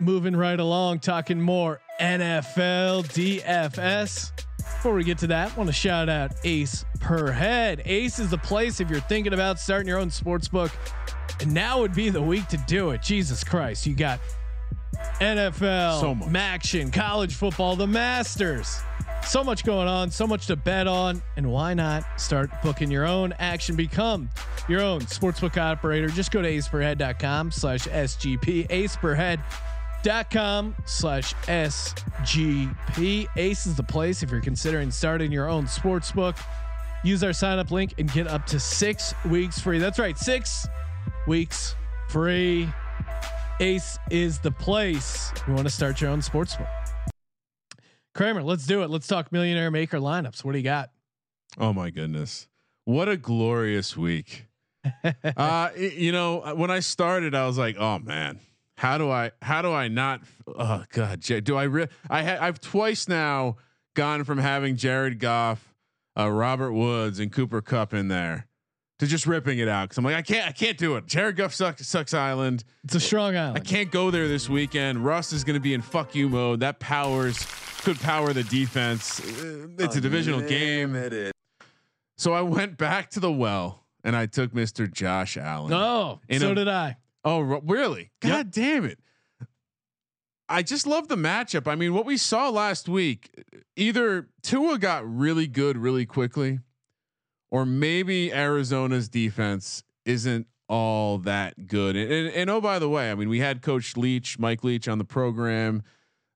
Moving 0.00 0.34
right 0.34 0.58
along, 0.58 1.00
talking 1.00 1.42
more 1.42 1.80
NFL 2.00 3.04
DFS. 3.08 4.30
Before 4.76 4.94
we 4.94 5.02
get 5.04 5.18
to 5.18 5.26
that, 5.28 5.52
I 5.52 5.54
want 5.56 5.68
to 5.68 5.72
shout 5.74 6.08
out 6.08 6.32
Ace 6.44 6.84
per 7.00 7.32
head. 7.32 7.82
Ace 7.84 8.18
is 8.20 8.30
the 8.30 8.38
place 8.38 8.80
if 8.80 8.88
you're 8.88 9.00
thinking 9.00 9.32
about 9.32 9.58
starting 9.58 9.88
your 9.88 9.98
own 9.98 10.10
sports 10.10 10.46
book. 10.48 10.70
And 11.40 11.52
now 11.52 11.80
would 11.80 11.94
be 11.94 12.10
the 12.10 12.22
week 12.22 12.46
to 12.48 12.56
do 12.68 12.90
it. 12.90 13.02
Jesus 13.02 13.42
Christ. 13.42 13.86
You 13.86 13.94
got 13.96 14.20
NFL, 15.20 16.00
So 16.00 16.14
much. 16.14 16.34
action, 16.34 16.90
college 16.90 17.34
football, 17.34 17.76
the 17.76 17.86
Masters. 17.86 18.80
So 19.26 19.42
much 19.42 19.64
going 19.64 19.88
on, 19.88 20.10
so 20.12 20.26
much 20.28 20.46
to 20.46 20.54
bet 20.56 20.86
on, 20.86 21.22
and 21.36 21.50
why 21.50 21.74
not 21.74 22.04
start 22.20 22.50
booking 22.62 22.90
your 22.90 23.04
own 23.04 23.34
action? 23.40 23.74
Become 23.74 24.30
your 24.68 24.80
own 24.80 25.00
sportsbook 25.02 25.56
operator. 25.60 26.06
Just 26.08 26.30
go 26.30 26.40
to 26.40 26.48
aceperhead.com 26.48 27.50
slash 27.50 27.84
SGP, 27.88 28.68
aceperhead.com 30.04 30.74
slash 30.84 31.34
SGP. 31.34 33.26
Ace 33.36 33.66
is 33.66 33.76
the 33.76 33.82
place 33.82 34.22
if 34.22 34.30
you're 34.30 34.40
considering 34.40 34.90
starting 34.90 35.30
your 35.32 35.48
own 35.48 35.64
sportsbook. 35.66 36.38
Use 37.04 37.22
our 37.22 37.32
sign 37.32 37.58
up 37.58 37.70
link 37.70 37.94
and 37.98 38.12
get 38.12 38.26
up 38.26 38.46
to 38.46 38.58
six 38.58 39.14
weeks 39.26 39.60
free. 39.60 39.78
That's 39.78 39.98
right, 39.98 40.18
six 40.18 40.66
weeks 41.26 41.74
free. 42.08 42.68
Ace 43.60 43.98
is 44.10 44.38
the 44.38 44.50
place. 44.50 45.32
You 45.46 45.54
want 45.54 45.66
to 45.66 45.72
start 45.72 46.00
your 46.00 46.10
own 46.10 46.20
sportsbook. 46.20 46.68
Kramer, 48.14 48.42
let's 48.42 48.66
do 48.66 48.82
it. 48.82 48.90
Let's 48.90 49.06
talk 49.06 49.30
millionaire 49.30 49.70
maker 49.70 49.98
lineups. 49.98 50.44
What 50.44 50.52
do 50.52 50.58
you 50.58 50.64
got? 50.64 50.90
oh 51.56 51.72
my 51.72 51.88
goodness 51.88 52.46
what 52.84 53.08
a 53.08 53.16
glorious 53.16 53.96
week 53.96 54.44
uh 55.36 55.70
you 55.78 56.12
know 56.12 56.40
when 56.56 56.70
i 56.70 56.78
started 56.78 57.34
i 57.34 57.46
was 57.46 57.56
like 57.56 57.74
oh 57.78 57.98
man 58.00 58.38
how 58.78 58.96
do 58.96 59.10
i 59.10 59.30
how 59.42 59.60
do 59.60 59.72
i 59.72 59.88
not 59.88 60.20
oh 60.46 60.84
god 60.92 61.20
J- 61.20 61.40
do 61.40 61.56
i 61.56 61.64
re- 61.64 61.88
i 62.08 62.22
ha- 62.22 62.38
i've 62.40 62.60
twice 62.60 63.08
now 63.08 63.56
gone 63.94 64.22
from 64.24 64.38
having 64.38 64.76
jared 64.76 65.18
goff 65.18 65.74
uh 66.16 66.30
robert 66.30 66.72
woods 66.72 67.18
and 67.18 67.32
cooper 67.32 67.60
kupp 67.60 67.92
in 67.92 68.06
there 68.08 68.46
to 69.00 69.06
just 69.06 69.26
ripping 69.26 69.58
it 69.58 69.66
out 69.68 69.84
because 69.88 69.98
i'm 69.98 70.04
like 70.04 70.14
i 70.14 70.22
can't 70.22 70.46
i 70.48 70.52
can't 70.52 70.78
do 70.78 70.94
it 70.96 71.06
jared 71.06 71.34
goff 71.36 71.52
sucks 71.52 71.86
sucks 71.88 72.14
island 72.14 72.62
It's 72.84 72.94
a 72.94 73.00
strong 73.00 73.36
island. 73.36 73.56
I 73.56 73.60
can't 73.60 73.90
go 73.90 74.10
there 74.12 74.28
this 74.28 74.48
weekend. 74.48 75.04
Russ 75.04 75.32
is 75.32 75.42
going 75.44 75.54
to 75.54 75.60
be 75.60 75.74
in 75.74 75.82
fuck 75.82 76.14
you 76.14 76.28
mode. 76.28 76.60
That 76.60 76.78
powers 76.80 77.44
could 77.82 77.98
power 78.00 78.32
the 78.32 78.44
defense. 78.44 79.20
Uh, 79.20 79.68
It's 79.78 79.94
a 79.96 80.00
divisional 80.00 80.40
game. 80.40 80.94
It 80.96 81.12
is. 81.12 81.32
So 82.16 82.32
I 82.32 82.42
went 82.42 82.76
back 82.78 83.10
to 83.10 83.20
the 83.20 83.30
well 83.30 83.84
and 84.04 84.16
I 84.16 84.26
took 84.26 84.52
Mr. 84.52 84.90
Josh 84.90 85.36
Allen. 85.36 85.70
No, 85.70 86.20
In 86.28 86.40
so 86.40 86.52
a- 86.52 86.54
did 86.54 86.68
I. 86.68 86.96
Oh, 87.28 87.40
really? 87.40 88.10
God 88.20 88.50
damn 88.50 88.86
it. 88.86 88.98
I 90.48 90.62
just 90.62 90.86
love 90.86 91.08
the 91.08 91.16
matchup. 91.16 91.66
I 91.70 91.74
mean, 91.74 91.92
what 91.92 92.06
we 92.06 92.16
saw 92.16 92.48
last 92.48 92.88
week, 92.88 93.44
either 93.76 94.30
Tua 94.42 94.78
got 94.78 95.06
really 95.06 95.46
good 95.46 95.76
really 95.76 96.06
quickly, 96.06 96.60
or 97.50 97.66
maybe 97.66 98.32
Arizona's 98.32 99.10
defense 99.10 99.84
isn't 100.06 100.46
all 100.70 101.18
that 101.18 101.66
good. 101.66 101.96
And, 101.96 102.10
and, 102.10 102.28
and 102.28 102.48
oh, 102.48 102.62
by 102.62 102.78
the 102.78 102.88
way, 102.88 103.10
I 103.10 103.14
mean, 103.14 103.28
we 103.28 103.40
had 103.40 103.60
Coach 103.60 103.94
Leach, 103.94 104.38
Mike 104.38 104.64
Leach 104.64 104.88
on 104.88 104.96
the 104.96 105.04
program. 105.04 105.82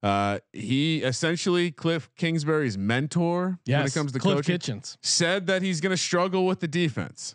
Uh, 0.02 0.40
he 0.52 0.98
essentially 0.98 1.70
Cliff 1.70 2.10
Kingsbury's 2.16 2.76
mentor 2.76 3.60
Yes, 3.64 3.78
when 3.78 3.86
it 3.86 3.94
comes 3.94 4.12
to 4.12 4.18
Cliff 4.18 4.36
coaching 4.36 4.54
Kitchens 4.54 4.98
said 5.00 5.46
that 5.46 5.62
he's 5.62 5.80
going 5.80 5.92
to 5.92 5.96
struggle 5.96 6.44
with 6.44 6.60
the 6.60 6.68
defense. 6.68 7.34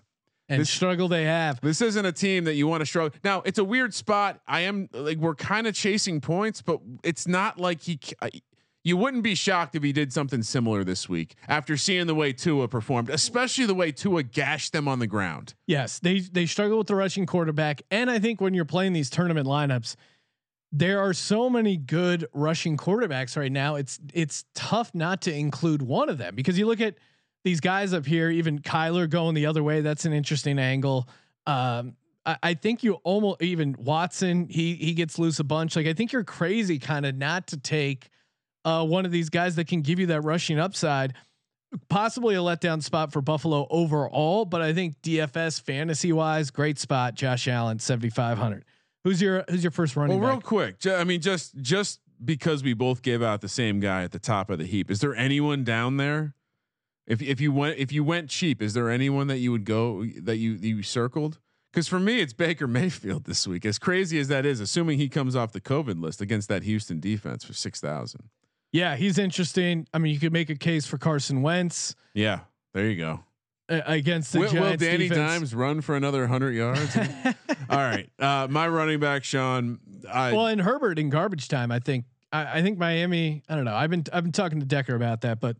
And 0.49 0.61
This- 0.61 0.69
struggle 0.69 1.07
they 1.07 1.23
have. 1.25 1.59
This 1.61 1.81
isn't 1.81 2.05
a 2.05 2.11
team 2.11 2.45
that 2.45 2.55
you 2.55 2.67
want 2.67 2.81
to 2.81 2.85
struggle. 2.85 3.17
Now 3.23 3.41
it's 3.45 3.59
a 3.59 3.63
weird 3.63 3.93
spot. 3.93 4.39
I 4.47 4.61
am 4.61 4.89
like 4.93 5.17
we're 5.17 5.35
kind 5.35 5.67
of 5.67 5.75
chasing 5.75 6.21
points, 6.21 6.61
but 6.61 6.79
it's 7.03 7.27
not 7.27 7.59
like 7.59 7.81
he. 7.81 7.99
I- 8.21 8.31
You 8.83 8.95
wouldn't 8.95 9.23
be 9.23 9.35
shocked 9.35 9.75
if 9.75 9.83
he 9.83 9.91
did 9.91 10.13
something 10.13 10.41
similar 10.43 10.85
this 10.85 11.09
week 11.09 11.35
after 11.49 11.75
seeing 11.75 12.07
the 12.07 12.15
way 12.15 12.31
Tua 12.31 12.69
performed, 12.69 13.09
especially 13.09 13.65
the 13.65 13.73
way 13.75 13.91
Tua 13.91 14.23
gashed 14.23 14.71
them 14.71 14.87
on 14.87 14.99
the 14.99 15.07
ground. 15.07 15.55
Yes, 15.65 15.99
they 15.99 16.19
they 16.21 16.45
struggle 16.45 16.77
with 16.77 16.87
the 16.87 16.95
rushing 16.95 17.25
quarterback, 17.25 17.81
and 17.91 18.09
I 18.09 18.19
think 18.19 18.39
when 18.39 18.53
you're 18.53 18.63
playing 18.63 18.93
these 18.93 19.09
tournament 19.09 19.45
lineups, 19.45 19.95
there 20.71 21.01
are 21.01 21.13
so 21.13 21.49
many 21.49 21.75
good 21.75 22.27
rushing 22.33 22.77
quarterbacks 22.77 23.35
right 23.35 23.51
now. 23.51 23.75
It's 23.75 23.99
it's 24.13 24.45
tough 24.55 24.95
not 24.95 25.21
to 25.23 25.33
include 25.35 25.81
one 25.81 26.07
of 26.07 26.17
them 26.17 26.33
because 26.35 26.57
you 26.57 26.65
look 26.65 26.79
at 26.79 26.95
these 27.43 27.59
guys 27.59 27.93
up 27.93 28.05
here, 28.05 28.29
even 28.29 28.59
Kyler 28.59 29.09
going 29.09 29.35
the 29.35 29.45
other 29.45 29.63
way. 29.63 29.81
That's 29.81 30.05
an 30.05 30.13
interesting 30.13 30.59
angle. 30.59 31.07
Um, 31.45 31.95
I, 32.25 32.37
I 32.43 32.53
think 32.55 32.83
you 32.83 32.95
almost 33.03 33.41
even 33.41 33.75
Watson. 33.79 34.47
He 34.49 34.75
he 34.75 34.93
gets 34.93 35.17
loose 35.17 35.39
a 35.39 35.43
bunch. 35.43 35.75
Like 35.75 35.87
I 35.87 35.93
think 35.93 36.11
you're 36.11 36.23
crazy 36.23 36.79
kind 36.79 37.05
of 37.05 37.15
not 37.15 37.47
to 37.47 37.57
take 37.57 38.09
uh, 38.65 38.85
one 38.85 39.05
of 39.05 39.11
these 39.11 39.29
guys 39.29 39.55
that 39.55 39.67
can 39.67 39.81
give 39.81 39.99
you 39.99 40.07
that 40.07 40.21
rushing 40.21 40.59
upside 40.59 41.13
possibly 41.89 42.33
a 42.33 42.39
letdown 42.39 42.81
spot 42.81 43.11
for 43.11 43.21
Buffalo 43.21 43.67
overall, 43.69 44.45
but 44.45 44.61
I 44.61 44.73
think 44.73 45.01
DFS 45.01 45.61
fantasy 45.61 46.13
wise, 46.13 46.49
great 46.49 46.79
spot. 46.79 47.13
Josh 47.15 47.47
Allen, 47.47 47.79
seventy 47.79 48.09
five 48.09 48.37
hundred. 48.37 48.63
Who's 49.03 49.21
your 49.21 49.43
Who's 49.49 49.63
your 49.63 49.71
first 49.71 49.95
running 49.95 50.19
Well, 50.19 50.29
real 50.29 50.37
back? 50.37 50.45
quick, 50.45 50.79
ju- 50.79 50.93
I 50.93 51.03
mean, 51.03 51.21
just 51.21 51.55
just 51.61 51.99
because 52.23 52.63
we 52.63 52.73
both 52.73 53.01
gave 53.01 53.21
out 53.21 53.41
the 53.41 53.49
same 53.49 53.79
guy 53.79 54.03
at 54.03 54.11
the 54.11 54.19
top 54.19 54.49
of 54.49 54.59
the 54.59 54.65
heap, 54.65 54.89
is 54.89 55.01
there 55.01 55.15
anyone 55.15 55.63
down 55.63 55.97
there? 55.97 56.33
If 57.07 57.21
if 57.21 57.39
you 57.39 57.51
went 57.51 57.77
if 57.79 57.91
you 57.91 58.03
went 58.03 58.29
cheap, 58.29 58.61
is 58.61 58.73
there 58.73 58.89
anyone 58.89 59.27
that 59.27 59.37
you 59.37 59.51
would 59.51 59.65
go 59.65 60.05
that 60.21 60.37
you 60.37 60.53
you 60.53 60.83
circled? 60.83 61.39
Because 61.71 61.87
for 61.87 61.99
me, 61.99 62.19
it's 62.21 62.33
Baker 62.33 62.67
Mayfield 62.67 63.25
this 63.25 63.47
week. 63.47 63.65
As 63.65 63.77
crazy 63.79 64.19
as 64.19 64.27
that 64.29 64.45
is, 64.45 64.59
assuming 64.59 64.97
he 64.97 65.09
comes 65.09 65.35
off 65.35 65.51
the 65.51 65.61
COVID 65.61 66.01
list 66.01 66.21
against 66.21 66.49
that 66.49 66.63
Houston 66.63 66.99
defense 66.99 67.43
for 67.43 67.53
six 67.53 67.79
thousand. 67.79 68.29
Yeah, 68.73 68.95
he's 68.97 69.17
interesting. 69.17 69.87
I 69.93 69.97
mean, 69.99 70.13
you 70.13 70.19
could 70.19 70.33
make 70.33 70.49
a 70.49 70.55
case 70.55 70.85
for 70.85 70.97
Carson 70.97 71.41
Wentz 71.41 71.95
Yeah, 72.13 72.41
there 72.73 72.89
you 72.89 72.97
go. 72.97 73.21
uh, 73.69 73.81
against 73.85 74.33
the 74.33 74.39
Will, 74.39 74.47
will 74.47 74.53
Giants 74.61 74.83
Danny 74.83 75.07
defense. 75.07 75.31
Dimes 75.31 75.55
run 75.55 75.79
for 75.79 75.95
another 75.95 76.27
hundred 76.27 76.51
yards? 76.55 76.97
All 77.69 77.77
right, 77.77 78.09
uh, 78.19 78.47
my 78.49 78.67
running 78.67 78.99
back, 78.99 79.23
Sean. 79.23 79.79
I, 80.11 80.33
well, 80.33 80.47
and 80.47 80.59
Herbert 80.59 80.99
in 80.99 81.09
garbage 81.09 81.47
time. 81.47 81.71
I 81.71 81.79
think. 81.79 82.05
I, 82.33 82.57
I 82.59 82.61
think 82.61 82.77
Miami. 82.77 83.43
I 83.47 83.55
don't 83.55 83.63
know. 83.63 83.75
I've 83.75 83.89
been 83.89 84.03
I've 84.11 84.23
been 84.23 84.33
talking 84.33 84.59
to 84.59 84.65
Decker 84.65 84.95
about 84.95 85.21
that, 85.21 85.39
but 85.39 85.57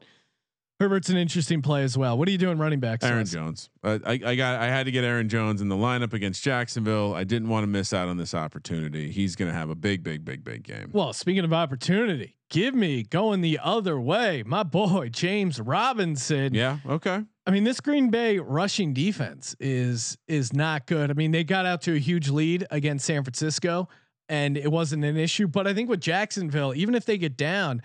Herbert's 0.80 1.09
an 1.09 1.17
interesting 1.17 1.63
play 1.63 1.84
as 1.84 1.97
well. 1.97 2.17
What 2.17 2.28
are 2.28 2.32
you 2.32 2.38
doing 2.38 2.59
running 2.59 2.80
backs? 2.80 3.03
Aaron? 3.03 3.25
Jones. 3.25 3.69
Uh, 3.84 3.97
I, 4.05 4.19
I 4.23 4.36
got. 4.36 4.61
I 4.61 4.67
had 4.67 4.86
to 4.86 4.91
get 4.91 5.03
Aaron 5.03 5.28
Jones 5.28 5.59
in 5.59 5.69
the 5.69 5.75
lineup 5.75 6.13
against 6.13 6.43
Jacksonville. 6.43 7.15
I 7.15 7.23
didn't 7.23 7.49
want 7.49 7.63
to 7.63 7.67
miss 7.67 7.93
out 7.93 8.07
on 8.07 8.17
this 8.17 8.36
opportunity. 8.36 9.09
He's 9.09 9.36
going 9.36 9.51
to 9.51 9.57
have 9.57 9.71
a 9.71 9.75
big, 9.75 10.03
big, 10.03 10.23
big, 10.23 10.43
big 10.43 10.63
game. 10.63 10.91
Well, 10.93 11.13
speaking 11.13 11.43
of 11.43 11.51
opportunity, 11.51 12.38
give 12.49 12.75
me 12.75 13.01
going 13.01 13.41
the 13.41 13.59
other 13.63 13.99
way. 13.99 14.43
My 14.45 14.61
boy 14.61 15.09
James 15.09 15.59
Robinson. 15.59 16.53
Yeah. 16.53 16.78
Okay. 16.88 17.23
I 17.47 17.51
mean, 17.51 17.63
this 17.63 17.80
Green 17.80 18.11
Bay 18.11 18.38
rushing 18.38 18.93
defense 18.93 19.55
is 19.59 20.17
is 20.28 20.53
not 20.53 20.86
good. 20.86 21.09
I 21.09 21.13
mean, 21.13 21.32
they 21.32 21.43
got 21.43 21.65
out 21.65 21.82
to 21.84 21.95
a 21.95 21.99
huge 21.99 22.30
lead 22.30 22.67
against 22.69 23.05
San 23.05 23.23
Francisco, 23.23 23.89
and 24.30 24.55
it 24.57 24.71
wasn't 24.71 25.05
an 25.05 25.17
issue. 25.17 25.47
But 25.47 25.65
I 25.65 25.73
think 25.73 25.89
with 25.89 26.01
Jacksonville, 26.01 26.75
even 26.75 26.93
if 26.93 27.05
they 27.05 27.17
get 27.17 27.36
down, 27.36 27.82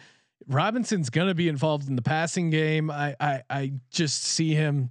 Robinson's 0.46 1.10
going 1.10 1.28
to 1.28 1.34
be 1.34 1.48
involved 1.48 1.88
in 1.88 1.96
the 1.96 2.02
passing 2.02 2.50
game. 2.50 2.90
I, 2.90 3.14
I 3.20 3.42
I 3.50 3.72
just 3.90 4.22
see 4.22 4.54
him 4.54 4.90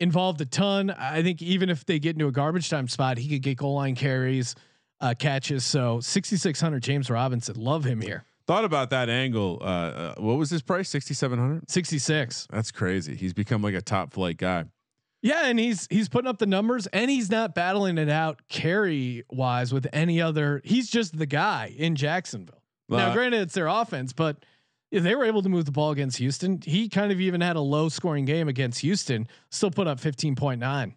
involved 0.00 0.40
a 0.40 0.46
ton. 0.46 0.90
I 0.90 1.22
think 1.22 1.42
even 1.42 1.70
if 1.70 1.84
they 1.84 1.98
get 1.98 2.16
into 2.16 2.26
a 2.26 2.32
garbage 2.32 2.68
time 2.68 2.88
spot, 2.88 3.18
he 3.18 3.28
could 3.28 3.42
get 3.42 3.56
goal 3.58 3.74
line 3.74 3.94
carries, 3.94 4.54
uh, 5.00 5.14
catches. 5.18 5.64
So 5.64 6.00
6600 6.00 6.82
James 6.82 7.10
Robinson, 7.10 7.56
love 7.56 7.84
him 7.84 8.00
here. 8.00 8.24
Thought 8.46 8.64
about 8.64 8.90
that 8.90 9.08
angle. 9.08 9.58
Uh, 9.60 9.64
uh, 9.64 10.14
what 10.18 10.34
was 10.34 10.50
his 10.50 10.62
price? 10.62 10.88
Sixty 10.88 11.14
seven 11.14 11.38
hundred. 11.38 11.68
66. 11.68 12.46
That's 12.50 12.70
crazy. 12.70 13.16
He's 13.16 13.32
become 13.32 13.60
like 13.60 13.74
a 13.74 13.82
top 13.82 14.12
flight 14.12 14.36
guy. 14.36 14.66
Yeah, 15.20 15.46
and 15.46 15.58
he's 15.58 15.88
he's 15.90 16.08
putting 16.08 16.28
up 16.28 16.38
the 16.38 16.46
numbers 16.46 16.86
and 16.88 17.10
he's 17.10 17.28
not 17.28 17.54
battling 17.54 17.98
it 17.98 18.08
out 18.08 18.42
carry 18.48 19.24
wise 19.28 19.72
with 19.72 19.88
any 19.92 20.20
other. 20.20 20.60
He's 20.64 20.88
just 20.88 21.18
the 21.18 21.26
guy 21.26 21.74
in 21.76 21.96
Jacksonville. 21.96 22.62
now, 22.88 23.12
granted, 23.12 23.40
it's 23.40 23.54
their 23.54 23.66
offense, 23.66 24.12
but 24.12 24.44
if 24.90 25.02
they 25.02 25.14
were 25.14 25.24
able 25.24 25.42
to 25.42 25.48
move 25.48 25.64
the 25.64 25.72
ball 25.72 25.90
against 25.90 26.18
Houston, 26.18 26.60
he 26.64 26.88
kind 26.88 27.10
of 27.12 27.20
even 27.20 27.40
had 27.40 27.56
a 27.56 27.60
low 27.60 27.88
scoring 27.88 28.24
game 28.24 28.48
against 28.48 28.80
Houston, 28.80 29.26
still 29.50 29.70
put 29.70 29.86
up 29.86 30.00
15.9. 30.00 30.94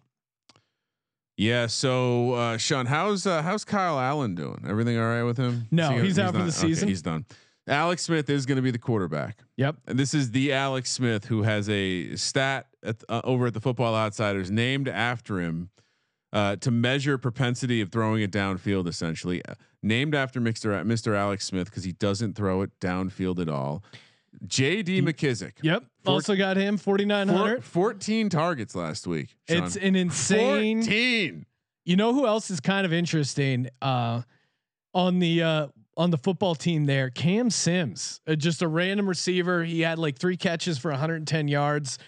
Yeah. 1.36 1.66
So, 1.66 2.32
uh, 2.34 2.56
Sean, 2.58 2.86
how's 2.86 3.26
uh, 3.26 3.42
how's 3.42 3.64
Kyle 3.64 3.98
Allen 3.98 4.34
doing? 4.34 4.64
Everything 4.68 4.98
all 4.98 5.06
right 5.08 5.22
with 5.22 5.38
him? 5.38 5.66
No, 5.70 5.92
he- 5.92 6.02
he's 6.06 6.18
out 6.18 6.32
for 6.32 6.38
the 6.38 6.44
not- 6.46 6.58
okay, 6.58 6.68
season. 6.68 6.88
he's 6.88 7.02
done. 7.02 7.24
Alex 7.66 8.02
Smith 8.02 8.28
is 8.28 8.46
going 8.46 8.56
to 8.56 8.62
be 8.62 8.70
the 8.72 8.78
quarterback. 8.78 9.38
Yep. 9.56 9.76
And 9.86 9.98
this 9.98 10.12
is 10.12 10.32
the 10.32 10.52
Alex 10.52 10.90
Smith 10.90 11.26
who 11.26 11.42
has 11.42 11.68
a 11.68 12.16
stat 12.16 12.66
at, 12.82 13.04
uh, 13.08 13.20
over 13.22 13.46
at 13.46 13.54
the 13.54 13.60
Football 13.60 13.94
Outsiders 13.94 14.50
named 14.50 14.88
after 14.88 15.38
him 15.40 15.70
uh, 16.32 16.56
to 16.56 16.70
measure 16.70 17.16
propensity 17.16 17.80
of 17.80 17.90
throwing 17.92 18.22
it 18.22 18.32
downfield. 18.32 18.88
Essentially, 18.88 19.44
uh, 19.44 19.54
named 19.82 20.14
after 20.14 20.40
Mr. 20.40 20.84
Mr. 20.84 21.14
Alex 21.16 21.46
Smith 21.46 21.70
because 21.70 21.84
he 21.84 21.92
doesn't 21.92 22.34
throw 22.34 22.62
it 22.62 22.70
downfield 22.80 23.38
at 23.40 23.48
all. 23.48 23.82
J.D. 24.46 25.02
McKissic. 25.02 25.52
Yep. 25.62 25.84
Four- 26.04 26.14
also 26.14 26.36
got 26.36 26.56
him 26.56 26.76
forty 26.76 27.04
nine 27.04 27.28
Four, 27.28 27.36
hundred. 27.36 27.64
14 27.64 28.28
targets 28.28 28.74
last 28.74 29.06
week. 29.06 29.36
Sean. 29.48 29.64
It's 29.64 29.76
an 29.76 29.96
insane. 29.96 30.82
14. 30.82 31.46
You 31.84 31.96
know 31.96 32.14
who 32.14 32.26
else 32.26 32.50
is 32.50 32.60
kind 32.60 32.86
of 32.86 32.92
interesting 32.92 33.68
uh, 33.82 34.22
on 34.94 35.18
the 35.18 35.42
uh, 35.42 35.66
on 35.96 36.10
the 36.10 36.18
football 36.18 36.54
team 36.54 36.84
there? 36.86 37.10
Cam 37.10 37.50
Sims, 37.50 38.20
uh, 38.26 38.34
just 38.36 38.62
a 38.62 38.68
random 38.68 39.08
receiver. 39.08 39.64
He 39.64 39.80
had 39.80 39.98
like 39.98 40.18
three 40.18 40.36
catches 40.36 40.78
for 40.78 40.90
110 40.90 41.48
yards. 41.48 41.98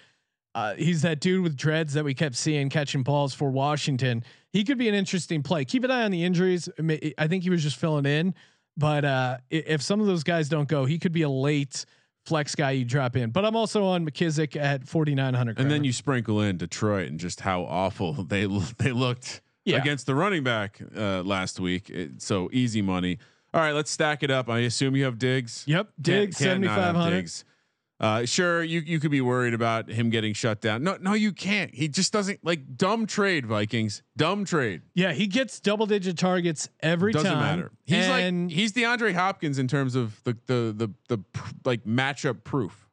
Uh, 0.55 0.75
he's 0.75 1.03
that 1.03 1.21
dude 1.21 1.43
with 1.43 1.57
dreads 1.57 1.95
that 1.95 2.05
we 2.05 2.15
kept 2.15 2.37
seeing 2.37 2.69
catching 2.69 3.03
balls 3.03 3.35
for 3.35 3.51
Washington. 3.51 4.23
He 4.53 4.65
could 4.65 4.79
be 4.79 4.89
an 4.89 4.95
interesting 4.95 5.43
play. 5.43 5.65
Keep 5.65 5.85
an 5.85 5.91
eye 5.91 6.03
on 6.03 6.11
the 6.11 6.25
injuries. 6.25 6.69
I, 7.19 7.27
think 7.27 7.43
he 7.43 7.51
was 7.51 7.63
just 7.63 7.77
filling 7.77 8.05
in, 8.07 8.35
but 8.77 9.05
uh, 9.05 9.39
if 9.51 9.81
some 9.83 10.01
of 10.01 10.07
those 10.07 10.23
guys 10.23 10.49
don't 10.49 10.69
go, 10.69 10.85
he 10.85 10.99
could 10.99 11.13
be 11.13 11.23
a 11.23 11.29
late 11.31 11.87
flex 12.27 12.55
guy 12.55 12.73
you 12.73 12.85
drop 12.85 13.17
in. 13.17 13.31
But 13.31 13.45
I'm 13.45 13.57
also 13.57 13.85
on 13.85 14.05
McKissic 14.07 14.55
at 14.61 14.87
4,900. 14.87 15.59
And 15.59 15.71
then 15.71 15.85
you 15.85 15.93
sprinkle 15.93 16.41
in 16.43 16.57
Detroit 16.59 17.09
and 17.09 17.19
just 17.19 17.41
how 17.41 17.63
awful 17.63 18.13
they 18.25 18.47
they 18.79 18.93
looked 18.93 19.41
Yeah. 19.65 19.79
against 19.79 20.07
the 20.07 20.15
running 20.15 20.45
back 20.45 20.81
uh, 20.97 21.23
last 21.23 21.59
week. 21.59 21.89
It, 21.91 22.21
so 22.23 22.49
easy 22.53 22.83
money. 22.83 23.19
All 23.55 23.61
right, 23.61 23.73
let's 23.73 23.91
stack 23.91 24.23
it 24.23 24.31
up. 24.31 24.49
I 24.49 24.61
assume 24.61 24.97
you 24.97 25.05
have 25.05 25.19
Diggs. 25.19 25.65
Yep, 25.67 25.89
Diggs 26.01 26.37
Can't- 26.39 26.49
can't 26.49 26.61
not 26.65 26.71
have 26.71 26.79
7,500. 26.97 27.17
Diggs. 27.17 27.45
Uh, 28.03 28.27
sure, 28.27 28.65
you 28.65 28.81
you 28.81 28.99
could 28.99 29.13
be 29.13 29.21
worried 29.21 29.55
about 29.55 29.89
him 29.89 30.11
getting 30.11 30.35
shut 30.35 30.61
down. 30.61 30.83
No, 30.83 30.99
no, 31.01 31.15
you 31.15 31.31
can't. 31.31 31.73
He 31.73 31.87
just 31.87 32.13
doesn't 32.13 32.45
like 32.45 32.77
dumb 32.77 33.07
trade 33.07 33.47
Vikings. 33.47 34.03
Dumb 34.17 34.45
trade 34.45 34.83
Yeah, 34.95 35.13
he 35.13 35.29
gets 35.29 35.61
double 35.61 35.87
digit 35.87 36.19
targets 36.19 36.69
every 36.81 37.13
doesn't 37.13 37.31
time. 37.31 37.41
matter. 37.41 37.71
He's 37.85 38.05
and, 38.07 38.49
like 38.49 38.53
he's 38.53 38.73
DeAndre 38.73 39.15
Hopkins 39.15 39.61
in 39.61 39.69
terms 39.69 39.95
of 39.95 40.21
the 40.25 40.37
the 40.47 40.75
the 40.77 40.91
the 41.09 41.19
pr- 41.19 41.53
like 41.65 41.85
matchup 41.85 42.43
proof. 42.43 42.89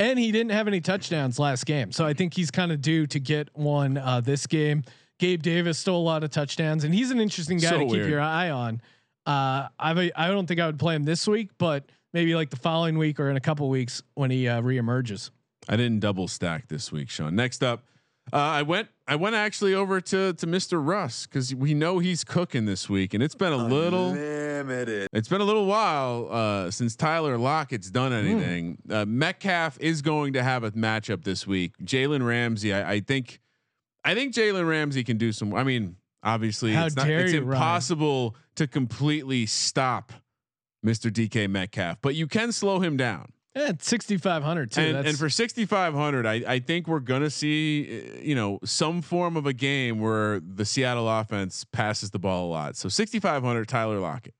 and 0.00 0.18
he 0.18 0.32
didn't 0.32 0.50
have 0.50 0.66
any 0.66 0.80
touchdowns 0.80 1.38
last 1.38 1.64
game, 1.64 1.92
so 1.92 2.04
I 2.04 2.12
think 2.12 2.34
he's 2.34 2.50
kind 2.50 2.72
of 2.72 2.80
due 2.82 3.06
to 3.06 3.20
get 3.20 3.48
one 3.56 3.96
uh, 3.96 4.20
this 4.20 4.48
game. 4.48 4.82
Gabe 5.20 5.40
Davis 5.42 5.78
stole 5.78 6.02
a 6.02 6.02
lot 6.02 6.24
of 6.24 6.30
touchdowns, 6.30 6.82
and 6.82 6.92
he's 6.92 7.12
an 7.12 7.20
interesting 7.20 7.58
guy 7.58 7.70
So 7.70 7.78
to 7.78 7.86
keep 7.86 8.08
your 8.08 8.20
eye 8.20 8.50
on. 8.50 8.80
Uh, 9.24 9.68
I 9.78 10.10
I 10.16 10.28
don't 10.28 10.46
think 10.46 10.58
I 10.58 10.66
would 10.66 10.78
play 10.78 10.94
him 10.96 11.04
this 11.04 11.28
week, 11.28 11.50
but 11.58 11.84
maybe 12.12 12.34
like 12.34 12.50
the 12.50 12.56
following 12.56 12.98
week 12.98 13.20
or 13.20 13.30
in 13.30 13.36
a 13.36 13.40
couple 13.40 13.68
weeks 13.68 14.02
when 14.14 14.30
he 14.30 14.48
uh, 14.48 14.60
reemerges. 14.62 15.30
I 15.68 15.76
didn't 15.76 16.00
double 16.00 16.28
stack 16.28 16.68
this 16.68 16.90
week, 16.90 17.10
Sean. 17.10 17.34
Next 17.34 17.62
up, 17.62 17.84
uh, 18.32 18.36
I 18.36 18.62
went 18.62 18.88
I 19.06 19.16
went 19.16 19.34
actually 19.34 19.74
over 19.74 20.00
to 20.00 20.32
to 20.34 20.46
Mr. 20.46 20.84
Russ 20.84 21.26
because 21.26 21.54
we 21.54 21.74
know 21.74 21.98
he's 21.98 22.24
cooking 22.24 22.66
this 22.66 22.88
week, 22.88 23.14
and 23.14 23.22
it's 23.22 23.34
been 23.34 23.52
a 23.52 23.56
little 23.56 24.14
it's 24.14 25.28
been 25.28 25.40
a 25.40 25.44
little 25.44 25.66
while 25.66 26.28
uh, 26.30 26.70
since 26.70 26.94
Tyler 26.96 27.38
Lockett's 27.38 27.90
done 27.90 28.12
anything. 28.12 28.78
Uh, 28.90 29.04
Metcalf 29.06 29.78
is 29.80 30.02
going 30.02 30.34
to 30.34 30.42
have 30.42 30.64
a 30.64 30.70
matchup 30.72 31.24
this 31.24 31.46
week. 31.46 31.72
Jalen 31.82 32.26
Ramsey, 32.26 32.72
I, 32.72 32.92
I 32.94 33.00
think 33.00 33.40
I 34.04 34.14
think 34.14 34.34
Jalen 34.34 34.68
Ramsey 34.68 35.04
can 35.04 35.16
do 35.16 35.32
some. 35.32 35.54
I 35.54 35.64
mean, 35.64 35.96
obviously, 36.22 36.72
How 36.72 36.86
it's 36.86 36.96
not 36.96 37.08
it's 37.08 37.32
you, 37.32 37.40
Ryan. 37.40 37.52
impossible 37.52 38.36
to 38.56 38.66
completely 38.66 39.46
stop 39.46 40.12
Mr. 40.84 41.10
DK 41.10 41.48
Metcalf, 41.48 41.98
but 42.02 42.14
you 42.14 42.26
can 42.26 42.52
slow 42.52 42.80
him 42.80 42.96
down 42.96 43.32
Yeah, 43.56 43.72
five 43.78 44.42
hundred 44.42 44.70
too. 44.72 44.80
and, 44.80 45.06
and 45.08 45.18
for 45.18 45.28
6500 45.28 46.26
I, 46.26 46.34
I 46.46 46.58
think 46.60 46.86
we're 46.86 47.00
gonna 47.00 47.30
see 47.30 48.02
uh, 48.16 48.20
you 48.22 48.34
know 48.34 48.58
some 48.64 49.02
form 49.02 49.36
of 49.36 49.46
a 49.46 49.52
game 49.52 49.98
where 50.00 50.40
the 50.40 50.64
seattle 50.64 51.08
offense 51.08 51.64
passes 51.64 52.10
the 52.10 52.18
ball 52.18 52.46
a 52.46 52.50
lot 52.50 52.76
so 52.76 52.88
6500 52.88 53.66
tyler 53.68 53.98
lockett 53.98 54.34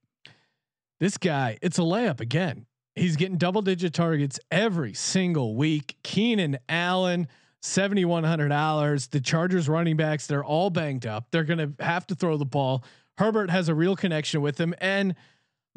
this 1.01 1.17
guy, 1.17 1.59
it's 1.63 1.79
a 1.79 1.83
layup 1.83 2.21
again. 2.21 2.67
He's 2.97 3.15
getting 3.15 3.37
double 3.37 3.63
digit 3.63 3.95
targets 3.95 4.41
every 4.51 4.95
single 4.95 5.55
week. 5.55 5.97
Keenan 6.03 6.59
Allen, 6.69 7.29
seventy 7.63 8.05
one 8.05 8.25
hundred 8.25 8.49
dollars. 8.49 9.07
The 9.07 9.21
Chargers 9.21 9.69
running 9.69 9.97
backs, 9.97 10.27
they're 10.27 10.45
all 10.45 10.71
banged 10.71 11.07
up. 11.07 11.29
They're 11.31 11.45
gonna 11.45 11.73
have 11.79 12.05
to 12.09 12.17
throw 12.17 12.37
the 12.37 12.45
ball. 12.45 12.83
Herbert 13.17 13.51
has 13.51 13.69
a 13.69 13.75
real 13.77 13.95
connection 13.95 14.41
with 14.41 14.59
him, 14.61 14.75
and 14.81 15.15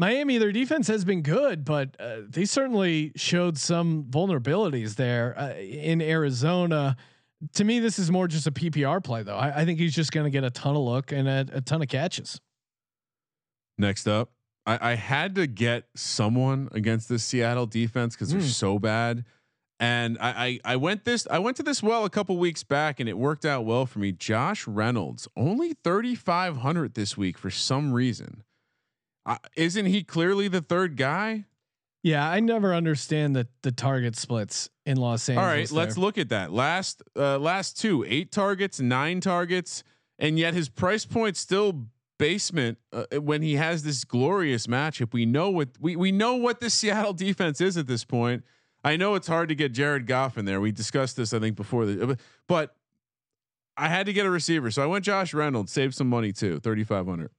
Miami, 0.02 0.39
their 0.39 0.52
defense 0.52 0.88
has 0.88 1.06
been 1.06 1.22
good, 1.22 1.64
but 1.64 1.95
uh, 1.99 2.22
they 2.28 2.43
certainly 2.45 3.12
showed 3.16 3.56
some 3.58 4.06
vulnerabilities 4.10 4.95
there 4.95 5.38
uh, 5.38 5.54
in 5.54 6.02
Arizona. 6.02 6.95
To 7.54 7.64
me, 7.64 7.80
this 7.80 7.99
is 7.99 8.10
more 8.10 8.28
just 8.28 8.47
a 8.47 8.52
PPR 8.52 9.04
play, 9.04 9.22
though. 9.22 9.38
I, 9.38 9.62
I 9.62 9.66
think 9.66 9.78
he's 9.80 9.93
just 9.93 10.12
going 10.12 10.24
to 10.24 10.32
get 10.32 10.43
a 10.43 10.49
ton 10.49 10.76
of 10.76 10.82
look 10.82 11.12
and 11.12 11.28
a, 11.28 11.45
a 11.54 11.62
ton 11.62 11.82
of 11.84 11.88
catches. 11.88 12.41
next 13.78 14.08
up 14.08 14.32
I, 14.66 14.91
I 14.91 14.95
had 14.95 15.36
to 15.36 15.47
get 15.47 15.86
someone 15.95 16.70
against 16.72 17.08
the 17.10 17.18
seattle 17.20 17.66
defense 17.66 18.16
because 18.16 18.32
they're 18.32 18.41
Mm. 18.41 18.45
so 18.66 18.80
bad 18.80 19.26
and 19.80 20.18
I, 20.20 20.60
I 20.66 20.74
I 20.74 20.76
went 20.76 21.04
this 21.06 21.28
I 21.32 21.39
went 21.39 21.58
to 21.58 21.64
this 21.64 21.82
well 21.82 22.06
a 22.06 22.10
couple 22.10 22.38
weeks 22.38 22.64
back 22.64 22.99
and 22.99 23.08
it 23.10 23.18
worked 23.18 23.45
out 23.45 23.66
well 23.66 23.86
for 23.88 23.97
me. 23.99 24.12
Josh 24.12 24.68
Reynolds 24.68 25.28
only 25.36 25.74
3500 25.84 26.93
this 26.93 27.18
week 27.18 27.38
for 27.39 27.49
some 27.49 27.91
reason. 27.91 28.43
Uh, 29.26 29.38
isn't 29.56 29.86
he 29.86 30.04
clearly 30.04 30.48
the 30.48 30.62
third 30.62 30.98
guy? 30.98 31.46
Yeah, 32.04 32.28
I 32.28 32.40
never 32.40 32.74
understand 32.74 33.36
the 33.36 33.48
the 33.62 33.72
target 33.72 34.16
splits 34.16 34.70
in 34.86 34.98
Los 34.98 35.30
Angeles. 35.30 35.44
All 35.44 35.56
right, 35.56 35.72
let's 35.72 35.98
look 35.98 36.18
at 36.18 36.30
that. 36.30 36.52
Last 36.52 37.04
uh, 37.16 37.38
last 37.38 37.80
two, 37.80 38.04
eight 38.08 38.32
targets, 38.32 38.80
nine 38.80 39.22
targets, 39.22 39.84
and 40.18 40.40
yet 40.40 40.56
his 40.56 40.68
price 40.68 41.06
point 41.06 41.38
still 41.38 41.86
basement 42.18 42.78
uh, 42.92 43.06
when 43.20 43.42
he 43.42 43.56
has 43.56 43.84
this 43.84 44.04
glorious 44.04 44.66
matchup. 44.66 45.14
We 45.14 45.28
know 45.28 45.52
what 45.52 45.70
we 45.80 45.96
we 45.96 46.12
know 46.12 46.36
what 46.36 46.60
the 46.60 46.70
Seattle 46.72 47.14
defense 47.14 47.62
is 47.62 47.78
at 47.78 47.86
this 47.86 48.04
point. 48.04 48.44
I 48.84 48.98
know 48.98 49.14
it's 49.14 49.28
hard 49.28 49.50
to 49.50 49.56
get 49.56 49.72
Jared 49.72 50.08
Goff 50.08 50.40
in 50.40 50.46
there. 50.46 50.60
We 50.60 50.72
discussed 50.72 51.18
this 51.18 51.34
I 51.34 51.40
think 51.40 51.56
before 51.56 51.86
the 51.86 52.18
but 52.48 52.76
I 53.78 53.88
had 53.90 54.08
to 54.08 54.14
get 54.14 54.26
a 54.26 54.30
receiver. 54.30 54.72
So 54.72 54.82
I 54.82 54.88
went 54.88 55.06
Josh 55.06 55.34
Reynolds, 55.34 55.72
saved 55.72 55.94
some 55.96 56.10
money 56.10 56.32
too, 56.32 56.60
3500. 56.60 57.30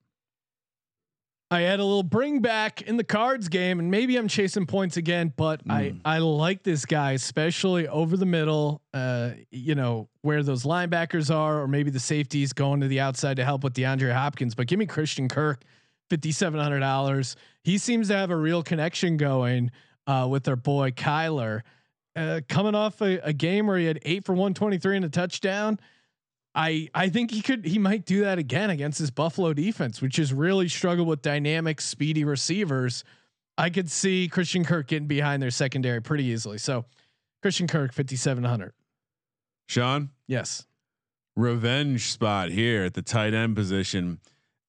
I 1.52 1.60
had 1.60 1.80
a 1.80 1.84
little 1.84 2.02
bring 2.02 2.40
back 2.40 2.80
in 2.80 2.96
the 2.96 3.04
cards 3.04 3.48
game, 3.48 3.78
and 3.78 3.90
maybe 3.90 4.16
I'm 4.16 4.26
chasing 4.26 4.64
points 4.64 4.96
again, 4.96 5.34
but 5.36 5.60
I 5.68 5.94
I 6.02 6.18
like 6.18 6.62
this 6.62 6.86
guy, 6.86 7.12
especially 7.12 7.86
over 7.86 8.16
the 8.16 8.24
middle. 8.24 8.80
Uh, 8.94 9.32
you 9.50 9.74
know 9.74 10.08
where 10.22 10.42
those 10.42 10.64
linebackers 10.64 11.34
are, 11.34 11.60
or 11.60 11.68
maybe 11.68 11.90
the 11.90 12.00
safeties 12.00 12.54
going 12.54 12.80
to 12.80 12.88
the 12.88 13.00
outside 13.00 13.36
to 13.36 13.44
help 13.44 13.64
with 13.64 13.74
DeAndre 13.74 14.14
Hopkins. 14.14 14.54
But 14.54 14.66
give 14.66 14.78
me 14.78 14.86
Christian 14.86 15.28
Kirk, 15.28 15.62
fifty 16.08 16.32
seven 16.32 16.58
hundred 16.58 16.80
dollars. 16.80 17.36
He 17.64 17.76
seems 17.76 18.08
to 18.08 18.16
have 18.16 18.30
a 18.30 18.36
real 18.36 18.62
connection 18.62 19.18
going 19.18 19.70
uh, 20.06 20.26
with 20.30 20.44
their 20.44 20.56
boy 20.56 20.92
Kyler. 20.92 21.60
Uh, 22.16 22.40
coming 22.48 22.74
off 22.74 23.00
a, 23.02 23.18
a 23.24 23.32
game 23.34 23.66
where 23.66 23.76
he 23.76 23.84
had 23.84 23.98
eight 24.02 24.24
for 24.24 24.32
one 24.34 24.54
twenty 24.54 24.78
three 24.78 24.96
and 24.96 25.04
a 25.04 25.10
touchdown. 25.10 25.78
I 26.54 26.88
I 26.94 27.08
think 27.08 27.30
he 27.30 27.40
could 27.42 27.64
he 27.64 27.78
might 27.78 28.04
do 28.04 28.22
that 28.22 28.38
again 28.38 28.70
against 28.70 28.98
this 28.98 29.10
Buffalo 29.10 29.52
defense, 29.54 30.02
which 30.02 30.16
has 30.16 30.32
really 30.32 30.68
struggled 30.68 31.08
with 31.08 31.22
dynamic, 31.22 31.80
speedy 31.80 32.24
receivers. 32.24 33.04
I 33.56 33.70
could 33.70 33.90
see 33.90 34.28
Christian 34.28 34.64
Kirk 34.64 34.88
getting 34.88 35.08
behind 35.08 35.42
their 35.42 35.50
secondary 35.50 36.00
pretty 36.02 36.24
easily. 36.24 36.58
So 36.58 36.84
Christian 37.40 37.66
Kirk, 37.66 37.92
fifty 37.92 38.16
seven 38.16 38.44
hundred. 38.44 38.72
Sean, 39.68 40.10
Yes. 40.26 40.66
revenge 41.36 42.10
spot 42.10 42.50
here 42.50 42.84
at 42.84 42.94
the 42.94 43.02
tight 43.02 43.32
end 43.34 43.56
position. 43.56 44.20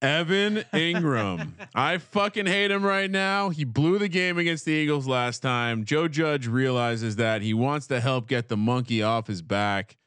Evan 0.02 0.58
Engram. 0.74 1.52
I 1.74 1.98
fucking 1.98 2.46
hate 2.46 2.72
him 2.72 2.84
right 2.86 3.10
now. 3.10 3.50
He 3.50 3.64
blew 3.64 3.98
the 3.98 4.08
game 4.10 4.38
against 4.38 4.66
the 4.66 4.72
Eagles 4.72 5.08
last 5.08 5.40
time. 5.42 5.84
Joe 5.86 6.08
Judge 6.08 6.48
realizes 6.48 7.16
that 7.18 7.42
he 7.42 7.54
wants 7.54 7.88
to 7.88 8.00
help 8.02 8.28
get 8.28 8.48
the 8.50 8.58
monkey 8.58 9.02
off 9.02 9.28
his 9.28 9.42
back. 9.42 9.98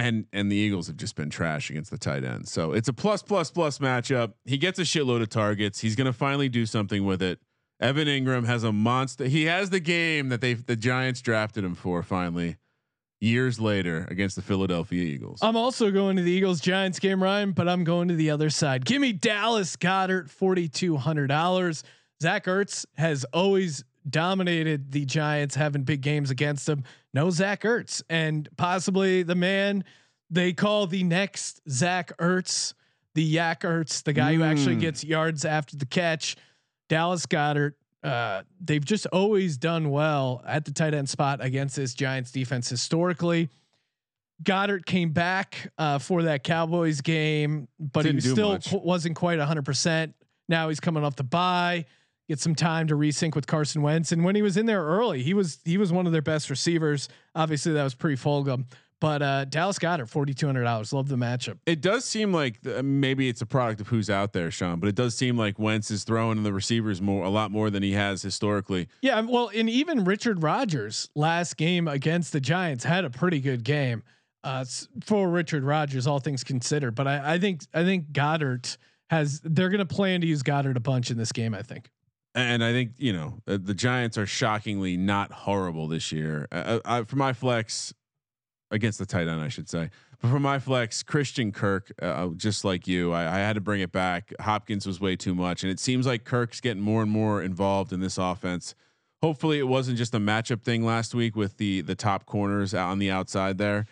And 0.00 0.26
and 0.32 0.50
the 0.50 0.56
Eagles 0.56 0.86
have 0.86 0.96
just 0.96 1.14
been 1.14 1.30
trash 1.30 1.70
against 1.70 1.90
the 1.90 1.98
tight 1.98 2.24
end. 2.24 2.48
So 2.48 2.72
it's 2.72 2.88
a 2.88 2.92
plus 2.92 3.22
plus 3.22 3.50
plus 3.50 3.78
matchup. 3.78 4.32
He 4.44 4.58
gets 4.58 4.78
a 4.78 4.82
shitload 4.82 5.22
of 5.22 5.28
targets. 5.28 5.80
He's 5.80 5.94
going 5.94 6.06
to 6.06 6.12
finally 6.12 6.48
do 6.48 6.66
something 6.66 7.04
with 7.04 7.22
it. 7.22 7.38
Evan 7.80 8.08
Engram 8.08 8.46
has 8.46 8.64
a 8.64 8.72
monster. 8.72 9.24
He 9.26 9.44
has 9.44 9.70
the 9.70 9.80
game 9.80 10.28
that 10.30 10.40
they 10.40 10.54
the 10.54 10.76
Giants 10.76 11.20
drafted 11.20 11.64
him 11.64 11.74
for 11.74 12.02
finally 12.02 12.56
years 13.20 13.60
later 13.60 14.06
against 14.10 14.36
the 14.36 14.42
Philadelphia 14.42 15.02
Eagles. 15.02 15.40
I'm 15.42 15.56
also 15.56 15.90
going 15.90 16.16
to 16.16 16.22
the 16.22 16.30
Eagles 16.30 16.60
Giants 16.60 16.98
game, 16.98 17.22
Ryan, 17.22 17.52
but 17.52 17.68
I'm 17.68 17.84
going 17.84 18.08
to 18.08 18.14
the 18.14 18.30
other 18.30 18.48
side. 18.50 18.84
Give 18.84 19.00
me 19.00 19.12
Dallas 19.12 19.76
Goedert, 19.76 20.30
forty 20.30 20.68
two 20.68 20.96
hundred 20.96 21.26
dollars. 21.26 21.84
Zach 22.22 22.44
Ertz 22.44 22.84
has 22.96 23.24
always 23.32 23.84
dominated 24.10 24.92
the 24.92 25.04
Giants, 25.04 25.54
having 25.54 25.82
big 25.82 26.00
games 26.00 26.30
against 26.30 26.66
them. 26.66 26.84
No 27.14 27.30
Zach 27.30 27.62
Ertz, 27.62 28.02
and 28.08 28.48
possibly 28.56 29.22
the 29.22 29.34
man 29.34 29.84
they 30.32 30.52
call 30.52 30.86
the 30.86 31.02
next 31.02 31.60
Zach 31.68 32.16
Ertz, 32.18 32.74
the 33.14 33.22
Yak 33.22 33.62
Ertz, 33.62 34.02
the 34.04 34.12
guy 34.12 34.34
who 34.34 34.42
actually 34.44 34.76
Mm. 34.76 34.80
gets 34.80 35.02
yards 35.02 35.44
after 35.44 35.76
the 35.76 35.86
catch. 35.86 36.36
Dallas 36.88 37.26
Goedert. 37.26 37.72
Uh, 38.02 38.42
they've 38.60 38.84
just 38.84 39.06
always 39.06 39.56
done 39.58 39.90
well 39.90 40.42
at 40.46 40.64
the 40.64 40.72
tight 40.72 40.94
end 40.94 41.08
spot 41.08 41.44
against 41.44 41.76
this 41.76 41.92
Giants 41.94 42.30
defense 42.32 42.68
historically. 42.68 43.50
Goedert 44.42 44.86
came 44.86 45.12
back 45.12 45.70
uh, 45.76 45.98
for 45.98 46.22
that 46.22 46.42
Cowboys 46.44 47.00
game, 47.02 47.68
but 47.78 48.02
Didn't 48.04 48.22
he 48.22 48.30
still 48.30 48.58
qu- 48.58 48.78
wasn't 48.78 49.16
quite 49.16 49.38
100%. 49.38 50.14
Now 50.48 50.68
he's 50.68 50.80
coming 50.80 51.04
off 51.04 51.14
the 51.16 51.24
bye, 51.24 51.84
get 52.30 52.38
some 52.38 52.54
time 52.54 52.86
to 52.86 52.94
resync 52.94 53.34
with 53.34 53.48
Carson 53.48 53.82
Wentz. 53.82 54.12
And 54.12 54.24
when 54.24 54.36
he 54.36 54.42
was 54.42 54.56
in 54.56 54.66
there 54.66 54.84
early, 54.84 55.20
he 55.22 55.34
was 55.34 55.58
he 55.64 55.76
was 55.76 55.92
one 55.92 56.06
of 56.06 56.12
their 56.12 56.22
best 56.22 56.48
receivers. 56.48 57.08
Obviously, 57.34 57.72
that 57.72 57.82
was 57.82 57.94
pre 57.94 58.14
Fulgham. 58.14 58.66
But 59.00 59.22
uh, 59.22 59.44
Dallas 59.46 59.78
Goedert, 59.78 60.08
forty 60.08 60.32
two 60.32 60.46
hundred 60.46 60.62
dollars. 60.62 60.92
Love 60.92 61.08
the 61.08 61.16
matchup. 61.16 61.58
It 61.66 61.80
does 61.80 62.04
seem 62.04 62.32
like 62.32 62.60
uh, 62.66 62.82
maybe 62.84 63.28
it's 63.28 63.40
a 63.40 63.46
product 63.46 63.80
of 63.80 63.88
who's 63.88 64.08
out 64.08 64.32
there, 64.32 64.50
Sean, 64.50 64.78
but 64.78 64.88
it 64.88 64.94
does 64.94 65.16
seem 65.16 65.36
like 65.36 65.58
Wentz 65.58 65.90
is 65.90 66.04
throwing 66.04 66.42
the 66.44 66.52
receivers 66.52 67.02
more 67.02 67.24
a 67.24 67.30
lot 67.30 67.50
more 67.50 67.68
than 67.68 67.82
he 67.82 67.92
has 67.92 68.22
historically. 68.22 68.88
Yeah, 69.02 69.20
well, 69.22 69.50
and 69.52 69.68
even 69.68 70.04
Richard 70.04 70.42
Rodgers 70.42 71.08
last 71.16 71.56
game 71.56 71.88
against 71.88 72.32
the 72.32 72.40
Giants 72.40 72.84
had 72.84 73.04
a 73.04 73.10
pretty 73.10 73.40
good 73.40 73.64
game 73.64 74.04
uh, 74.44 74.64
for 75.02 75.28
Richard 75.28 75.64
Rodgers, 75.64 76.06
all 76.06 76.20
things 76.20 76.44
considered. 76.44 76.94
But 76.94 77.08
I, 77.08 77.34
I 77.34 77.38
think 77.38 77.62
I 77.74 77.82
think 77.82 78.12
Goedert 78.12 78.76
has 79.08 79.40
they're 79.42 79.70
going 79.70 79.80
to 79.80 79.94
plan 79.94 80.20
to 80.20 80.26
use 80.26 80.42
Goedert 80.42 80.76
a 80.76 80.80
bunch 80.80 81.10
in 81.10 81.16
this 81.16 81.32
game. 81.32 81.54
I 81.54 81.62
think. 81.62 81.90
And 82.34 82.62
I 82.62 82.72
think 82.72 82.92
you 82.98 83.12
know 83.12 83.40
uh, 83.46 83.58
the 83.60 83.74
Giants 83.74 84.16
are 84.16 84.26
shockingly 84.26 84.96
not 84.96 85.32
horrible 85.32 85.88
this 85.88 86.12
year. 86.12 86.46
Uh, 86.52 86.78
I, 86.84 87.02
for 87.02 87.16
my 87.16 87.32
flex 87.32 87.92
against 88.70 88.98
the 88.98 89.06
tight 89.06 89.28
end, 89.28 89.40
I 89.40 89.48
should 89.48 89.68
say. 89.68 89.90
But 90.20 90.30
for 90.30 90.38
my 90.38 90.58
flex, 90.58 91.02
Christian 91.02 91.50
Kirk, 91.50 91.92
uh, 92.00 92.28
just 92.36 92.64
like 92.64 92.86
you, 92.86 93.12
I, 93.12 93.22
I 93.22 93.38
had 93.38 93.54
to 93.54 93.60
bring 93.60 93.80
it 93.80 93.90
back. 93.90 94.32
Hopkins 94.38 94.86
was 94.86 95.00
way 95.00 95.16
too 95.16 95.34
much, 95.34 95.64
and 95.64 95.72
it 95.72 95.80
seems 95.80 96.06
like 96.06 96.24
Kirk's 96.24 96.60
getting 96.60 96.82
more 96.82 97.02
and 97.02 97.10
more 97.10 97.42
involved 97.42 97.92
in 97.92 98.00
this 98.00 98.18
offense. 98.18 98.74
Hopefully, 99.22 99.58
it 99.58 99.68
wasn't 99.68 99.98
just 99.98 100.14
a 100.14 100.18
matchup 100.18 100.62
thing 100.62 100.84
last 100.84 101.14
week 101.14 101.36
with 101.36 101.56
the 101.56 101.80
the 101.80 101.94
top 101.94 102.26
corners 102.26 102.74
on 102.74 102.98
the 102.98 103.10
outside 103.10 103.58
there. 103.58 103.86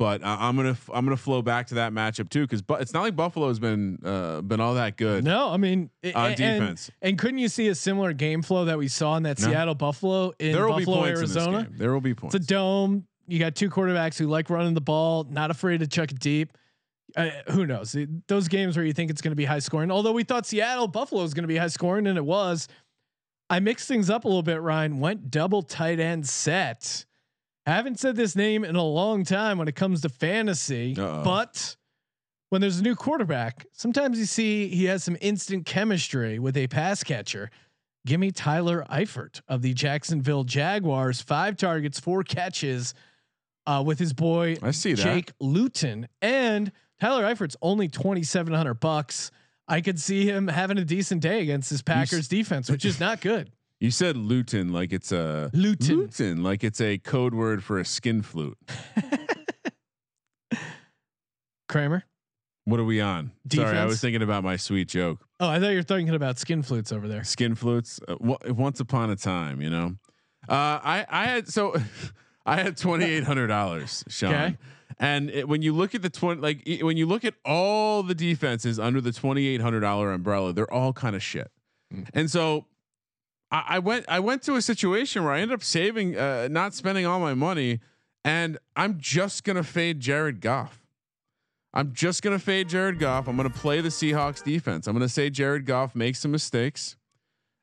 But 0.00 0.22
uh, 0.22 0.34
I'm 0.40 0.56
gonna 0.56 0.78
I'm 0.94 1.04
gonna 1.04 1.18
flow 1.18 1.42
back 1.42 1.66
to 1.66 1.74
that 1.74 1.92
matchup 1.92 2.30
too 2.30 2.40
because 2.40 2.62
but 2.62 2.80
it's 2.80 2.94
not 2.94 3.02
like 3.02 3.14
Buffalo's 3.14 3.58
been 3.58 3.98
uh, 4.02 4.40
been 4.40 4.58
all 4.58 4.72
that 4.76 4.96
good. 4.96 5.24
No, 5.24 5.50
I 5.50 5.58
mean 5.58 5.90
i- 6.02 6.12
On 6.12 6.26
and- 6.28 6.36
defense. 6.38 6.90
And, 7.02 7.18
couldn't 7.18 7.36
you 7.36 7.48
see 7.48 7.68
a 7.68 7.74
similar 7.74 8.14
game 8.14 8.40
flow 8.40 8.64
that 8.64 8.78
we 8.78 8.88
saw 8.88 9.16
in 9.18 9.24
that 9.24 9.38
No. 9.38 9.48
Seattle 9.48 9.74
Buffalo 9.74 10.32
in 10.38 10.52
there 10.52 10.66
will 10.66 10.78
be 10.78 10.86
Buffalo, 10.86 11.02
points 11.02 11.18
Arizona? 11.18 11.68
There 11.70 11.92
will 11.92 12.00
be 12.00 12.14
points. 12.14 12.34
It's 12.34 12.46
a 12.46 12.48
dome. 12.48 13.06
You 13.28 13.38
got 13.38 13.54
two 13.54 13.68
quarterbacks 13.68 14.18
who 14.18 14.26
like 14.26 14.48
running 14.48 14.72
the 14.72 14.80
ball, 14.80 15.26
not 15.28 15.50
afraid 15.50 15.80
to 15.80 15.86
chuck 15.86 16.10
it 16.12 16.18
deep. 16.18 16.56
Uh, 17.14 17.28
who 17.50 17.66
knows? 17.66 17.94
Those 18.26 18.48
games 18.48 18.78
where 18.78 18.86
you 18.86 18.94
think 18.94 19.10
it's 19.10 19.20
going 19.20 19.32
to 19.32 19.36
be 19.36 19.44
high 19.44 19.58
scoring. 19.58 19.90
Although 19.90 20.12
we 20.12 20.24
thought 20.24 20.46
Seattle 20.46 20.88
Buffalo 20.88 21.20
was 21.20 21.34
going 21.34 21.42
to 21.44 21.48
be 21.48 21.58
high 21.58 21.66
scoring, 21.68 22.06
and 22.06 22.16
it 22.16 22.24
was. 22.24 22.68
I 23.50 23.60
mixed 23.60 23.86
things 23.86 24.08
up 24.08 24.24
a 24.24 24.28
little 24.28 24.42
bit. 24.42 24.62
Ryan 24.62 24.98
went 24.98 25.30
double 25.30 25.60
tight 25.60 26.00
end 26.00 26.26
set. 26.26 27.04
I 27.70 27.76
haven't 27.76 28.00
said 28.00 28.16
this 28.16 28.34
name 28.34 28.64
in 28.64 28.74
a 28.74 28.82
long 28.82 29.24
time 29.24 29.56
when 29.56 29.68
it 29.68 29.76
comes 29.76 30.00
to 30.02 30.08
fantasy, 30.08 30.96
Uh-oh. 30.98 31.22
but 31.22 31.76
when 32.48 32.60
there's 32.60 32.80
a 32.80 32.82
new 32.82 32.96
quarterback, 32.96 33.64
sometimes 33.72 34.18
you 34.18 34.24
see 34.24 34.68
he 34.68 34.86
has 34.86 35.04
some 35.04 35.16
instant 35.20 35.66
chemistry 35.66 36.40
with 36.40 36.56
a 36.56 36.66
pass 36.66 37.04
catcher. 37.04 37.48
Give 38.06 38.18
me 38.18 38.32
Tyler 38.32 38.84
Eifert 38.90 39.40
of 39.46 39.62
the 39.62 39.72
Jacksonville 39.72 40.42
Jaguars. 40.42 41.20
Five 41.20 41.56
targets, 41.56 42.00
four 42.00 42.24
catches 42.24 42.92
uh, 43.66 43.84
with 43.86 44.00
his 44.00 44.12
boy 44.12 44.56
I 44.62 44.72
see 44.72 44.94
that. 44.94 45.02
Jake 45.02 45.32
Luton. 45.38 46.08
And 46.20 46.72
Tyler 47.00 47.22
Eifert's 47.22 47.56
only 47.62 47.86
2,700 47.86 48.74
bucks. 48.74 49.30
I 49.68 49.80
could 49.80 50.00
see 50.00 50.26
him 50.26 50.48
having 50.48 50.78
a 50.78 50.84
decent 50.84 51.22
day 51.22 51.40
against 51.42 51.70
this 51.70 51.82
Packers 51.82 52.26
defense, 52.26 52.68
which 52.68 52.84
is 52.84 52.98
not 52.98 53.20
good. 53.20 53.52
You 53.80 53.90
said 53.90 54.16
Luton 54.16 54.72
like 54.72 54.92
it's 54.92 55.10
a 55.10 55.50
Luton. 55.54 55.96
Luton 55.96 56.42
like 56.42 56.62
it's 56.62 56.80
a 56.82 56.98
code 56.98 57.34
word 57.34 57.64
for 57.64 57.78
a 57.78 57.84
skin 57.84 58.20
flute. 58.22 58.58
Kramer. 61.68 62.04
What 62.64 62.78
are 62.78 62.84
we 62.84 63.00
on? 63.00 63.32
Sorry, 63.50 63.76
I 63.78 63.86
was 63.86 64.00
thinking 64.00 64.22
about 64.22 64.44
my 64.44 64.56
sweet 64.56 64.88
joke. 64.88 65.24
Oh, 65.40 65.48
I 65.48 65.58
thought 65.58 65.68
you 65.70 65.76
were 65.76 65.82
thinking 65.82 66.14
about 66.14 66.38
skin 66.38 66.62
flutes 66.62 66.92
over 66.92 67.08
there. 67.08 67.24
Skin 67.24 67.54
flutes. 67.54 67.98
Uh, 68.06 68.16
wa- 68.20 68.36
once 68.48 68.80
upon 68.80 69.10
a 69.10 69.16
time, 69.16 69.60
you 69.62 69.70
know. 69.70 69.96
Uh, 70.48 70.52
I 70.82 71.06
I 71.08 71.24
had 71.24 71.48
so 71.48 71.74
I 72.46 72.56
had 72.60 72.76
twenty 72.76 73.06
eight 73.06 73.24
hundred 73.24 73.46
dollars, 73.48 74.04
Sean. 74.08 74.34
Okay. 74.34 74.58
And 74.98 75.30
it, 75.30 75.48
when 75.48 75.62
you 75.62 75.72
look 75.72 75.94
at 75.94 76.02
the 76.02 76.10
twenty, 76.10 76.40
like 76.42 76.62
i- 76.68 76.84
when 76.84 76.96
you 76.98 77.06
look 77.06 77.24
at 77.24 77.34
all 77.44 78.02
the 78.02 78.14
defenses 78.14 78.78
under 78.78 79.00
the 79.00 79.12
twenty 79.12 79.46
eight 79.46 79.62
hundred 79.62 79.80
dollar 79.80 80.12
umbrella, 80.12 80.52
they're 80.52 80.72
all 80.72 80.92
kind 80.92 81.16
of 81.16 81.22
shit. 81.22 81.50
And 82.14 82.30
so 82.30 82.66
I, 83.50 83.64
I 83.68 83.78
went 83.78 84.04
I 84.08 84.20
went 84.20 84.42
to 84.42 84.56
a 84.56 84.62
situation 84.62 85.24
where 85.24 85.32
I 85.32 85.40
ended 85.40 85.54
up 85.54 85.64
saving, 85.64 86.16
uh, 86.16 86.48
not 86.50 86.74
spending 86.74 87.06
all 87.06 87.20
my 87.20 87.34
money, 87.34 87.80
and 88.24 88.58
I'm 88.76 88.98
just 88.98 89.44
gonna 89.44 89.64
fade 89.64 90.00
Jared 90.00 90.40
Goff. 90.40 90.86
I'm 91.72 91.92
just 91.92 92.22
gonna 92.22 92.38
fade 92.38 92.68
Jared 92.68 92.98
Goff. 92.98 93.28
I'm 93.28 93.36
gonna 93.36 93.50
play 93.50 93.80
the 93.80 93.88
Seahawks 93.88 94.42
defense. 94.42 94.86
I'm 94.86 94.94
gonna 94.94 95.08
say 95.08 95.30
Jared 95.30 95.66
Goff 95.66 95.94
makes 95.94 96.18
some 96.18 96.30
mistakes. 96.30 96.96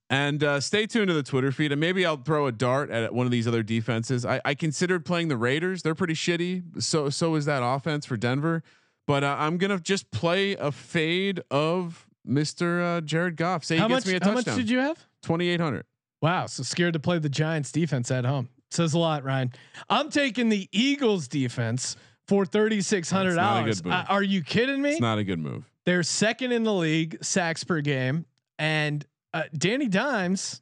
And 0.10 0.42
uh, 0.42 0.62
stay 0.62 0.86
tuned 0.88 1.10
to 1.10 1.14
the 1.14 1.24
Twitter 1.24 1.52
feed, 1.52 1.74
and 1.74 1.82
maybe 1.82 2.06
I'll 2.06 2.16
throw 2.16 2.48
a 2.48 2.52
dart 2.54 2.90
at 2.90 3.14
one 3.14 3.26
of 3.26 3.32
these 3.32 3.46
other 3.46 3.62
defenses. 3.62 4.26
I, 4.26 4.40
I 4.46 4.56
considered 4.56 5.04
playing 5.04 5.28
the 5.28 5.36
Raiders; 5.36 5.84
they're 5.84 5.96
pretty 5.96 6.14
shitty. 6.14 6.82
So 6.82 7.10
so 7.10 7.36
is 7.36 7.44
that 7.46 7.62
offense 7.62 8.06
for 8.06 8.16
Denver. 8.16 8.64
But 9.06 9.26
uh, 9.26 9.36
I'm 9.38 9.58
gonna 9.58 9.80
just 9.80 10.10
play 10.12 10.56
a 10.56 10.72
fade 10.72 11.42
of 11.52 12.08
Mister 12.24 12.82
uh, 12.82 13.02
Jared 13.02 13.36
Goff. 13.36 13.66
Say 13.66 13.78
How 13.78 13.90
he 13.90 13.96
gets 13.96 14.06
much? 14.06 14.12
me 14.14 14.20
a 14.22 14.26
How 14.26 14.34
much 14.34 14.46
did 14.46 14.70
you 14.70 14.80
have? 14.80 15.07
Twenty 15.24 15.50
eight 15.50 15.60
hundred. 15.60 15.86
Wow, 16.22 16.48
so 16.48 16.64
scared 16.64 16.94
to 16.94 17.00
play 17.00 17.20
the 17.20 17.30
Giants 17.30 17.72
defense 17.72 18.10
at 18.12 18.26
home. 18.26 18.50
Says 18.72 18.94
a 18.94 19.00
lot, 19.00 19.24
Ryan. 19.24 19.52
I'm 19.90 20.10
taking 20.10 20.50
the 20.50 20.68
Eagles 20.72 21.28
defense 21.28 21.96
for 22.28 22.46
thirty 22.46 22.82
six 22.82 23.10
hundred 23.10 23.32
That's 23.36 23.38
not 23.38 23.58
a 23.58 23.62
dollars. 23.62 23.82
good 23.82 24.06
are 24.10 24.24
you 24.24 24.44
kidding 24.44 24.82
me? 24.82 24.92
It's 24.92 25.02
not 25.02 25.18
a 25.20 25.24
good 25.24 25.40
move. 25.40 25.70
They're 25.86 26.04
second 26.04 26.52
in 26.52 26.64
the 26.64 26.74
league 26.74 27.18
sacks 27.24 27.64
per 27.64 27.82
game, 27.82 28.26
and 28.60 29.06
uh, 29.34 29.44
Danny 29.58 29.88
Dimes 29.88 30.62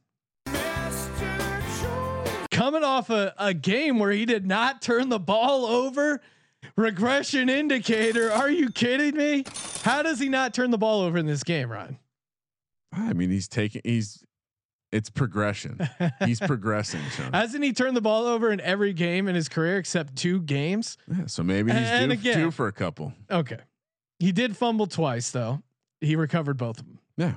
coming 2.52 2.84
off 2.84 3.10
a, 3.10 3.34
a 3.38 3.54
game 3.54 4.00
where 4.00 4.12
he 4.12 4.26
did 4.26 4.46
not 4.46 4.82
turn 4.82 5.10
the 5.10 5.20
ball 5.20 5.66
over. 5.66 6.22
Regression 6.76 7.48
indicator. 7.50 8.32
Are 8.32 8.50
you 8.50 8.72
kidding 8.72 9.16
me? 9.16 9.46
How 9.84 10.02
does 10.02 10.20
he 10.20 10.30
not 10.30 10.54
turn 10.54 10.72
the 10.72 10.78
ball 10.78 11.02
over 11.02 11.18
in 11.18 11.26
this 11.28 11.44
game, 11.44 11.72
Ryan? 11.72 12.00
I 12.92 13.14
mean, 13.14 13.30
he's 13.30 13.48
taking. 13.48 13.82
He's. 13.84 14.24
It's 14.92 15.10
progression. 15.10 15.80
He's 16.24 16.40
progressing, 16.42 17.02
Sean. 17.12 17.34
Hasn't 17.34 17.64
he 17.64 17.74
turned 17.74 17.98
the 17.98 18.02
ball 18.02 18.26
over 18.26 18.52
in 18.52 18.62
every 18.62 18.94
game 18.94 19.28
in 19.28 19.36
his 19.36 19.50
career 19.50 19.78
except 19.78 20.16
two 20.16 20.42
games? 20.42 20.98
Yeah, 21.12 21.26
so 21.26 21.44
maybe 21.44 21.72
he's 21.72 21.82
And 21.82 22.12
due, 22.12 22.14
again- 22.20 22.38
due 22.40 22.52
for 22.52 22.68
a 22.68 22.72
couple. 22.72 23.14
Okay. 23.30 23.58
He 24.20 24.32
did 24.32 24.56
fumble 24.56 24.88
twice 24.88 25.32
though. 25.32 25.62
He 26.02 26.16
recovered 26.16 26.58
both 26.58 26.80
of 26.80 26.86
them. 26.86 27.00
Yeah. 27.18 27.34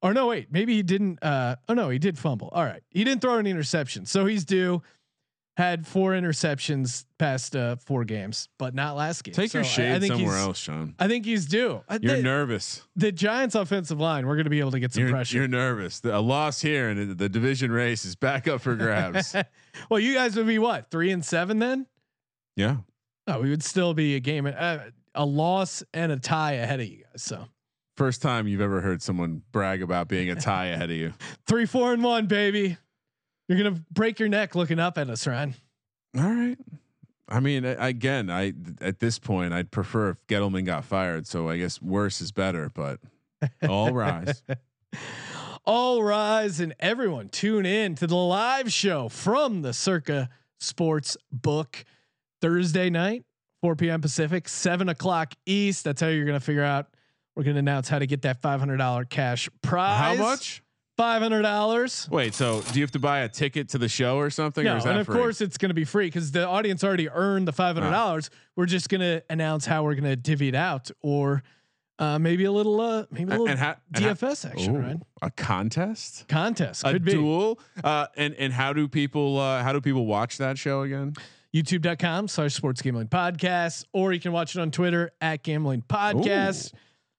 Or 0.00 0.14
no, 0.14 0.28
wait, 0.28 0.52
maybe 0.52 0.74
he 0.74 0.82
didn't. 0.82 1.22
Uh, 1.22 1.56
oh 1.68 1.74
no, 1.74 1.90
he 1.90 1.98
did 1.98 2.16
fumble. 2.16 2.48
All 2.52 2.64
right, 2.64 2.82
he 2.90 3.02
didn't 3.04 3.20
throw 3.20 3.36
any 3.38 3.52
interceptions, 3.52 4.06
so 4.08 4.26
he's 4.26 4.44
due. 4.44 4.80
Had 5.58 5.88
four 5.88 6.12
interceptions 6.12 7.04
past 7.18 7.56
uh, 7.56 7.74
four 7.84 8.04
games, 8.04 8.48
but 8.60 8.76
not 8.76 8.94
last 8.94 9.24
game. 9.24 9.34
Take 9.34 9.52
your 9.52 9.64
So 9.64 9.68
I- 9.68 9.72
shade 9.72 9.92
I 9.96 9.98
think 9.98 10.14
somewhere 10.14 10.36
else, 10.36 10.56
Sean. 10.58 10.94
I 11.00 11.08
think 11.08 11.24
he's 11.24 11.46
due. 11.46 11.82
Uh, 11.88 11.98
You're 12.00 12.14
the, 12.18 12.22
nervous. 12.22 12.82
the 12.94 13.10
Giants' 13.10 13.56
offensive 13.56 13.98
line. 13.98 14.24
We're 14.28 14.36
going 14.36 14.44
to 14.44 14.50
be 14.50 14.60
able 14.60 14.70
to 14.70 14.78
get 14.78 14.92
some 14.92 15.02
You're, 15.02 15.10
pressure. 15.10 15.36
you're 15.38 15.48
nervous. 15.48 15.98
The- 15.98 16.16
a 16.16 16.20
loss 16.20 16.60
here 16.62 16.90
and 16.90 17.18
the, 17.18 17.28
division 17.28 17.72
race 17.72 18.04
is 18.04 18.14
back 18.14 18.46
up 18.46 18.60
for 18.60 18.76
grabs. 18.76 19.34
well, 19.90 19.98
you 19.98 20.14
guys 20.14 20.36
would 20.36 20.46
be 20.46 20.60
what 20.60 20.92
three 20.92 21.10
and 21.10 21.24
seven 21.24 21.58
then? 21.58 21.86
yeah. 22.54 22.76
No, 23.26 23.40
we 23.40 23.50
would 23.50 23.64
still 23.64 23.94
be 23.94 24.14
a 24.14 24.20
game, 24.20 24.46
uh, 24.46 24.78
a 25.16 25.26
loss 25.26 25.82
and 25.92 26.12
a 26.12 26.20
tie 26.20 26.52
ahead 26.52 26.78
of 26.78 26.86
you 26.86 27.02
guys. 27.02 27.20
So 27.24 27.46
First 27.96 28.22
time 28.22 28.46
you've 28.46 28.60
ever 28.60 28.80
heard 28.80 29.02
someone 29.02 29.42
brag 29.50 29.82
about 29.82 30.06
being 30.06 30.30
a 30.30 30.36
tie 30.36 30.66
ahead 30.66 30.88
of 30.90 30.96
you. 30.96 31.14
three, 31.48 31.66
four, 31.66 31.92
and 31.92 32.04
one, 32.04 32.26
baby. 32.26 32.76
You're 33.48 33.58
gonna 33.58 33.82
break 33.90 34.18
your 34.20 34.28
neck 34.28 34.54
looking 34.54 34.78
up 34.78 34.98
at 34.98 35.08
us, 35.08 35.26
Ryan. 35.26 35.54
All 36.16 36.22
right. 36.22 36.58
I 37.28 37.40
mean, 37.40 37.64
again, 37.64 38.30
I 38.30 38.54
at 38.80 39.00
this 39.00 39.18
point 39.18 39.52
I'd 39.52 39.70
prefer 39.70 40.10
if 40.10 40.26
Gettleman 40.26 40.64
got 40.64 40.84
fired. 40.84 41.26
So 41.26 41.48
I 41.48 41.58
guess 41.58 41.82
worse 41.82 42.20
is 42.20 42.32
better. 42.32 42.70
But 42.72 43.00
all 43.68 43.92
rise. 43.92 44.42
All 45.66 46.02
rise 46.02 46.60
and 46.60 46.74
everyone 46.80 47.28
tune 47.28 47.66
in 47.66 47.94
to 47.96 48.06
the 48.06 48.16
live 48.16 48.72
show 48.72 49.10
from 49.10 49.60
the 49.60 49.74
Circa 49.74 50.30
Sports 50.58 51.18
Book 51.30 51.84
Thursday 52.40 52.88
night, 52.88 53.24
4 53.60 53.76
p.m. 53.76 54.00
Pacific, 54.00 54.48
7 54.48 54.88
o'clock 54.88 55.34
East. 55.44 55.84
That's 55.84 56.00
how 56.00 56.06
you're 56.08 56.24
going 56.24 56.38
to 56.38 56.44
figure 56.44 56.64
out. 56.64 56.86
We're 57.36 57.42
going 57.42 57.56
to 57.56 57.60
announce 57.60 57.86
how 57.86 57.98
to 57.98 58.06
get 58.06 58.22
that 58.22 58.40
$500 58.40 59.10
cash 59.10 59.50
prize. 59.60 60.16
How 60.18 60.36
prize. 60.98 61.20
much? 61.30 61.30
$500. 61.30 62.10
Wait. 62.10 62.34
So 62.34 62.60
do 62.60 62.78
you 62.78 62.82
have 62.84 62.90
to 62.92 62.98
buy 62.98 63.20
a 63.20 63.28
ticket 63.28 63.68
to 63.70 63.78
the 63.78 63.88
show 63.88 64.16
or 64.18 64.30
something? 64.30 64.64
No, 64.64 64.74
or 64.74 64.76
is 64.78 64.84
that 64.84 64.90
and 64.90 65.00
of 65.00 65.06
free? 65.06 65.16
course 65.16 65.40
it's 65.40 65.56
going 65.58 65.70
to 65.70 65.74
be 65.74 65.84
free 65.84 66.06
because 66.08 66.32
the 66.32 66.46
audience 66.46 66.82
already 66.84 67.08
earned 67.08 67.46
the 67.48 67.52
five 67.52 67.76
hundred 67.76 67.90
dollars. 67.92 68.30
We're 68.56 68.66
just 68.66 68.88
going 68.88 69.00
to 69.00 69.22
announce 69.30 69.64
how 69.66 69.84
we're 69.84 69.94
going 69.94 70.04
to 70.04 70.16
divvy 70.16 70.48
it 70.48 70.54
out, 70.54 70.90
or 71.02 71.42
Uh, 72.00 72.16
maybe 72.16 72.44
a 72.44 72.52
little, 72.52 72.80
uh, 72.80 73.04
maybe 73.10 73.24
a 73.24 73.30
little 73.30 73.48
and 73.48 73.58
ha- 73.58 73.76
and 73.92 74.04
ha- 74.04 74.10
DFS 74.14 74.48
action, 74.48 74.76
Ooh, 74.76 74.78
right? 74.78 74.96
A 75.20 75.30
contest, 75.32 76.28
Contest 76.28 76.84
a 76.84 76.92
could 76.92 77.04
be 77.04 77.12
duel. 77.12 77.58
Uh, 77.82 78.06
and 78.16 78.34
and 78.34 78.52
how 78.52 78.72
do 78.72 78.86
people 78.86 79.36
uh, 79.38 79.62
how 79.64 79.72
do 79.72 79.80
people 79.80 80.06
watch 80.06 80.38
that 80.38 80.56
show 80.58 80.82
again? 80.82 81.14
youtube.com 81.54 82.28
slash 82.28 82.54
sports 82.54 82.82
gambling 82.82 83.08
podcast, 83.08 83.84
or 83.92 84.12
you 84.12 84.20
can 84.20 84.30
watch 84.32 84.54
it 84.54 84.60
on 84.60 84.70
Twitter 84.70 85.10
at 85.20 85.42
gambling 85.42 85.82
podcast. 85.88 86.72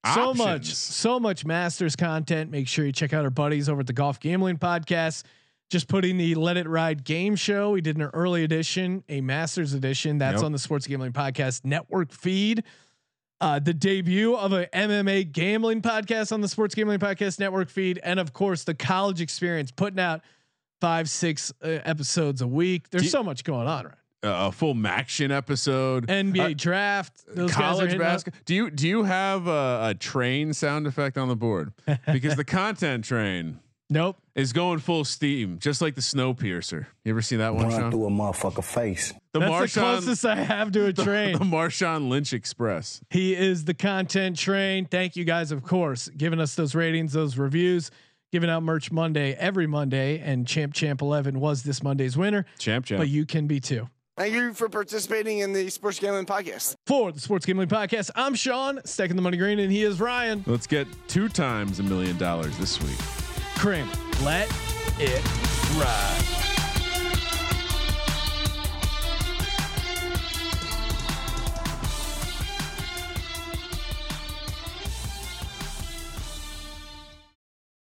So 0.05 0.33
much, 0.33 0.73
so 0.73 1.19
much 1.19 1.45
Masters 1.45 1.95
content. 1.95 2.51
Make 2.51 2.67
sure 2.67 2.85
you 2.85 2.91
check 2.91 3.13
out 3.13 3.25
our 3.25 3.29
buddies 3.29 3.67
over 3.67 3.81
at 3.81 3.87
the 3.87 3.93
Golf 3.93 4.19
Gambling 4.19 4.57
Podcast. 4.57 5.23
Just 5.69 5.87
putting 5.87 6.17
the 6.17 6.35
Let 6.35 6.57
It 6.57 6.67
Ride 6.67 7.03
game 7.03 7.35
show. 7.35 7.71
We 7.71 7.81
did 7.81 7.97
an 7.97 8.03
early 8.13 8.43
edition, 8.43 9.03
a 9.09 9.21
Masters 9.21 9.73
edition. 9.73 10.17
That's 10.17 10.37
Yep. 10.37 10.43
on 10.45 10.51
the 10.51 10.57
Sports 10.59 10.87
Gambling 10.87 11.11
Podcast 11.13 11.65
network 11.65 12.11
feed. 12.11 12.63
Uh, 13.41 13.59
the 13.59 13.73
debut 13.73 14.35
of 14.35 14.51
a 14.51 14.65
MMA 14.67 15.31
gambling 15.31 15.81
podcast 15.81 16.31
on 16.33 16.41
the 16.41 16.47
Sports 16.49 16.75
Gambling 16.75 16.99
Podcast 16.99 17.39
network 17.39 17.69
feed, 17.69 17.99
and 18.03 18.19
of 18.19 18.33
course 18.33 18.63
the 18.65 18.73
college 18.73 19.21
experience, 19.21 19.71
putting 19.71 19.99
out 19.99 20.21
five, 20.81 21.09
six 21.09 21.53
uh, 21.63 21.67
episodes 21.85 22.41
a 22.41 22.47
week. 22.47 22.89
There's 22.89 23.03
you- 23.03 23.09
so 23.09 23.23
much 23.23 23.43
going 23.45 23.67
on, 23.67 23.85
right? 23.85 23.93
Uh, 24.21 24.47
a 24.47 24.51
full 24.51 24.75
Maction 24.75 25.31
episode. 25.31 26.07
NBA 26.07 26.51
Uh, 26.51 26.53
draft, 26.55 27.23
those 27.33 27.51
college 27.53 27.97
basketball. 27.97 28.41
Do 28.45 28.53
you 28.53 28.69
do 28.69 28.85
you 28.87 29.03
have 29.03 29.47
a, 29.47 29.91
a 29.91 29.95
train 29.97 30.53
sound 30.53 30.87
effect 30.87 31.17
on 31.17 31.29
the 31.29 31.37
board? 31.37 31.71
Because 32.11 32.35
the 32.35 32.43
content 32.43 33.05
train 33.05 33.59
Nope. 33.89 34.17
is 34.35 34.51
going 34.51 34.79
full 34.79 35.05
steam, 35.05 35.57
just 35.59 35.81
like 35.81 35.95
the 35.95 36.01
snow 36.01 36.33
Snowpiercer. 36.33 36.87
You 37.05 37.11
ever 37.13 37.21
see 37.21 37.37
that 37.37 37.55
one, 37.55 37.69
Run 37.69 37.79
Sean? 37.79 37.91
through 37.91 38.05
a 38.07 38.09
motherfucker 38.09 38.63
face. 38.63 39.13
The 39.31 39.39
That's 39.39 39.73
the 39.73 39.79
closest 39.79 40.25
I 40.25 40.35
have 40.35 40.71
to 40.73 40.87
a 40.87 40.91
the, 40.93 41.03
train. 41.03 41.33
the 41.37 41.45
Marshawn 41.45 42.09
Lynch 42.09 42.33
Express. 42.33 42.99
He 43.09 43.33
is 43.35 43.63
the 43.65 43.73
content 43.73 44.37
train. 44.37 44.85
Thank 44.85 45.15
you 45.15 45.23
guys, 45.23 45.51
of 45.53 45.63
course, 45.63 46.09
giving 46.09 46.41
us 46.41 46.55
those 46.55 46.75
ratings, 46.75 47.13
those 47.13 47.37
reviews, 47.37 47.89
giving 48.33 48.49
out 48.49 48.63
merch 48.63 48.91
Monday 48.91 49.33
every 49.35 49.65
Monday. 49.65 50.19
And 50.19 50.45
Champ 50.45 50.73
Champ 50.73 51.01
11 51.01 51.39
was 51.39 51.63
this 51.63 51.81
Monday's 51.81 52.17
winner, 52.17 52.45
Champ, 52.57 52.85
champ. 52.85 52.99
but 52.99 53.07
you 53.07 53.25
can 53.25 53.47
be 53.47 53.59
too. 53.61 53.87
Thank 54.19 54.33
you 54.33 54.53
for 54.53 54.67
participating 54.67 55.39
in 55.39 55.53
the 55.53 55.69
Sports 55.69 55.97
Gambling 55.97 56.25
Podcast. 56.25 56.75
For 56.85 57.09
the 57.13 57.21
Sports 57.21 57.45
Gambling 57.45 57.69
Podcast, 57.69 58.11
I'm 58.15 58.35
Sean, 58.35 58.81
stacking 58.83 59.15
the 59.15 59.21
money 59.21 59.37
green, 59.37 59.59
and 59.59 59.71
he 59.71 59.83
is 59.83 60.01
Ryan 60.01 60.43
Let's 60.45 60.67
get 60.67 60.87
two 61.07 61.29
times 61.29 61.79
a 61.79 61.83
million 61.83 62.17
dollars 62.17 62.57
this 62.57 62.81
week. 62.81 62.97
Kramer. 63.55 63.89
Let 64.21 64.49
it 64.99 65.23
ride. 65.79 66.38